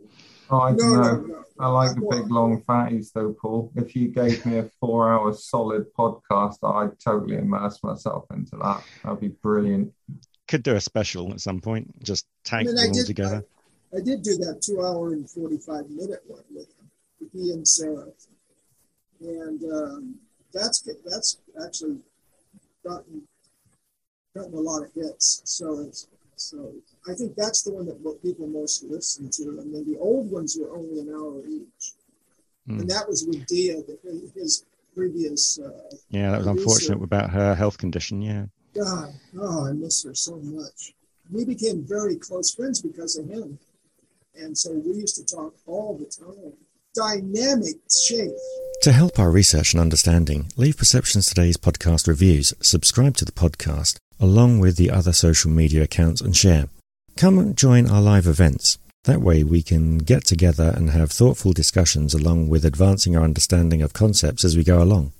I 0.60 0.72
don't 0.72 0.92
no, 0.92 1.02
know. 1.02 1.20
no. 1.20 1.44
I 1.58 1.68
like 1.68 1.94
the 1.94 2.06
big 2.10 2.30
long 2.30 2.62
fatties 2.62 3.12
though, 3.12 3.34
Paul. 3.40 3.70
If 3.76 3.94
you 3.94 4.08
gave 4.08 4.44
me 4.44 4.58
a 4.58 4.70
four 4.80 5.12
hour 5.12 5.32
solid 5.32 5.86
podcast, 5.94 6.56
I'd 6.62 6.98
totally 6.98 7.36
immerse 7.36 7.82
myself 7.82 8.24
into 8.32 8.56
that. 8.56 8.82
That'd 9.04 9.20
be 9.20 9.28
brilliant. 9.28 9.92
Could 10.48 10.62
do 10.62 10.74
a 10.74 10.80
special 10.80 11.30
at 11.32 11.40
some 11.40 11.60
point, 11.60 12.02
just 12.02 12.26
tag 12.44 12.62
I 12.62 12.64
mean, 12.64 12.74
them 12.74 12.84
I 12.84 12.88
all 12.88 12.92
did. 12.94 13.06
together. 13.06 13.44
I, 13.94 13.98
I 13.98 14.00
did 14.00 14.22
do 14.22 14.36
that 14.38 14.62
two 14.62 14.82
hour 14.82 15.12
and 15.12 15.28
forty 15.30 15.58
five 15.58 15.88
minute 15.88 16.22
one 16.26 16.42
with 16.50 16.68
him, 16.68 16.90
with 17.20 17.32
he 17.32 17.52
and 17.52 17.66
Sarah, 17.66 18.08
and 19.20 19.62
um, 19.72 20.14
that's 20.52 20.82
that's 21.04 21.38
actually 21.64 21.98
gotten 22.84 23.22
gotten 24.34 24.54
a 24.54 24.60
lot 24.60 24.82
of 24.82 24.92
hits. 24.94 25.42
So 25.44 25.80
it's 25.80 26.08
so 26.43 26.73
I 27.09 27.14
think 27.14 27.35
that's 27.36 27.62
the 27.62 27.73
one 27.73 27.86
that 27.86 28.23
people 28.23 28.47
most 28.47 28.85
listen 28.85 29.31
to, 29.31 29.43
and 29.60 29.74
then 29.74 29.85
the 29.90 29.98
old 29.98 30.31
ones 30.31 30.56
were 30.60 30.77
only 30.77 31.01
an 31.01 31.09
hour 31.14 31.40
each, 31.47 31.94
Hmm. 32.66 32.81
and 32.81 32.90
that 32.90 33.09
was 33.09 33.24
with 33.27 33.44
Dia. 33.47 33.82
His 34.35 34.64
previous. 34.94 35.59
Uh, 35.59 35.70
yeah, 36.10 36.31
that 36.32 36.39
was 36.39 36.47
unfortunate 36.47 37.02
about 37.02 37.31
her 37.31 37.55
health 37.55 37.78
condition. 37.78 38.23
Yeah. 38.23 38.47
God, 38.74 39.12
oh, 39.40 39.66
I 39.69 39.73
miss 39.73 40.02
her 40.05 40.14
so 40.14 40.36
much. 40.36 40.94
We 41.31 41.44
became 41.44 41.85
very 41.86 42.16
close 42.16 42.55
friends 42.55 42.81
because 42.82 43.16
of 43.16 43.28
him, 43.28 43.59
and 44.35 44.56
so 44.56 44.73
we 44.73 44.93
used 44.98 45.16
to 45.16 45.24
talk 45.24 45.55
all 45.66 45.97
the 45.98 46.06
time. 46.06 46.52
Dynamic 46.94 47.77
shape. 47.90 48.32
To 48.82 48.93
help 48.93 49.19
our 49.19 49.31
research 49.31 49.73
and 49.73 49.81
understanding, 49.81 50.51
leave 50.56 50.77
Perceptions 50.77 51.27
Today's 51.27 51.56
podcast 51.56 52.06
reviews, 52.06 52.52
subscribe 52.60 53.16
to 53.16 53.24
the 53.24 53.32
podcast, 53.32 53.97
along 54.23 54.61
with 54.61 54.77
the 54.77 54.90
other 54.90 55.12
social 55.12 55.51
media 55.51 55.82
accounts, 55.82 56.20
and 56.20 56.36
share. 56.36 56.69
Come 57.16 57.55
join 57.55 57.90
our 57.90 58.01
live 58.01 58.27
events. 58.27 58.78
That 59.05 59.20
way, 59.20 59.43
we 59.43 59.62
can 59.62 59.99
get 59.99 60.24
together 60.24 60.73
and 60.77 60.90
have 60.90 61.11
thoughtful 61.11 61.53
discussions 61.53 62.15
along 62.15 62.49
with 62.49 62.65
advancing 62.65 63.16
our 63.16 63.24
understanding 63.24 63.82
of 63.82 63.93
concepts 63.93 64.44
as 64.44 64.57
we 64.57 64.62
go 64.62 64.81
along. 64.81 65.12